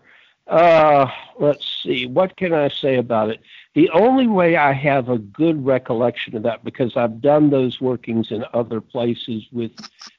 Uh, 0.50 1.06
let's 1.38 1.64
see. 1.84 2.06
What 2.06 2.36
can 2.36 2.52
I 2.52 2.68
say 2.68 2.96
about 2.96 3.30
it? 3.30 3.40
The 3.74 3.88
only 3.90 4.26
way 4.26 4.56
I 4.56 4.72
have 4.72 5.08
a 5.08 5.16
good 5.16 5.64
recollection 5.64 6.36
of 6.36 6.42
that, 6.42 6.64
because 6.64 6.96
I've 6.96 7.20
done 7.20 7.50
those 7.50 7.80
workings 7.80 8.32
in 8.32 8.44
other 8.52 8.80
places 8.80 9.46
with 9.52 9.70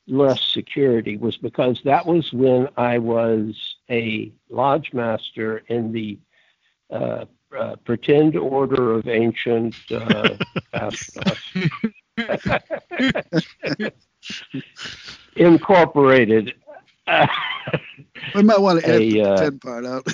less 0.07 0.41
security, 0.41 1.17
was 1.17 1.35
because 1.35 1.81
that 1.83 2.05
was 2.05 2.31
when 2.31 2.69
I 2.77 2.97
was 2.97 3.75
a 3.89 4.31
lodge 4.49 4.93
master 4.93 5.63
in 5.67 5.91
the 5.91 6.17
uh, 6.89 7.25
uh, 7.57 7.75
Pretend 7.83 8.37
Order 8.37 8.93
of 8.93 9.09
Ancient 9.09 9.75
uh, 9.91 10.37
Incorporated. 15.35 16.53
we 18.35 18.43
might 18.43 18.59
want 18.59 18.79
to 18.79 18.87
edit 18.87 19.01
a, 19.01 19.11
the 19.11 19.21
uh, 19.21 19.35
pretend 19.37 19.61
part 19.61 19.85
out. 19.85 20.07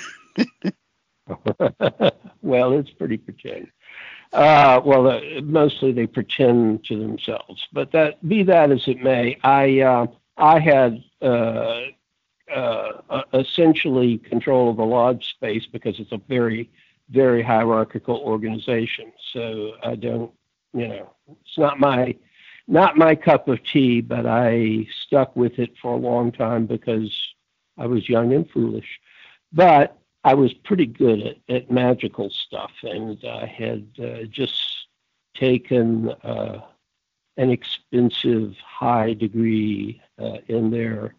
well, 2.42 2.72
it's 2.72 2.90
pretty 2.90 3.16
pretend. 3.16 3.68
Uh, 4.32 4.80
well, 4.84 5.06
uh, 5.08 5.20
mostly 5.42 5.92
they 5.92 6.06
pretend 6.06 6.84
to 6.84 6.98
themselves. 6.98 7.66
But 7.72 7.92
that 7.92 8.26
be 8.28 8.42
that 8.44 8.70
as 8.70 8.86
it 8.86 9.02
may, 9.02 9.38
I 9.42 9.80
uh, 9.80 10.06
I 10.36 10.58
had 10.58 11.02
uh, 11.22 11.80
uh, 12.54 13.22
essentially 13.32 14.18
control 14.18 14.70
of 14.70 14.76
the 14.76 14.84
lodge 14.84 15.28
space 15.30 15.66
because 15.70 15.98
it's 15.98 16.12
a 16.12 16.20
very 16.28 16.70
very 17.10 17.42
hierarchical 17.42 18.16
organization. 18.16 19.12
So 19.32 19.72
I 19.82 19.94
don't, 19.94 20.30
you 20.74 20.88
know, 20.88 21.10
it's 21.30 21.56
not 21.56 21.80
my 21.80 22.14
not 22.68 22.98
my 22.98 23.14
cup 23.14 23.48
of 23.48 23.64
tea, 23.64 24.02
but 24.02 24.26
I 24.26 24.86
stuck 25.06 25.34
with 25.34 25.58
it 25.58 25.70
for 25.80 25.94
a 25.94 25.96
long 25.96 26.30
time 26.30 26.66
because 26.66 27.10
I 27.78 27.86
was 27.86 28.08
young 28.08 28.34
and 28.34 28.48
foolish. 28.50 29.00
But 29.52 29.98
I 30.22 30.34
was 30.34 30.52
pretty 30.52 30.84
good 30.84 31.20
at, 31.20 31.36
at 31.48 31.70
magical 31.70 32.28
stuff, 32.28 32.72
and 32.82 33.18
I 33.24 33.46
had 33.46 33.86
uh, 33.98 34.24
just 34.24 34.60
taken 35.34 36.10
uh, 36.22 36.60
an 37.38 37.50
expensive 37.50 38.54
high 38.58 39.14
degree 39.14 40.02
uh, 40.20 40.38
in 40.48 40.70
their 40.70 41.14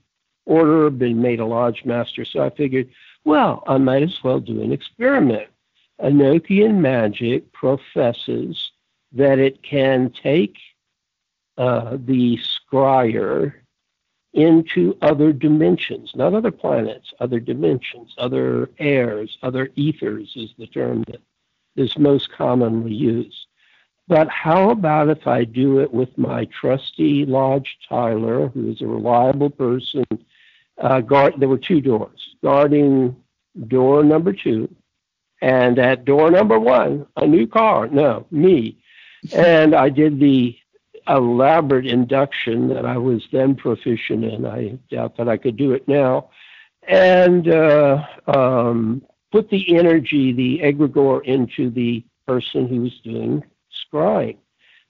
order, 0.45 0.90
been 0.92 1.22
made 1.22 1.40
a 1.40 1.45
lodge 1.45 1.84
master. 1.84 2.26
So 2.26 2.44
I 2.44 2.52
figured, 2.52 2.90
well, 3.24 3.64
I 3.66 3.78
might 3.78 4.03
as 4.03 4.24
well 4.24 4.40
do 4.40 4.61
an 4.61 4.72
experiment. 4.72 5.48
Enochian 6.00 6.76
magic 6.76 7.52
professes 7.53 8.72
that 9.11 9.40
it 9.40 9.64
can 9.64 10.11
take 10.11 10.58
uh, 11.59 11.97
the 12.05 12.39
scryer 12.39 13.53
into 14.31 14.97
other 15.01 15.33
dimensions, 15.33 16.11
not 16.15 16.33
other 16.33 16.51
planets, 16.51 17.13
other 17.19 17.39
dimensions, 17.39 18.13
other 18.17 18.69
airs, 18.79 19.38
other 19.43 19.69
ethers 19.75 20.31
is 20.38 20.51
the 20.57 20.67
term 20.67 21.03
that 21.07 21.21
is 21.75 21.97
most 21.97 22.31
commonly 22.31 22.93
used. 22.93 23.45
But 24.07 24.29
how 24.29 24.69
about 24.69 25.09
if 25.09 25.27
I 25.27 25.43
do 25.43 25.79
it 25.79 25.93
with 25.93 26.17
my 26.17 26.45
trusty 26.45 27.25
Lodge 27.25 27.77
Tyler, 27.88 28.47
who 28.47 28.71
is 28.71 28.81
a 28.81 28.88
reliable 28.88 29.49
person? 29.49 30.05
Uh, 30.77 31.01
guard, 31.01 31.33
there 31.39 31.49
were 31.49 31.57
two 31.57 31.81
doors, 31.81 32.35
guarding 32.41 33.15
door 33.67 34.03
number 34.03 34.31
two, 34.31 34.73
and 35.41 35.77
at 35.77 36.05
door 36.05 36.31
number 36.31 36.57
one, 36.57 37.05
a 37.17 37.27
new 37.27 37.45
car. 37.45 37.88
No, 37.88 38.25
me. 38.31 38.77
And 39.33 39.75
I 39.75 39.89
did 39.89 40.19
the 40.19 40.57
elaborate 41.09 41.88
induction 41.88 42.69
that 42.69 42.85
I 42.85 42.97
was 42.97 43.27
then 43.31 43.55
proficient 43.55 44.23
in. 44.23 44.45
I 44.45 44.77
doubt 44.89 45.17
that 45.17 45.27
I 45.27 45.38
could 45.38 45.57
do 45.57 45.73
it 45.73 45.88
now. 45.88 46.29
And 46.88 47.47
uh, 47.49 48.05
um, 48.27 49.03
put 49.31 49.49
the 49.49 49.75
energy, 49.75 50.31
the 50.31 50.59
egregore, 50.59 51.23
into 51.25 51.69
the 51.69 52.03
person 52.27 52.67
who 52.67 52.81
was 52.81 52.99
doing 53.03 53.43
scrying. 53.91 54.38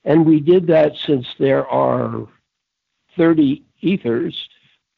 And 0.06 0.26
we 0.26 0.40
did 0.40 0.68
that 0.68 0.96
since 0.98 1.28
there 1.40 1.68
are 1.68 2.28
30 3.18 3.64
ethers. 3.82 4.50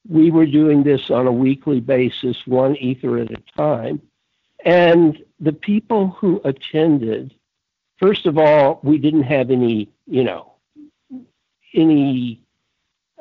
We 0.08 0.32
were 0.32 0.46
doing 0.46 0.84
this 0.84 1.10
on 1.10 1.28
a 1.28 1.32
weekly 1.32 1.80
basis, 1.80 2.38
one 2.46 2.76
ether 2.78 3.20
at 3.20 3.32
a 3.32 3.42
time. 3.56 4.02
And 4.64 5.24
the 5.40 5.54
people 5.54 6.10
who 6.10 6.42
attended, 6.44 7.34
first 7.98 8.26
of 8.26 8.38
all, 8.38 8.80
we 8.84 8.98
didn't 8.98 9.24
have 9.24 9.50
any, 9.50 9.90
you 10.06 10.24
know, 10.24 10.51
any 11.74 12.42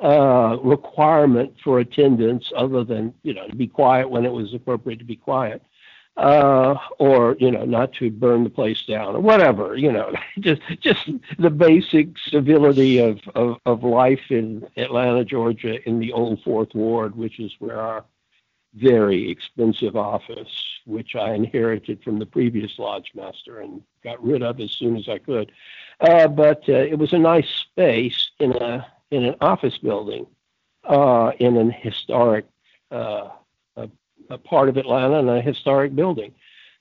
uh, 0.03 0.57
requirement 0.63 1.55
for 1.63 1.81
attendance 1.81 2.51
other 2.57 2.85
than 2.85 3.13
you 3.23 3.35
know 3.35 3.47
to 3.47 3.55
be 3.55 3.67
quiet 3.67 4.11
when 4.11 4.25
it 4.25 4.33
was 4.33 4.55
appropriate 4.55 4.99
to 4.99 5.05
be 5.05 5.17
quiet, 5.17 5.63
uh, 6.17 6.75
or 6.99 7.37
you 7.39 7.51
know 7.51 7.65
not 7.65 7.93
to 7.93 8.11
burn 8.11 8.45
the 8.45 8.51
place 8.51 8.83
down 8.83 9.15
or 9.15 9.21
whatever. 9.21 9.77
You 9.77 9.93
know, 9.93 10.13
just 10.41 10.63
just 10.81 11.11
the 11.39 11.51
basic 11.51 12.17
civility 12.19 12.99
of, 12.99 13.21
of 13.35 13.59
of 13.67 13.83
life 13.83 14.31
in 14.31 14.67
Atlanta, 14.77 15.25
Georgia, 15.25 15.87
in 15.89 15.99
the 15.99 16.13
old 16.13 16.43
Fourth 16.43 16.75
Ward, 16.75 17.15
which 17.15 17.39
is 17.39 17.53
where 17.59 17.81
our 17.81 18.05
very 18.75 19.31
expensive 19.31 19.97
office, 19.97 20.80
which 20.91 21.15
I 21.15 21.35
inherited 21.35 22.03
from 22.03 22.19
the 22.19 22.27
previous 22.27 22.79
lodge 22.79 23.13
master 23.15 23.61
and 23.61 23.83
got 24.03 24.23
rid 24.23 24.43
of 24.43 24.61
as 24.61 24.73
soon 24.73 24.97
as 24.97 25.09
I 25.09 25.19
could. 25.19 25.53
Uh, 26.01 26.29
but 26.29 26.69
uh, 26.69 26.73
it 26.73 26.99
was 26.99 27.13
a 27.13 27.19
nice 27.19 27.49
space 27.49 28.31
in 28.39 28.53
a 28.53 28.87
in 29.11 29.25
an 29.25 29.35
office 29.41 29.79
building 29.79 30.27
uh, 30.85 31.33
in 31.39 31.57
an 31.57 31.71
historic 31.71 32.47
uh, 32.91 33.29
a, 33.77 33.89
a 34.29 34.39
part 34.39 34.69
of 34.69 34.77
Atlanta 34.77 35.19
and 35.19 35.31
a 35.31 35.41
historic 35.41 35.95
building. 35.95 36.33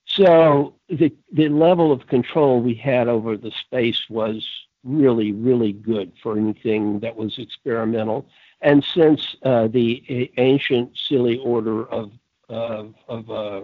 So 0.06 0.76
the 0.90 1.14
the 1.32 1.50
level 1.50 1.92
of 1.92 2.08
control 2.08 2.62
we 2.62 2.74
had 2.74 3.08
over 3.08 3.38
the 3.38 3.52
space 3.52 4.10
was 4.10 4.48
really 4.84 5.32
really 5.32 5.74
good 5.74 6.12
for 6.22 6.38
anything 6.38 7.00
that 7.02 7.16
was 7.16 7.38
experimental. 7.38 8.28
And 8.62 8.84
since 8.84 9.36
uh, 9.44 9.68
the 9.68 10.32
ancient 10.38 10.98
silly 10.98 11.38
order 11.38 11.86
of 11.86 12.12
of, 12.50 12.96
of, 13.08 13.30
uh, 13.30 13.62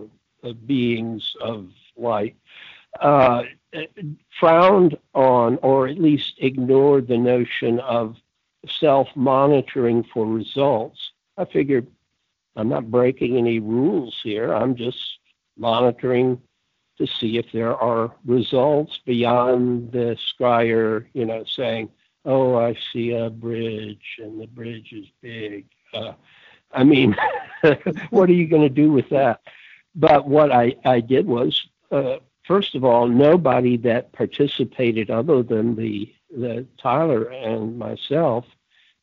beings 0.54 1.36
of 1.42 1.70
light 1.98 2.36
uh, 3.00 3.44
frowned 4.40 4.98
on 5.14 5.58
or 5.62 5.88
at 5.88 6.00
least 6.00 6.36
ignored 6.40 7.08
the 7.08 7.18
notion 7.18 7.80
of 7.80 8.16
self 8.80 9.08
monitoring 9.16 10.04
for 10.14 10.26
results. 10.26 11.12
I 11.38 11.46
figured 11.46 11.88
I'm 12.56 12.70
not 12.70 12.90
breaking 12.90 13.38
any 13.38 13.60
rules 13.60 14.20
here. 14.24 14.54
I'm 14.54 14.76
just 14.76 15.20
monitoring 15.58 16.42
to 16.98 17.06
see 17.06 17.38
if 17.38 17.52
there 17.52 17.76
are 17.76 18.16
results 18.26 19.00
beyond 19.06 19.92
the 19.92 20.18
scryer, 20.18 21.06
you 21.14 21.26
know, 21.26 21.44
saying, 21.44 21.90
oh, 22.24 22.56
I 22.56 22.78
see 22.94 23.12
a 23.12 23.30
bridge 23.30 24.18
and 24.20 24.40
the 24.40 24.48
bridge 24.48 24.94
is 24.94 25.06
big. 25.22 25.66
Uh, 25.94 26.14
I 26.72 26.84
mean, 26.86 27.16
what 28.10 28.30
are 28.30 28.34
you 28.34 28.48
going 28.48 28.62
to 28.62 28.70
do 28.70 28.92
with 28.92 29.10
that? 29.10 29.42
But 29.96 30.28
what 30.28 30.52
I, 30.52 30.76
I 30.86 31.00
did 31.00 31.26
was 31.26 31.68
uh, 31.92 32.18
first 32.44 32.76
of 32.76 32.84
all, 32.84 33.08
nobody 33.08 33.78
that 33.78 34.12
participated 34.14 35.10
other 35.10 35.44
than 35.44 35.76
the, 35.76 36.14
the 36.36 36.66
Tyler 36.78 37.32
and 37.32 37.78
myself 37.78 38.46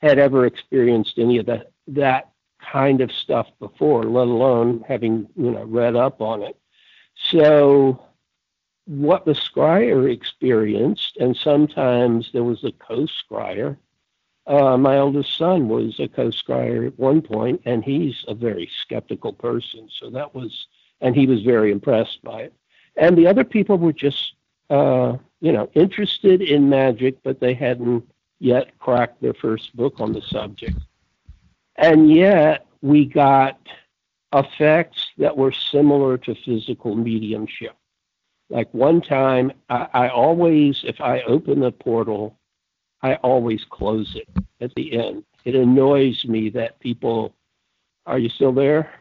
had 0.00 0.18
ever 0.18 0.46
experienced 0.46 1.18
any 1.18 1.38
of 1.38 1.46
that 1.46 1.70
that 1.88 2.30
kind 2.60 3.00
of 3.00 3.10
stuff 3.10 3.48
before, 3.58 4.04
let 4.04 4.28
alone 4.28 4.84
having 4.86 5.28
you 5.36 5.50
know 5.50 5.64
read 5.64 5.96
up 5.96 6.20
on 6.20 6.42
it. 6.42 6.56
So 7.30 8.02
what 8.86 9.24
the 9.24 9.32
scryer 9.32 10.10
experienced, 10.12 11.16
and 11.18 11.36
sometimes 11.36 12.30
there 12.32 12.44
was 12.44 12.64
a 12.64 12.72
co-scryer. 12.72 13.76
Uh, 14.46 14.76
my 14.76 14.98
oldest 14.98 15.36
son 15.36 15.68
was 15.68 16.00
a 16.00 16.08
co-scryer 16.08 16.88
at 16.88 16.98
one 16.98 17.22
point, 17.22 17.62
and 17.64 17.84
he's 17.84 18.24
a 18.26 18.34
very 18.34 18.68
skeptical 18.80 19.32
person. 19.32 19.88
So 20.00 20.10
that 20.10 20.34
was, 20.34 20.66
and 21.02 21.14
he 21.14 21.26
was 21.26 21.42
very 21.42 21.70
impressed 21.70 22.22
by 22.22 22.40
it 22.42 22.54
and 22.96 23.16
the 23.18 23.26
other 23.26 23.44
people 23.44 23.76
were 23.76 23.92
just 23.92 24.34
uh, 24.70 25.18
you 25.42 25.52
know, 25.52 25.68
interested 25.74 26.40
in 26.40 26.70
magic, 26.70 27.22
but 27.22 27.40
they 27.40 27.52
hadn't 27.52 28.08
yet 28.38 28.78
cracked 28.78 29.20
their 29.20 29.34
first 29.34 29.76
book 29.76 29.94
on 29.98 30.12
the 30.12 30.22
subject. 30.22 30.78
And 31.76 32.10
yet 32.10 32.66
we 32.80 33.04
got 33.04 33.58
effects 34.32 35.08
that 35.18 35.36
were 35.36 35.52
similar 35.52 36.16
to 36.18 36.34
physical 36.34 36.94
mediumship. 36.94 37.76
Like 38.48 38.72
one 38.72 39.00
time, 39.00 39.52
I, 39.68 39.88
I 39.92 40.08
always, 40.08 40.80
if 40.84 41.00
I 41.00 41.22
open 41.22 41.60
the 41.60 41.72
portal, 41.72 42.38
I 43.02 43.16
always 43.16 43.64
close 43.68 44.14
it 44.14 44.28
at 44.60 44.74
the 44.74 44.98
end. 44.98 45.24
It 45.44 45.54
annoys 45.56 46.24
me 46.24 46.50
that 46.50 46.78
people. 46.80 47.34
Are 48.06 48.18
you 48.18 48.28
still 48.28 48.52
there? 48.52 48.92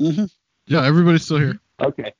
Mm-hmm. 0.00 0.24
Yeah, 0.66 0.84
everybody's 0.84 1.24
still 1.24 1.38
here. 1.38 1.58
Okay. 1.80 2.12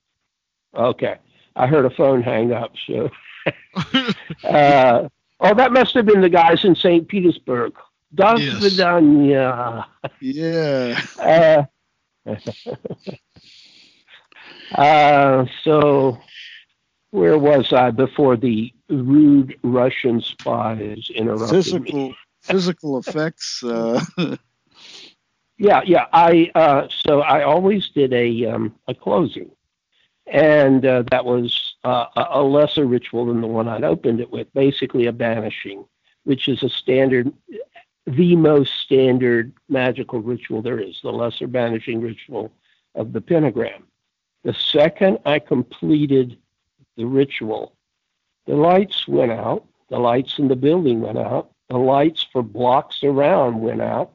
Okay. 0.75 1.19
I 1.57 1.67
heard 1.67 1.85
a 1.85 1.91
phone 1.91 2.23
hang 2.23 2.53
up, 2.53 2.73
so. 2.87 3.11
uh, 4.45 5.09
oh, 5.41 5.55
that 5.55 5.73
must 5.73 5.95
have 5.95 6.07
been 6.07 6.21
the 6.21 6.29
guys 6.29 6.65
in 6.65 6.75
St. 6.75 7.07
Petersburg. 7.07 7.75
Das 8.15 8.41
Yes. 8.41 8.63
Vidanya. 8.63 9.87
Yeah. 10.21 11.01
Uh, 11.19 11.65
uh, 14.75 15.47
so, 15.65 16.19
where 17.11 17.39
was 17.39 17.73
I 17.73 17.91
before 17.91 18.37
the 18.37 18.73
rude 18.89 19.59
Russian 19.63 20.21
spies 20.21 21.11
interrupted 21.15 21.55
me? 21.55 21.63
Physical 21.63 22.15
physical 22.43 22.99
effects. 22.99 23.63
Uh, 23.63 24.05
Yeah, 25.63 25.83
yeah. 25.87 26.07
I 26.13 26.51
uh, 26.57 26.89
so 26.89 27.21
I 27.21 27.45
always 27.45 27.89
did 27.91 28.13
a 28.13 28.47
um, 28.47 28.75
a 28.89 28.95
closing, 28.97 29.49
and 30.27 30.85
uh, 30.85 31.05
that 31.13 31.25
was 31.25 31.77
uh, 31.85 32.07
a 32.17 32.43
lesser 32.43 32.85
ritual 32.85 33.27
than 33.27 33.41
the 33.41 33.47
one 33.47 33.69
I'd 33.69 33.85
opened 33.85 34.19
it 34.19 34.29
with. 34.29 34.53
Basically, 34.55 35.07
a 35.07 35.13
banishing, 35.13 35.85
which 36.25 36.49
is 36.49 36.65
a 36.65 36.69
standard, 36.69 37.33
the 38.09 38.35
most 38.35 38.73
standard 38.81 39.53
magical 39.69 40.21
ritual 40.21 40.63
there 40.63 40.81
is. 40.81 40.99
The 41.01 41.13
lesser 41.13 41.47
banishing 41.47 42.01
ritual 42.01 42.53
of 42.97 43.13
the 43.13 43.21
pentagram. 43.21 43.85
The 44.43 44.55
second 44.55 45.21
I 45.25 45.39
completed 45.39 46.39
the 46.97 47.05
ritual, 47.05 47.77
the 48.47 48.57
lights 48.57 49.07
went 49.07 49.31
out. 49.31 49.65
The 49.91 50.01
lights 50.01 50.41
in 50.41 50.49
the 50.49 50.57
building 50.57 51.03
went 51.03 51.19
out. 51.19 51.53
The 51.69 51.79
lights 51.79 52.27
for 52.33 52.43
blocks 52.43 53.05
around 53.05 53.61
went 53.61 53.81
out 53.81 54.11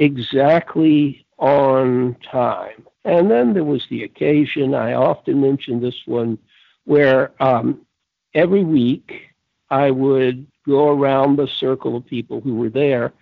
exactly 0.00 1.24
on 1.38 2.16
time. 2.28 2.86
And 3.04 3.30
then 3.30 3.54
there 3.54 3.64
was 3.64 3.86
the 3.88 4.02
occasion, 4.02 4.74
I 4.74 4.94
often 4.94 5.40
mention 5.40 5.80
this 5.80 6.02
one, 6.06 6.38
where 6.84 7.32
um, 7.40 7.86
every 8.34 8.64
week 8.64 9.22
I 9.70 9.90
would 9.90 10.46
go 10.66 10.88
around 10.88 11.36
the 11.36 11.46
circle 11.46 11.96
of 11.96 12.06
people 12.06 12.40
who 12.40 12.56
were 12.56 12.68
there 12.68 13.12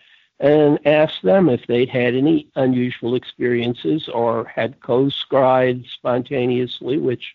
and 0.40 0.78
ask 0.86 1.20
them 1.23 1.48
if 1.48 1.66
they'd 1.66 1.89
had 1.89 2.15
any 2.15 2.48
unusual 2.55 3.15
experiences 3.16 4.08
or 4.08 4.44
had 4.44 4.81
co 4.81 5.08
scribed 5.08 5.86
spontaneously, 5.92 6.98
which 6.98 7.34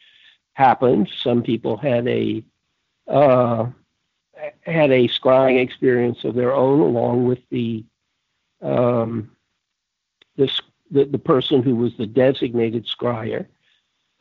happened. 0.54 1.10
Some 1.22 1.44
people 1.44 1.78
had 1.78 2.08
a 2.08 2.44
uh, 3.08 3.68
had 4.62 4.92
a 4.92 5.08
scrying 5.10 5.62
experience 5.62 6.24
of 6.24 6.36
their 6.36 6.54
own, 6.54 6.80
along 6.80 7.26
with 7.26 7.40
the 7.50 7.84
um, 8.64 9.30
this 10.38 10.60
the, 10.90 11.06
the 11.06 11.20
person 11.20 11.62
who 11.62 11.76
was 11.76 11.96
the 11.98 12.06
designated 12.06 12.86
scryer, 12.86 13.48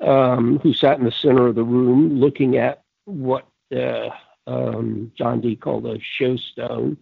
um, 0.01 0.59
who 0.59 0.73
sat 0.73 0.99
in 0.99 1.05
the 1.05 1.13
center 1.13 1.47
of 1.47 1.55
the 1.55 1.65
room 1.65 2.19
looking 2.19 2.57
at 2.57 2.83
what 3.05 3.47
uh, 3.75 4.11
um, 4.47 5.13
John 5.17 5.41
Dee 5.41 5.57
called 5.57 5.87
a 5.87 5.99
showstone, 5.99 6.97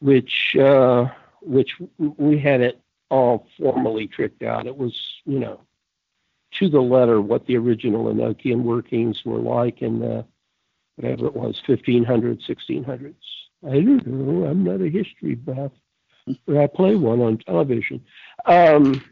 which 0.00 0.56
uh, 0.56 1.06
which 1.42 1.76
we 1.98 2.38
had 2.38 2.60
it 2.60 2.80
all 3.10 3.46
formally 3.58 4.06
tricked 4.06 4.42
out. 4.42 4.66
It 4.66 4.76
was 4.76 4.94
you 5.24 5.38
know 5.38 5.60
to 6.52 6.68
the 6.68 6.80
letter 6.80 7.20
what 7.20 7.46
the 7.46 7.56
original 7.56 8.04
Enochian 8.06 8.62
workings 8.62 9.24
were 9.24 9.38
like 9.38 9.82
in 9.82 10.00
the 10.00 10.24
whatever 10.96 11.26
it 11.26 11.36
was 11.36 11.60
1500s 11.66 12.46
1600s. 12.48 13.14
I 13.66 13.80
don't 13.80 14.06
know. 14.06 14.46
I'm 14.46 14.64
not 14.64 14.80
a 14.80 14.88
history 14.88 15.34
buff 15.34 15.72
I 16.56 16.66
play 16.66 16.94
one 16.94 17.20
on 17.20 17.38
television. 17.38 18.04
Um, 18.46 19.02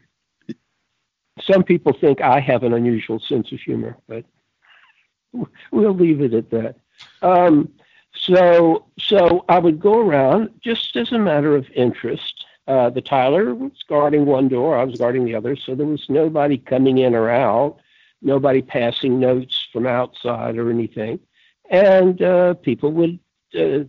some 1.41 1.63
people 1.63 1.93
think 1.93 2.21
I 2.21 2.39
have 2.39 2.63
an 2.63 2.73
unusual 2.73 3.19
sense 3.19 3.51
of 3.51 3.59
humor, 3.59 3.97
but 4.07 4.25
we'll 5.71 5.95
leave 5.95 6.21
it 6.21 6.33
at 6.33 6.49
that. 6.51 6.75
Um, 7.21 7.69
so, 8.13 8.85
so 8.99 9.45
I 9.47 9.59
would 9.59 9.79
go 9.79 9.99
around 9.99 10.49
just 10.61 10.95
as 10.95 11.11
a 11.11 11.19
matter 11.19 11.55
of 11.55 11.69
interest. 11.75 12.45
Uh, 12.67 12.89
the 12.89 13.01
Tyler 13.01 13.55
was 13.55 13.71
guarding 13.87 14.25
one 14.25 14.47
door, 14.47 14.77
I 14.77 14.83
was 14.83 14.99
guarding 14.99 15.25
the 15.25 15.35
other, 15.35 15.55
so 15.55 15.73
there 15.73 15.87
was 15.87 16.05
nobody 16.09 16.57
coming 16.57 16.99
in 16.99 17.15
or 17.15 17.29
out, 17.29 17.79
nobody 18.21 18.61
passing 18.61 19.19
notes 19.19 19.67
from 19.73 19.87
outside 19.87 20.57
or 20.57 20.69
anything, 20.69 21.19
and 21.71 22.21
uh, 22.21 22.53
people 22.55 22.91
would 22.91 23.17
uh, 23.57 23.83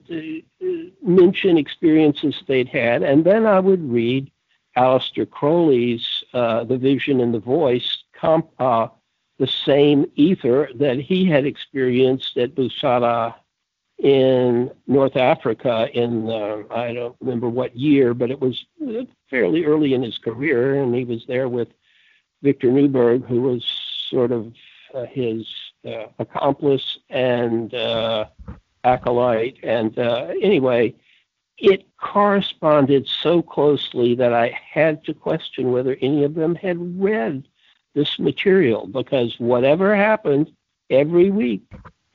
mention 1.02 1.58
experiences 1.58 2.42
they'd 2.46 2.68
had, 2.68 3.02
and 3.02 3.24
then 3.24 3.46
I 3.46 3.60
would 3.60 3.90
read 3.90 4.30
Aleister 4.76 5.28
Crowley's 5.28 6.06
uh, 6.32 6.64
The 6.64 6.78
Vision 6.78 7.20
and 7.20 7.34
the 7.34 7.40
Voice, 7.40 8.04
comp, 8.14 8.48
uh, 8.58 8.88
the 9.38 9.46
same 9.46 10.10
ether 10.16 10.68
that 10.74 11.00
he 11.00 11.24
had 11.24 11.46
experienced 11.46 12.36
at 12.36 12.54
Bou 12.54 12.68
Saada 12.68 13.34
in 13.98 14.70
North 14.86 15.16
Africa 15.16 15.88
in, 15.92 16.28
uh, 16.30 16.62
I 16.70 16.92
don't 16.92 17.16
remember 17.20 17.48
what 17.48 17.76
year, 17.76 18.14
but 18.14 18.30
it 18.30 18.40
was 18.40 18.64
fairly 19.28 19.64
early 19.64 19.94
in 19.94 20.02
his 20.02 20.18
career, 20.18 20.82
and 20.82 20.94
he 20.94 21.04
was 21.04 21.24
there 21.26 21.48
with 21.48 21.68
Victor 22.42 22.68
Neuburg, 22.68 23.26
who 23.26 23.42
was 23.42 23.64
sort 24.08 24.32
of 24.32 24.52
uh, 24.94 25.04
his 25.04 25.46
uh, 25.86 26.06
accomplice. 26.18 26.98
And 27.10 27.74
uh, 27.74 28.26
acolyte. 28.84 29.58
And 29.62 29.98
uh, 29.98 30.28
anyway, 30.40 30.94
it 31.58 31.86
corresponded 31.98 33.06
so 33.06 33.42
closely 33.42 34.14
that 34.14 34.32
I 34.32 34.58
had 34.72 35.04
to 35.04 35.14
question 35.14 35.72
whether 35.72 35.96
any 36.00 36.24
of 36.24 36.34
them 36.34 36.54
had 36.54 37.00
read 37.00 37.46
this 37.94 38.18
material 38.18 38.86
because 38.86 39.38
whatever 39.38 39.94
happened 39.94 40.50
every 40.88 41.30
week, 41.30 41.62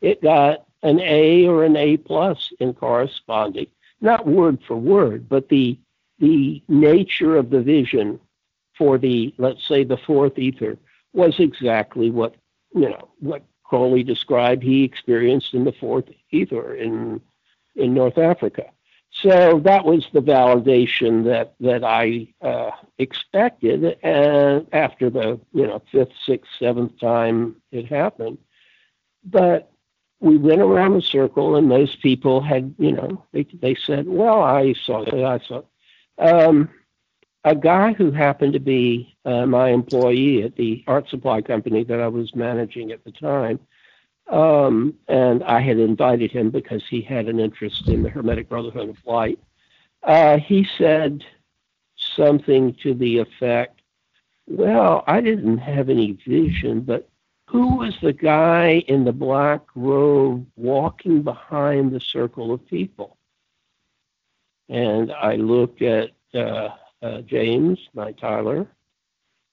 it 0.02 0.22
got 0.22 0.66
an 0.84 1.00
A 1.00 1.48
or 1.48 1.64
an 1.64 1.76
A 1.76 1.98
plus 1.98 2.52
in 2.60 2.74
corresponding, 2.74 3.68
not 4.02 4.27
word 4.27 4.60
for 4.68 4.77
word, 4.77 5.27
but 5.30 5.50
the 5.50 5.77
the 6.19 6.64
nature 6.69 7.35
of 7.35 7.50
the 7.50 7.61
vision 7.61 8.19
for 8.77 8.98
the 8.98 9.34
let's 9.38 9.68
say 9.68 9.84
the 9.84 9.98
fourth 9.98 10.38
ether 10.40 10.77
was 11.14 11.40
exactly 11.40 12.10
what 12.10 12.35
you 12.74 12.90
know 12.90 13.10
what 13.19 13.44
Crowley 13.68 14.03
described 14.03 14.64
he 14.64 14.84
experienced 14.84 15.53
in 15.53 15.64
the 15.64 15.72
fourth 15.72 16.06
ether 16.32 16.76
in 16.76 17.22
in 17.76 17.94
North 17.94 18.18
Africa. 18.18 18.66
So 19.11 19.60
that 19.64 19.85
was 19.85 20.08
the 20.11 20.22
validation 20.22 21.24
that 21.26 21.56
that 21.61 21.84
I 21.84 22.27
uh, 22.42 22.72
expected, 22.98 23.98
and 24.03 24.68
after 24.74 25.10
the 25.10 25.40
you 25.53 25.66
know 25.68 25.82
fifth, 25.92 26.11
sixth, 26.26 26.52
seventh 26.60 27.00
time 27.00 27.56
it 27.72 27.85
happened, 27.85 28.38
but 29.24 29.72
we 30.19 30.38
went 30.38 30.61
around 30.61 30.94
the 30.94 31.02
circle, 31.02 31.56
and 31.56 31.69
most 31.69 32.02
people 32.02 32.42
had 32.42 32.76
you 32.77 32.92
know 32.92 33.24
they 33.32 33.44
they 33.61 33.76
said, 33.76 34.08
well, 34.08 34.42
I 34.42 34.74
saw 34.74 35.03
it, 35.03 35.14
I 35.14 35.40
saw. 35.40 35.60
It. 35.60 35.66
Um, 36.18 36.69
a 37.45 37.56
guy 37.56 37.93
who 37.93 38.09
happened 38.09 38.53
to 38.53 38.59
be 38.59 39.15
uh, 39.24 39.45
my 39.45 39.69
employee 39.69 40.41
at 40.41 40.56
the 40.56 40.83
art 40.88 41.07
supply 41.07 41.41
company 41.41 41.83
that 41.83 42.01
I 42.01 42.07
was 42.07 42.35
managing 42.35 42.91
at 42.91 43.03
the 43.03 43.11
time. 43.11 43.59
Um, 44.27 44.95
and 45.07 45.43
I 45.43 45.61
had 45.61 45.77
invited 45.77 46.32
him 46.32 46.49
because 46.49 46.83
he 46.90 47.01
had 47.01 47.27
an 47.27 47.40
interest 47.40 47.88
in 47.88 48.01
the 48.01 48.09
Hermetic 48.09 48.49
Brotherhood 48.49 48.90
of 48.90 48.98
Light. 49.06 49.38
Uh, 50.01 50.40
he 50.40 50.67
said 50.80 51.24
something 52.15 52.74
to 52.82 52.95
the 52.95 53.19
effect, 53.19 53.80
Well, 54.48 55.03
I 55.06 55.22
didn't 55.22 55.59
have 55.59 55.90
any 55.90 56.14
vision, 56.27 56.82
but 56.82 57.07
who 57.45 57.77
was 57.77 57.93
the 58.01 58.14
guy 58.14 58.83
in 58.88 59.06
the 59.06 59.14
black 59.14 59.61
robe 59.75 60.48
walking 60.56 61.22
behind 61.22 61.91
the 61.91 61.99
circle 61.99 62.51
of 62.51 62.65
people? 62.65 63.17
And 64.67 65.11
I 65.11 65.35
looked 65.35 65.83
at 65.83 66.09
uh, 66.33 66.69
uh, 67.01 67.22
James, 67.22 67.80
my 67.93 68.11
Tyler, 68.14 68.67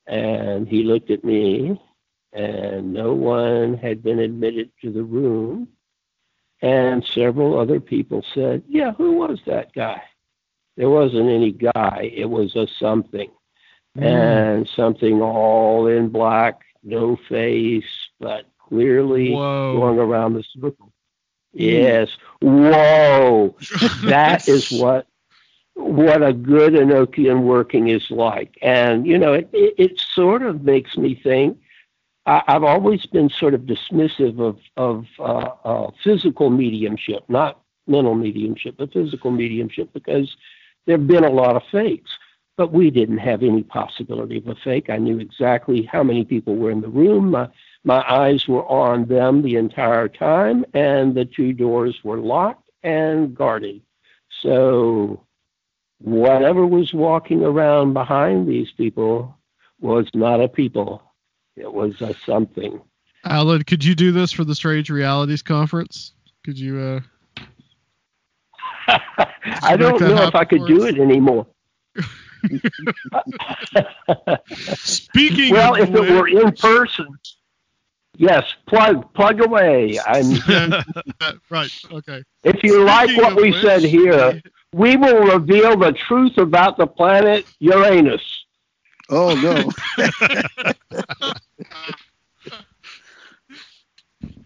and 0.06 0.68
he 0.68 0.82
looked 0.82 1.10
at 1.10 1.24
me, 1.24 1.80
and 2.32 2.92
no 2.92 3.12
one 3.12 3.76
had 3.76 4.02
been 4.02 4.18
admitted 4.18 4.70
to 4.82 4.90
the 4.90 5.02
room. 5.02 5.68
And 6.60 7.04
several 7.04 7.58
other 7.58 7.80
people 7.80 8.24
said, 8.34 8.62
Yeah, 8.68 8.92
who 8.92 9.12
was 9.12 9.40
that 9.46 9.72
guy? 9.72 10.02
There 10.76 10.90
wasn't 10.90 11.28
any 11.28 11.52
guy, 11.52 12.10
it 12.14 12.26
was 12.26 12.56
a 12.56 12.66
something. 12.78 13.30
And 13.94 14.66
something 14.74 15.20
all 15.20 15.86
in 15.86 16.08
black, 16.08 16.62
no 16.82 17.16
face, 17.28 17.84
but 18.18 18.46
clearly 18.58 19.32
Whoa. 19.32 19.76
going 19.78 19.98
around 19.98 20.32
the 20.32 20.44
circle. 20.44 20.92
Yes. 21.52 22.08
Whoa. 22.40 23.54
that 24.04 24.48
is 24.48 24.70
what 24.70 25.06
what 25.74 26.22
a 26.22 26.32
good 26.32 26.74
Enochian 26.74 27.42
working 27.42 27.88
is 27.88 28.10
like. 28.10 28.58
And 28.62 29.06
you 29.06 29.18
know, 29.18 29.32
it 29.32 29.48
it, 29.52 29.74
it 29.78 30.00
sort 30.00 30.42
of 30.42 30.62
makes 30.62 30.96
me 30.96 31.14
think. 31.14 31.58
I, 32.24 32.42
I've 32.46 32.62
always 32.62 33.04
been 33.06 33.28
sort 33.30 33.54
of 33.54 33.62
dismissive 33.62 34.40
of 34.40 34.58
of 34.76 35.06
uh, 35.18 35.50
uh, 35.64 35.90
physical 36.04 36.50
mediumship, 36.50 37.24
not 37.28 37.60
mental 37.86 38.14
mediumship, 38.14 38.76
but 38.78 38.92
physical 38.92 39.30
mediumship, 39.30 39.92
because 39.92 40.36
there 40.86 40.96
have 40.96 41.06
been 41.06 41.24
a 41.24 41.30
lot 41.30 41.56
of 41.56 41.62
fakes. 41.70 42.10
But 42.56 42.72
we 42.72 42.90
didn't 42.90 43.18
have 43.18 43.42
any 43.42 43.62
possibility 43.62 44.36
of 44.36 44.46
a 44.46 44.54
fake. 44.54 44.90
I 44.90 44.98
knew 44.98 45.18
exactly 45.18 45.82
how 45.90 46.02
many 46.02 46.24
people 46.24 46.54
were 46.54 46.70
in 46.70 46.82
the 46.82 46.88
room. 46.88 47.30
My, 47.30 47.48
my 47.82 48.04
eyes 48.08 48.46
were 48.46 48.66
on 48.66 49.06
them 49.06 49.40
the 49.40 49.56
entire 49.56 50.06
time, 50.06 50.66
and 50.74 51.14
the 51.14 51.24
two 51.24 51.54
doors 51.54 52.04
were 52.04 52.18
locked 52.18 52.68
and 52.82 53.34
guarded. 53.34 53.80
So, 54.42 55.24
whatever 56.02 56.66
was 56.66 56.92
walking 56.92 57.42
around 57.42 57.92
behind 57.94 58.48
these 58.48 58.70
people 58.72 59.36
was 59.80 60.06
not 60.14 60.40
a 60.40 60.48
people, 60.48 61.02
it 61.56 61.72
was 61.72 62.00
a 62.00 62.14
something. 62.26 62.80
Allan, 63.24 63.62
could 63.62 63.84
you 63.84 63.94
do 63.94 64.12
this 64.12 64.32
for 64.32 64.44
the 64.44 64.54
Strange 64.54 64.90
Realities 64.90 65.42
Conference? 65.42 66.12
Could 66.44 66.58
you? 66.58 66.78
uh 66.78 67.00
I 69.44 69.76
don't 69.76 70.00
know 70.00 70.24
if 70.24 70.34
I 70.34 70.44
could 70.44 70.66
do 70.66 70.84
it 70.84 70.98
anymore. 70.98 71.46
Speaking. 74.74 75.52
well, 75.52 75.74
if 75.76 75.88
it 75.90 76.10
were 76.10 76.26
in 76.26 76.52
person, 76.52 77.06
yes, 78.16 78.54
plug 78.66 79.14
plug 79.14 79.40
away. 79.40 80.00
I'm 80.04 80.32
right. 81.50 81.82
Okay. 81.92 82.24
If 82.42 82.64
you 82.64 82.84
like 82.84 83.16
what 83.16 83.36
we 83.36 83.52
which, 83.52 83.62
said 83.62 83.82
here, 83.82 84.42
we 84.72 84.96
will 84.96 85.22
reveal 85.38 85.76
the 85.76 85.92
truth 85.92 86.38
about 86.38 86.76
the 86.78 86.86
planet 86.86 87.46
Uranus. 87.60 88.44
Oh 89.10 89.34
no. 89.34 89.70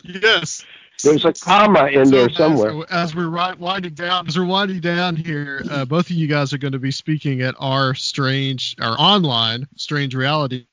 Yes. 0.05 0.65
There's 1.03 1.25
a 1.25 1.33
comma 1.33 1.87
in 1.89 2.07
So 2.07 2.11
there 2.11 2.31
as- 2.31 2.37
somewhere. 2.37 2.85
As 2.91 3.15
we're 3.15 3.29
ri- 3.29 3.57
winding 3.59 3.95
down, 3.95 4.27
as 4.29 4.39
we're 4.39 4.47
winding 4.47 4.81
down 4.81 5.15
here, 5.17 5.63
uh, 5.71 5.85
both 5.85 6.07
of 6.09 6.17
you 6.17 6.27
guys 6.27 6.53
are 6.53 6.59
going 6.59 6.73
to 6.73 6.79
be 6.79 6.91
speaking 6.91 7.43
at 7.43 7.55
our 7.59 7.95
strange, 7.95 8.75
our 8.81 8.97
online 8.99 9.67
Strange 9.77 10.15
Realities 10.15 10.65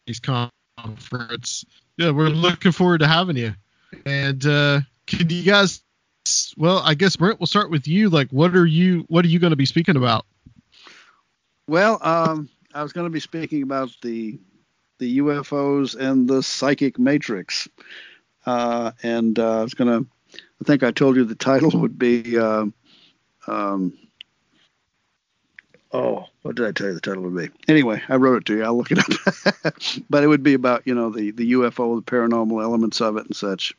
conference. 0.77 1.65
Yeah, 1.97 2.11
we're 2.11 2.29
looking 2.29 2.71
forward 2.71 2.99
to 2.99 3.07
having 3.07 3.35
you. 3.37 3.53
And 4.05 4.45
uh, 4.45 4.81
can 5.07 5.29
you 5.29 5.43
guys? 5.43 5.81
Well, 6.57 6.79
I 6.79 6.93
guess 6.93 7.15
Brent, 7.15 7.39
we'll 7.39 7.47
start 7.47 7.69
with 7.69 7.87
you. 7.87 8.09
Like, 8.09 8.29
what 8.29 8.55
are 8.55 8.65
you? 8.65 9.05
What 9.09 9.25
are 9.25 9.27
you 9.27 9.39
going 9.39 9.51
to 9.51 9.57
be 9.57 9.65
speaking 9.65 9.95
about? 9.95 10.25
Well, 11.67 11.97
um, 12.01 12.49
I 12.73 12.83
was 12.83 12.93
going 12.93 13.05
to 13.05 13.11
be 13.11 13.19
speaking 13.19 13.63
about 13.63 13.89
the 14.01 14.39
the 14.99 15.19
UFOs 15.19 15.95
and 15.95 16.27
the 16.27 16.43
psychic 16.43 16.97
matrix, 16.97 17.67
uh, 18.45 18.91
and 19.01 19.37
uh, 19.37 19.59
I 19.59 19.63
was 19.63 19.73
going 19.73 20.03
to. 20.03 20.09
I 20.33 20.65
think 20.65 20.83
I 20.83 20.91
told 20.91 21.15
you 21.15 21.25
the 21.25 21.35
title 21.35 21.71
would 21.81 21.99
be. 21.99 22.37
Uh, 22.37 22.67
um, 23.47 23.97
oh, 25.91 26.25
what 26.41 26.55
did 26.55 26.65
I 26.65 26.71
tell 26.71 26.87
you 26.87 26.93
the 26.93 27.01
title 27.01 27.23
would 27.23 27.35
be? 27.35 27.49
Anyway, 27.67 28.01
I 28.07 28.15
wrote 28.15 28.37
it 28.37 28.45
to 28.45 28.55
you. 28.55 28.63
I'll 28.63 28.77
look 28.77 28.91
it 28.91 28.99
up. 28.99 29.73
but 30.09 30.23
it 30.23 30.27
would 30.27 30.43
be 30.43 30.53
about 30.53 30.87
you 30.87 30.95
know 30.95 31.09
the 31.09 31.31
the 31.31 31.53
UFO, 31.53 31.97
the 31.97 32.11
paranormal 32.11 32.63
elements 32.63 33.01
of 33.01 33.17
it, 33.17 33.25
and 33.25 33.35
such. 33.35 33.73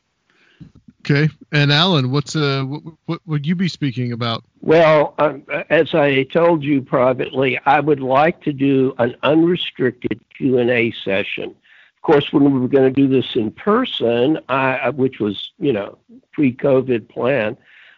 Okay. 1.05 1.29
And 1.51 1.71
Allan, 1.71 2.11
what's 2.11 2.35
uh, 2.35 2.63
what, 2.63 2.81
what 3.05 3.21
would 3.27 3.45
you 3.45 3.55
be 3.55 3.67
speaking 3.67 4.11
about? 4.11 4.43
Well, 4.61 5.13
um, 5.19 5.43
as 5.69 5.93
I 5.93 6.23
told 6.23 6.63
you 6.63 6.81
privately, 6.81 7.59
I 7.67 7.79
would 7.79 7.99
like 7.99 8.41
to 8.41 8.51
do 8.51 8.95
an 8.97 9.15
unrestricted 9.21 10.19
Q 10.35 10.57
and 10.57 10.71
A 10.71 10.91
session. 10.91 11.51
Of 11.51 12.01
course, 12.01 12.33
when 12.33 12.51
we 12.51 12.59
were 12.59 12.67
going 12.67 12.91
to 12.91 13.01
do 13.01 13.07
this 13.07 13.35
in 13.35 13.51
person, 13.51 14.39
I, 14.49 14.89
which 14.89 15.19
was 15.19 15.51
you 15.59 15.73
know 15.73 15.99
pre-COVID 16.31 17.07
plan, 17.07 17.55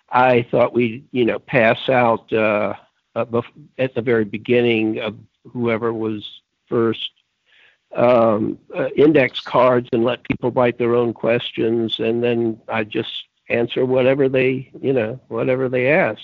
I 0.09 0.45
thought 0.51 0.73
we'd 0.73 1.07
you 1.11 1.23
know 1.23 1.39
pass 1.39 1.87
out 1.87 2.31
uh, 2.33 2.73
uh, 3.15 3.41
at 3.77 3.95
the 3.95 4.01
very 4.01 4.25
beginning 4.25 4.99
of 4.99 5.15
whoever 5.53 5.93
was 5.93 6.41
first 6.67 7.11
um, 7.95 8.59
uh, 8.75 8.89
index 8.95 9.39
cards 9.39 9.89
and 9.91 10.03
let 10.03 10.23
people 10.23 10.51
write 10.51 10.77
their 10.77 10.95
own 10.95 11.13
questions, 11.13 11.99
and 11.99 12.23
then 12.23 12.59
I 12.67 12.83
just 12.83 13.11
answer 13.49 13.85
whatever 13.85 14.27
they, 14.29 14.71
you 14.81 14.93
know, 14.93 15.19
whatever 15.29 15.69
they 15.69 15.91
ask. 15.91 16.21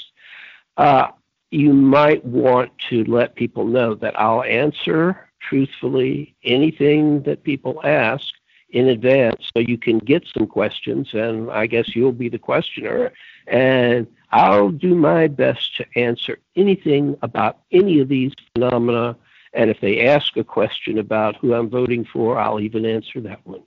Uh, 0.77 1.07
you 1.51 1.71
might 1.71 2.25
want 2.25 2.71
to 2.89 3.03
let 3.05 3.35
people 3.35 3.65
know 3.65 3.93
that 3.95 4.19
I'll 4.19 4.43
answer 4.43 5.29
truthfully 5.39 6.35
anything 6.43 7.21
that 7.23 7.43
people 7.43 7.79
ask 7.83 8.25
in 8.71 8.87
advance 8.87 9.51
so 9.55 9.59
you 9.59 9.77
can 9.77 9.99
get 9.99 10.27
some 10.35 10.47
questions 10.47 11.13
and 11.13 11.51
I 11.51 11.67
guess 11.67 11.95
you'll 11.95 12.11
be 12.11 12.27
the 12.27 12.39
questioner 12.39 13.11
and 13.47 14.07
I'll 14.31 14.71
do 14.71 14.95
my 14.95 15.27
best 15.27 15.75
to 15.77 15.85
answer 15.95 16.39
anything 16.55 17.15
about 17.21 17.59
any 17.71 17.99
of 17.99 18.09
these 18.09 18.33
phenomena 18.55 19.15
and 19.53 19.69
if 19.69 19.79
they 19.79 20.07
ask 20.07 20.35
a 20.37 20.43
question 20.43 20.97
about 20.97 21.35
who 21.37 21.53
I'm 21.53 21.69
voting 21.69 22.05
for 22.05 22.37
I'll 22.39 22.59
even 22.59 22.85
answer 22.85 23.21
that 23.21 23.45
one. 23.45 23.63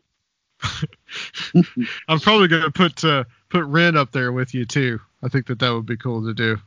I'm 2.08 2.20
probably 2.20 2.48
going 2.48 2.62
to 2.62 2.70
put 2.70 3.04
uh, 3.04 3.24
put 3.50 3.64
Ren 3.64 3.96
up 3.96 4.12
there 4.12 4.32
with 4.32 4.54
you 4.54 4.64
too. 4.64 5.00
I 5.22 5.28
think 5.28 5.46
that 5.46 5.58
that 5.58 5.70
would 5.70 5.86
be 5.86 5.96
cool 5.96 6.24
to 6.24 6.34
do. 6.34 6.58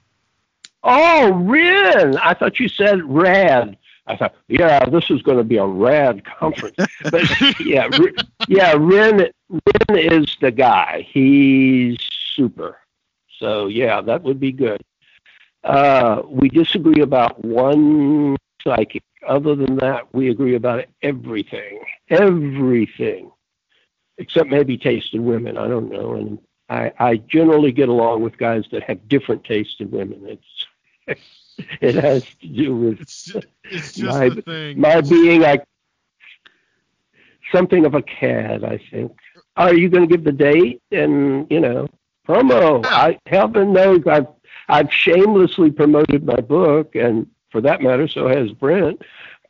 Oh, 0.83 1.33
Ren! 1.33 2.17
I 2.17 2.33
thought 2.33 2.59
you 2.59 2.69
said 2.69 3.03
rad. 3.03 3.77
I 4.07 4.15
thought, 4.15 4.33
yeah, 4.47 4.85
this 4.85 5.09
is 5.11 5.21
going 5.21 5.37
to 5.37 5.43
be 5.43 5.57
a 5.57 5.65
rad 5.65 6.25
conference. 6.25 6.77
But 7.11 7.23
yeah, 7.59 7.87
Ren, 7.87 8.15
yeah, 8.47 8.73
Ren, 8.77 9.27
Ren 9.49 9.97
is 9.97 10.35
the 10.41 10.51
guy. 10.51 11.07
He's 11.09 11.97
super. 12.33 12.77
So 13.37 13.67
yeah, 13.67 14.01
that 14.01 14.23
would 14.23 14.39
be 14.39 14.51
good. 14.51 14.81
Uh, 15.63 16.21
we 16.27 16.49
disagree 16.49 17.01
about 17.01 17.43
one 17.43 18.37
psychic. 18.63 19.03
Other 19.27 19.55
than 19.55 19.75
that, 19.77 20.13
we 20.13 20.29
agree 20.29 20.55
about 20.55 20.85
everything. 21.01 21.81
Everything. 22.09 23.31
Except 24.17 24.49
maybe 24.49 24.77
taste 24.77 25.13
in 25.13 25.25
women. 25.25 25.57
I 25.57 25.67
don't 25.67 25.89
know. 25.89 26.13
And 26.13 26.39
I, 26.69 26.91
I 26.99 27.17
generally 27.17 27.71
get 27.71 27.89
along 27.89 28.21
with 28.21 28.37
guys 28.37 28.65
that 28.71 28.83
have 28.83 29.07
different 29.07 29.43
taste 29.43 29.81
in 29.81 29.91
women. 29.91 30.37
It's 31.07 31.19
it 31.81 31.95
has 31.95 32.23
to 32.41 32.47
do 32.47 32.75
with 32.75 33.01
It's 33.01 33.23
just, 33.25 33.47
it's 33.63 33.93
just 33.93 34.47
my, 34.47 34.73
my 34.75 35.01
being 35.01 35.41
like 35.41 35.63
something 37.51 37.85
of 37.85 37.95
a 37.95 38.01
cad, 38.01 38.63
I 38.63 38.79
think. 38.91 39.17
Are 39.55 39.73
you 39.73 39.89
going 39.89 40.07
to 40.07 40.15
give 40.15 40.23
the 40.23 40.31
date 40.31 40.81
and 40.91 41.47
you 41.49 41.59
know 41.59 41.87
promo? 42.27 42.85
I 42.85 43.19
heaven 43.25 43.73
knows 43.73 44.01
I've 44.07 44.27
I've 44.67 44.93
shamelessly 44.93 45.71
promoted 45.71 46.23
my 46.23 46.35
book, 46.35 46.95
and 46.95 47.27
for 47.51 47.61
that 47.61 47.81
matter, 47.81 48.07
so 48.07 48.27
has 48.27 48.51
Brent. 48.51 49.01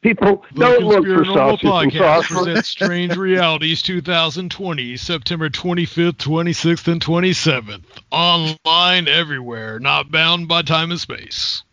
People 0.01 0.45
don't 0.53 0.85
look 0.85 1.03
for 1.03 1.25
Normal 1.25 1.57
sausage 1.57 1.63
and 1.65 1.91
Podcast 1.91 2.23
sauce. 2.23 2.27
presents 2.27 2.69
Strange 2.69 3.17
Realities 3.17 3.81
2020, 3.81 4.95
September 4.95 5.49
25th, 5.49 6.13
26th, 6.13 6.87
and 6.87 7.01
27th. 7.01 7.83
Online 8.09 9.07
everywhere, 9.09 9.77
not 9.79 10.09
bound 10.09 10.47
by 10.47 10.61
time 10.61 10.91
and 10.91 10.99
space. 11.01 11.63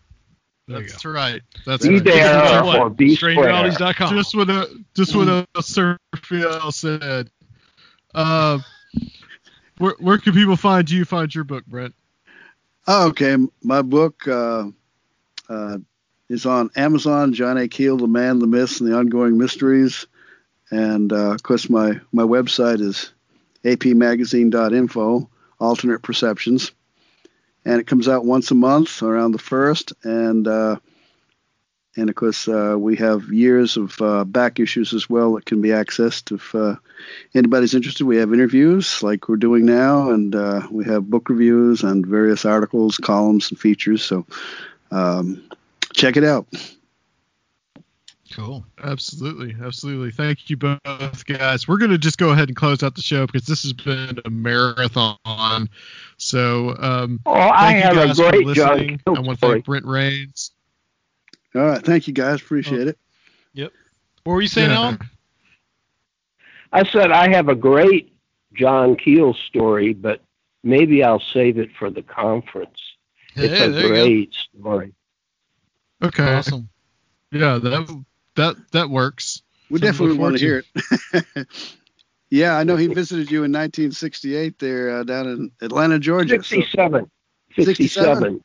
There 0.66 0.80
That's 0.80 1.04
right. 1.04 1.42
That's 1.64 1.86
Be 1.86 1.94
right. 1.94 2.04
there 2.04 2.14
Guess 2.16 2.76
or 2.76 2.90
be. 2.90 3.16
StrangeRealities.com. 3.16 4.16
Just 4.16 4.34
what 4.34 4.50
a, 4.50 4.68
just 4.96 5.14
what 5.14 5.28
a 5.28 5.46
Serfiel 5.58 6.72
said. 6.72 7.30
Uh, 8.12 8.58
where 9.78 9.94
where 10.00 10.18
can 10.18 10.32
people 10.32 10.56
find 10.56 10.90
you? 10.90 11.04
Find 11.04 11.32
your 11.32 11.44
book, 11.44 11.64
Brent? 11.66 11.94
Oh, 12.88 13.08
okay, 13.08 13.36
my 13.62 13.82
book 13.82 14.26
uh, 14.26 14.64
uh, 15.48 15.78
is 16.28 16.46
on 16.46 16.70
Amazon. 16.76 17.32
John 17.32 17.58
A. 17.58 17.68
Keel, 17.68 17.96
The 17.96 18.06
Man, 18.06 18.38
the 18.38 18.46
Myths, 18.46 18.80
and 18.80 18.90
the 18.90 18.96
Ongoing 18.96 19.38
Mysteries. 19.38 20.06
And 20.70 21.12
uh, 21.12 21.32
of 21.32 21.42
course, 21.42 21.70
my 21.70 22.00
my 22.12 22.24
website 22.24 22.80
is 22.80 23.12
apmagazine.info. 23.64 25.28
Alternate 25.58 26.02
Perceptions, 26.02 26.72
and 27.64 27.80
it 27.80 27.86
comes 27.86 28.08
out 28.08 28.26
once 28.26 28.50
a 28.50 28.54
month 28.54 29.02
around 29.02 29.32
the 29.32 29.38
first. 29.38 29.92
And 30.04 30.46
uh, 30.46 30.76
and 31.96 32.10
of 32.10 32.14
course, 32.14 32.46
uh, 32.46 32.76
we 32.78 32.96
have 32.96 33.32
years 33.32 33.76
of 33.78 34.00
uh, 34.02 34.24
back 34.24 34.60
issues 34.60 34.92
as 34.92 35.08
well 35.08 35.34
that 35.34 35.46
can 35.46 35.62
be 35.62 35.70
accessed 35.70 36.34
if 36.34 36.54
uh, 36.54 36.76
anybody's 37.34 37.74
interested. 37.74 38.04
We 38.04 38.18
have 38.18 38.34
interviews 38.34 39.02
like 39.02 39.28
we're 39.28 39.36
doing 39.36 39.64
now, 39.64 40.10
and 40.10 40.34
uh, 40.34 40.66
we 40.70 40.84
have 40.84 41.08
book 41.08 41.30
reviews 41.30 41.82
and 41.82 42.06
various 42.06 42.44
articles, 42.44 42.98
columns, 42.98 43.50
and 43.50 43.58
features. 43.58 44.04
So 44.04 44.26
um, 44.90 45.42
check 45.96 46.16
it 46.16 46.24
out. 46.24 46.46
Cool. 48.32 48.64
Absolutely, 48.82 49.56
absolutely. 49.64 50.10
Thank 50.10 50.50
you 50.50 50.56
both, 50.56 51.24
guys. 51.26 51.66
We're 51.68 51.78
gonna 51.78 51.96
just 51.96 52.18
go 52.18 52.30
ahead 52.30 52.48
and 52.48 52.56
close 52.56 52.82
out 52.82 52.94
the 52.94 53.02
show 53.02 53.24
because 53.26 53.46
this 53.46 53.62
has 53.62 53.72
been 53.72 54.18
a 54.24 54.30
marathon. 54.30 55.68
So, 56.18 56.76
um, 56.78 57.20
Oh, 57.24 57.32
I 57.32 57.72
thank 57.72 57.84
have 57.84 57.94
you 57.94 58.00
a 58.00 58.06
guys 58.06 58.16
for 58.18 58.30
great 58.30 58.54
John 58.54 58.68
listening. 58.78 58.98
Keel 59.06 59.16
I 59.16 59.20
want 59.20 59.40
to 59.40 59.46
thank 59.46 59.64
Brent 59.64 59.84
Raynes. 59.86 60.50
All 61.54 61.62
right. 61.62 61.82
Thank 61.82 62.08
you 62.08 62.12
guys. 62.14 62.40
Appreciate 62.42 62.88
it. 62.88 62.98
Yep. 63.54 63.72
What 64.24 64.32
were 64.34 64.42
you 64.42 64.48
saying, 64.48 64.70
Yeah. 64.70 64.76
Allan? 64.76 64.98
I 66.72 66.84
said 66.90 67.12
I 67.12 67.30
have 67.34 67.48
a 67.48 67.54
great 67.54 68.12
John 68.54 68.96
Keel 68.96 69.34
story, 69.34 69.94
but 69.94 70.20
maybe 70.64 71.02
I'll 71.04 71.22
save 71.32 71.58
it 71.58 71.70
for 71.78 71.90
the 71.90 72.02
conference. 72.02 72.78
It's 73.36 73.60
a 73.62 73.70
there 73.70 73.82
go. 73.82 73.88
great 73.88 74.34
story. 74.34 74.92
Okay. 76.02 76.34
Awesome. 76.34 76.68
Yeah, 77.32 77.58
that 77.58 78.04
that 78.36 78.56
that 78.72 78.90
works. 78.90 79.42
We 79.70 79.78
Something 79.78 79.92
definitely 79.92 80.18
want 80.18 80.38
to 80.38 80.44
hear 80.44 80.64
it. 81.12 81.48
yeah, 82.30 82.56
I 82.56 82.62
know 82.62 82.76
he 82.76 82.86
visited 82.86 83.30
you 83.30 83.38
in 83.38 83.50
1968 83.52 84.58
there 84.58 84.98
uh, 84.98 85.02
down 85.02 85.26
in 85.26 85.50
Atlanta, 85.60 85.98
Georgia. 85.98 86.36
so- 86.36 86.42
67. 86.42 87.10
67. 87.56 87.74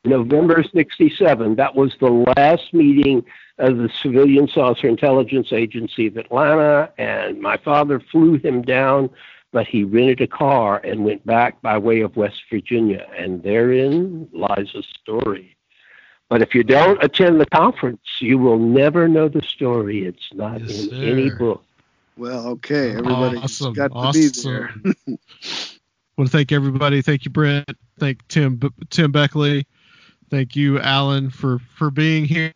November 0.04 0.64
67. 0.74 1.56
That 1.56 1.74
was 1.74 1.94
the 2.00 2.24
last 2.36 2.72
meeting 2.72 3.22
of 3.58 3.76
the 3.76 3.90
Civilian 4.02 4.48
Saucer 4.48 4.88
Intelligence 4.88 5.52
Agency 5.52 6.06
of 6.06 6.16
Atlanta, 6.16 6.90
and 6.96 7.40
my 7.40 7.58
father 7.58 8.00
flew 8.00 8.38
him 8.38 8.62
down, 8.62 9.10
but 9.52 9.66
he 9.66 9.84
rented 9.84 10.22
a 10.22 10.26
car 10.26 10.78
and 10.78 11.04
went 11.04 11.24
back 11.26 11.60
by 11.60 11.76
way 11.76 12.00
of 12.00 12.16
West 12.16 12.40
Virginia, 12.50 13.06
and 13.16 13.42
therein 13.42 14.28
lies 14.32 14.74
a 14.74 14.82
story. 14.82 15.56
But 16.32 16.40
if 16.40 16.54
you 16.54 16.62
don't 16.64 16.96
attend 17.04 17.42
the 17.42 17.44
conference, 17.44 18.00
you 18.18 18.38
will 18.38 18.58
never 18.58 19.06
know 19.06 19.28
the 19.28 19.42
story. 19.42 20.06
It's 20.06 20.32
not 20.32 20.62
Yes, 20.62 20.86
in 20.86 20.94
any 21.04 21.28
book. 21.28 21.62
Well, 22.16 22.46
okay. 22.52 22.92
Everybody's 22.92 23.42
Awesome, 23.42 23.74
got 23.74 23.88
to 23.88 24.18
be 24.18 24.28
awesome. 24.28 24.80
there. 25.04 25.18
want 26.16 26.30
to 26.30 26.32
thank 26.34 26.50
everybody. 26.50 27.02
Thank 27.02 27.26
you, 27.26 27.30
Brent. 27.30 27.70
Thank 27.98 28.26
Tim 28.28 28.58
Tim 28.88 29.12
Beckley. 29.12 29.66
Thank 30.30 30.56
you, 30.56 30.80
Allan, 30.80 31.28
for 31.28 31.58
for 31.76 31.90
being 31.90 32.24
here 32.24 32.54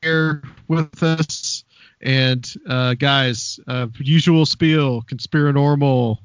here 0.00 0.42
with 0.66 1.00
us. 1.04 1.62
And 2.00 2.44
uh, 2.68 2.94
guys, 2.94 3.60
uh, 3.68 3.86
usual 4.00 4.46
spiel, 4.46 5.00
Conspiranormal, 5.02 6.18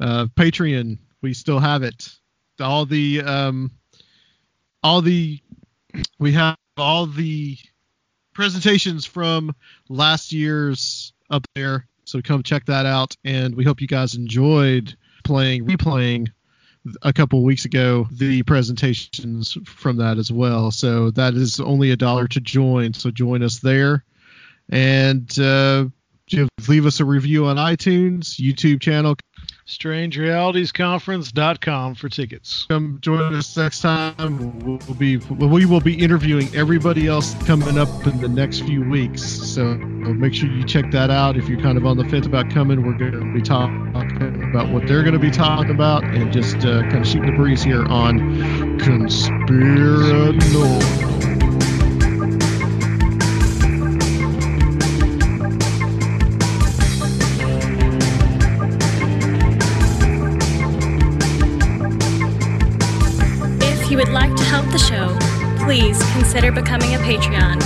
uh, 0.00 0.24
Patreon. 0.34 0.96
We 1.20 1.34
still 1.34 1.58
have 1.58 1.82
it. 1.82 2.08
All 2.60 2.86
the 2.86 3.20
um, 3.20 3.72
all 4.82 5.02
the 5.02 5.38
we 6.18 6.32
have 6.32 6.56
all 6.76 7.06
the 7.06 7.56
presentations 8.34 9.04
from 9.04 9.54
last 9.88 10.32
year's 10.32 11.12
up 11.30 11.46
there. 11.54 11.86
So 12.04 12.20
come 12.20 12.42
check 12.42 12.66
that 12.66 12.86
out. 12.86 13.16
And 13.24 13.54
we 13.54 13.64
hope 13.64 13.80
you 13.80 13.86
guys 13.86 14.14
enjoyed 14.14 14.96
playing, 15.24 15.66
replaying 15.66 16.28
a 17.02 17.12
couple 17.12 17.42
weeks 17.42 17.64
ago 17.64 18.06
the 18.12 18.42
presentations 18.42 19.56
from 19.64 19.96
that 19.96 20.18
as 20.18 20.30
well. 20.30 20.70
So 20.70 21.10
that 21.12 21.34
is 21.34 21.60
only 21.60 21.90
a 21.90 21.96
dollar 21.96 22.28
to 22.28 22.40
join. 22.40 22.92
So 22.92 23.10
join 23.10 23.42
us 23.42 23.60
there. 23.60 24.04
And 24.68 25.38
uh, 25.38 25.86
leave 26.68 26.86
us 26.86 27.00
a 27.00 27.04
review 27.04 27.46
on 27.46 27.56
iTunes, 27.56 28.40
YouTube 28.40 28.80
channel. 28.80 29.16
StrangeRealitiesConference.com 29.66 31.94
for 31.94 32.10
tickets. 32.10 32.66
Come 32.68 32.98
join 33.00 33.34
us 33.34 33.56
next 33.56 33.80
time. 33.80 34.58
We'll 34.58 34.76
be 34.94 35.16
we 35.16 35.64
will 35.64 35.80
be 35.80 35.98
interviewing 35.98 36.54
everybody 36.54 37.06
else 37.06 37.32
coming 37.44 37.78
up 37.78 37.88
in 38.06 38.20
the 38.20 38.28
next 38.28 38.60
few 38.60 38.86
weeks. 38.88 39.22
So 39.22 39.74
make 39.74 40.34
sure 40.34 40.50
you 40.50 40.64
check 40.64 40.90
that 40.90 41.10
out. 41.10 41.38
If 41.38 41.48
you're 41.48 41.62
kind 41.62 41.78
of 41.78 41.86
on 41.86 41.96
the 41.96 42.04
fence 42.04 42.26
about 42.26 42.50
coming, 42.50 42.84
we're 42.84 42.98
going 42.98 43.12
to 43.12 43.32
be 43.32 43.40
talking 43.40 43.90
about 44.50 44.70
what 44.70 44.86
they're 44.86 45.02
going 45.02 45.14
to 45.14 45.18
be 45.18 45.30
talking 45.30 45.70
about 45.70 46.04
and 46.04 46.30
just 46.30 46.58
uh, 46.58 46.82
kind 46.82 46.98
of 46.98 47.06
shooting 47.06 47.30
the 47.30 47.36
breeze 47.36 47.62
here 47.62 47.86
on 47.86 48.18
Conspiranormal. 48.78 51.13
Becoming 66.54 66.94
a 66.94 66.98
Patreon 66.98 67.60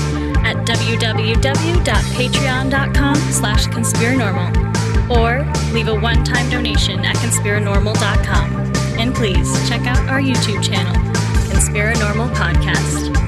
at 0.44 0.56
www.patreon.com 0.66 3.16
slash 3.16 3.66
conspiranormal 3.66 5.10
or 5.10 5.44
leave 5.72 5.88
a 5.88 5.94
one-time 5.94 6.48
donation 6.50 7.02
at 7.04 7.16
conspiranormal.com. 7.16 8.52
And 8.98 9.14
please 9.14 9.68
check 9.68 9.86
out 9.86 9.98
our 10.08 10.20
YouTube 10.20 10.62
channel, 10.62 10.94
Conspiranormal 11.50 12.34
Podcast. 12.34 13.27